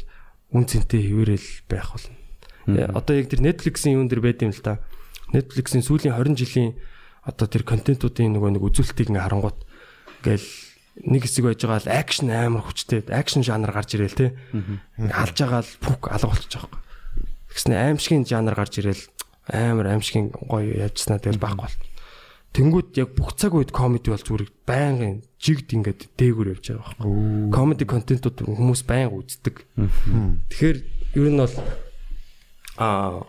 үн 0.56 0.64
цэнтэй 0.64 1.04
хэвээрэл 1.04 1.50
байх 1.68 1.92
болно. 1.92 2.16
Э, 2.72 2.88
Одоо 2.96 3.14
яг 3.20 3.28
тэр 3.28 3.44
Netflix-ийн 3.44 4.00
юун 4.00 4.08
дээр 4.08 4.24
байд 4.24 4.40
юм 4.40 4.56
л 4.56 4.64
да. 4.64 4.80
Netflix-ийн 5.36 5.84
сүүлийн 5.84 6.16
20 6.16 6.40
жилийн 6.40 6.72
одоо 7.28 7.48
тэр 7.52 7.68
контентуудын 7.68 8.32
нөгөө 8.32 8.56
нэг 8.56 8.64
үзүүлэлтийг 8.64 9.12
ингээ 9.12 9.26
харангуут 9.28 9.60
ингээл 10.24 10.48
нэг 11.04 11.22
хэсэг 11.28 11.44
байж 11.44 11.60
байгаа 11.66 11.82
л 11.84 11.92
акшн 11.92 12.28
амар 12.32 12.64
хүчтэй 12.64 13.04
акшн 13.12 13.44
жанр 13.44 13.72
гарч 13.74 13.98
ирээл 13.98 14.16
те. 14.16 14.28
Алж 15.12 15.36
байгаа 15.36 15.62
л 15.66 15.72
пүк 15.84 16.08
алга 16.08 16.30
болчих 16.32 16.52
жоох. 16.54 16.72
Тэгснэ 17.52 17.74
аимшигын 17.92 18.24
жанр 18.30 18.56
гарч 18.56 18.80
ирээл 18.80 19.04
амар 19.52 19.92
аимшигын 19.98 20.32
гоё 20.48 20.88
яжснаа 20.88 21.20
тэгэл 21.20 21.42
байхгүй 21.42 21.68
бол. 21.68 21.80
Тэнгүүд 22.54 22.90
яг 23.02 23.10
бүх 23.18 23.34
цаг 23.34 23.58
үед 23.58 23.74
комеди 23.74 24.14
бол 24.14 24.22
зүгээр 24.22 24.46
байнгын 24.70 25.26
жигд 25.42 25.74
ингээд 25.74 26.02
дээгүр 26.14 26.54
явж 26.54 26.70
байгаа 26.70 26.86
байхгүй. 27.02 27.50
Комеди 27.50 27.86
контентууд 27.90 28.38
хүмүүс 28.46 28.86
байнга 28.86 29.18
үздэг. 29.18 29.66
Тэгэхээр 30.54 30.78
ер 31.18 31.30
нь 31.34 31.42
бол 31.42 31.56
аа 32.78 33.26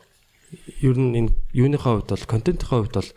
ер 0.85 0.97
нь 1.01 1.17
энэ 1.25 1.33
юуныхаа 1.57 2.05
хувьд 2.05 2.13
бол 2.13 2.27
контентынхаа 2.29 2.79
хувьд 2.85 2.97
бол 3.01 3.11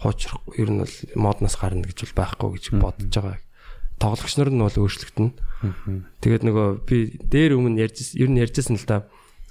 хуучрах 0.00 0.40
ер 0.56 0.68
нь 0.72 0.80
бол 0.80 0.96
модноос 1.12 1.56
гарна 1.60 1.84
гэж 1.84 2.08
бол 2.08 2.16
байхгүй 2.24 2.48
гэж 2.56 2.64
бодож 2.80 3.12
байгаа. 3.12 3.38
Тоглогч 4.00 4.34
нар 4.40 4.48
нь 4.48 4.64
бол 4.64 4.80
өөрчлөгдөнө. 4.80 5.36
Тэгээд 6.24 6.42
нөгөө 6.48 6.68
би 6.88 7.20
дээр 7.20 7.60
өмнө 7.60 7.84
ярьж 7.84 8.16
ер 8.16 8.32
нь 8.32 8.40
ярьжсэн 8.40 8.80
л 8.80 8.88
да. 8.88 9.04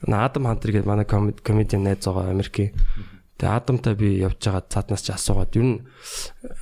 Адам 0.09 0.49
Хантер 0.49 0.73
гэдэг 0.73 0.89
манай 0.89 1.05
комедиан 1.05 1.85
найз 1.85 2.01
байгаа 2.01 2.33
Америкийн. 2.33 2.73
Тэгээ 3.39 3.55
Адамтай 3.55 3.95
би 3.95 4.19
явж 4.19 4.43
байгаа 4.43 4.67
цааднаас 4.67 5.03
ч 5.07 5.15
асуугаад 5.15 5.55
ер 5.55 5.63
нь 5.63 5.77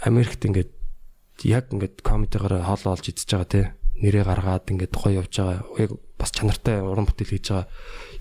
Америкт 0.05 0.45
ингээд 0.45 0.71
яг 1.49 1.73
ингээд 1.73 2.05
комедигаар 2.05 2.61
хоол 2.61 2.93
олж 2.93 3.09
идчихэж 3.09 3.33
байгаа 3.33 3.49
те 3.49 3.61
нэрээ 3.97 4.25
гаргаад 4.29 4.69
ингээд 4.69 4.93
гоё 4.93 5.25
явж 5.25 5.33
байгаа. 5.41 5.65
Яг 5.81 5.91
бас 6.21 6.29
чанартай 6.29 6.85
уран 6.85 7.09
бүтээл 7.09 7.33
хийж 7.33 7.49
байгаа 7.49 7.65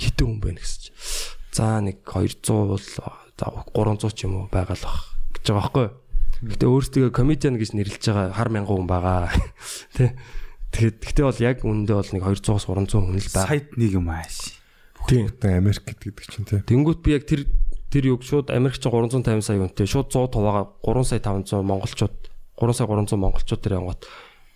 хитэн 0.00 0.26
хүн 0.26 0.40
байна 0.40 0.60
гэсэн 0.64 0.80
чинь. 0.88 0.96
За 1.52 1.80
нэг 1.84 2.00
200 2.08 2.72
бол 2.72 2.80
за 2.80 3.04
300 3.36 4.16
ч 4.16 4.24
юм 4.24 4.32
уу 4.40 4.48
байгаа 4.48 4.76
л 4.76 4.84
бах 4.88 5.00
гэж 5.36 5.44
байгаа 5.52 5.60
байхгүй. 5.60 5.88
Гэтэ 6.36 6.64
өөрсдөө 6.68 7.08
комедиан 7.12 7.56
гэж 7.60 7.70
нэрлэж 7.76 8.04
байгаа 8.08 8.32
хар 8.32 8.48
мянган 8.52 8.76
хүн 8.84 8.88
байгаа. 8.88 9.32
Тэ. 9.96 10.16
Тэгээд 10.72 10.96
гэтээ 11.00 11.24
бол 11.24 11.40
яг 11.44 11.58
үндэ 11.64 11.92
бол 11.92 12.10
нэг 12.12 12.22
200-аас 12.24 12.64
300 12.68 13.04
хүн 13.04 13.16
л 13.20 13.32
байгаа. 13.36 13.48
Сайт 13.48 13.68
нэг 13.76 13.92
юм 13.96 14.08
ааш. 14.12 14.56
Тийм. 15.08 15.32
Америк 15.40 15.84
гэдэг 15.88 16.24
чинь 16.28 16.44
тий. 16.44 16.60
Тэнгүүт 16.60 17.00
би 17.00 17.16
яг 17.16 17.24
тэр 17.24 17.48
тэр 17.96 18.12
юг 18.12 18.20
шууд 18.28 18.52
Америкч 18.52 18.84
350 18.84 19.40
сая 19.40 19.56
хүнтэй 19.56 19.88
шууд 19.88 20.12
100 20.12 20.36
туваага 20.36 20.76
3 20.84 21.16
сая 21.16 21.20
500 21.24 21.64
монголчууд 21.64 22.14
3 22.60 22.76
сая 22.76 22.86
300 22.92 23.16
монголчууд 23.16 23.62
тэр 23.64 23.80
янгот 23.80 24.04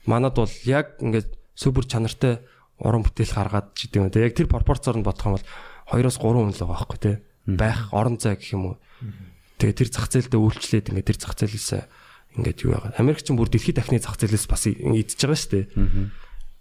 манад 0.05 0.37
бол 0.37 0.53
яг 0.69 1.01
ингээд 1.01 1.33
супер 1.57 1.89
чанартай 1.89 2.45
уран 2.81 3.05
бүтээл 3.05 3.37
гаргаад 3.37 3.77
ч 3.77 3.89
гэдэг 3.89 4.01
юм. 4.01 4.09
Тэгээ 4.13 4.29
яг 4.29 4.37
тэр 4.37 4.49
пропорцоор 4.49 4.97
нь 5.01 5.05
бодох 5.05 5.25
юм 5.29 5.37
бол 5.37 5.47
2-оос 5.93 6.17
3 6.21 6.37
хүн 6.37 6.53
л 6.53 6.61
байгаа 6.61 6.77
байхгүй 6.81 7.01
тий. 7.01 7.17
Байх 7.49 7.81
орон 7.93 8.17
зай 8.17 8.37
гэх 8.37 8.57
юм 8.57 8.65
уу. 8.73 8.77
Тэгээ 9.61 9.77
тэр 9.77 9.89
зах 9.93 10.09
зээлдээ 10.09 10.41
үйлчлээд 10.41 10.89
ингээд 10.93 11.09
тэр 11.13 11.19
зах 11.21 11.37
зээлээс 11.37 11.71
ингээд 12.41 12.59
юу 12.65 12.73
яагаад 12.77 12.97
Америкч 12.97 13.27
бүр 13.37 13.49
дэлхийд 13.53 13.77
дахны 13.77 14.01
зах 14.01 14.17
зээлээс 14.17 14.49
бас 14.49 14.65
идчихэж 14.65 15.21
байгаа 15.21 15.37
шүү 15.37 15.53
дээ. 15.53 15.67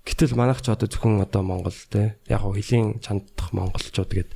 Гэтэл 0.03 0.35
манайх 0.35 0.60
ч 0.60 0.68
одоо 0.72 0.88
зөвхөн 0.91 1.23
одоо 1.23 1.43
Монгол 1.43 1.80
те 1.88 2.19
яг 2.27 2.43
хөө 2.43 2.60
хөлийн 2.60 2.99
чандах 2.99 3.56
монголчууд 3.56 4.11
гээд 4.11 4.31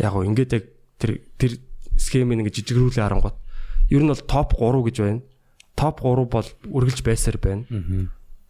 яг 0.00 0.12
хөө 0.16 0.24
ингээд 0.32 0.52
яг 0.56 0.64
тэр 0.96 1.20
тэр 1.36 1.52
схемийг 2.00 2.40
ингээд 2.40 2.64
жижигрүүлээ 2.64 3.04
харангуут 3.04 3.36
ер 3.90 4.02
нь 4.02 4.10
бол 4.10 4.22
топ 4.22 4.54
3 4.54 4.86
гэж 4.86 4.96
байна. 5.02 5.20
Топ 5.74 6.00
3 6.00 6.24
бол 6.30 6.48
үргэлж 6.70 7.00
байсаар 7.02 7.38
байна. 7.42 7.66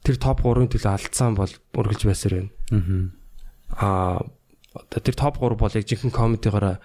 Тэр 0.05 0.17
топ 0.21 0.45
3-ын 0.45 0.69
төлөө 0.69 0.93
алдсан 0.95 1.35
бол 1.35 1.53
үргэлж 1.75 2.03
байсаар 2.05 2.35
байна. 2.39 2.51
Аа 3.75 4.21
тэр 5.03 5.17
топ 5.17 5.41
3 5.41 5.57
бол 5.57 5.73
яг 5.73 5.85
жинхэнэ 5.89 6.13
комедигаараа 6.13 6.77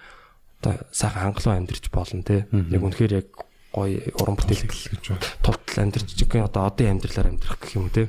одоо 0.60 0.74
сайхан 0.90 1.36
хангалуун 1.36 1.68
амьдэрч 1.68 1.92
болно 1.92 2.22
те. 2.24 2.48
Яг 2.72 2.82
үнэхээр 2.82 3.12
яг 3.20 3.28
гоё 3.76 4.00
уран 4.16 4.36
бүтээл 4.40 4.64
гэж 4.64 5.04
байна. 5.12 5.24
Тултал 5.44 5.84
амьдэрч 5.84 6.08
жинхэнэ 6.16 6.48
одоо 6.48 6.66
одын 6.66 6.96
амьдралаар 6.96 7.28
амьдрах 7.28 7.60
гэх 7.60 7.76
юм 7.76 7.92
те. 7.92 8.08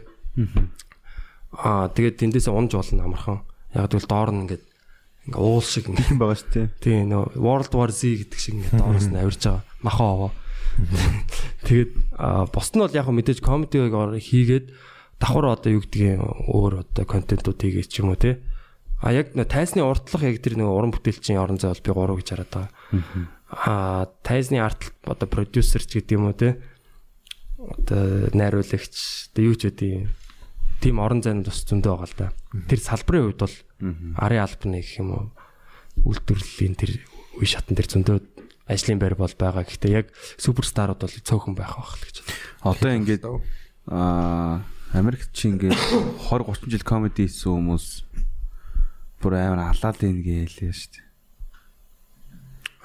Аа 1.52 1.92
тэгээд 1.92 2.24
тэндээсээ 2.24 2.56
унж 2.56 2.72
болно 2.72 3.04
амархан. 3.04 3.44
Яг 3.76 3.92
тэгвэл 3.92 4.08
доор 4.08 4.32
нь 4.32 4.42
ингээд 4.48 4.64
ингээ 5.28 5.44
уул 5.44 5.64
шиг 5.64 5.88
ингээ 5.92 6.12
юм 6.16 6.20
байгаа 6.24 6.38
шүү 6.40 6.52
дээ. 6.56 6.68
тий 6.80 6.98
нөө 7.04 7.36
World 7.36 7.72
War 7.76 7.92
Z 7.92 8.02
гэдэг 8.26 8.40
шиг 8.40 8.54
ингээ 8.58 8.80
доороос 8.80 9.08
нь 9.12 9.20
авирж 9.22 9.44
байгаа. 9.44 9.64
Махан 9.84 10.08
овоо. 10.08 10.32
Тэгээд 11.68 11.92
бос 12.54 12.70
нь 12.72 12.82
бол 12.82 12.96
яг 12.96 13.08
мэдээж 13.12 13.40
комедиг 13.44 13.92
хийгээд 13.92 14.66
давхар 15.20 15.58
одоо 15.58 15.72
юу 15.74 15.82
гэдгийг 15.84 16.22
өөр 16.22 16.74
одоо 16.86 17.06
контентууд 17.06 17.60
хийгээд 17.60 17.92
ч 17.92 18.00
юм 18.02 18.14
уу 18.14 18.20
те. 18.20 18.40
А 19.02 19.14
яг 19.14 19.34
тайзны 19.34 19.84
уртлах 19.84 20.24
яг 20.26 20.42
тэр 20.42 20.58
нэг 20.58 20.70
уран 20.70 20.94
бүтээлчийн 20.94 21.42
орон 21.42 21.58
зай 21.58 21.74
бол 21.74 21.86
би 21.86 21.92
3 21.92 22.18
гэж 22.22 22.28
хараад 22.34 22.52
байгаа. 22.54 22.72
Аа 23.52 24.06
тайзны 24.22 24.62
арт 24.62 24.94
одоо 25.06 25.28
продюсер 25.30 25.82
ч 25.86 26.02
гэдэг 26.02 26.18
юм 26.18 26.30
уу 26.30 26.38
те. 26.38 26.62
Одоо 27.58 28.30
найруулагч 28.34 29.34
одоо 29.34 29.42
юу 29.42 29.58
ч 29.58 29.70
үгүй 29.70 30.08
тийм 30.82 31.02
орон 31.02 31.22
зайд 31.26 31.46
бас 31.46 31.66
зөндөө 31.66 31.94
байгаа 31.94 32.10
л 32.10 32.18
да. 32.18 32.28
Тэр 32.70 32.80
салбарын 32.82 33.26
хувьд 33.34 33.42
бол 33.42 33.56
арын 33.80 34.42
албаны 34.44 34.82
гэх 34.82 35.02
юм 35.02 35.10
уу 35.14 35.26
үйлдвэрлэлийн 36.06 36.76
тэр 36.78 36.92
үе 37.38 37.48
шатн 37.48 37.78
тэр 37.78 37.88
зөндөө 37.88 38.18
ажлын 38.68 39.00
байр 39.00 39.16
бол 39.16 39.32
байгаа. 39.32 39.64
Гэхдээ 39.64 39.92
яг 39.94 40.08
суперстарууд 40.38 41.00
бол 41.00 41.16
цөөхөн 41.24 41.56
байх 41.56 41.74
байх 41.78 41.94
л 41.96 42.04
гэж. 42.04 42.18
Одоо 42.66 42.92
ингээд 42.92 43.24
аа 43.88 44.66
Америкт 44.94 45.32
чи 45.36 45.52
ингээд 45.52 45.76
20 46.32 46.48
30 46.48 46.72
жил 46.72 46.84
комеди 46.84 47.28
хийсэн 47.28 47.52
хүмүүс 47.52 47.86
бүр 49.20 49.34
амар 49.36 49.76
халаад 49.76 50.00
ийн 50.04 50.24
гэлээ 50.24 50.72
шүү 50.72 50.92
дээ. 50.96 51.06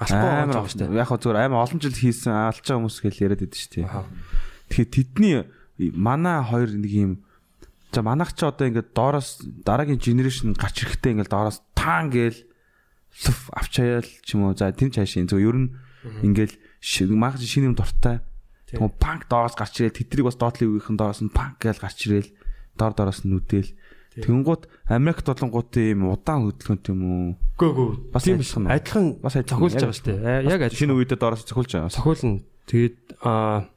Амар 0.03 0.51
байгаа 0.51 0.67
шүү 0.67 0.79
дээ. 0.83 0.99
яг 0.99 1.07
хөө 1.07 1.19
зүгээр 1.23 1.39
амар 1.47 1.63
олон 1.63 1.79
жил 1.79 1.95
хийсэн 1.95 2.31
байгаа 2.31 2.75
хүмүүс 2.75 2.97
гэл 3.07 3.23
яриад 3.23 3.41
байдаг 3.43 3.59
шүү 3.59 3.71
дээ. 3.71 3.87
Тэгэхээр 4.67 4.89
тэдний 4.91 5.35
манай 5.95 6.43
хоёр 6.43 6.69
нэг 6.75 6.91
юм 6.91 7.11
за 7.93 8.01
манайх 8.01 8.33
ч 8.33 8.43
одоо 8.43 8.65
ингээд 8.67 8.89
доороос 8.97 9.39
дараагийн 9.63 10.01
генерашн 10.01 10.57
гарч 10.57 10.83
ирэхдээ 10.83 11.11
ингээд 11.13 11.29
доороос 11.31 11.61
таан 11.77 12.09
гээл 12.09 12.39
лүф 13.23 13.39
авчаяал 13.53 14.03
ч 14.25 14.27
юм 14.33 14.49
уу 14.49 14.57
за 14.57 14.73
тэр 14.73 14.89
чаашийн 14.89 15.29
зөв 15.29 15.39
ер 15.39 15.55
нь 15.55 15.69
ингээд 16.25 16.57
мах 17.13 17.37
шинэ 17.37 17.69
юм 17.69 17.77
дуртай 17.77 18.19
тэгмээ 18.67 18.97
панк 18.97 19.29
доороос 19.29 19.53
гарч 19.53 19.79
ирэл 19.85 19.93
тэдрийг 19.93 20.25
бас 20.27 20.37
доотлын 20.41 20.73
үеийнхэн 20.81 20.97
доороос 20.97 21.21
нь 21.21 21.29
панк 21.29 21.61
гээл 21.61 21.77
гарч 21.79 21.97
ирэл 22.09 22.29
доор 22.75 22.93
доороос 22.97 23.21
нь 23.23 23.31
нүдэл 23.31 23.69
Тэнгууд 24.13 24.69
Америкт 24.93 25.25
болонгууд 25.25 25.73
ийм 25.73 26.05
удаан 26.05 26.45
хөдөлгөөнт 26.45 26.85
юм 26.85 27.01
уу? 27.01 27.33
Гөө 27.57 27.71
гөө. 27.73 28.13
Бас 28.13 28.21
Тийм 28.21 28.37
адилхан 28.37 28.61
уу? 28.61 28.69
адилхан 28.69 29.05
Бас 29.25 29.33
цохиулж 29.41 29.73
Яг- 29.73 29.81
байгаа 29.81 29.97
шүү 29.97 30.05
дээ. 30.05 30.53
Яг 30.53 30.61
адилхан. 30.61 30.77
шинэ 30.77 30.93
үедээ 30.93 31.17
доороос 31.17 31.41
цохиулж 31.49 31.71
байгаа. 31.73 31.89
цохиулна. 31.89 32.45
Тэгээд 32.69 32.97
аа 33.25 33.73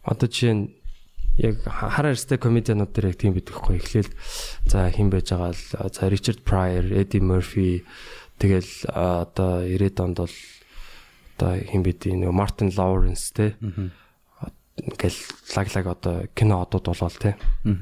одоо 0.00 0.28
жишээ 0.32 0.54
нь 0.56 0.64
яг 1.38 1.62
хар 1.66 2.06
арьстай 2.10 2.38
комедианууд 2.38 2.90
дээр 2.90 3.12
яг 3.12 3.18
тийм 3.20 3.34
байдаг 3.36 3.54
хгүй. 3.54 3.78
Эхлээл 3.78 4.12
за 4.66 4.90
хэн 4.90 5.10
байж 5.12 5.30
байгаа 5.30 5.54
л 5.54 5.92
за 5.92 6.08
Ричард 6.08 6.42
Прайер, 6.42 6.90
Эдди 6.90 7.20
Мерфи 7.20 7.84
тэгэл 8.40 8.88
одоо 8.90 9.62
90-ад 9.62 10.00
онд 10.00 10.18
бол 10.24 10.36
одоо 11.38 11.52
хэн 11.60 11.82
бид 11.82 12.04
нэг 12.08 12.32
Мартин 12.32 12.72
Лоуренс 12.74 13.30
те 13.30 13.54
ингээл 14.86 15.20
лаглаг 15.56 15.86
одоо 15.86 16.16
кино 16.34 16.62
одууд 16.62 16.86
болвол 16.86 17.16
тий. 17.16 17.34
Аа. 17.64 17.76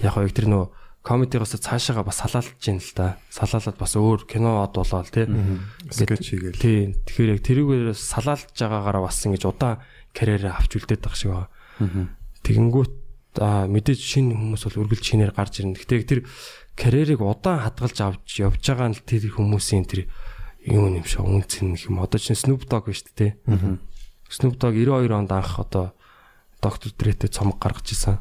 Яг 0.00 0.16
яг 0.16 0.32
тэр 0.32 0.48
нөө 0.48 0.64
комедигоос 1.02 1.58
цаашаага 1.58 2.04
бас 2.06 2.20
салаалж 2.22 2.56
гин 2.62 2.80
л 2.80 2.92
да. 2.96 3.18
Салаалаад 3.32 3.78
бас 3.78 3.96
өөр 3.96 4.24
кино 4.28 4.62
од 4.62 4.72
болвол 4.76 5.08
тий. 5.08 5.26
скетч 5.90 6.32
хийгээл. 6.32 6.60
Тий. 6.60 6.80
Тэгэхээр 7.04 7.32
яг 7.34 7.42
тэрүүгээр 7.44 7.92
салаалж 7.92 8.56
байгаагаараа 8.56 9.04
бас 9.04 9.20
ингэж 9.26 9.44
удаан 9.44 9.82
карьераа 10.14 10.58
авч 10.58 10.78
үлдээд 10.78 11.02
байгаа 11.02 11.18
шиг 11.18 11.32
байна. 11.32 11.48
Тэгэнгүүт 12.42 12.94
мэдээж 13.38 14.00
шинэ 14.00 14.34
хүмүүс 14.34 14.62
бол 14.66 14.80
үргэлж 14.86 15.04
шинээр 15.04 15.32
гарч 15.34 15.62
ирнэ. 15.62 15.78
Гэтэ 15.78 16.06
тэр 16.06 16.20
карьерийг 16.74 17.22
удаан 17.22 17.62
хадгалж 17.62 17.98
авч 18.02 18.42
явж 18.42 18.62
байгаа 18.62 18.90
нь 18.90 18.98
тэр 18.98 19.30
хүмүүсийн 19.30 19.84
тэр 19.86 20.10
юм 20.66 20.90
юм 20.94 21.06
шиг 21.06 21.22
үнцэн 21.22 21.78
юм. 21.78 22.02
Одоо 22.02 22.18
чинь 22.18 22.38
Snoop 22.38 22.66
Dogg 22.66 22.90
биш 22.90 23.06
үү 23.06 23.14
те. 23.14 23.28
Snoop 24.26 24.58
Dogg 24.58 24.74
92 24.74 25.14
онд 25.14 25.30
анх 25.30 25.58
одоо 25.58 25.94
Dr. 26.58 26.90
Dre-тэй 26.90 27.30
цомог 27.30 27.62
гаргаж 27.62 27.94
исэн. 27.94 28.18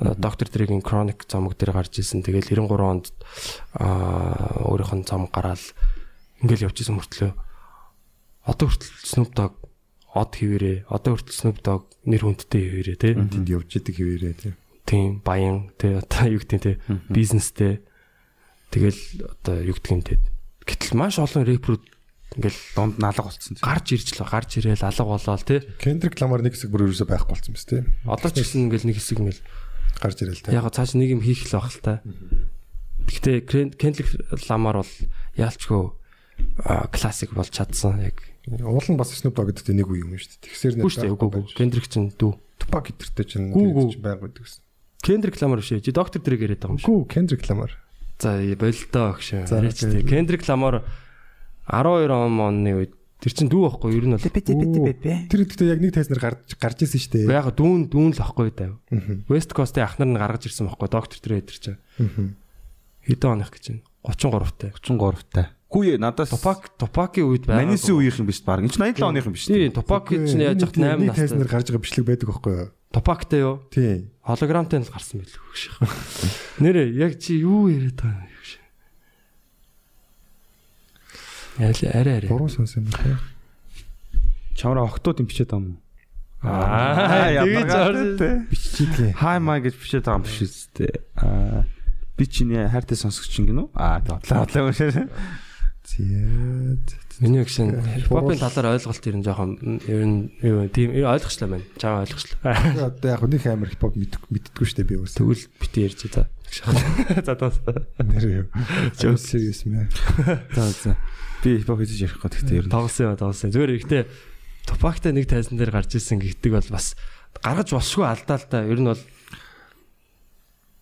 Dr. 0.00 0.50
Dre-гийн 0.50 0.82
Chronic 0.82 1.28
цомог 1.30 1.54
дээр 1.54 1.76
гарч 1.76 2.02
исэн. 2.02 2.26
Тэгэл 2.26 2.50
93 2.50 2.82
онд 2.82 3.06
өөрийнх 4.66 4.94
нь 4.98 5.06
цомог 5.06 5.30
гараад 5.30 5.62
ингээл 6.42 6.66
явж 6.72 6.82
исэн 6.82 6.98
мөртлөө 6.98 7.32
одоо 8.48 8.66
хүртэл 8.68 8.92
Snoop 9.04 9.30
Dogg 9.36 9.59
од 10.14 10.30
хിവэрээ 10.34 10.90
одоо 10.90 11.16
хүртэл 11.16 11.38
Snoop 11.38 11.58
Dogg 11.62 11.84
нэр 12.06 12.22
хүндтэй 12.26 12.62
хിവэрээ 12.66 12.96
тий 12.98 13.12
тэнд 13.14 13.46
явж 13.46 13.70
идэг 13.78 13.94
хിവэрээ 13.94 14.34
тий 14.40 14.52
тийм 14.86 15.22
баян 15.22 15.70
тий 15.78 15.94
одоо 15.94 16.26
юу 16.26 16.42
гэдэг 16.42 16.60
тий 16.62 16.76
бизнестэй 17.06 17.82
тэгэл 18.74 19.00
одоо 19.38 19.56
юу 19.62 19.76
гэдэг 19.78 19.92
юм 19.94 20.02
тий 20.02 20.18
гэтэл 20.66 20.98
маш 20.98 21.22
олон 21.22 21.46
рэперүүд 21.46 21.84
ингээл 22.36 22.60
донд 22.78 22.94
налга 23.02 23.26
болцсон. 23.26 23.58
Гарч 23.58 23.98
ирж 23.98 24.14
л 24.14 24.22
гарч 24.22 24.62
ирээл 24.62 24.86
алга 24.86 25.02
болоод 25.02 25.42
тий. 25.42 25.60
Кендрик 25.82 26.14
Ламар 26.22 26.46
нэг 26.46 26.54
хэсэг 26.54 26.70
бүр 26.70 26.86
ерөөсөй 26.86 27.08
байхгүй 27.10 27.34
болцсон 27.34 27.54
биз 27.58 27.66
тий. 27.66 27.82
Одоо 28.06 28.30
ч 28.30 28.46
гэсэн 28.46 28.70
ингээл 28.70 28.86
нэг 28.86 28.96
хэсэг 29.02 29.18
ингээл 29.18 29.42
гарч 29.98 30.18
ирээл 30.22 30.42
тий. 30.46 30.54
Яг 30.54 30.70
цааш 30.70 30.94
нэг 30.94 31.10
юм 31.10 31.22
хийх 31.26 31.50
л 31.50 31.58
байх 31.58 31.74
л 31.74 31.82
та. 31.82 31.94
Гэхдээ 33.10 33.74
Кендрик 33.74 34.08
Ламар 34.46 34.86
бол 34.86 34.94
яалчгүй 35.34 35.82
классик 36.94 37.34
бол 37.34 37.50
чадсан. 37.50 37.98
Яг 38.06 38.22
Уул 38.48 38.86
нь 38.88 38.96
бас 38.96 39.12
Snoop 39.12 39.36
Dogg 39.36 39.52
гэдэг 39.52 39.76
нэг 39.76 39.88
үе 39.90 40.00
юм 40.00 40.16
шүү 40.16 40.40
дээ. 40.40 40.44
Тэгсэр 40.48 40.72
Гүү 40.80 40.90
шүү 40.90 41.02
дээ. 41.04 41.56
Kendrick 41.60 41.86
чинь 41.92 42.08
дүү. 42.16 42.32
Tupac 42.56 42.88
гэдэртэй 42.88 43.26
чинь 43.28 43.52
чинь 43.92 44.00
байг 44.00 44.20
байдаг 44.24 44.42
гэсэн. 44.48 44.62
Kendrick 45.04 45.36
Lamar 45.40 45.60
биш 45.60 45.72
ээ. 45.76 45.84
Чи 45.84 45.92
доктор 45.92 46.20
Dre 46.24 46.36
яриад 46.40 46.60
байгаа 46.64 46.76
юм 46.76 46.80
шиг. 46.80 46.88
Гүү 46.88 47.00
Kendrick 47.08 47.44
Lamar. 47.52 47.72
За 48.20 49.60
окей. 49.60 50.00
тий. 50.00 50.02
Kendrick 50.08 50.44
Lamar 50.48 50.84
12 51.68 52.10
он 52.10 52.40
оны 52.40 52.72
үед 52.80 52.92
тэр 53.20 53.32
чин 53.36 53.48
дүү 53.52 53.60
байхгүй 53.68 53.92
юу? 53.92 54.00
Ер 54.00 54.06
нь 54.08 54.14
бол 54.16 54.24
Тэр 55.28 55.44
гэхдээ 55.44 55.68
яг 55.68 55.80
нэг 55.84 55.92
тайзнаар 55.92 56.20
гарч 56.24 56.56
гарч 56.56 56.78
ирсэн 56.84 57.00
шүү 57.00 57.12
дээ. 57.16 57.32
яг 57.32 57.48
дүүн 57.52 57.80
дүүн 57.92 58.12
л 58.16 58.20
ахгүй 58.24 58.48
даа. 58.56 58.76
Аа. 58.88 59.20
West 59.28 59.52
Coast-ийн 59.52 59.84
ахнар 59.84 60.08
нь 60.08 60.16
гаргаж 60.20 60.48
ирсэн 60.48 60.68
байхгүй 60.68 60.88
доктор 60.88 61.18
тэр 61.20 61.44
чинь. 61.44 61.76
Аа. 62.00 62.32
Хэдэн 63.04 63.30
оных 63.36 63.52
гэж 63.52 63.64
байна? 63.76 63.84
33-тай. 64.08 64.72
33 64.80 65.28
таа. 65.28 65.48
Хүү 65.70 66.02
надаас 66.02 66.34
Tupac 66.34 66.66
Tupac-ийн 66.74 67.30
үед 67.30 67.46
байгаа. 67.46 67.62
Манисийн 67.62 67.94
үеийнх 67.94 68.18
юм 68.18 68.26
биш 68.26 68.42
баг. 68.42 68.58
Энд 68.58 68.74
чинь 68.74 68.90
87 68.90 69.06
оных 69.06 69.26
юм 69.30 69.34
биш. 69.38 69.46
Тий, 69.46 69.70
Tupac 69.70 70.10
чинь 70.10 70.42
яаж 70.42 70.66
яхад 70.66 70.74
8 70.74 70.98
нэг 70.98 71.14
настай. 71.14 71.30
тайзнаар 71.30 71.46
гарч 71.46 71.66
байгаа 71.70 71.84
бичлэг 71.86 72.06
байдаг 72.10 72.26
байхгүй 72.26 72.54
юу? 72.58 72.68
Tupac-тай 72.90 73.40
юу? 73.46 73.62
Тий. 73.70 74.10
Холограмтай 74.26 74.82
л 74.82 74.90
гарсан 74.90 75.22
байлгүй 75.22 75.46
гэж. 75.54 75.62
Нэрээ 76.58 76.90
яг 76.98 77.22
чи 77.22 77.38
юу 77.38 77.70
яриад 77.70 78.02
байгаа 78.02 78.26
юм 78.26 78.34
гэж. 78.34 78.50
Яли 81.62 81.86
арай 81.94 82.14
арай. 82.18 82.30
Буруу 82.34 82.50
сонсон 82.50 82.82
юм 82.82 82.90
байна. 82.90 83.22
Чамраа 84.58 84.90
октод 84.90 85.22
юм 85.22 85.30
бичээд 85.30 85.54
байгаа 85.54 85.70
юм 85.70 85.78
уу? 85.78 85.86
Аа, 86.42 87.46
тэгэж 87.46 88.18
те. 88.18 88.28
Биччихлээ. 88.50 89.12
Хай 89.14 89.38
май 89.38 89.62
гэж 89.62 89.78
бичээд 89.78 90.02
байгаа 90.02 90.18
юм 90.18 90.26
биш 90.26 90.42
үстэй. 90.42 90.98
Аа 91.14 91.62
би 92.18 92.26
чиний 92.26 92.66
хайртай 92.66 92.98
сонсогч 92.98 93.38
юм 93.38 93.46
гинөө. 93.48 93.66
Аа 93.78 94.02
уншаа. 94.02 94.72
Зээд. 94.74 95.06
Миний 95.98 97.42
гişэн 97.44 97.82
хипхопын 98.04 98.38
талаар 98.38 98.78
ойлголт 98.78 99.06
ер 99.06 99.16
нь 99.18 99.24
жоохон 99.26 99.50
ер 99.88 100.02
нь 100.06 100.30
юу 100.40 100.68
тийм 100.70 100.94
ойлгочлаа 100.94 101.48
байна. 101.50 101.66
Чаа 101.76 102.04
ойлгочлаа. 102.06 102.54
Одоо 102.94 103.10
яг 103.10 103.22
нэг 103.26 103.44
амар 103.50 103.70
хипхоп 103.74 103.96
мэддэггүй 103.98 104.66
шүү 104.66 104.78
дээ 104.78 104.88
би 104.88 104.96
өөсөө. 105.02 105.18
Тэгвэл 105.18 105.44
бити 105.58 105.78
ярьж 105.84 106.00
за. 106.14 106.28
За 107.26 107.34
тас. 107.34 107.58
Нэр 107.98 108.24
юу. 108.30 108.46
Жоо 108.96 109.18
serious 109.18 109.66
мэ. 109.66 109.90
За 110.56 110.70
за. 110.70 110.96
Би 111.42 111.58
хипхоп 111.58 111.82
хийж 111.82 111.98
ярих 111.98 112.22
гот 112.22 112.38
гэхдээ 112.38 112.60
ер 112.60 112.66
нь. 112.68 112.72
Тоглосон 112.72 113.10
юм 113.10 113.18
тоглосон. 113.18 113.50
Зүгээр 113.50 113.76
ихтэй 113.82 114.02
Тупактай 114.70 115.12
нэг 115.12 115.26
тайзан 115.26 115.58
дээр 115.58 115.74
гарч 115.74 115.96
исэн 115.98 116.20
гэдэг 116.20 116.52
бол 116.54 116.68
бас 116.70 116.94
гаргаж 117.42 117.74
болшгүй 117.74 118.06
алдаа 118.06 118.38
л 118.38 118.46
та. 118.46 118.62
Ер 118.62 118.78
нь 118.78 118.86
бол 118.86 119.02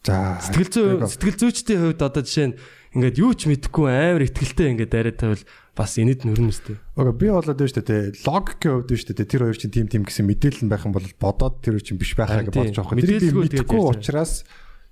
За. 0.05 0.41
Сэтгэл 0.41 0.73
зүй 0.73 0.87
сэтгэл 1.05 1.39
зүйчдийн 1.41 1.81
хувьд 1.85 2.03
одоо 2.03 2.23
жишээ 2.25 2.47
нь 2.53 2.59
ингээд 2.99 3.17
юу 3.23 3.33
ч 3.39 3.47
мэдэхгүй 3.47 3.87
амар 3.89 4.27
ихтгэлтэй 4.27 4.67
ингээд 4.75 4.93
яриад 4.99 5.19
тавил 5.23 5.45
бас 5.79 5.95
инэд 5.97 6.27
нүрнэстэй. 6.27 6.77
Ага 6.99 7.15
би 7.15 7.31
болоод 7.31 7.55
байна 7.55 7.71
шүү 7.71 7.87
дээ. 7.87 8.27
Логикийн 8.27 8.73
хувьд 8.75 8.91
байна 8.91 8.99
шүү 8.99 9.15
дээ. 9.15 9.31
Тэр 9.31 9.43
хоёр 9.47 9.59
чинь 9.63 9.71
тим 9.73 9.87
тим 9.87 10.03
гэсэн 10.03 10.27
мэдээлэл 10.27 10.65
нь 10.67 10.71
байх 10.75 10.83
юм 10.83 10.93
бол 10.99 11.07
бодоод 11.23 11.63
тэр 11.63 11.79
чинь 11.79 11.97
биш 12.03 12.19
байхаа 12.19 12.43
гэж 12.43 12.51
тийм. 12.51 12.75
байгаа 12.75 12.99
юм. 12.99 12.99
Тэр 12.99 13.23
би 13.23 13.31
Мэдээлэлгүй 13.31 13.79
ярьж 13.79 14.03
учраас 14.03 14.33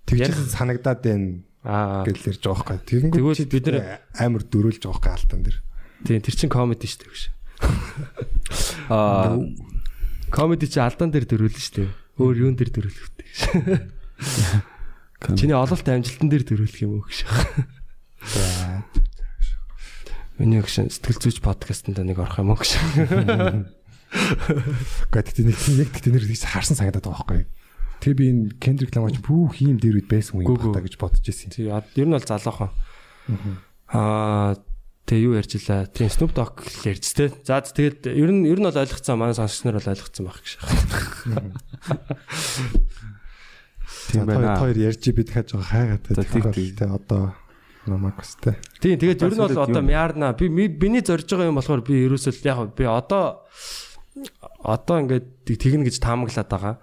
тэгжсэн 0.06 0.46
санагдаад 0.54 1.00
байна 1.02 1.26
Аа. 1.66 2.06
гэж 2.06 2.16
ярьж 2.30 2.42
байгаа 2.46 2.78
байхгүй. 2.78 3.10
Тэгэнгүүт 3.10 3.36
чи 3.42 3.44
бид 3.50 3.66
нар- 3.66 3.98
амар 4.22 4.42
дөрүүлж 4.46 4.78
байгаа 4.86 4.94
байхгүй 5.02 5.12
алтан 5.18 5.40
дэр. 5.42 5.56
Тийм 6.06 6.22
тэр 6.22 6.34
чин 6.38 6.46
комеди 6.54 6.86
шүү 6.86 7.02
дээ. 7.02 7.34
Аа 8.94 9.42
Комеди 10.30 10.66
чи 10.70 10.78
алдаан 10.78 11.10
дээр 11.10 11.26
дөрүүлнэ 11.26 11.58
шүү 11.58 11.74
дээ. 11.82 11.90
Өөр 12.22 12.36
юун 12.46 12.54
дээр 12.54 12.70
дөрүүлэх 12.70 13.06
вэ 13.10 13.22
гэж. 13.22 13.38
Чиний 15.38 15.54
ололт 15.58 15.86
амжилтан 15.86 16.28
дээр 16.30 16.44
дөрүүлэх 16.46 16.82
юм 16.86 16.98
уу 16.98 17.06
гэж. 17.06 17.26
Миний 20.36 20.60
гişэн 20.60 20.92
сэтгэл 20.92 21.22
зүйч 21.22 21.40
подкастт 21.40 21.88
нэг 21.88 22.20
орох 22.20 22.36
юм 22.42 22.52
гэж. 22.52 22.76
Гэхдээ 25.12 25.44
нэг 25.48 25.56
яг 25.80 25.88
тэгтээ 25.96 26.12
нэр 26.12 26.28
их 26.28 26.44
харсан 26.44 26.76
санагдаад 26.76 27.08
байгаа 27.08 27.24
байхгүй. 27.24 27.40
Тэр 28.04 28.12
би 28.12 28.28
энэ 28.28 28.60
Kendrick 28.60 28.92
Lamar 28.92 29.16
чи 29.16 29.24
бүх 29.24 29.56
юм 29.64 29.80
дээр 29.80 30.04
үед 30.04 30.12
байсан 30.12 30.44
юм 30.44 30.60
байна 30.60 30.84
гэж 30.84 31.00
бодож 31.00 31.24
ирсэн. 31.24 31.56
Тий 31.56 31.72
ер 31.72 32.06
нь 32.06 32.12
бол 32.12 32.20
залуухан. 32.20 32.68
Аа 33.88 34.60
тэгээ 35.08 35.24
юу 35.24 35.40
ярьж 35.40 35.56
илаа. 35.56 35.88
Тийм 35.88 36.12
Snoop 36.12 36.36
Dogg 36.36 36.68
ярьж 36.84 37.16
тээ. 37.16 37.32
За 37.40 37.64
тэгээд 37.64 38.12
ер 38.12 38.28
нь 38.28 38.44
ер 38.44 38.60
нь 38.60 38.68
бол 38.68 38.76
ойлгоцсон 38.76 39.16
манай 39.16 39.32
сонсогч 39.32 39.64
нар 39.64 39.80
бол 39.80 39.88
ойлгоцсон 39.88 40.28
байх 40.28 40.44
гэж. 40.44 40.60
тийм 44.12 44.28
байна. 44.28 44.60
Хоёр 44.60 44.76
ярьж 44.76 45.00
бид 45.16 45.32
хаж 45.32 45.56
байгаа 45.56 45.72
хайгаад 45.72 46.04
За, 46.12 46.20
те. 46.20 46.28
тийм, 46.28 46.44
тийм. 46.52 46.76
Тэ 46.76 46.92
одоо 46.92 47.32
намайг 47.86 48.18
өстэй. 48.20 48.54
Тийм 48.82 48.98
тэгээд 48.98 49.22
ер 49.22 49.34
нь 49.34 49.42
бол 49.42 49.62
одоо 49.62 49.82
юу? 49.82 49.88
мяарна. 49.88 50.32
Би 50.36 50.48
ми- 50.48 50.68
миний 50.68 51.02
зорж 51.02 51.26
байгаа 51.26 51.50
юм 51.50 51.58
болохоор 51.58 51.82
би 51.86 52.06
ерөөсөө 52.06 52.44
яг 52.46 52.74
би 52.76 52.84
одоо 52.84 53.42
одоо 54.64 54.96
ингээд 55.00 55.26
тэгнэ 55.46 55.86
гэж 55.86 55.96
таамаглаад 56.02 56.48
байгаа. 56.50 56.74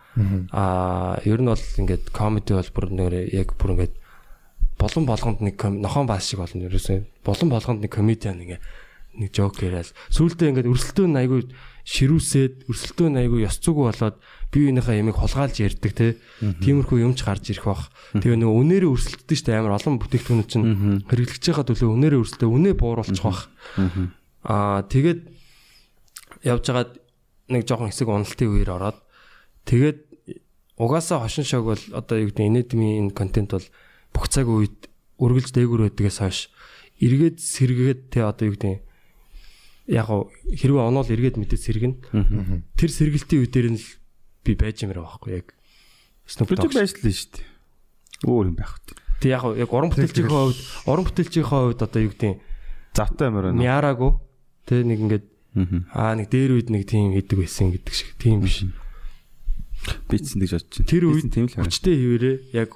Аа 0.54 1.20
ер 1.26 1.40
нь 1.42 1.50
бол 1.50 1.60
ингээд 1.60 2.12
комеди 2.14 2.54
бол 2.54 2.72
бүр 2.74 2.86
нөр 2.92 3.14
яг 3.34 3.54
бүр 3.60 3.72
ингээд 3.76 3.94
болон 4.80 5.06
болгонд 5.06 5.40
нэг 5.42 5.58
нохон 5.60 6.08
бааш 6.08 6.24
шиг 6.24 6.40
болно 6.40 6.68
ерөөсөө. 6.70 7.04
Болон 7.26 7.50
болгонд 7.50 7.82
нэг 7.84 7.92
комедиан 7.92 8.42
ингээ 8.42 8.60
нэг 9.20 9.30
жок 9.34 9.62
яриад 9.62 9.94
сүүлдээ 10.10 10.50
ингээд 10.54 10.72
өрсөлдөөн 10.72 11.18
айгу 11.22 11.46
ширүүсээд 11.84 12.72
өрсөлдөөн 12.72 13.20
айгу 13.20 13.44
ёс 13.44 13.60
зүг 13.60 13.76
болоод 13.76 14.16
бие 14.54 14.72
биенийхээ 14.72 15.04
ямиг 15.04 15.20
хулгайлж 15.20 15.58
ярьдаг 15.60 15.92
те. 15.92 16.16
Тиймэрхүү 16.40 17.04
юмч 17.04 17.20
гарч 17.28 17.52
ирэх 17.52 17.68
бах. 17.68 17.92
Тэгээ 18.16 18.40
нөгөө 18.40 18.56
үнээрээ 18.64 18.94
өрсөлддөг 18.94 19.38
штэ 19.38 19.60
амар 19.60 19.76
олон 19.76 20.00
бүтээгдэхүүнүүд 20.00 20.48
чинь 20.48 21.04
хэрэглэж 21.12 21.44
байгаа 21.44 21.66
төлөө 21.68 21.90
үнээрээ 21.92 22.22
өрсөлдөө 22.24 22.50
үнээ 22.56 22.76
бууруулчих 22.80 23.26
бах. 23.28 23.42
Аа 24.48 24.88
тэгээд 24.88 25.22
явж 26.48 26.64
байгаад 26.72 26.92
нэг 27.52 27.64
жоохон 27.68 27.92
хэсэг 27.92 28.08
уналтын 28.08 28.48
үеэр 28.48 28.72
ороод 28.72 28.98
тэгээд 29.68 30.00
угаасаа 30.80 31.20
хошин 31.24 31.44
шог 31.44 31.68
бол 31.68 31.84
одоо 31.92 32.18
юу 32.20 32.32
гэдэг 32.32 32.48
энедмийн 32.48 33.12
энэ 33.12 33.16
контент 33.16 33.52
бол 33.52 33.68
бүх 34.16 34.26
цаг 34.32 34.48
үед 34.48 34.88
үргэлж 35.20 35.52
дээгүр 35.52 35.88
байдгаас 35.88 36.20
хойш 36.20 36.40
эргээд 37.00 37.38
сэргээд 37.40 38.00
те 38.12 38.24
одоо 38.24 38.52
юу 38.52 38.56
гэдэг 38.56 38.84
яг 39.88 40.08
хэрвээ 40.08 40.84
онол 40.88 41.08
эргээд 41.08 41.38
мэдээ 41.40 41.60
сэргэн 41.60 41.94
тэр 42.80 42.90
сэргэлтийн 42.92 43.42
үе 43.44 43.50
дээр 43.52 43.68
нь 43.76 43.80
л 43.80 43.88
би 44.48 44.52
байж 44.56 44.84
юмраа 44.84 45.04
байхгүй 45.08 45.32
яг 45.44 45.48
Snoop 46.28 46.50
Бид 46.56 46.60
Dogg 46.64 46.72
байж 46.76 46.96
л 46.96 47.04
нь 47.04 47.12
шүү 47.12 47.32
дээ. 47.36 47.48
Өөр 48.32 48.46
юм 48.52 48.56
байх 48.56 48.80
үү. 48.80 48.96
Тэг 49.20 49.30
яг 49.36 49.44
яг 49.60 49.70
уран 49.76 49.92
бүтээлчийн 49.92 50.28
хувьд 50.32 50.60
уран 50.88 51.04
бүтээлчийн 51.08 51.48
хувьд 51.48 51.80
одоо 51.84 52.00
юу 52.00 52.12
гэдэг 52.16 52.40
Завтай 52.96 53.28
амар 53.28 53.52
байна. 53.52 53.60
мяараагүй 53.60 54.12
тэ 54.68 54.84
нэг 54.88 55.00
ингээд 55.04 55.26
Аа. 55.94 56.16
нэг 56.16 56.32
дээр 56.32 56.56
үед 56.58 56.70
нэг 56.72 56.88
тийм 56.88 57.12
хийдэг 57.14 57.38
байсан 57.44 57.70
гэдэг 57.76 57.94
шиг 57.94 58.10
тийм 58.18 58.40
биш 58.42 58.64
Бичсэн 60.08 60.40
гэж 60.40 60.52
бодож 60.56 60.72
байна. 60.80 60.88
Тэр 60.88 61.04
үед 61.12 61.28
тийм 61.28 61.46
л 61.46 61.54
байна. 61.60 61.68
хүчтэй 61.68 61.96
хിവэрээ 62.00 62.36
яг 62.56 62.70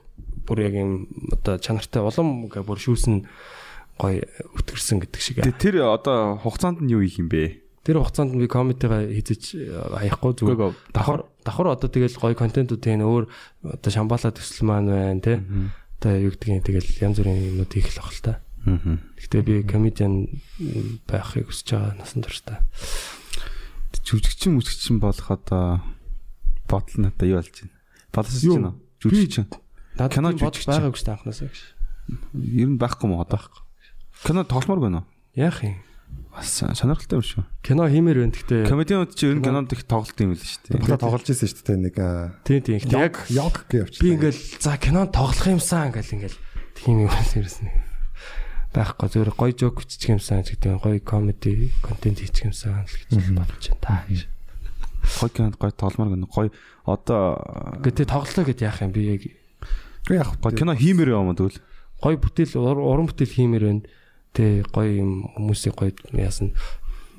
бүр 0.43 0.59
яг 0.67 0.73
юм 0.75 0.91
одоо 1.31 1.55
чанартай 1.55 2.03
улам 2.03 2.51
бүр 2.51 2.79
шүүсэн 2.79 3.23
гой 3.97 4.23
өтгөрсөн 4.57 5.01
гэдэг 5.03 5.21
шиг. 5.21 5.41
Тэр 5.57 5.81
одоо 5.89 6.37
хугацаанд 6.41 6.81
нь 6.85 6.91
юу 6.93 7.01
хийх 7.03 7.19
юм 7.21 7.29
бэ? 7.29 7.65
Тэр 7.83 7.99
хугацаанд 8.01 8.37
би 8.37 8.47
комедигаа 8.47 9.05
хийж 9.09 9.57
хаяхгүй 9.57 10.31
зүгээр. 10.37 10.93
Давхар 10.93 11.25
давхар 11.43 11.67
одоо 11.73 11.89
тэгэл 11.89 12.17
гоё 12.17 12.35
контентууд 12.37 12.81
тийм 12.83 13.01
өөр 13.01 13.25
одоо 13.65 13.91
шамбала 13.91 14.29
төсөл 14.31 14.67
маань 14.67 14.91
байна 14.91 15.21
тий. 15.23 15.37
Одоо 15.97 16.13
юу 16.21 16.31
гэдгийг 16.35 16.63
тэгэл 16.67 16.89
янз 17.01 17.17
бүрийн 17.21 17.57
юмнууд 17.57 17.71
хийх 17.73 17.89
л 17.95 18.01
ах 18.05 18.11
л 18.13 18.21
та. 18.21 18.33
Гэхдээ 18.67 19.41
би 19.47 19.55
комедиан 19.63 20.27
байхыг 21.07 21.47
хүсэж 21.47 21.67
байгаа 21.73 21.95
насан 21.97 22.21
туршдаа. 22.21 22.59
Жүжигчин 24.03 24.55
мүжигчин 24.59 24.99
болох 25.03 25.31
одоо 25.31 25.81
бодол 26.67 26.97
надаа 27.07 27.27
юу 27.27 27.39
болж 27.39 27.51
байна? 27.55 27.71
Юу? 28.43 28.55
байна 28.55 28.69
уу? 28.71 28.79
Жүжигчин. 29.03 29.47
Надад 29.95 30.13
Кино 30.15 30.31
жүжигчин. 30.35 30.67
байгаагүй 30.71 30.99
шүү 30.99 31.07
дээ 31.07 31.15
анхнаасаа 31.15 31.47
гэж. 31.47 31.59
Ер 32.35 32.69
нь 32.71 32.79
байхгүй 32.79 33.07
мó 33.11 33.19
одоо. 33.23 33.41
Кино 34.25 34.43
тогломоор 34.43 34.79
байна 34.81 34.97
уу? 35.03 35.05
Яах 35.35 35.61
юм? 35.63 35.75
Бас 36.33 36.49
сонирхолтой 36.61 37.19
юм 37.19 37.25
шүү. 37.25 37.43
Кино 37.65 37.85
хиймээр 37.89 38.17
байна 38.25 38.33
гэхдээ 38.33 38.69
Комедианууд 38.69 39.11
чи 39.17 39.25
ер 39.27 39.37
нь 39.37 39.43
кинонд 39.45 39.73
их 39.73 39.83
тоглолт 39.85 40.17
юм 40.21 40.33
л 40.33 40.39
шүү 40.39 40.77
дээ. 40.77 40.81
Бата 40.85 40.97
тоглож 41.01 41.27
ирсэн 41.27 41.49
шүү 41.49 41.65
дээ 41.65 41.77
нэг 41.81 41.95
тийм 42.45 42.61
тийм. 42.61 42.79
Яг 42.93 43.15
Yonk 43.29 43.57
гэж 43.69 43.77
явчих. 43.89 44.01
би 44.01 44.09
ингээл 44.17 44.41
за 44.61 44.77
кинонд 44.77 45.11
тоглох 45.13 45.47
юмсан 45.49 45.89
ингээл 45.93 46.13
ингээл 46.17 46.37
тийм 46.77 46.95
юм 47.05 47.11
ерөөсөн. 47.11 47.69
Байхгүй 48.73 49.07
зүгээр 49.09 49.31
гоё 49.33 49.53
жок 49.57 49.75
бичих 49.81 50.09
юмсан 50.13 50.43
ч 50.45 50.53
гэдэг 50.57 50.77
гоё 50.83 50.99
комеди 51.01 51.71
контент 51.81 52.21
хийчих 52.21 52.45
юмсан 52.53 52.85
л 52.85 52.93
гэж 53.09 53.33
бодож 53.33 53.63
байна 53.73 53.81
та 53.81 53.95
гэж. 54.05 54.21
Гой 55.23 55.29
кинонд 55.33 55.55
гой 55.57 55.71
тогломоор 55.73 56.13
гэнэ. 56.13 56.27
Гой 56.29 56.47
одоо 56.85 57.81
Гэхдээ 57.81 58.05
тоглолоо 58.05 58.45
гэд 58.45 58.61
яах 58.61 58.81
юм 58.85 58.91
би 58.93 59.01
яг 59.09 59.21
яг 60.13 60.27
гой 60.37 60.53
кино 60.53 60.75
хиймээр 60.77 61.17
юм 61.17 61.33
тэгвэл? 61.33 61.57
гоё 61.97 62.17
бүтээл 62.21 62.61
ур- 62.61 62.85
уран 62.85 63.09
бүтээл 63.09 63.33
хиймээр 63.33 63.65
байна. 63.65 63.81
Тэ 64.37 64.61
гоё 64.69 64.91
юм 65.01 65.11
хүмүүсийг 65.33 65.73
гоё 65.73 65.89
яасан. 66.13 66.53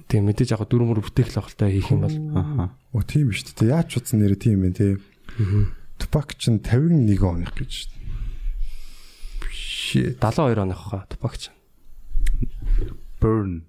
Тэг 0.07 0.23
мэдээж 0.23 0.55
яг 0.55 0.63
дөрөв 0.71 0.87
мөр 0.95 1.03
бүтээх 1.03 1.35
л 1.35 1.43
ахaltaа 1.43 1.67
хийх 1.69 1.91
юм 1.91 2.07
бол 2.07 2.15
Аха. 2.39 2.65
Оо 2.95 3.03
тийм 3.03 3.29
биш 3.35 3.43
үү? 3.43 3.67
Яаж 3.75 3.91
ч 3.91 3.99
утсан 3.99 4.23
нэрээ 4.23 4.39
тийм 4.39 4.63
юм 4.63 4.73
тий. 4.73 4.97
Tupac 5.99 6.39
чинь 6.39 6.63
51 6.63 7.19
оных 7.27 7.53
гэж 7.59 7.71
шүү 7.75 7.91
дээ. 7.91 8.07
Shit. 9.51 10.15
72 10.23 10.63
оных 10.63 10.79
хаа 10.79 11.05
тупагч. 11.11 11.51
Burn. 13.21 13.67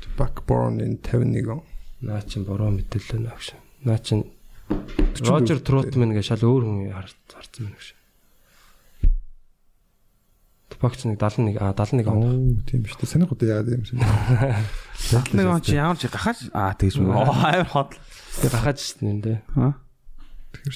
Tupac 0.00 0.46
born 0.46 0.78
in 0.80 0.96
51 1.02 1.50
он. 1.50 1.62
Наа 2.00 2.22
чин 2.22 2.44
буруу 2.46 2.70
мэдээлэл 2.70 3.26
гэж. 3.26 3.58
Наа 3.82 3.98
чин 3.98 4.30
Рожер 5.26 5.58
Тротман 5.60 6.14
гэж 6.14 6.24
шал 6.30 6.44
өөр 6.46 6.62
хүн 6.62 6.92
хар- 6.94 7.10
харсан 7.34 7.66
байна 7.66 7.76
гэж. 7.76 7.95
Тупагч 10.76 11.08
нэг 11.08 11.16
71 11.18 11.56
а 11.56 11.72
71 11.72 12.04
он. 12.12 12.20
Оо 12.20 12.60
тийм 12.68 12.84
биш 12.84 12.94
үү? 13.00 13.08
Саний 13.08 13.24
гоо 13.24 13.40
яагаад 13.40 13.72
юм 13.72 13.82
бэ? 13.82 13.96
Нэг 15.32 15.46
он 15.48 15.60
чи 15.64 15.74
ямар 15.74 15.96
ч 15.96 16.06
гахаж 16.12 16.52
аа 16.52 16.76
тэгж 16.76 17.00
мөн. 17.00 17.24
Амар 17.32 17.64
хот. 17.64 17.96
Тэг 18.44 18.52
гахаж 18.52 18.78
юм 19.00 19.24
дээ. 19.24 19.40
Аа. 19.56 19.80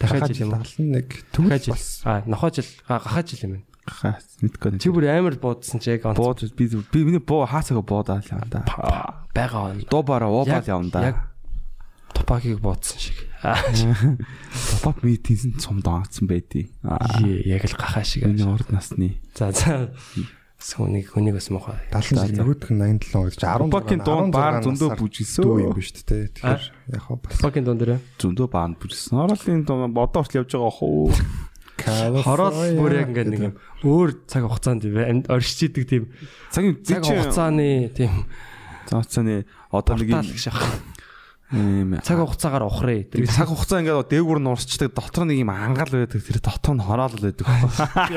Дахиад 0.01 0.33
жил 0.33 0.49
юм 0.49 0.57
уу? 0.57 0.65
71 0.65 1.05
Гахаж 1.05 1.25
төгс 1.33 1.65
жил. 1.65 1.75
бас. 1.75 2.01
А 2.05 2.23
нохоо 2.27 2.51
жил 2.53 2.65
а 2.89 2.99
гахаж 3.01 3.31
жил 3.31 3.45
юм 3.45 3.53
байна. 3.53 3.65
Гахаа 3.87 4.15
мэдгүй. 4.41 4.79
Чи 4.81 4.89
бүр 4.93 5.05
амар 5.09 5.35
буудсан 5.41 5.81
чи 5.81 5.91
яг 5.97 6.05
онц 6.05 6.17
бууд 6.17 6.41
би 6.57 6.65
би 6.69 6.99
миний 7.05 7.19
буу 7.21 7.47
хаасаага 7.47 7.83
буудаа 7.83 8.21
л 8.21 8.29
юм 8.29 8.45
да. 8.49 8.65
байгаа 9.35 9.73
он. 9.73 9.85
Дуу 9.89 10.03
бараа 10.05 10.29
уубаал 10.29 10.61
Яг- 10.65 10.69
явна 10.69 10.91
да. 10.91 11.01
Яг 11.13 11.17
тупагийг 12.15 12.61
буудсан 12.61 12.99
шиг. 13.01 13.17
Аа 13.43 13.57
Pop 14.85 15.01
meeting 15.03 15.57
цум 15.57 15.81
доогдсон 15.81 16.29
байдий. 16.29 16.69
Яг 16.85 17.65
л 17.65 17.77
гахаа 17.77 18.05
шиг. 18.05 18.25
Миний 18.29 18.45
урд 18.45 18.69
насны. 18.73 19.17
За 19.35 19.53
за. 19.53 19.93
Сүнийг 20.61 21.17
хүнийг 21.17 21.41
бас 21.41 21.49
мохоо. 21.49 21.73
70 21.89 22.21
жил 22.21 22.37
нөгөөх 22.37 22.69
нь 22.69 23.01
87 23.01 23.33
гэж 23.33 23.41
16 23.41 23.65
Тупакийн 23.65 24.05
дунд 24.05 24.29
баар 24.29 24.61
зөндөө 24.61 24.93
бүжгэлсэн. 25.01 25.41
дүү 25.41 25.57
юм 25.65 25.73
биш 25.73 25.89
үү 25.89 26.05
те. 26.05 26.29
Тэгэхээр 26.37 26.65
яг 26.93 27.01
хаа 27.01 27.17
бас 27.17 27.33
Тупагийн 27.41 27.65
дунд 27.65 27.81
дээрээ. 27.81 28.01
зөндөө 28.21 28.49
баанд 28.53 28.77
бүжсэн. 28.77 29.25
Оролын 29.25 29.65
дуу 29.65 29.89
бодоо 29.89 30.21
хүртэл 30.21 30.45
явж 30.45 30.53
байгаа 30.53 30.75
хөө. 30.77 31.09
Хороол 31.81 32.61
бүр 32.77 32.93
яг 32.93 33.09
ингээд 33.09 33.31
нэг 33.33 33.41
юм 33.41 33.55
өөр 33.89 34.29
цаг 34.29 34.45
хугацаанд 34.45 34.85
оршиж 35.33 35.73
идэг 35.73 35.85
тийм 35.89 36.05
Цагийн 36.53 36.77
цаг 36.85 37.09
хугацааны 37.09 37.89
тийм 37.97 38.29
цаацааны 38.85 39.49
одоо 39.73 39.97
нэг 39.97 40.13
юм 40.13 40.21
Цаг 41.51 42.19
хугацаагаар 42.23 42.65
ухраа. 42.71 43.03
Тэр 43.11 43.27
цаг 43.27 43.51
хугацаа 43.51 43.83
ингээд 43.83 44.07
дээгүүр 44.07 44.39
нь 44.39 44.51
урсчдаг 44.55 44.95
дотор 44.95 45.27
нэг 45.27 45.43
юм 45.43 45.51
ангаал 45.51 45.91
байдаг 45.91 46.23
тэр 46.23 46.39
дотор 46.39 46.79
нь 46.79 46.85
хороол 46.87 47.19
байдаг. 47.19 47.47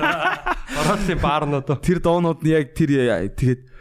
Хороолын 0.77 1.17
баарнууд. 1.17 1.69
Тэр 1.81 1.97
доонууд 1.97 2.45
нь 2.45 2.53
яг 2.53 2.77
тэр 2.77 2.93
тэгээд 3.33 3.73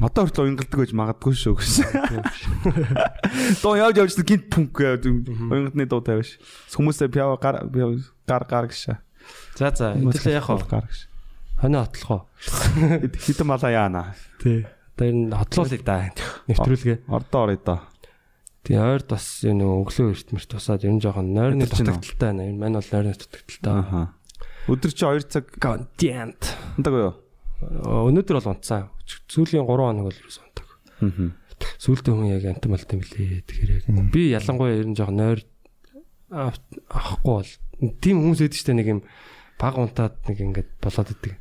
одоо 0.00 0.24
хүртэл 0.24 0.44
уянгалдаг 0.48 0.78
байж 0.80 0.92
магадгүй 0.96 1.34
шүү 1.36 1.54
гэсэн. 1.60 2.24
Доо 3.60 3.76
явж 3.76 4.00
явж 4.00 4.16
гинт 4.24 4.48
пүнк 4.48 4.72
уянгадны 4.80 5.84
дуу 5.84 6.00
тавьш. 6.00 6.40
Хүмүүсээ 6.72 7.12
пяв 7.12 7.36
гар 7.42 7.68
гар 7.68 8.44
гар 8.48 8.66
гэж. 8.72 8.96
За 9.58 9.68
за 9.74 9.96
хэдүүлээ 10.00 10.38
яах 10.38 10.48
вэ? 10.48 10.64
гар 10.64 10.86
гэж. 10.88 11.00
Хоноо 11.60 11.84
хотлох 11.84 12.10
уу? 12.14 12.22
Хитэн 13.20 13.48
малаа 13.48 13.72
яана. 13.74 14.14
Тий. 14.38 14.64
Одоо 14.94 15.06
энэ 15.08 15.34
хотлуулъя 15.34 15.82
да. 15.82 15.96
Нэвтрүүлгээ. 16.46 16.96
Ордоо 17.10 17.40
орё 17.48 17.58
доо. 17.58 17.80
Тий 18.66 18.76
ойрд 18.76 19.06
бас 19.08 19.24
энэ 19.46 19.64
өглөө 19.64 20.12
эртмэрт 20.12 20.48
тусаад 20.50 20.84
ер 20.84 20.92
нь 20.92 21.00
жоохон 21.00 21.32
нойрны 21.32 21.64
дутагдaltaй 21.64 22.18
байна. 22.18 22.42
Энэ 22.48 22.58
маань 22.58 22.76
бол 22.78 22.90
нойрны 22.92 23.14
дутагдaltaй. 23.16 23.72
Аха. 23.78 24.02
Өдөр 24.68 24.92
чи 24.92 25.04
2 25.06 25.24
цаг 25.32 25.44
Content. 25.56 26.42
ундаг 26.76 26.92
юу? 26.92 27.14
Өнөөдөр 27.62 28.36
бол 28.38 28.50
унтсан. 28.52 28.90
Сүүлийн 29.08 29.64
3 29.64 29.72
хоног 29.72 30.04
бол 30.10 30.18
ерөөс 30.20 30.38
унтаг. 30.44 30.66
Аа. 31.00 31.32
Сүүлдээ 31.80 32.12
хүн 32.14 32.28
яг 32.28 32.44
антималт 32.44 32.86
юм 32.92 33.00
лээ. 33.02 33.42
Тэгэхээр 33.48 34.12
би 34.12 34.22
ялангуяа 34.36 34.78
ер 34.78 34.86
нь 34.86 34.94
жоохон 34.98 35.16
нойр 35.18 35.40
ав- 36.30 36.60
авахгүй 36.92 37.34
бол 37.40 37.50
тийм 38.04 38.16
хүмүүс 38.22 38.40
байдаг 38.44 38.58
штэ 38.60 38.74
нэг 38.76 38.86
юм 38.92 39.00
баг 39.58 39.74
унтаад 39.80 40.14
нэг 40.28 40.38
ингээд 40.38 40.70
болоод 40.78 41.10
идэг. 41.18 41.34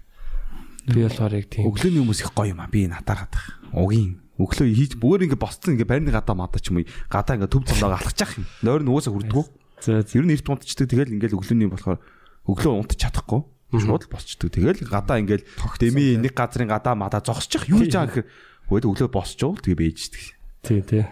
Би 0.89 1.03
болохоор 1.03 1.34
яг 1.38 1.45
тийм 1.52 1.68
Өглөөний 1.69 2.02
хүмүүс 2.02 2.22
их 2.23 2.31
гоё 2.34 2.56
юм 2.56 2.64
а. 2.64 2.72
Би 2.72 2.88
надаар 2.88 3.27
гадах. 3.27 3.45
Угийн. 3.76 4.23
Өглөө 4.38 4.69
хийж 4.69 4.93
бүр 5.01 5.26
ингэ 5.26 5.38
босцсон 5.38 5.77
ингэ 5.77 5.89
байрны 5.89 6.14
гадаа 6.14 6.38
мадаа 6.38 6.61
ч 6.61 6.69
юм 6.69 6.81
уу. 6.81 6.89
Гадаа 7.09 7.41
ингэ 7.41 7.49
төв 7.49 7.65
цамдаа 7.65 7.97
алхаж 7.97 8.18
явах 8.22 8.38
юм. 8.38 8.45
Нойр 8.61 8.81
нь 8.85 8.91
уусаа 8.93 9.14
хүрдгүү. 9.14 9.45
за 9.81 10.05
Ер 10.05 10.26
нь 10.30 10.34
эрт 10.38 10.45
унтчдаг. 10.45 10.88
Тэгэл 10.89 11.14
ингээл 11.18 11.38
өглөөний 11.41 11.69
болохоор 11.73 11.99
өглөө 12.45 12.73
унтаж 12.77 12.99
чадахгүй. 13.01 13.41
Шууд 13.73 14.07
л 14.07 14.14
босчдөг. 14.14 14.53
Тэгэл 14.53 14.85
гадаа 14.88 15.18
ингээл 15.19 15.43
дэми 15.81 16.22
нэг 16.22 16.38
газрын 16.38 16.69
гадаа 16.69 16.95
мадаа 16.95 17.19
зогсчих. 17.19 17.68
Юу 17.68 17.81
хийж 17.81 17.97
байгаа 17.97 18.23
гэхээр 18.23 18.27
өөд 18.72 18.85
өглөө 18.88 19.09
босчоо. 19.11 19.57
Тэгээ 19.59 19.81
бийждэг. 19.81 20.23
тий 20.64 20.81
тий. 20.85 21.03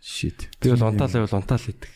Shit. 0.00 0.48
Би 0.62 0.72
бол 0.72 0.88
унтаалаа 0.88 1.26
бол 1.26 1.38
унтаал 1.38 1.62
идэг. 1.62 1.92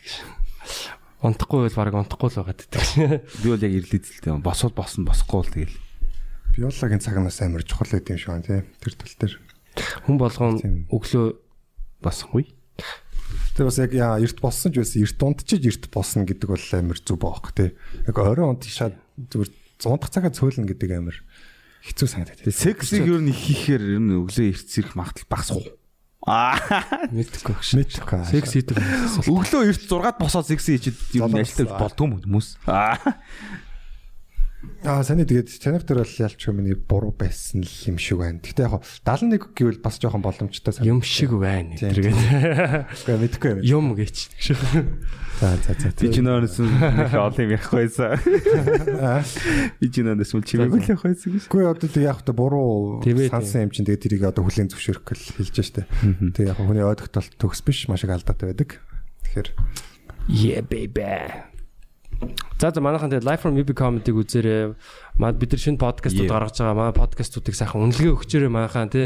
Унтахгүй 1.25 1.65
бол 1.65 1.77
баг 1.81 1.95
унтахгүй 1.97 2.29
л 2.29 2.39
байгаад 2.43 2.61
идэг. 2.67 2.83
Би 3.41 3.47
бол 3.49 3.65
яг 3.65 3.73
ирлээ 3.73 4.01
зэлтэй. 4.05 4.37
Босвол 4.37 4.73
босно 4.77 5.09
босхгүй 5.09 5.41
л 5.41 5.53
тэгэл. 5.53 5.77
биологийн 6.57 7.01
цагнаас 7.01 7.41
амар 7.41 7.65
чухал 7.65 7.89
гэдэг 7.89 8.13
юм 8.13 8.21
шиг 8.21 8.31
байна 8.33 8.45
тий. 8.45 8.61
Тэр 8.81 8.93
тал 8.97 9.13
дээр. 9.17 9.33
Хүн 10.05 10.17
болгон 10.19 10.61
өглөө 10.91 11.25
Босхгүй. 12.03 12.45
Тэр 13.57 13.67
бас 13.67 13.79
яг 13.81 13.93
яа 13.97 14.21
эрт 14.21 14.37
болсон 14.37 14.71
ч 14.71 14.79
байсан 14.79 15.01
эрт 15.01 15.23
унтчиж 15.25 15.65
эрт 15.65 15.89
босно 15.89 16.23
гэдэг 16.29 16.47
бол 16.47 16.67
амар 16.77 16.99
зүг 17.01 17.17
баах 17.17 17.51
тий. 17.57 17.73
Яг 18.05 18.15
орой 18.21 18.53
унтчихад 18.53 18.93
зүгээр 19.17 19.49
100 19.81 19.97
дахь 19.97 20.13
цагаа 20.13 20.31
цөөлнө 20.31 20.69
гэдэг 20.69 20.89
амар 20.93 21.17
хэцүү 21.81 22.07
санагдаад. 22.07 22.53
Сексийг 22.53 23.09
ер 23.09 23.21
нь 23.21 23.33
их 23.33 23.41
хийхээр 23.41 23.83
ер 23.97 24.01
нь 24.01 24.13
өглөө 24.13 24.45
эрт 24.53 24.67
зэрэг 24.69 24.93
магтал 24.93 25.25
багасгүй. 25.25 25.73
Аа. 26.27 26.59
мэдхгүй 27.15 27.55
гэж. 27.55 27.69
Мэдхгүй. 27.81 28.19
Секс 28.27 28.51
хийдэг. 28.53 28.77
Өглөө 29.31 29.63
эрт 29.71 29.83
6-д 29.87 30.17
босоод 30.19 30.45
секс 30.45 30.67
хийчихэд 30.67 31.17
ер 31.17 31.31
нь 31.31 31.39
ажилтдаг 31.39 31.81
болдгоо 31.81 32.05
юм 32.05 32.13
хүмүүс. 32.19 32.47
Аа. 32.67 32.99
Аа 34.85 35.03
саний 35.03 35.25
тэгээд 35.25 35.49
дээр 35.49 35.83
бол 35.83 36.15
ялч 36.21 36.39
хүмүүний 36.39 36.77
буруу 36.77 37.11
байсан 37.11 37.65
л 37.65 37.75
юм 37.89 37.97
шиг 37.97 38.21
байна. 38.21 38.39
Гэтэ 38.39 38.67
яг 38.69 38.83
71 39.03 39.51
гэвэл 39.57 39.81
бас 39.81 39.97
жоохон 39.99 40.21
боломжтой 40.21 40.71
санагдав. 40.71 40.87
Юм 40.87 41.01
шиг 41.01 41.31
байна 41.35 41.75
тэргээд. 41.75 42.17
Үгүй 42.93 43.17
мэдхгүй 43.19 43.49
юм. 43.57 43.59
Юм 43.65 43.85
гэж. 43.97 44.15
За 45.37 45.53
за 45.61 45.73
за. 45.77 45.93
Би 45.97 46.09
ч 46.09 46.21
нөөс 46.21 46.57
нэг 46.61 47.13
олон 47.13 47.41
юм 47.45 47.51
яхахгүйсэн. 47.57 48.15
Аа. 49.01 49.21
Би 49.77 49.87
ч 49.89 50.01
нөөс 50.01 50.31
мөл 50.33 50.45
чимээг 50.45 50.73
л 50.73 50.89
яхахгүйсэн 50.97 51.29
гэж. 51.35 51.43
Үгүй 51.51 51.65
одоо 51.67 51.89
тэг 51.89 52.03
яг 52.05 52.21
та 52.25 52.33
буруу 52.33 53.03
сансан 53.05 53.69
юм 53.69 53.71
чинь 53.73 53.85
тэгээ 53.85 54.01
тэрийг 54.01 54.23
одоо 54.25 54.45
хүлийн 54.45 54.69
зөвшөөрөх 54.73 55.05
гэл 55.13 55.29
хэлж 55.41 55.55
штэ. 55.61 55.85
Тэг 56.33 56.53
яг 56.53 56.57
хүний 56.57 56.81
ойдогтол 56.81 57.27
төгс 57.37 57.61
биш 57.61 57.85
маш 57.85 58.01
их 58.01 58.13
алдаатай 58.13 58.49
байдаг. 58.49 58.81
Тэгэхээр 59.29 59.51
Yeah 60.27 60.61
baby. 60.61 61.46
За 62.57 62.71
за 62.73 62.81
манайхан 62.81 63.13
тэгээд 63.13 63.27
Live 63.27 63.41
from 63.45 63.53
UB 63.53 63.71
comedy-г 63.77 64.17
үзээрэй. 64.17 64.73
Мад 65.21 65.37
бид 65.37 65.53
нар 65.53 65.61
шинэ 65.61 65.77
подкастууд 65.77 66.25
гаргаж 66.25 66.57
байгаа. 66.57 66.73
Манай 66.73 66.95
подкастуудыг 66.97 67.53
сайхан 67.53 67.85
үнэлгээ 67.85 68.17
өгчөөрэй 68.17 68.49
манайхан 68.49 68.89
тий. 68.89 69.05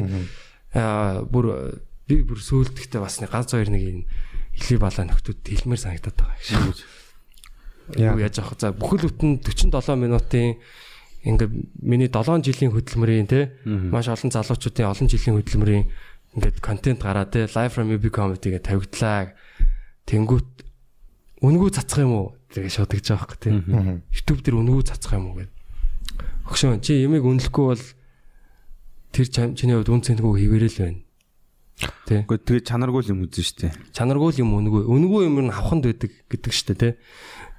Аа 0.71 1.27
бүр 1.27 1.75
би 2.07 2.23
бүр 2.23 2.39
сөүлдэхтэй 2.39 3.03
бас 3.03 3.19
нэг 3.19 3.31
ганц 3.35 3.51
хоёр 3.51 3.67
нэг 3.67 3.83
юм 3.83 3.99
хилий 4.55 4.79
балаа 4.79 5.03
нөхдүүд 5.03 5.39
хэлмээр 5.43 5.83
санагдаад 5.83 6.15
байгаа 6.15 6.39
гэж. 6.39 6.79
Юу 7.99 8.19
яаж 8.23 8.35
авах 8.39 8.55
за 8.55 8.71
бүхэл 8.71 9.11
бүтэн 9.11 9.43
47 9.43 9.99
минутын 9.99 10.55
ингээ 11.27 11.49
миний 11.83 12.07
7 12.07 12.39
жилийн 12.39 12.71
хөдөлмөрийн 12.71 13.27
тий 13.27 13.51
маш 13.67 14.07
олон 14.07 14.31
залуучуудын 14.31 14.87
олон 14.87 15.07
жилийн 15.11 15.35
хөдөлмөрийн 15.39 15.85
ингээд 16.39 16.57
контент 16.63 17.03
гараа 17.03 17.27
те 17.27 17.51
live 17.51 17.71
from 17.75 17.91
UB 17.91 18.07
comedy 18.07 18.55
гэ 18.55 18.63
тавигдлаа. 18.63 19.35
Тэнгүүт 20.07 20.49
үнгүү 21.43 21.69
цацах 21.75 22.07
юм 22.07 22.15
уу? 22.15 22.27
Тэгээ 22.51 22.67
гэж 22.67 23.07
байгаа 23.07 23.19
байхгүй 23.23 23.37
те. 23.39 23.49
YouTube 24.11 24.41
дээр 24.43 24.59
үнгүү 24.59 24.83
цацах 24.91 25.15
юм 25.15 25.31
уу 25.31 25.39
гэд. 25.39 25.51
Өгшөө 26.51 26.79
чи 26.83 26.99
ямиг 26.99 27.23
үнэлэхгүй 27.23 27.65
бол 27.71 27.85
тэр 29.15 29.27
чиний 29.55 29.75
хувьд 29.75 29.91
үн 29.91 30.03
цэнэгүй 30.03 30.33
хийвэрэл 30.43 30.77
байна. 30.83 30.99
Тэ. 32.05 32.27
Гэхдээ 32.27 32.61
тэгээ 32.61 32.67
чанаргүй 32.67 33.07
юм 33.09 33.23
үзэн 33.25 33.45
штэ. 33.47 33.67
Чанаргүй 33.95 34.43
юм 34.43 34.53
үнгүү. 34.53 34.83
Үнгүү 34.85 35.21
юм 35.25 35.47
нь 35.47 35.53
аваханд 35.55 35.87
байдаг 35.87 36.11
гэдэг 36.27 36.53
штэ 36.53 36.75
те. 36.75 36.89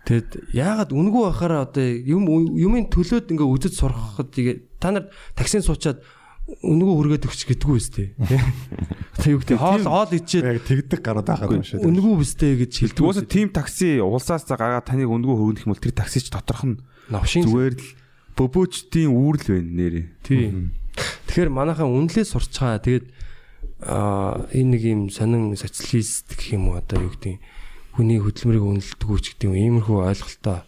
Тэгэд 0.07 0.53
яагаад 0.53 0.91
үнгүү 0.93 1.23
байхаараа 1.31 1.67
одоо 1.67 1.87
юм 1.87 2.27
юмын 2.29 2.91
төлөөд 2.91 3.31
ингээ 3.33 3.49
үзэж 3.49 3.73
сурахад 3.79 4.35
тэгээ 4.35 4.83
та 4.83 4.91
нар 4.91 5.09
таксинд 5.39 5.63
суучаад 5.63 6.03
үнгүү 6.43 6.95
хүргээд 6.99 7.27
өгч 7.31 7.41
гэдэггүй 7.49 7.77
үстэй. 7.79 8.09
Тэ 9.23 9.31
юу 9.31 9.41
гэдэг 9.41 9.59
хоол 9.63 9.87
хоол 9.87 10.13
ичээд 10.19 10.43
Яг 10.43 10.67
тэгдэг 10.67 11.01
гараад 11.01 11.27
байгаа 11.31 11.55
юм 11.55 11.63
шиг. 11.63 11.81
үнгүү 11.81 12.15
үстэй 12.19 12.59
гэж 12.59 12.73
хэлдэг. 12.93 12.99
Тэгвэл 12.99 13.31
тим 13.31 13.49
такси 13.55 14.03
уулсаас 14.03 14.45
загаа 14.51 14.83
таныг 14.83 15.07
өндгөө 15.07 15.37
хөргөх 15.39 15.65
юм 15.65 15.73
бол 15.73 15.83
тэр 15.83 15.95
таксич 15.95 16.35
доторх 16.35 16.67
нь 16.67 16.83
зүгээр 17.09 17.75
л 17.79 17.87
бөбөөчдийн 18.35 19.11
үүрэл 19.15 19.49
байна 19.55 19.71
нэрээ. 19.71 20.07
Тийм. 20.27 20.75
Тэгэхээр 21.31 21.51
манайхаа 21.55 21.87
үнэлээ 21.87 22.27
сурчгаа. 22.27 22.83
Тэгээд 22.83 23.07
аа 23.87 24.47
энэ 24.51 24.71
нэг 24.77 24.83
юм 24.83 25.01
сонин 25.15 25.55
социалист 25.55 26.35
гэх 26.35 26.59
юм 26.59 26.75
уу 26.75 26.83
одоо 26.83 27.07
юу 27.07 27.13
гэдэг 27.15 27.39
хүний 27.95 28.19
хөдөлмөрийг 28.19 28.65
үнэлдэг 28.67 29.09
үуч 29.09 29.25
гэдэг 29.37 29.47
юм 29.47 29.57
иймэрхүү 29.59 29.99
ойлголтоо 30.11 30.59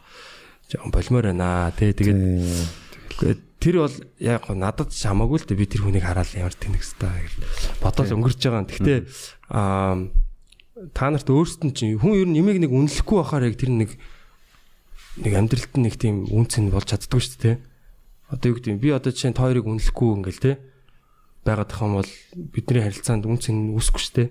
болмоор 0.90 1.26
байна. 1.30 1.72
Тэ 1.72 1.94
тэгээд 1.94 2.20
тэгээд 3.16 3.40
тэр 3.64 3.80
бол 3.80 3.96
яг 4.20 4.44
гоо 4.44 4.52
надад 4.52 4.92
ч 4.92 5.08
хамаагүй 5.08 5.40
л 5.40 5.48
дээ 5.48 5.56
би 5.56 5.64
тэр 5.64 5.88
хүнийг 5.88 6.04
хараад 6.04 6.28
ямар 6.36 6.52
тэнэгстэй 6.52 7.08
гэж 7.08 7.32
бодоод 7.80 8.12
өнгөрч 8.12 8.40
байгаа. 8.44 8.60
юм. 8.60 8.68
Гэхдээ 8.68 8.98
аа 9.48 10.12
та 10.92 11.08
нарт 11.08 11.24
өөрсдөн 11.32 11.72
чинь 11.72 11.96
хүн 11.96 12.12
ер 12.12 12.28
нь 12.28 12.36
нэмийг 12.36 12.60
нэг 12.60 12.72
үнэлэхгүй 12.76 13.16
байхаар 13.24 13.48
яг 13.48 13.56
тэр 13.56 13.72
нэг 13.72 13.96
нэг 15.24 15.32
амьдралд 15.32 15.72
нь 15.80 15.84
нэг 15.88 15.96
тийм 15.96 16.28
үнц 16.28 16.60
нь 16.60 16.68
болж 16.68 16.92
чаддгүй 16.92 17.20
шүү 17.24 17.40
дээ. 17.40 17.56
Одоо 18.28 18.46
юу 18.52 18.56
гэдэг 18.60 18.76
би 18.84 18.92
одоо 18.92 19.12
чинь 19.16 19.32
та 19.32 19.48
хоёрыг 19.48 19.64
үнэлэхгүй 19.64 20.08
ингээл 20.12 20.44
те 20.44 20.52
байгаад 21.48 21.72
тах 21.72 21.88
юм 21.88 22.04
бол 22.04 22.12
бидний 22.52 22.84
харилцаанд 22.84 23.24
үнц 23.24 23.48
нь 23.48 23.72
үүсэхгүй 23.72 24.02
шүү 24.04 24.14
дээ. 24.20 24.28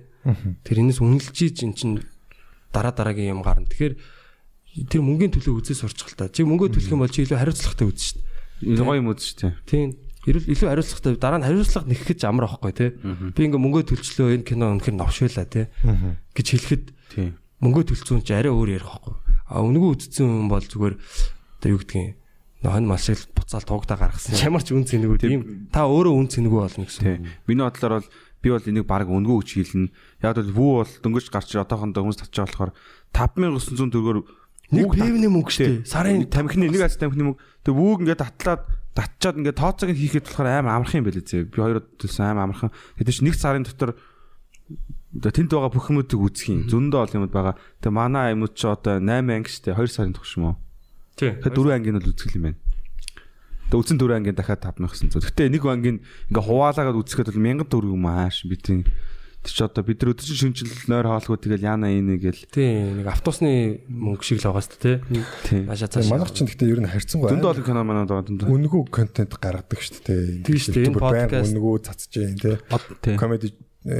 Тэр 0.62 0.78
энэс 0.78 1.02
үнэлж 1.02 1.38
ич 1.42 1.66
эн 1.66 1.74
чинь 1.74 2.06
дараа 2.70 2.94
дараагийн 2.94 3.34
юм 3.34 3.42
гарна. 3.42 3.66
Тэгэхээр 3.66 3.98
тэр 4.90 5.02
мөнгөний 5.02 5.34
төлөө 5.34 5.58
үзээс 5.64 5.82
сурчих 5.82 6.14
л 6.14 6.18
та. 6.20 6.30
Чи 6.30 6.46
мөнгөө 6.46 6.76
төлөх 6.76 6.94
юм 6.94 7.02
бол 7.02 7.10
чи 7.10 7.24
илүү 7.24 7.38
хариуцлагатай 7.40 7.88
үз 7.88 7.98
шүү 8.02 8.18
дээ. 8.20 8.33
Гоё 8.64 8.98
юм 9.00 9.12
үзэж 9.12 9.28
штэ. 9.36 9.54
Тийм. 9.68 9.96
Илүү 10.24 10.48
илүү 10.56 10.68
хариуцлагатай 10.72 11.20
дараа 11.20 11.40
нь 11.44 11.48
хариуцлага 11.48 11.88
нэхэх 11.92 12.08
гэж 12.16 12.22
амар 12.24 12.48
аахгүй 12.48 12.72
те. 12.72 12.96
Би 13.36 13.42
ингээ 13.44 13.60
мөнгөө 13.60 13.84
төлчлөө 13.92 14.40
энэ 14.40 14.48
кино 14.48 14.72
өнөхөр 14.72 14.96
новшуулаа 14.96 15.48
те 15.52 15.68
гэж 16.32 16.48
хэлэхэд 16.48 16.84
Тийм. 17.12 17.36
мөнгөө 17.60 17.84
төлцсөн 17.92 18.24
чи 18.24 18.32
арай 18.32 18.52
өөр 18.56 18.80
ярих 18.80 18.88
байхгүй. 18.88 19.16
А 19.52 19.60
өнгөө 19.60 19.90
үдцсэн 20.00 20.24
юм 20.24 20.48
бол 20.48 20.64
зүгээр 20.64 20.96
одоо 20.96 21.70
юу 21.70 21.80
гэдгийг 21.84 22.16
хон 22.64 22.88
мал 22.88 22.98
шиг 22.98 23.20
буцаал 23.36 23.68
тугдаа 23.68 24.00
гаргасан. 24.00 24.40
Ямар 24.40 24.64
ч 24.64 24.72
үн 24.72 24.88
цэнэгүй 24.88 25.20
тийм 25.20 25.68
та 25.68 25.84
өөрөө 25.84 26.16
үн 26.16 26.32
цэнэгүй 26.32 26.60
болно 26.64 26.88
гэсэн. 26.88 27.44
Миний 27.44 27.68
бодлоор 27.68 28.00
бол 28.00 28.08
би 28.40 28.48
бол 28.56 28.64
энийг 28.72 28.88
баг 28.88 29.08
өнгөө 29.12 29.44
гэж 29.44 29.50
хэлнэ. 29.60 29.92
Яг 30.24 30.40
бол 30.40 30.56
вүү 30.56 30.72
бол 30.80 30.92
дөнгөж 31.04 31.28
гарч 31.28 31.52
одоохондоо 31.60 32.08
хүмүүс 32.08 32.20
татчих 32.24 32.48
болохоор 32.48 32.72
5900 33.12 33.92
төгрөгөөр 33.92 34.20
Нэг 34.72 34.94
пивний 34.94 35.30
мөнгө 35.30 35.52
шүү 35.52 35.66
дээ. 35.68 35.90
Сарын 35.90 36.24
тамхины 36.32 36.72
нэг 36.72 36.86
аз 36.86 36.96
тамхины 36.96 37.34
мөнгө. 37.34 37.42
Тэгээ 37.68 37.80
вүүг 37.82 38.00
ингээд 38.08 38.22
татлаад 38.24 38.62
татчаад 38.94 39.38
ингээд 39.42 39.60
тооцоог 39.60 39.90
нь 39.92 40.00
хийхэд 40.00 40.26
болохоор 40.30 40.48
амар 40.48 40.74
амархан 40.80 41.02
юм 41.02 41.08
байлээ 41.10 41.26
зэ. 41.26 41.50
Би 41.50 41.58
хоёр 41.60 41.82
төлсөн 41.98 42.32
амар 42.32 42.48
амархан. 42.48 42.72
Чи 43.02 43.22
нэг 43.26 43.36
сарын 43.36 43.66
дотор 43.68 43.98
тэнд 45.20 45.50
байгаа 45.50 45.70
бүх 45.74 45.90
юмуудыг 45.90 46.18
үзэх 46.18 46.50
юм. 46.50 46.62
Зөндөө 46.70 47.00
ол 47.02 47.16
юмуд 47.18 47.34
байгаа. 47.34 47.58
Тэгээ 47.82 47.94
манай 47.94 48.34
юмуд 48.34 48.58
ч 48.58 48.66
одоо 48.66 48.98
8 48.98 49.30
анги 49.30 49.50
штэ 49.50 49.78
2 49.78 49.90
сарын 49.90 50.14
тогш 50.18 50.38
юм 50.38 50.54
уу? 50.54 50.56
Тийм. 51.18 51.38
Тэгэхээр 51.38 51.54
4 51.54 51.78
ангийн 51.78 51.98
бол 52.02 52.10
үзэх 52.10 52.34
юм 52.34 52.44
байна. 52.50 52.60
Тэгээ 53.70 53.82
үсэн 53.82 53.98
4 54.02 54.18
ангийн 54.18 54.38
дахиад 54.38 54.62
5000 54.62 55.14
900. 55.18 55.30
Гэтэ 55.30 55.54
нэг 55.54 55.64
ангийн 55.66 55.98
ингээ 56.34 56.46
хуваалаагаад 56.50 56.98
үзэхэд 56.98 57.30
бол 57.30 57.42
1000 57.46 57.70
төгрөг 57.70 57.94
юм 57.94 58.06
ааш 58.10 58.46
бидний 58.50 58.86
тэр 59.44 59.52
чи 59.52 59.62
одоо 59.64 59.84
бид 59.84 60.00
нар 60.00 60.12
өдөр 60.16 60.24
чинь 60.24 60.40
шүнжил 60.40 60.72
нойр 60.88 61.08
хоолгүй 61.12 61.38
тэгэл 61.44 61.68
яана 61.68 61.92
энэ 61.92 62.16
гэл 62.18 62.42
Тийм 62.48 63.04
нэг 63.04 63.08
автобусны 63.12 63.84
мөнгө 63.92 64.24
шиг 64.24 64.40
л 64.40 64.48
байгаа 64.50 64.64
шүү 64.64 64.80
дээ. 64.80 64.98
тийм. 65.44 65.64
Наашаа 65.68 65.88
Тэгээ 65.92 66.00
цааш. 66.00 66.12
манайх 66.16 66.32
чинь 66.32 66.48
гэхдээ 66.48 66.72
ер 66.72 66.80
нь 66.80 66.88
харьцангуй 66.88 67.28
Дүндээ 67.28 67.52
олон 67.52 67.66
кино 67.68 67.82
манад 67.84 68.08
байгаа 68.08 68.26
дүндээ. 68.32 68.48
үнгүү 68.56 68.82
контент 68.88 69.32
гаргадаг 69.36 69.80
шүү 69.84 70.00
дээ. 70.08 70.48
Тийм 70.48 70.58
шүү 70.64 70.74
дээ, 70.80 70.96
podcast- 70.96 71.52
үнгүү 71.52 71.76
цацж 71.84 72.04
जैन 72.16 72.36
тий. 72.40 73.16
Комеди 73.20 73.52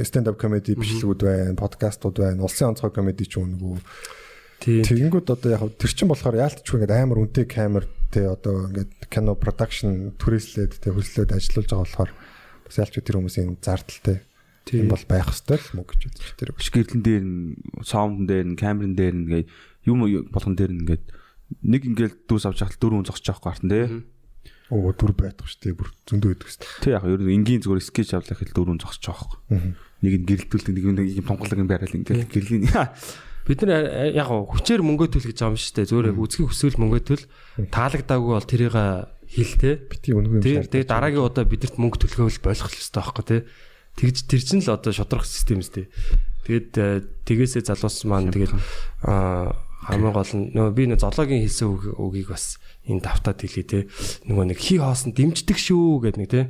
stand 0.08 0.26
up 0.32 0.40
comedy 0.40 0.72
бичлэгүүд 0.80 1.20
байна, 1.20 1.52
подкастууд 1.60 2.16
байна, 2.16 2.40
улсын 2.48 2.72
онцгой 2.72 2.88
комеди 2.88 3.28
ч 3.28 3.36
үнгүү. 3.36 3.76
Тийм. 4.64 4.80
Тэгэнгүүт 4.80 5.28
одоо 5.28 5.50
яг 5.52 5.60
тэр 5.76 5.92
чин 5.92 6.08
болохоор 6.08 6.40
яалтчгүй 6.40 6.80
ингээд 6.80 6.96
амар 7.04 7.20
үнэтэй 7.20 7.44
камер 7.44 7.84
тий 8.08 8.24
одоо 8.24 8.64
ингээд 8.72 9.12
кино 9.12 9.36
production 9.36 10.16
түрээслээд 10.16 10.80
тий 10.80 10.88
хөлслөөд 10.88 11.36
ажиллаж 11.36 11.68
байгаа 11.68 11.84
болохоор 11.84 12.10
бас 12.64 12.76
яалч 12.80 12.96
тэр 12.96 13.20
хүмүүсийн 13.20 13.60
зардалтай 13.60 14.24
тийм 14.64 14.88
бол 14.88 15.04
байх 15.06 15.28
хэвээр 15.28 15.62
л 15.62 15.74
мөнгө 15.78 15.92
гэж 15.92 16.02
үзэж 16.08 16.32
тэр. 16.40 16.50
Шгирлэн 16.56 17.02
дээр 17.04 17.24
нь, 17.24 17.56
саундн 17.84 18.24
дээр 18.26 18.46
нь, 18.52 18.58
камерын 18.58 18.96
дээр 18.96 19.14
нь 19.14 19.24
ингээ 19.28 19.44
юм 19.88 20.00
болгон 20.32 20.56
дээр 20.56 20.72
нь 20.72 20.80
ингээд 20.84 21.04
нэг 21.64 21.82
ингээл 21.84 22.16
дүүс 22.24 22.48
авч 22.48 22.64
хахад 22.64 22.80
дөрөв 22.80 23.04
зогсож 23.04 23.28
байгаа 23.28 23.60
хгүй 23.60 23.68
тий. 23.68 23.86
Оо 24.72 24.90
дүр 24.96 25.12
байдаг 25.12 25.44
шүү 25.44 25.60
дээ 25.60 25.76
бүр 25.76 25.88
зөндөө 26.08 26.30
байдаг 26.32 26.48
шүү 26.48 26.60
дээ. 26.64 26.80
Тэг 26.80 26.92
яг 26.96 27.04
ер 27.04 27.20
нь 27.20 27.34
энгийн 27.36 27.60
зүгээр 27.60 27.84
скетч 27.84 28.10
авлах 28.16 28.40
хэл 28.40 28.56
дөрөв 28.56 28.80
зогсож 28.80 29.04
байгаа 29.04 29.20
хгүй. 29.28 29.40
Нэг 30.00 30.12
нь 30.24 30.26
гэрэлтүүлдэг 30.28 30.72
нэг 30.72 30.86
нь 30.88 30.96
нэг 31.20 31.28
тонголог 31.28 31.60
юм 31.60 31.68
байрал 31.68 31.92
ингээл 31.92 32.32
гэрлийн. 32.32 32.64
Бид 33.44 33.60
нар 33.68 33.84
э, 33.84 34.16
яг 34.16 34.32
хүчээр 34.32 34.80
мөнгө 34.80 35.12
төл 35.12 35.28
гэж 35.28 35.36
байгаа 35.44 35.52
юм 35.52 35.60
шүү 35.60 35.76
дээ. 35.76 35.88
Зүгээр 35.92 36.10
яг 36.16 36.20
үзхийг 36.24 36.48
хүсвэл 36.48 36.80
мөнгө 36.80 37.00
төл 37.04 37.24
таалагдаагүй 37.68 38.32
бол 38.32 38.48
тэрийг 38.48 38.72
хэлтэй. 39.28 39.74
Бити 39.84 40.16
үнгүү 40.16 40.40
юм 40.40 40.44
Тий. 40.44 40.56
шаардлагатай. 40.56 40.80
Тэгээ 40.80 40.88
дараагийн 40.88 41.28
удаа 41.28 41.44
бидэрт 41.44 41.76
мөнгө 41.76 41.98
төлөхөөл 42.08 42.40
болох 42.40 42.68
л 42.72 42.80
ёстой 42.80 43.00
байхгүй 43.04 43.24
тий. 43.28 43.40
Тэгж 43.94 44.16
тэр 44.26 44.42
чинь 44.42 44.62
л 44.62 44.74
одоо 44.74 44.90
шудрах 44.90 45.26
систем 45.26 45.62
үстэй. 45.62 45.86
Тэгээд 46.44 46.70
э, 46.76 47.02
тэгээсээ 47.24 47.62
залуусан 47.64 48.08
маань 48.10 48.34
тэгээд 48.34 48.52
аа 49.06 49.54
хамгийн 49.84 50.12
гол 50.16 50.32
нь 50.34 50.44
нөгөө 50.56 50.72
би 50.72 50.84
нэг 50.88 50.98
зоологийн 51.00 51.44
хэлсэн 51.44 51.68
үг- 51.68 51.96
үгийг 52.00 52.28
бас 52.32 52.58
энэ 52.88 53.04
давтаад 53.04 53.38
хэлье 53.40 53.64
те. 53.64 53.78
Нөгөө 54.28 54.44
нэг 54.52 54.58
хий 54.58 54.80
хоосон 54.80 55.12
дэмждэг 55.12 55.56
шүү 55.60 56.08
гэдэг 56.08 56.20
нэг 56.20 56.30
те. 56.32 56.42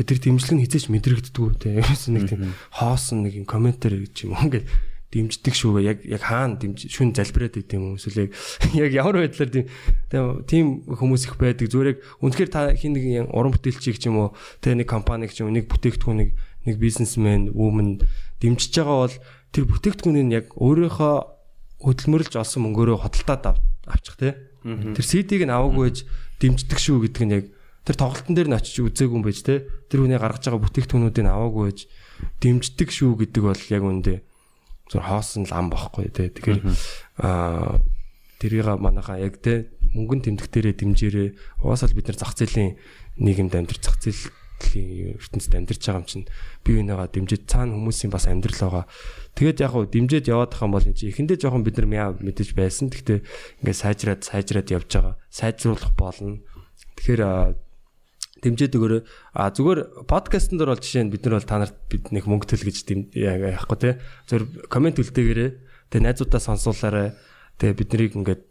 Тэр 0.00 0.18
дэмжлэг 0.18 0.54
нь 0.58 0.62
хизээч 0.66 0.86
мэдрэгддэггүй 0.90 1.50
те. 1.58 1.68
Ерөөсөн 1.82 2.12
нэг 2.18 2.24
тийм 2.30 2.54
хоосон 2.74 3.26
нэг 3.26 3.42
юм 3.42 3.46
комментэр 3.46 3.94
гэж 4.06 4.26
юм 4.26 4.34
ингээд 4.38 4.66
дэмждэг 5.10 5.54
шүү 5.54 5.82
яг 5.82 5.98
яг 6.06 6.22
хаана 6.22 6.54
дэмж 6.62 6.86
шүн 6.86 7.10
залбираад 7.10 7.58
байт 7.58 7.74
юм 7.74 7.98
эсвэл 7.98 8.30
яг 8.30 8.32
яг 8.86 8.90
ямар 8.94 9.26
байдлаар 9.26 9.50
тийм 9.50 9.66
тийм 10.46 10.66
хүмүүс 10.86 11.26
их 11.26 11.34
байдаг. 11.34 11.66
Зүгээр 11.66 11.90
яг 11.94 11.98
үнэхээр 12.22 12.50
та 12.50 12.70
хин 12.74 12.94
нэг 12.94 13.26
уран 13.34 13.50
бүтээлчийг 13.50 13.98
ч 13.98 14.06
юм 14.06 14.22
уу 14.22 14.28
тэ 14.62 14.78
нэг 14.78 14.86
компаниг 14.86 15.34
ч 15.34 15.42
юм 15.42 15.50
нэг 15.50 15.66
бүтээгдэхүүнийг 15.66 16.30
нэг 16.66 16.76
бизнесмен 16.78 17.52
woman 17.56 18.00
дэмжиж 18.40 18.72
байгаа 18.76 18.98
бол 19.08 19.16
тэр 19.52 19.64
бүтээгдэхүүнийг 19.68 20.28
яг 20.32 20.46
өөрийнхөө 20.56 21.14
хөдөлмөрлж 21.80 22.32
олсон 22.36 22.60
мөнгөөрөө 22.68 22.98
хөдөлтаад 23.04 23.44
ав- 23.48 23.62
авчих 23.88 24.16
те. 24.20 24.36
Тэр 24.94 25.04
CD-г 25.04 25.48
нь 25.48 25.52
аваагүй 25.54 25.88
гэж 25.88 25.98
дэмждэг 26.40 26.78
шүү 26.78 26.98
гэдэг 27.08 27.24
нь 27.24 27.34
яг 27.40 27.44
тэр 27.88 27.96
тоглолтын 27.96 28.34
дээр 28.36 28.48
нь 28.52 28.56
очиж 28.60 28.76
үзээгүй 28.84 29.16
юм 29.16 29.24
байж 29.24 29.40
те. 29.40 29.64
Тэр 29.88 30.04
хүний 30.04 30.20
гаргаж 30.20 30.44
байгаа 30.44 30.60
бүтээгдэхүүнүүдийг 30.68 31.26
аваагүй 31.32 31.64
гэж 31.72 31.78
дэмждэг 32.44 32.88
шүү 32.92 33.12
гэдэг 33.24 33.42
бол 33.42 33.62
яг 33.72 33.82
үндэ 33.82 34.14
зөв 34.92 35.00
хоосон 35.00 35.48
л 35.48 35.56
ам 35.56 35.72
бохгүй 35.72 36.12
те. 36.12 36.28
Тэгэхээр 36.28 36.60
аа 37.24 37.80
тэрийг 38.36 38.68
манайхаа 38.76 39.16
яг 39.24 39.40
те 39.40 39.72
мөнгөн 39.96 40.20
тэмдэгтэрээ 40.28 40.74
дэмжээрээ 40.76 41.28
угаасаа 41.64 41.88
л 41.88 41.96
бид 41.96 42.12
нар 42.12 42.18
зах 42.20 42.36
зээлийн 42.36 42.76
нийгэмд 43.16 43.56
амьдарч 43.56 43.80
зах 43.80 43.96
зээлийн 44.60 45.16
ертөнцид 45.16 45.54
амьдарч 45.56 45.82
байгаа 45.82 46.00
юм 46.00 46.06
чинь 46.06 46.26
бие 46.62 46.76
бинийгаа 46.84 47.08
дэмжиж 47.08 47.42
цаана 47.48 47.74
хүмүүсийн 47.74 48.12
бас 48.12 48.28
амьдрал 48.28 48.60
байгаа. 48.60 48.84
Тэгээд 49.34 49.62
яг 49.64 49.72
хуу 49.72 49.84
дэмжиж 49.88 50.24
яваад 50.28 50.52
байгаа 50.52 50.68
юм 50.68 50.74
бол 50.76 50.86
энэ 50.86 50.98
чинь 51.00 51.10
эхэндээ 51.10 51.38
жоохон 51.40 51.64
бид 51.64 51.76
нар 51.80 52.14
мэдэж 52.20 52.48
байсан. 52.54 52.92
Гэхдээ 52.92 53.18
ингээд 53.64 53.80
сайжраад 53.80 54.20
сайжраад 54.22 54.68
явж 54.68 54.88
байгаа. 54.92 55.14
Сайжруулах 55.32 55.92
болно. 55.96 56.38
Тэгэхээр 57.00 57.22
дэмжиж 58.40 58.72
өгөөрэй. 58.76 59.02
А 59.36 59.52
зүгээр 59.52 60.06
подкастн 60.08 60.56
дээр 60.56 60.72
бол 60.72 60.80
жишээ 60.80 61.04
нь 61.04 61.12
бид 61.12 61.24
нар 61.24 61.36
бол 61.40 61.48
та 61.48 61.60
нарт 61.60 61.76
бид 61.88 62.04
нэг 62.12 62.24
мөнгө 62.24 62.48
төл 62.48 62.64
гэж 62.64 62.76
яахгүй 63.16 63.78
те. 63.80 63.90
Зүгээр 64.28 64.44
комент 64.72 64.96
үлдээгээрэй. 64.96 65.50
Тэгээ 65.92 66.04
найзуудаа 66.08 66.40
сонсуулаарай. 66.40 67.12
Тэгээ 67.60 67.76
бид 67.76 67.90
нарыг 67.92 68.12
ингээд 68.16 68.42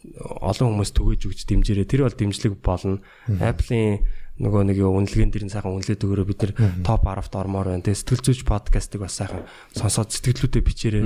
олон 0.45 0.77
хүмүүс 0.77 0.91
түгэж 0.93 1.21
өгч 1.25 1.41
дэмжээрэй. 1.49 1.89
Тэр 1.89 2.05
бол 2.05 2.13
дэмжлэг 2.13 2.53
болно. 2.61 3.01
Apple-ийн 3.25 4.05
нөгөө 4.39 4.61
нэг 4.71 4.77
юу 4.79 4.95
үнэлгээнд 5.03 5.33
дэр 5.35 5.45
нь 5.47 5.53
сайхан 5.53 5.75
үнэлээд 5.75 5.99
өгөөрэй. 6.03 6.27
Бид 6.31 6.39
нар 6.47 6.53
топ 6.87 7.03
10-т 7.03 7.35
ормоор 7.35 7.67
байна. 7.75 7.83
Тэгээ 7.83 7.99
сэтгэл 7.99 8.23
зүйч 8.23 8.41
подкастыг 8.47 8.99
бас 9.03 9.19
сайхан 9.19 9.43
сонсоод 9.75 10.09
сэтгэлдүүдээ 10.15 10.63
бичээрэй. 10.63 11.03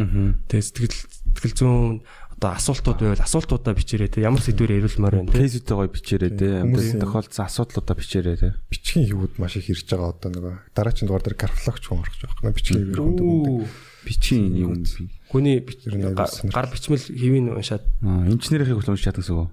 Тэгээ 0.48 0.64
сэтгэл 0.70 0.94
сэтгэл 1.34 1.58
зүүн 1.58 2.06
одоо 2.34 2.50
асуултууд 2.60 3.00
байвал 3.02 3.24
асуултуудаа 3.24 3.74
бичээрэй 3.78 4.10
те 4.14 4.26
ямар 4.26 4.42
сэдвээр 4.42 4.84
ирүүлмээр 4.84 5.16
байна 5.18 5.32
те. 5.32 5.38
Кейсүүдтэй 5.42 5.76
гоё 5.80 5.90
бичээрэй 5.90 6.32
те. 6.38 6.48
Хүмүүсийн- 6.66 6.98
Амьд 7.00 7.04
тохиолдсон 7.08 7.46
асуудлуудаа 7.48 7.96
бичээрэй 7.98 8.38
те. 8.38 8.50
бичгийн 8.70 9.06
хөвүүд 9.14 9.34
маш 9.40 9.54
их 9.58 9.70
ирж 9.72 9.86
байгаа 9.88 10.10
одоо 10.12 10.30
нөгөө 10.34 10.54
дараагийн 10.76 11.08
дугаар 11.08 11.24
дээр 11.24 11.38
графологч 11.40 11.84
хүн 11.88 12.00
орох 12.04 12.14
гэж 12.14 12.22
байна. 12.42 12.54
Бичгийн 12.58 12.84
хөвөр 12.90 13.00
хүн 13.00 13.16
дүнтэй. 13.16 13.66
Бичгийн 14.04 14.46
юм. 14.60 14.72
Хүний 15.32 15.56
гар 16.52 16.68
бичмэл 16.68 17.06
хэвийн 17.16 17.48
уншаад 17.56 17.84
Аа, 18.04 18.28
инженерийнхийг 18.28 18.78
хүлэмж 18.82 19.00
чадсан 19.00 19.24
гэсэн 19.24 19.38
үг. 19.40 19.50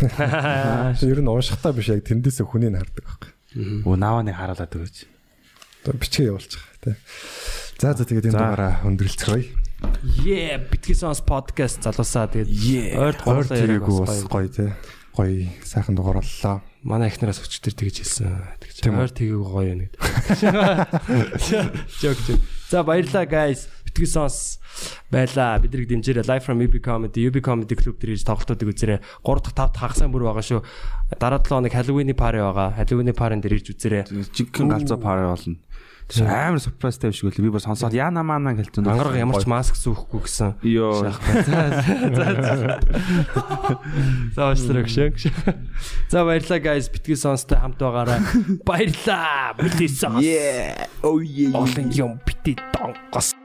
Ер 0.00 1.20
нь 1.20 1.28
уншихтаа 1.30 1.72
биш 1.76 1.90
яг 1.92 2.04
тэндээсээ 2.06 2.46
хүнийг 2.46 2.76
хардаг 2.78 3.04
байхгүй. 3.04 3.30
Өө 3.84 3.96
навааны 3.98 4.32
хараалаад 4.32 4.72
өгөөч. 4.72 4.96
Одоо 5.84 5.94
бичгээ 5.96 6.28
явуулчих 6.30 6.62
тий. 6.84 6.94
За 7.80 7.92
за 7.96 8.04
тэгээд 8.04 8.30
энэ 8.30 8.36
дугаараа 8.36 8.84
өндөрлцгөөе. 8.84 9.44
Yeah, 10.24 10.60
битгий 10.68 10.92
сонс 10.92 11.24
подкаст 11.24 11.80
залуусаа 11.80 12.28
тэгээд 12.28 13.00
ойрд 13.00 13.20
Ойр 13.24 13.48
горлоо 13.48 13.56
яриаг 13.56 13.84
тэрэгүү 13.88 13.96
бас 14.04 14.20
гоё. 14.28 14.28
гоё 14.28 14.48
тий. 14.52 14.70
Гоё 15.16 15.48
сайхан 15.64 15.96
дугаар 15.96 16.20
боллоо. 16.20 16.60
Манай 16.84 17.08
эхнээс 17.08 17.40
өчтөр 17.40 17.74
тэгж 17.76 17.96
хэлсэн. 18.04 18.60
Тэгж 18.60 18.92
ойр 18.92 19.10
тгийг 19.12 19.40
гоё 19.40 19.72
юм 19.72 19.80
гэдэг. 19.88 20.00
Жок 22.00 22.18
жок. 22.28 22.40
За 22.68 22.84
баярлаа 22.84 23.24
guys. 23.24 23.72
Битгий 23.90 24.06
сонс 24.06 24.62
байла. 25.10 25.58
Бидрийг 25.58 25.90
дэмжээрэй. 25.90 26.22
Live 26.22 26.46
from 26.46 26.62
UB 26.62 26.78
Comedy, 26.78 27.26
UB 27.26 27.42
Comedy 27.42 27.74
Club 27.74 27.98
дээр 27.98 28.14
ирж 28.14 28.22
тоглолтуудыг 28.22 28.70
үзээрэй. 28.70 29.02
3 29.26 29.42
дахь 29.42 29.54
5 29.58 29.74
дахь 29.74 29.82
хагас 29.82 30.06
бүр 30.06 30.30
байгаа 30.30 30.46
шүү. 30.46 30.62
Дараа 31.18 31.42
7 31.42 31.50
хоног 31.50 31.74
Halloween-ий 31.74 32.14
пари 32.14 32.38
байгаа. 32.38 32.78
Halloween-ий 32.78 33.16
парин 33.18 33.42
дээр 33.42 33.58
ирж 33.58 33.74
үзээрэй. 33.74 34.06
Жигхэн 34.30 34.70
галзуу 34.70 35.02
пари 35.02 35.26
болно. 35.26 35.58
Тэр 36.10 36.26
амар 36.26 36.58
surprise 36.58 36.98
тавь 36.98 37.14
шиг 37.14 37.38
л 37.38 37.42
би 37.42 37.50
бас 37.54 37.62
сонсоод 37.62 37.94
яана 37.94 38.26
маана 38.26 38.50
гэлтэн. 38.58 38.82
Ангараг 38.82 39.14
ямар 39.14 39.38
ч 39.38 39.46
маск 39.46 39.78
зүүхгүй 39.78 40.26
гэсэн. 40.26 40.58
Йоо. 40.66 41.14
За 44.34 44.50
уучлаарай 44.50 44.82
гшээ. 44.90 45.14
За 46.10 46.26
баярлалаа 46.26 46.58
guys. 46.58 46.90
Битгий 46.90 47.14
сонстой 47.14 47.62
хамт 47.62 47.78
байгаарай. 47.78 48.18
Баярлалаа. 48.66 49.54
Битгий 49.54 49.86
сонс. 49.86 50.18
Yeah. 50.18 50.90
Oh 51.06 51.22
yeah. 51.22 51.54
Олон 51.54 51.94
юм 51.94 52.18
бити 52.26 52.58
донгос. 52.74 53.38